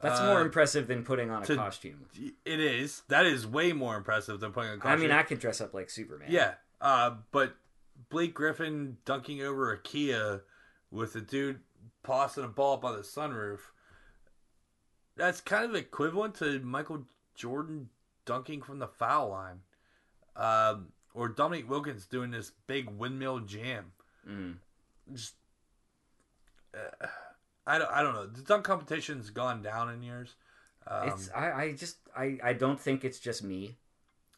that's 0.00 0.18
Uh, 0.20 0.26
more 0.26 0.40
impressive 0.40 0.86
than 0.86 1.04
putting 1.04 1.30
on 1.30 1.42
a 1.42 1.46
to- 1.46 1.56
costume. 1.56 2.06
It 2.14 2.60
is. 2.60 3.02
That 3.08 3.26
is 3.26 3.46
way 3.46 3.72
more 3.74 3.96
impressive 3.96 4.40
than 4.40 4.52
putting 4.52 4.70
a 4.70 4.74
I 4.74 4.76
costume. 4.78 4.92
I 4.92 4.96
mean, 4.96 5.10
I 5.10 5.22
could 5.24 5.38
dress 5.40 5.60
up 5.60 5.74
like 5.74 5.90
Superman. 5.90 6.28
Yeah, 6.30 6.54
uh, 6.80 7.16
but 7.32 7.54
Blake 8.08 8.32
Griffin 8.32 8.96
dunking 9.04 9.42
over 9.42 9.70
a 9.72 9.78
Kia 9.78 10.42
with 10.90 11.14
a 11.16 11.20
dude 11.20 11.60
tossing 12.02 12.44
a 12.44 12.48
ball 12.48 12.74
up 12.76 12.84
on 12.86 12.96
the 12.96 13.02
sunroof. 13.02 13.58
That's 15.16 15.40
kind 15.42 15.64
of 15.68 15.74
equivalent 15.74 16.36
to 16.36 16.60
Michael 16.60 17.06
Jordan 17.38 17.88
dunking 18.26 18.60
from 18.62 18.78
the 18.80 18.88
foul 18.88 19.30
line, 19.30 19.60
um, 20.36 20.88
or 21.14 21.28
Dominique 21.28 21.70
Wilkins 21.70 22.04
doing 22.04 22.30
this 22.30 22.52
big 22.66 22.90
windmill 22.90 23.40
jam. 23.40 23.92
Mm. 24.28 24.56
Just, 25.12 25.34
uh, 26.74 27.06
I 27.66 27.78
don't, 27.78 27.90
I 27.90 28.02
don't 28.02 28.14
know. 28.14 28.26
The 28.26 28.42
dunk 28.42 28.64
competition's 28.64 29.30
gone 29.30 29.62
down 29.62 29.88
in 29.90 30.02
years. 30.02 30.34
Um, 30.86 31.08
it's 31.08 31.30
I, 31.34 31.52
I 31.52 31.72
just 31.72 31.96
I, 32.16 32.38
I 32.42 32.52
don't 32.54 32.80
think 32.80 33.04
it's 33.04 33.18
just 33.18 33.42
me. 33.44 33.76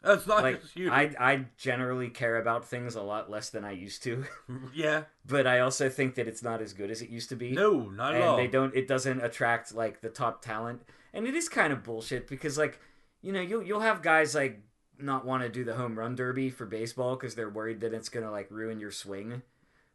it's 0.04 0.26
not 0.26 0.42
Like 0.42 0.60
just 0.60 0.76
you. 0.76 0.90
I 0.90 1.10
I 1.18 1.46
generally 1.56 2.10
care 2.10 2.36
about 2.36 2.64
things 2.66 2.96
a 2.96 3.02
lot 3.02 3.30
less 3.30 3.50
than 3.50 3.64
I 3.64 3.70
used 3.72 4.02
to, 4.04 4.24
yeah, 4.74 5.04
but 5.24 5.46
I 5.46 5.60
also 5.60 5.88
think 5.88 6.16
that 6.16 6.28
it's 6.28 6.42
not 6.42 6.60
as 6.60 6.72
good 6.72 6.90
as 6.90 7.02
it 7.02 7.08
used 7.08 7.28
to 7.30 7.36
be. 7.36 7.52
no, 7.52 7.88
not 7.88 8.14
at 8.14 8.20
and 8.20 8.30
all. 8.30 8.36
they 8.36 8.48
don't 8.48 8.74
it 8.74 8.86
doesn't 8.88 9.20
attract 9.22 9.74
like 9.74 10.00
the 10.00 10.08
top 10.08 10.42
talent 10.42 10.82
and 11.12 11.26
it 11.26 11.34
is 11.34 11.48
kind 11.48 11.72
of 11.72 11.82
bullshit 11.82 12.26
because 12.28 12.56
like 12.58 12.80
you 13.22 13.32
know 13.32 13.40
you'll, 13.40 13.62
you'll 13.62 13.80
have 13.80 14.02
guys 14.02 14.34
like 14.34 14.60
not 14.98 15.24
want 15.24 15.42
to 15.42 15.48
do 15.48 15.64
the 15.64 15.74
home 15.74 15.98
run 15.98 16.14
derby 16.14 16.50
for 16.50 16.66
baseball 16.66 17.16
because 17.16 17.34
they're 17.34 17.48
worried 17.50 17.80
that 17.80 17.92
it's 17.94 18.08
gonna 18.08 18.30
like 18.30 18.50
ruin 18.50 18.78
your 18.80 18.90
swing 18.90 19.42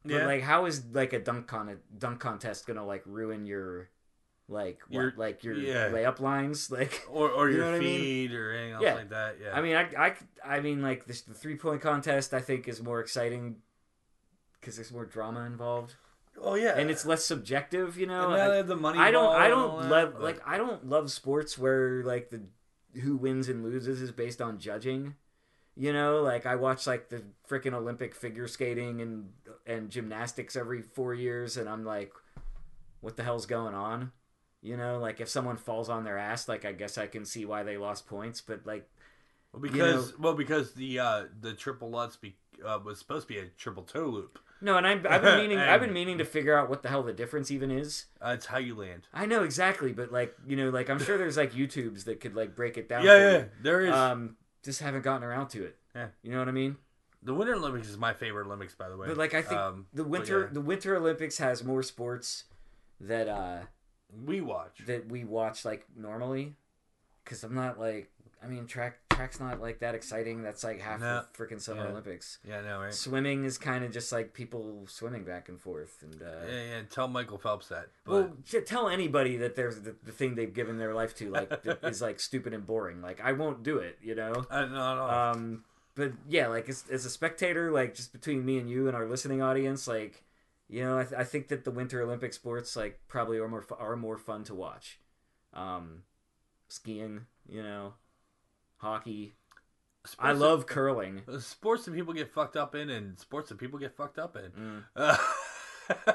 but 0.03 0.13
Yeah. 0.13 0.25
like 0.25 0.41
how 0.43 0.65
is 0.65 0.83
like 0.93 1.13
a 1.13 1.19
dunk 1.19 1.47
con 1.47 1.77
dunk 1.97 2.19
contest 2.19 2.65
gonna 2.67 2.85
like 2.85 3.03
ruin 3.05 3.45
your 3.45 3.89
like 4.47 4.79
what, 4.89 4.93
Your- 5.01 5.13
like 5.17 5.43
your 5.43 5.55
yeah. 5.55 5.89
layup 5.89 6.19
lines 6.19 6.69
like 6.79 7.03
or 7.09 7.29
or 7.31 7.49
You 7.49 7.57
know 7.57 7.63
your 7.65 7.71
what 7.73 7.81
I 7.81 7.83
mean? 7.83 7.99
feed 7.99 8.31
or 8.33 8.51
anything 8.53 8.73
else 8.73 8.83
Yeah. 8.83 8.93
like 8.95 9.09
that. 9.09 9.37
Yeah. 9.43 9.57
I 9.57 9.61
mean, 9.61 9.75
I, 9.75 9.89
I, 9.97 10.15
I 10.57 10.59
mean, 10.59 10.83
like 10.83 11.05
this, 11.05 11.21
the 11.21 11.33
three 11.33 11.55
point 11.55 11.81
contest, 11.81 12.31
I 12.31 12.41
think 12.41 12.67
is 12.67 12.79
more 12.81 12.99
exciting 12.99 13.55
because 14.59 14.75
there's 14.75 14.91
more 14.91 15.05
drama 15.05 15.41
involved, 15.45 15.95
oh 16.41 16.53
yeah, 16.55 16.77
and 16.77 16.89
it's 16.91 17.05
less 17.07 17.25
subjective. 17.25 17.97
You 17.97 18.05
know, 18.07 18.25
And 18.29 18.33
now 18.35 18.45
I- 18.45 18.49
they 18.49 18.57
have 18.57 18.67
the 18.67 18.75
money. 18.75 18.99
I 18.99 19.09
don't 19.11 19.35
I 19.35 19.47
don't 19.47 19.89
love 19.89 20.19
like 20.19 20.39
I 20.47 20.57
don't 20.57 20.87
love 20.87 21.11
sports 21.11 21.57
where 21.57 22.03
like 22.03 22.29
the 22.29 22.41
who 23.01 23.15
wins 23.15 23.49
and 23.49 23.63
loses 23.63 24.01
is 24.01 24.11
based 24.11 24.41
on 24.41 24.59
judging. 24.59 25.15
You 25.75 25.91
know, 25.91 26.21
like 26.21 26.45
I 26.45 26.55
watch 26.55 26.87
like 26.87 27.09
the 27.09 27.23
freaking 27.49 27.73
Olympic 27.73 28.15
figure 28.15 28.47
skating 28.47 29.01
and 29.01 29.31
and 29.65 29.89
gymnastics 29.89 30.55
every 30.55 30.81
4 30.81 31.13
years 31.13 31.57
and 31.57 31.67
I'm 31.67 31.83
like 31.83 32.13
what 33.01 33.17
the 33.17 33.23
hell's 33.23 33.45
going 33.45 33.75
on? 33.75 34.11
You 34.63 34.77
know, 34.77 34.97
like 34.97 35.21
if 35.21 35.29
someone 35.29 35.57
falls 35.57 35.89
on 35.89 36.03
their 36.03 36.17
ass, 36.17 36.47
like 36.47 36.65
I 36.65 36.71
guess 36.71 36.97
I 36.97 37.05
can 37.05 37.23
see 37.23 37.45
why 37.45 37.61
they 37.61 37.77
lost 37.77 38.07
points, 38.07 38.41
but 38.41 38.65
like 38.65 38.89
well, 39.53 39.61
because 39.61 40.17
well 40.17 40.33
because 40.33 40.73
the 40.73 40.99
uh 40.99 41.23
the 41.39 41.53
triple 41.53 41.91
lutz 41.91 42.15
be, 42.15 42.35
uh, 42.65 42.79
was 42.83 42.97
supposed 42.97 43.27
to 43.27 43.33
be 43.33 43.39
a 43.39 43.45
triple 43.57 43.83
toe 43.83 44.07
loop. 44.07 44.39
No, 44.65 44.77
and 44.77 44.85
I'm, 44.87 45.05
I've 45.09 45.21
been 45.21 45.37
meaning 45.41 45.59
I've 45.59 45.79
been 45.79 45.93
meaning 45.93 46.17
to 46.17 46.25
figure 46.25 46.57
out 46.57 46.69
what 46.69 46.83
the 46.83 46.89
hell 46.89 47.03
the 47.03 47.13
difference 47.13 47.51
even 47.51 47.71
is. 47.71 48.05
Uh, 48.21 48.31
it's 48.35 48.47
how 48.47 48.57
you 48.57 48.75
land. 48.75 49.07
I 49.13 49.25
know 49.25 49.43
exactly, 49.43 49.93
but 49.93 50.11
like 50.11 50.35
you 50.47 50.55
know, 50.57 50.69
like 50.69 50.89
I'm 50.89 50.99
sure 50.99 51.17
there's 51.17 51.37
like 51.37 51.53
YouTubes 51.53 52.03
that 52.05 52.19
could 52.19 52.35
like 52.35 52.55
break 52.55 52.77
it 52.77 52.89
down. 52.89 53.03
Yeah, 53.05 53.17
yeah, 53.17 53.37
you. 53.37 53.49
there 53.61 53.81
is. 53.81 53.93
Um, 53.93 54.35
just 54.63 54.81
haven't 54.81 55.03
gotten 55.03 55.23
around 55.23 55.49
to 55.49 55.63
it. 55.63 55.77
Yeah. 55.95 56.07
You 56.23 56.31
know 56.31 56.39
what 56.39 56.47
I 56.49 56.51
mean? 56.51 56.77
the 57.23 57.33
Winter 57.33 57.55
Olympics 57.55 57.87
is 57.87 57.97
my 57.97 58.13
favorite 58.13 58.45
Olympics, 58.45 58.75
by 58.75 58.87
the 58.89 58.97
way. 58.97 59.07
But 59.07 59.17
like 59.17 59.33
I 59.33 59.41
think 59.41 59.59
Um, 59.59 59.87
the 59.93 60.03
winter 60.03 60.41
yeah, 60.47 60.53
the 60.53 60.61
Winter 60.61 60.95
Olympics 60.95 61.37
has 61.39 61.63
more 61.63 61.81
sports 61.83 62.43
that 62.99 63.27
uh 63.27 63.59
we 64.25 64.41
watch. 64.41 64.79
that 64.85 65.07
we 65.09 65.23
watch 65.23 65.65
like 65.65 65.85
normally. 65.95 66.55
because 67.23 67.43
I'm 67.43 67.55
not 67.55 67.79
like 67.79 68.11
I 68.43 68.47
mean 68.47 68.67
track 68.67 68.99
track's 69.15 69.39
not 69.39 69.61
like 69.61 69.79
that 69.79 69.95
exciting. 69.95 70.41
That's 70.43 70.63
like 70.63 70.79
half 70.81 70.99
No. 70.99 71.23
the 71.31 71.37
freaking 71.45 71.61
Summer 71.61 71.83
Yeah. 71.83 71.89
Olympics. 71.91 72.39
Yeah, 72.47 72.61
no, 72.61 72.81
right? 72.81 72.93
Swimming 72.93 73.43
is 73.45 73.57
kind 73.57 73.83
of 73.83 73.91
just 73.91 74.11
like 74.11 74.33
people 74.33 74.85
swimming 74.87 75.23
back 75.23 75.49
and 75.49 75.59
forth, 75.59 76.01
and 76.03 76.21
uh, 76.21 76.45
Yeah, 76.47 76.63
yeah. 76.63 76.81
Tell 76.89 77.07
Michael 77.07 77.37
Phelps 77.37 77.67
that. 77.69 77.87
But 78.05 78.11
well, 78.13 78.61
tell 78.65 78.89
anybody 78.89 79.37
that 79.37 79.55
there's 79.55 79.81
the, 79.81 79.95
the 80.03 80.11
thing 80.11 80.35
they've 80.35 80.53
given 80.53 80.77
their 80.77 80.93
life 80.93 81.15
to 81.17 81.29
like 81.31 81.51
is 81.83 82.01
like 82.01 82.19
stupid 82.19 82.53
and 82.53 82.65
boring. 82.65 83.01
Like 83.01 83.19
I 83.23 83.31
won't 83.33 83.63
do 83.63 83.77
it, 83.77 83.97
you 84.01 84.15
know. 84.15 84.45
I, 84.51 84.61
no, 84.65 84.95
no. 84.95 85.09
Um, 85.09 85.63
but 85.95 86.11
yeah, 86.27 86.47
like 86.47 86.67
as, 86.69 86.83
as 86.91 87.05
a 87.05 87.09
spectator, 87.09 87.71
like 87.71 87.95
just 87.95 88.11
between 88.11 88.43
me 88.45 88.57
and 88.59 88.69
you 88.69 88.87
and 88.87 88.95
our 88.95 89.07
listening 89.07 89.41
audience, 89.41 89.87
like 89.87 90.23
you 90.67 90.83
know, 90.83 90.97
I, 90.97 91.03
th- 91.03 91.13
I 91.19 91.23
think 91.23 91.47
that 91.49 91.63
the 91.63 91.71
Winter 91.71 92.01
Olympic 92.01 92.33
sports 92.33 92.75
like 92.75 92.99
probably 93.07 93.37
are 93.37 93.47
more 93.47 93.61
fu- 93.61 93.75
are 93.75 93.95
more 93.95 94.17
fun 94.17 94.43
to 94.45 94.55
watch. 94.55 94.99
Um, 95.53 96.01
skiing, 96.67 97.27
you 97.47 97.63
know, 97.63 97.93
hockey. 98.77 99.33
I 100.03 100.07
Sports 100.07 100.39
love 100.39 100.65
curling. 100.67 101.21
sports 101.39 101.85
that 101.85 101.93
people 101.93 102.13
get 102.13 102.31
fucked 102.31 102.55
up 102.55 102.75
in, 102.75 102.89
and 102.89 103.17
sports 103.19 103.49
that 103.49 103.57
people 103.57 103.79
get 103.79 103.95
fucked 103.95 104.19
up 104.19 104.35
in. 104.37 104.51
Mm. 104.51 104.83
Uh, 104.95 105.17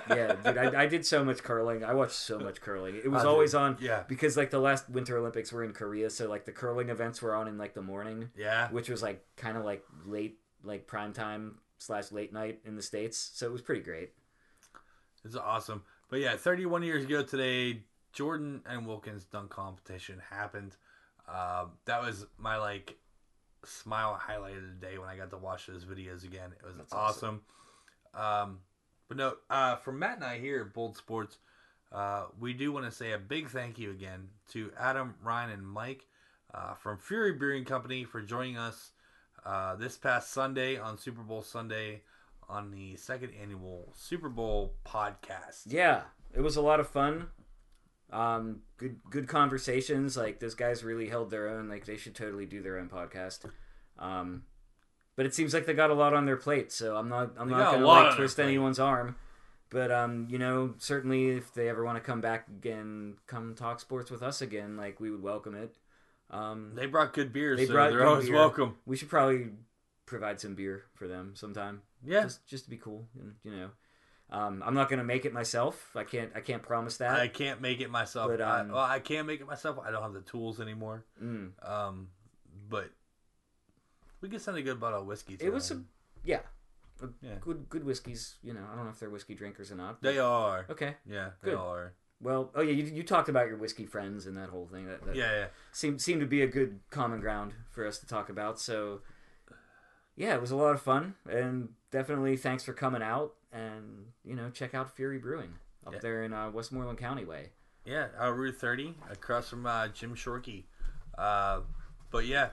Yeah, 0.08 0.34
dude, 0.34 0.58
I, 0.58 0.82
I 0.82 0.86
did 0.86 1.06
so 1.06 1.24
much 1.24 1.42
curling. 1.42 1.84
I 1.84 1.94
watched 1.94 2.14
so 2.14 2.38
much 2.38 2.60
curling. 2.60 2.96
It 2.96 3.10
was 3.10 3.20
I 3.20 3.24
did. 3.24 3.28
always 3.28 3.54
on. 3.54 3.76
Yeah. 3.80 4.02
Because 4.08 4.36
like 4.36 4.50
the 4.50 4.58
last 4.58 4.88
Winter 4.88 5.16
Olympics 5.18 5.52
were 5.52 5.64
in 5.64 5.72
Korea, 5.72 6.10
so 6.10 6.28
like 6.28 6.44
the 6.44 6.52
curling 6.52 6.88
events 6.88 7.22
were 7.22 7.34
on 7.34 7.48
in 7.48 7.58
like 7.58 7.74
the 7.74 7.82
morning, 7.82 8.30
yeah. 8.36 8.68
which 8.70 8.88
was 8.88 9.02
like 9.02 9.24
kind 9.36 9.56
of 9.56 9.64
like 9.64 9.84
late, 10.04 10.38
like 10.64 10.86
prime 10.86 11.12
time 11.12 11.56
slash 11.78 12.12
late 12.12 12.32
night 12.32 12.60
in 12.64 12.76
the 12.76 12.82
states. 12.82 13.30
So 13.34 13.46
it 13.46 13.52
was 13.52 13.62
pretty 13.62 13.82
great. 13.82 14.10
It's 15.24 15.36
awesome. 15.36 15.82
But 16.08 16.20
yeah, 16.20 16.36
31 16.36 16.82
years 16.82 17.04
ago 17.04 17.22
today, 17.22 17.82
Jordan 18.12 18.62
and 18.66 18.86
Wilkins 18.86 19.24
dunk 19.24 19.50
competition 19.50 20.20
happened. 20.30 20.76
Um, 21.32 21.72
that 21.84 22.02
was 22.02 22.26
my 22.38 22.56
like 22.56 22.96
smile 23.64 24.18
highlight 24.20 24.56
of 24.56 24.62
the 24.62 24.86
day 24.86 24.98
when 24.98 25.08
I 25.08 25.16
got 25.16 25.30
to 25.30 25.36
watch 25.36 25.66
those 25.66 25.84
videos 25.84 26.24
again. 26.24 26.50
It 26.58 26.66
was 26.66 26.76
That's 26.76 26.92
awesome. 26.92 27.42
Um, 28.14 28.60
but 29.08 29.16
no, 29.16 29.34
uh, 29.48 29.76
from 29.76 29.98
Matt 29.98 30.16
and 30.16 30.24
I 30.24 30.38
here 30.38 30.60
at 30.60 30.74
Bold 30.74 30.96
Sports, 30.96 31.38
uh, 31.92 32.26
we 32.38 32.52
do 32.52 32.72
want 32.72 32.86
to 32.86 32.92
say 32.92 33.12
a 33.12 33.18
big 33.18 33.48
thank 33.48 33.78
you 33.78 33.90
again 33.90 34.28
to 34.50 34.70
Adam, 34.78 35.14
Ryan, 35.22 35.50
and 35.50 35.66
Mike 35.66 36.06
uh, 36.54 36.74
from 36.74 36.98
Fury 36.98 37.32
Brewing 37.32 37.64
Company 37.64 38.04
for 38.04 38.20
joining 38.22 38.56
us 38.56 38.92
uh, 39.44 39.76
this 39.76 39.96
past 39.96 40.32
Sunday 40.32 40.78
on 40.78 40.98
Super 40.98 41.22
Bowl 41.22 41.42
Sunday 41.42 42.02
on 42.48 42.70
the 42.70 42.96
second 42.96 43.30
annual 43.40 43.92
Super 43.94 44.28
Bowl 44.28 44.74
podcast. 44.84 45.62
Yeah, 45.66 46.02
it 46.34 46.40
was 46.40 46.56
a 46.56 46.60
lot 46.60 46.80
of 46.80 46.88
fun. 46.88 47.28
Um, 48.12 48.60
good 48.76 49.00
good 49.10 49.28
conversations. 49.28 50.16
Like 50.16 50.40
those 50.40 50.54
guys 50.54 50.82
really 50.84 51.08
held 51.08 51.30
their 51.30 51.48
own. 51.48 51.68
Like 51.68 51.86
they 51.86 51.96
should 51.96 52.14
totally 52.14 52.46
do 52.46 52.60
their 52.62 52.78
own 52.78 52.88
podcast. 52.88 53.44
Um, 53.98 54.44
but 55.16 55.26
it 55.26 55.34
seems 55.34 55.52
like 55.54 55.66
they 55.66 55.74
got 55.74 55.90
a 55.90 55.94
lot 55.94 56.14
on 56.14 56.24
their 56.26 56.36
plate. 56.36 56.72
So 56.72 56.96
I'm 56.96 57.08
not 57.08 57.32
I'm 57.38 57.48
They 57.48 57.54
not 57.54 57.72
gonna 57.74 57.86
like 57.86 58.16
twist 58.16 58.40
anyone's 58.40 58.78
arm. 58.78 59.16
But 59.70 59.92
um, 59.92 60.26
you 60.28 60.38
know, 60.38 60.74
certainly 60.78 61.28
if 61.30 61.54
they 61.54 61.68
ever 61.68 61.84
want 61.84 61.96
to 61.96 62.00
come 62.02 62.20
back 62.20 62.48
again, 62.48 63.14
come 63.28 63.54
talk 63.54 63.78
sports 63.78 64.10
with 64.10 64.22
us 64.22 64.42
again, 64.42 64.76
like 64.76 64.98
we 64.98 65.10
would 65.12 65.22
welcome 65.22 65.54
it. 65.54 65.76
Um, 66.30 66.72
They 66.74 66.86
brought 66.86 67.12
good 67.12 67.32
beers, 67.32 67.58
They 67.58 67.66
so 67.66 67.72
brought 67.74 67.90
they're 67.90 68.06
always 68.06 68.26
beer. 68.26 68.34
welcome. 68.36 68.76
we 68.86 68.96
should 68.96 69.08
probably 69.08 69.48
provide 70.06 70.40
some 70.40 70.54
beer 70.56 70.82
for 70.94 71.06
them 71.06 71.32
sometime. 71.36 71.82
Yeah, 72.04 72.22
just 72.22 72.44
just 72.46 72.64
to 72.64 72.70
be 72.70 72.78
cool, 72.78 73.06
and, 73.20 73.34
you 73.44 73.52
know. 73.52 73.70
Um, 74.32 74.62
I'm 74.64 74.74
not 74.74 74.88
gonna 74.88 75.04
make 75.04 75.24
it 75.24 75.32
myself. 75.32 75.90
I 75.96 76.04
can't. 76.04 76.30
I 76.36 76.40
can't 76.40 76.62
promise 76.62 76.98
that. 76.98 77.18
I 77.18 77.26
can't 77.28 77.60
make 77.60 77.80
it 77.80 77.90
myself. 77.90 78.28
But, 78.30 78.40
I, 78.40 78.60
um, 78.60 78.68
well, 78.70 78.84
I 78.84 79.00
can 79.00 79.26
make 79.26 79.40
it 79.40 79.46
myself. 79.46 79.78
I 79.84 79.90
don't 79.90 80.02
have 80.02 80.12
the 80.12 80.20
tools 80.20 80.60
anymore. 80.60 81.04
Mm. 81.22 81.50
Um, 81.68 82.08
but 82.68 82.90
we 84.20 84.28
can 84.28 84.38
send 84.38 84.56
a 84.56 84.62
good 84.62 84.78
bottle 84.78 85.00
of 85.00 85.06
whiskey. 85.06 85.36
To 85.36 85.46
It 85.46 85.52
was 85.52 85.70
a 85.72 85.82
yeah, 86.24 86.40
a 87.02 87.08
Yeah. 87.20 87.34
good 87.40 87.68
good 87.68 87.84
whiskeys. 87.84 88.36
You 88.42 88.52
know, 88.54 88.60
I 88.72 88.76
don't 88.76 88.84
know 88.84 88.90
if 88.90 89.00
they're 89.00 89.10
whiskey 89.10 89.34
drinkers 89.34 89.72
or 89.72 89.76
not. 89.76 90.00
They 90.00 90.18
are. 90.18 90.66
Okay. 90.70 90.94
Yeah, 91.08 91.30
they 91.42 91.50
Good. 91.50 91.58
are. 91.58 91.94
Well, 92.22 92.50
oh 92.54 92.60
yeah, 92.60 92.72
you, 92.72 92.84
you 92.84 93.02
talked 93.02 93.30
about 93.30 93.48
your 93.48 93.56
whiskey 93.56 93.86
friends 93.86 94.26
and 94.26 94.36
that 94.36 94.50
whole 94.50 94.66
thing. 94.70 94.86
That, 94.86 95.04
that 95.06 95.16
Yeah, 95.16 95.32
yeah. 95.32 95.46
seemed 95.72 96.00
seemed 96.02 96.20
to 96.20 96.26
be 96.26 96.42
a 96.42 96.46
good 96.46 96.80
common 96.90 97.18
ground 97.20 97.54
for 97.70 97.86
us 97.86 97.98
to 97.98 98.06
talk 98.06 98.28
about. 98.28 98.60
So 98.60 99.00
yeah, 100.16 100.34
it 100.34 100.40
was 100.40 100.50
a 100.50 100.56
lot 100.56 100.74
of 100.74 100.82
fun, 100.82 101.14
and 101.28 101.70
definitely 101.90 102.36
thanks 102.36 102.62
for 102.62 102.74
coming 102.74 103.02
out 103.02 103.34
and 103.52 104.06
you 104.24 104.34
know 104.36 104.50
check 104.50 104.74
out 104.74 104.94
Fury 104.94 105.18
Brewing 105.18 105.54
up 105.86 105.94
Yeah. 105.94 105.98
there 106.00 106.22
in 106.24 106.32
uh, 106.32 106.50
Westmoreland 106.50 106.98
County 106.98 107.24
way. 107.24 107.50
Yeah, 107.84 108.08
uh, 108.20 108.30
Route 108.30 108.56
30, 108.56 108.94
across 109.10 109.48
from 109.48 109.64
uh, 109.66 109.88
Jim 109.88 110.14
Shorkey. 110.14 110.64
Uh, 111.16 111.60
but 112.10 112.26
yeah, 112.26 112.50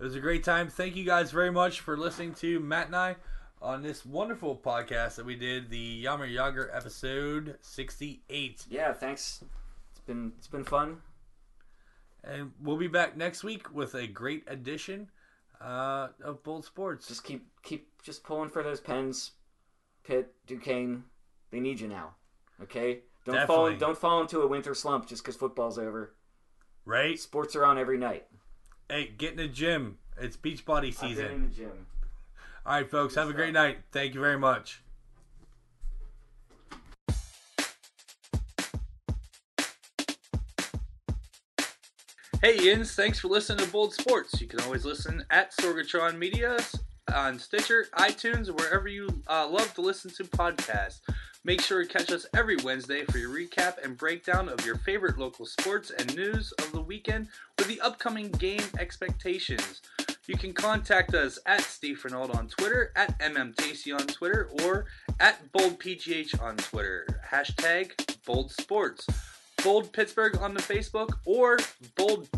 it 0.00 0.02
was 0.02 0.14
a 0.14 0.20
great 0.20 0.42
time. 0.42 0.68
Thank 0.68 0.96
you 0.96 1.04
guys 1.04 1.30
very 1.30 1.50
much 1.52 1.80
for 1.80 1.96
listening 1.96 2.32
to 2.36 2.58
Matt 2.58 2.86
and 2.86 2.96
I 2.96 3.16
on 3.60 3.82
this 3.82 4.04
wonderful 4.04 4.56
podcast 4.56 5.16
that 5.16 5.26
we 5.26 5.36
did, 5.36 5.68
the 5.70 5.78
Yammer 5.78 6.24
Yager 6.26 6.70
episode 6.74 7.56
68. 7.60 8.64
Yeah, 8.70 8.92
thanks. 8.94 9.44
It's 9.90 10.00
been 10.00 10.32
it's 10.38 10.48
been 10.48 10.64
fun. 10.64 11.02
And 12.24 12.52
we'll 12.62 12.76
be 12.76 12.88
back 12.88 13.16
next 13.16 13.42
week 13.44 13.72
with 13.74 13.94
a 13.94 14.06
great 14.06 14.44
edition 14.46 15.08
uh, 15.60 16.08
of 16.24 16.42
Bold 16.42 16.64
Sports. 16.64 17.08
Just 17.08 17.24
keep 17.24 17.46
keep 17.62 18.00
just 18.02 18.24
pulling 18.24 18.48
for 18.48 18.62
those 18.62 18.80
pens. 18.80 19.32
Pitt, 20.04 20.34
Duquesne, 20.46 21.04
they 21.50 21.60
need 21.60 21.80
you 21.80 21.88
now. 21.88 22.14
Okay? 22.62 23.00
Don't 23.24 23.46
fall 23.46 23.66
Definitely. 23.66 23.76
don't 23.86 23.98
fall 23.98 24.20
into 24.22 24.40
a 24.40 24.46
winter 24.46 24.74
slump 24.74 25.06
just 25.06 25.22
because 25.22 25.36
football's 25.36 25.78
over. 25.78 26.14
right? 26.84 27.18
Sports 27.18 27.54
are 27.54 27.64
on 27.64 27.78
every 27.78 27.98
night. 27.98 28.26
Hey, 28.88 29.12
get 29.16 29.30
in 29.32 29.36
the 29.36 29.48
gym. 29.48 29.98
It's 30.20 30.36
beach 30.36 30.64
body 30.64 30.88
I've 30.88 31.00
been 31.00 31.08
season. 31.10 31.26
in 31.30 31.42
the 31.42 31.48
gym. 31.54 31.86
All 32.66 32.74
right, 32.74 32.90
folks. 32.90 33.14
Have 33.14 33.28
a 33.30 33.32
great 33.32 33.52
night. 33.54 33.78
Thank 33.92 34.14
you 34.14 34.20
very 34.20 34.38
much. 34.38 34.82
Hey, 42.40 42.58
Yins. 42.60 42.94
Thanks 42.94 43.20
for 43.20 43.28
listening 43.28 43.64
to 43.64 43.70
Bold 43.72 43.94
Sports. 43.94 44.40
You 44.40 44.48
can 44.48 44.60
always 44.60 44.84
listen 44.84 45.24
at 45.30 45.52
Sorgatron 45.52 46.18
Media 46.18 46.58
on 47.12 47.38
Stitcher, 47.38 47.86
iTunes, 47.94 48.48
wherever 48.50 48.88
you 48.88 49.22
uh, 49.28 49.48
love 49.48 49.72
to 49.74 49.80
listen 49.80 50.10
to 50.12 50.24
podcasts. 50.24 51.00
Make 51.44 51.60
sure 51.60 51.84
to 51.84 51.88
catch 51.88 52.12
us 52.12 52.26
every 52.34 52.56
Wednesday 52.56 53.04
for 53.04 53.18
your 53.18 53.30
recap 53.30 53.84
and 53.84 53.96
breakdown 53.96 54.48
of 54.48 54.64
your 54.64 54.76
favorite 54.76 55.18
local 55.18 55.44
sports 55.44 55.90
and 55.90 56.14
news 56.14 56.52
of 56.52 56.70
the 56.72 56.80
weekend 56.80 57.28
with 57.58 57.66
the 57.66 57.80
upcoming 57.80 58.30
game 58.30 58.62
expectations. 58.78 59.82
You 60.26 60.36
can 60.36 60.52
contact 60.52 61.14
us 61.14 61.40
at 61.46 61.62
Steve 61.62 61.98
Fernald 61.98 62.36
on 62.36 62.46
Twitter, 62.48 62.92
at 62.94 63.18
MMTacy 63.18 63.92
on 63.92 64.06
Twitter, 64.06 64.50
or 64.62 64.86
at 65.18 65.52
BoldPGH 65.52 66.40
on 66.40 66.56
Twitter. 66.56 67.20
Hashtag 67.28 68.24
Bold 68.24 68.52
Sports. 68.52 69.06
Bold 69.64 69.92
Pittsburgh 69.92 70.36
on 70.38 70.54
the 70.54 70.60
Facebook 70.60 71.10
or 71.24 71.56
boldpgh.com. 71.96 72.32